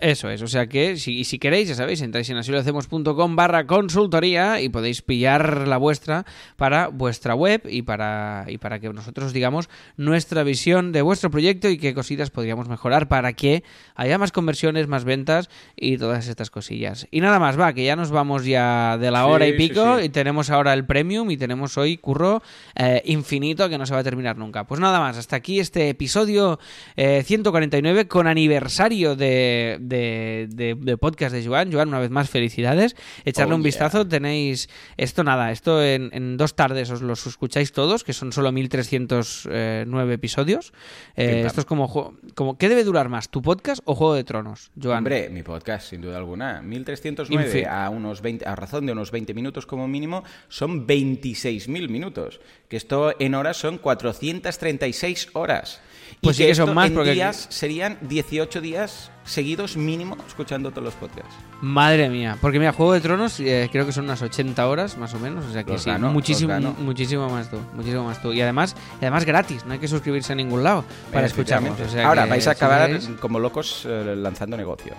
Eso 0.00 0.30
es, 0.30 0.42
o 0.42 0.46
sea 0.46 0.66
que 0.68 0.96
si, 0.96 1.24
si 1.24 1.38
queréis, 1.38 1.68
ya 1.68 1.74
sabéis, 1.74 2.02
entráis 2.02 2.30
en 2.30 2.36
asilohacemos.com 2.36 3.36
barra 3.36 3.66
consultoría 3.66 4.60
y 4.60 4.68
podéis 4.68 5.02
pillar 5.02 5.66
la 5.66 5.76
vuestra 5.76 6.24
para 6.56 6.88
vuestra 6.88 7.34
web 7.34 7.62
y 7.68 7.82
para, 7.82 8.44
y 8.48 8.58
para 8.58 8.78
que 8.78 8.88
nosotros 8.90 9.26
os 9.28 9.32
digamos 9.32 9.68
nuestra 9.96 10.44
visión 10.44 10.92
de 10.92 11.02
vuestro 11.02 11.30
proyecto 11.30 11.68
y 11.68 11.78
qué 11.78 11.94
cositas 11.94 12.30
podríamos 12.30 12.68
mejorar 12.68 13.08
para 13.08 13.32
que 13.32 13.64
haya 13.96 14.18
más 14.18 14.30
conversiones, 14.30 14.86
más 14.86 15.04
ventas 15.04 15.50
y 15.76 15.98
todas 15.98 16.28
estas 16.28 16.50
cosillas. 16.50 17.08
Y 17.10 17.20
nada 17.20 17.38
más, 17.40 17.58
va, 17.58 17.72
que 17.72 17.84
ya 17.84 17.96
nos 17.96 18.10
vamos 18.10 18.44
ya 18.44 18.98
de 18.98 19.10
la 19.10 19.24
Sí, 19.24 19.30
hora 19.30 19.46
y 19.48 19.52
sí, 19.52 19.56
pico 19.58 19.98
sí. 19.98 20.04
y 20.04 20.08
tenemos 20.10 20.50
ahora 20.50 20.74
el 20.74 20.86
premium 20.86 21.30
y 21.30 21.36
tenemos 21.36 21.76
hoy 21.76 21.96
curro 21.96 22.42
eh, 22.76 23.02
infinito 23.06 23.68
que 23.68 23.78
no 23.78 23.86
se 23.86 23.94
va 23.94 24.00
a 24.00 24.04
terminar 24.04 24.36
nunca. 24.36 24.64
Pues 24.64 24.80
nada 24.80 25.00
más, 25.00 25.16
hasta 25.18 25.36
aquí 25.36 25.58
este 25.60 25.88
episodio 25.88 26.58
eh, 26.96 27.22
149 27.24 28.06
con 28.06 28.26
aniversario 28.26 29.16
de, 29.16 29.71
de, 29.80 30.48
de- 30.50 30.74
de 30.74 30.96
podcast 30.96 31.34
de 31.34 31.44
Joan. 31.46 31.72
Joan, 31.72 31.88
una 31.88 31.98
vez 32.00 32.10
más, 32.10 32.28
felicidades. 32.30 32.96
Echarle 33.24 33.52
Oh, 33.52 33.56
un 33.56 33.62
yeah. 33.62 33.66
vistazo, 33.68 34.06
tenéis 34.06 34.68
esto 34.96 35.24
nada, 35.24 35.50
esto 35.52 35.82
en, 35.82 36.10
en 36.12 36.36
dos 36.36 36.54
tardes 36.56 36.90
os 36.90 37.02
los 37.02 37.26
escucháis 37.26 37.72
todos, 37.72 38.04
que 38.04 38.12
son 38.12 38.32
solo 38.32 38.52
1309 38.52 40.14
episodios. 40.14 40.72
Eh, 41.16 41.26
Pim, 41.28 41.36
pam. 41.38 41.46
esto 41.46 41.60
es 41.60 41.66
como, 41.66 42.14
como, 42.34 42.58
¿qué 42.58 42.68
debe 42.68 42.84
durar 42.84 43.08
más, 43.08 43.28
tu 43.28 43.42
podcast 43.42 43.82
o 43.84 43.94
Juego 43.94 44.14
de 44.14 44.24
Tronos, 44.24 44.70
Joan? 44.80 44.98
Hombre, 44.98 45.28
mi 45.30 45.42
podcast, 45.42 45.90
sin 45.90 46.00
duda 46.00 46.16
alguna. 46.18 46.62
1309 46.62 47.64
Infi- 47.64 47.68
a, 47.68 47.88
unos 47.90 48.22
20, 48.22 48.46
a 48.46 48.54
razón 48.56 48.86
de 48.86 48.92
unos 48.92 49.10
20 49.10 49.34
minutos 49.34 49.66
como 49.66 49.88
mínimo 49.88 50.24
son 50.48 50.86
26.000 50.86 51.88
minutos. 51.88 52.40
Que 52.68 52.76
esto 52.76 53.14
en 53.18 53.34
horas 53.34 53.56
son 53.56 53.78
436 53.78 55.28
horas. 55.34 55.80
Pues 56.22 56.36
sí 56.36 56.46
que 56.46 56.54
son 56.54 56.72
más, 56.72 56.86
en 56.88 56.94
porque- 56.94 57.12
días 57.14 57.46
serían 57.50 57.98
18 58.02 58.60
días 58.60 59.10
seguidos 59.24 59.76
mínimo 59.76 60.16
escuchando 60.26 60.70
todos 60.70 60.84
los 60.84 60.94
podcasts. 60.94 61.34
Madre 61.60 62.08
mía, 62.08 62.38
porque 62.40 62.60
mira, 62.60 62.72
Juego 62.72 62.92
de 62.92 63.00
Tronos 63.00 63.40
eh, 63.40 63.68
creo 63.72 63.86
que 63.86 63.92
son 63.92 64.04
unas 64.04 64.22
80 64.22 64.68
horas 64.68 64.96
más 64.98 65.12
o 65.14 65.18
menos, 65.18 65.44
o 65.44 65.52
sea 65.52 65.64
que 65.64 65.72
Los 65.72 65.82
sí, 65.82 65.90
gano, 65.90 66.12
muchísimo, 66.12 66.56
muchísimo 66.78 67.28
más 67.28 67.50
tú, 67.50 67.58
muchísimo 67.74 68.04
más 68.04 68.22
tú. 68.22 68.32
Y 68.32 68.40
además, 68.40 68.76
y 69.00 69.04
además 69.04 69.24
gratis, 69.24 69.64
no 69.64 69.72
hay 69.72 69.80
que 69.80 69.88
suscribirse 69.88 70.32
a 70.32 70.36
ningún 70.36 70.62
lado 70.62 70.84
para 71.12 71.26
escucharnos. 71.26 71.70
Efectivamente. 71.72 71.90
o 71.90 72.00
sea 72.00 72.08
Ahora 72.08 72.24
que 72.24 72.30
vais 72.30 72.46
a 72.46 72.50
acabar 72.52 73.00
como 73.20 73.40
locos 73.40 73.84
eh, 73.88 74.14
lanzando 74.16 74.56
negocios. 74.56 74.96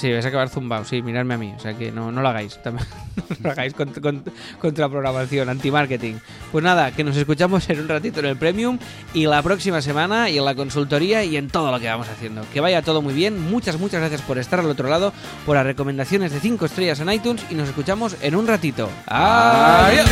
Sí, 0.00 0.10
vais 0.10 0.24
a 0.24 0.28
acabar 0.28 0.48
zumbado, 0.48 0.86
sí, 0.86 1.02
miradme 1.02 1.34
a 1.34 1.36
mí, 1.36 1.52
o 1.54 1.60
sea 1.60 1.74
que 1.74 1.92
no, 1.92 2.10
no 2.10 2.22
lo 2.22 2.28
hagáis, 2.30 2.56
también, 2.62 2.86
no 3.28 3.36
lo 3.42 3.50
hagáis 3.50 3.74
contra, 3.74 4.00
contra, 4.00 4.32
contra 4.58 4.88
programación, 4.88 5.50
anti-marketing. 5.50 6.14
Pues 6.50 6.64
nada, 6.64 6.90
que 6.90 7.04
nos 7.04 7.18
escuchamos 7.18 7.68
en 7.68 7.80
un 7.80 7.88
ratito 7.88 8.20
en 8.20 8.24
el 8.24 8.36
Premium 8.38 8.78
y 9.12 9.26
la 9.26 9.42
próxima 9.42 9.82
semana 9.82 10.30
y 10.30 10.38
en 10.38 10.46
la 10.46 10.54
consultoría 10.54 11.22
y 11.22 11.36
en 11.36 11.48
todo 11.48 11.70
lo 11.70 11.78
que 11.78 11.88
vamos 11.88 12.08
haciendo. 12.08 12.46
Que 12.50 12.60
vaya 12.60 12.80
todo 12.80 13.02
muy 13.02 13.12
bien, 13.12 13.38
muchas, 13.50 13.78
muchas 13.78 14.00
gracias 14.00 14.22
por 14.22 14.38
estar 14.38 14.60
al 14.60 14.70
otro 14.70 14.88
lado, 14.88 15.12
por 15.44 15.54
las 15.54 15.66
recomendaciones 15.66 16.32
de 16.32 16.40
5 16.40 16.64
estrellas 16.64 16.98
en 17.00 17.12
iTunes 17.12 17.44
y 17.50 17.54
nos 17.54 17.68
escuchamos 17.68 18.16
en 18.22 18.36
un 18.36 18.46
ratito. 18.46 18.88
¡Adiós! 19.04 20.08